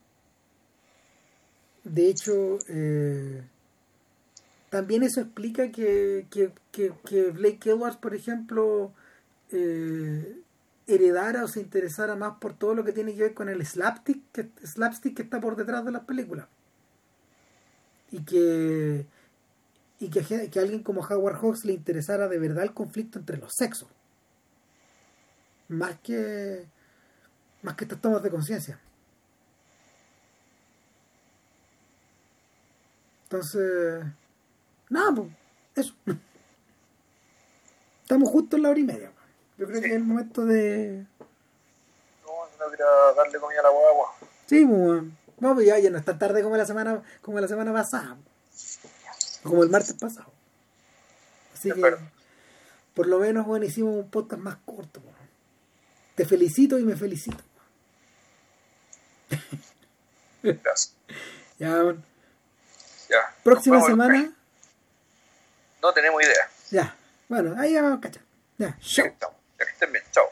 De 1.83 2.09
hecho, 2.09 2.59
eh, 2.67 3.41
también 4.69 5.03
eso 5.03 5.21
explica 5.21 5.71
que, 5.71 6.27
que, 6.29 6.51
que, 6.71 7.31
Blake 7.31 7.69
Edwards, 7.69 7.97
por 7.97 8.13
ejemplo, 8.13 8.93
eh, 9.51 10.39
heredara 10.87 11.43
o 11.43 11.47
se 11.47 11.59
interesara 11.61 12.15
más 12.15 12.37
por 12.39 12.53
todo 12.53 12.75
lo 12.75 12.83
que 12.83 12.93
tiene 12.93 13.15
que 13.15 13.23
ver 13.23 13.33
con 13.33 13.49
el 13.49 13.65
slapstick 13.65 14.21
que, 14.31 14.49
slapstick 14.63 15.15
que 15.15 15.23
está 15.23 15.39
por 15.39 15.55
detrás 15.55 15.85
de 15.85 15.91
las 15.91 16.03
películas. 16.03 16.47
Y 18.11 18.23
que, 18.23 19.05
y 19.99 20.09
que, 20.09 20.49
que 20.49 20.59
alguien 20.59 20.83
como 20.83 21.01
Howard 21.01 21.37
Hawks 21.41 21.65
le 21.65 21.73
interesara 21.73 22.27
de 22.27 22.39
verdad 22.39 22.63
el 22.63 22.73
conflicto 22.73 23.17
entre 23.17 23.37
los 23.37 23.53
sexos. 23.55 23.89
Más 25.67 25.99
que, 25.99 26.65
más 27.63 27.75
que 27.75 27.85
estas 27.85 28.01
tomas 28.01 28.23
de 28.23 28.31
conciencia. 28.31 28.79
Entonces, 33.23 34.05
nada, 34.89 35.13
pues, 35.15 35.27
eso. 35.75 35.93
Estamos 38.03 38.29
justo 38.29 38.55
en 38.57 38.63
la 38.63 38.69
hora 38.69 38.79
y 38.79 38.83
media. 38.83 39.11
Yo 39.57 39.65
creo 39.67 39.77
Sí. 39.77 39.83
que 39.83 39.89
es 39.89 39.95
el 39.95 40.03
momento 40.03 40.45
de. 40.45 41.05
No, 42.25 42.31
no 42.59 42.67
quiero 42.75 43.13
darle 43.15 43.39
comida 43.39 43.59
a 43.59 43.63
la 43.63 43.69
guagua. 43.69 44.13
Sí, 44.47 44.65
pues, 44.65 45.03
no, 45.39 45.53
pues 45.53 45.67
ya, 45.67 45.77
ya 45.79 45.89
no 45.89 45.97
es 45.99 46.05
tan 46.05 46.17
tarde 46.19 46.41
como 46.43 46.57
la 46.57 46.65
semana, 46.65 47.01
como 47.21 47.39
la 47.39 47.47
semana 47.47 47.71
pasada. 47.73 48.17
Como 49.43 49.63
el 49.63 49.69
martes 49.69 49.93
pasado. 49.93 50.31
Así 51.53 51.71
que, 51.71 51.95
por 52.93 53.07
lo 53.07 53.19
menos, 53.19 53.45
bueno, 53.45 53.65
hicimos 53.65 53.95
un 53.95 54.09
podcast 54.09 54.41
más 54.41 54.57
corto. 54.65 55.01
Te 56.15 56.25
felicito 56.25 56.77
y 56.79 56.83
me 56.83 56.95
felicito. 56.95 57.43
Gracias. 60.43 60.95
Ya, 61.59 61.71
weón. 61.83 62.01
Ya. 63.09 63.17
próxima 63.43 63.81
semana. 63.81 64.33
No 65.81 65.93
tenemos 65.93 66.21
idea. 66.21 66.49
Ya. 66.71 66.95
Bueno, 67.27 67.55
ahí 67.59 67.75
vamos 67.75 67.97
a 67.99 68.01
cachar. 68.01 68.23
Ya. 68.57 68.77
Chao. 68.81 69.05
Ya 69.59 69.65
que 69.65 69.71
estén 69.71 69.91
bien. 69.91 70.03
Chao. 70.11 70.25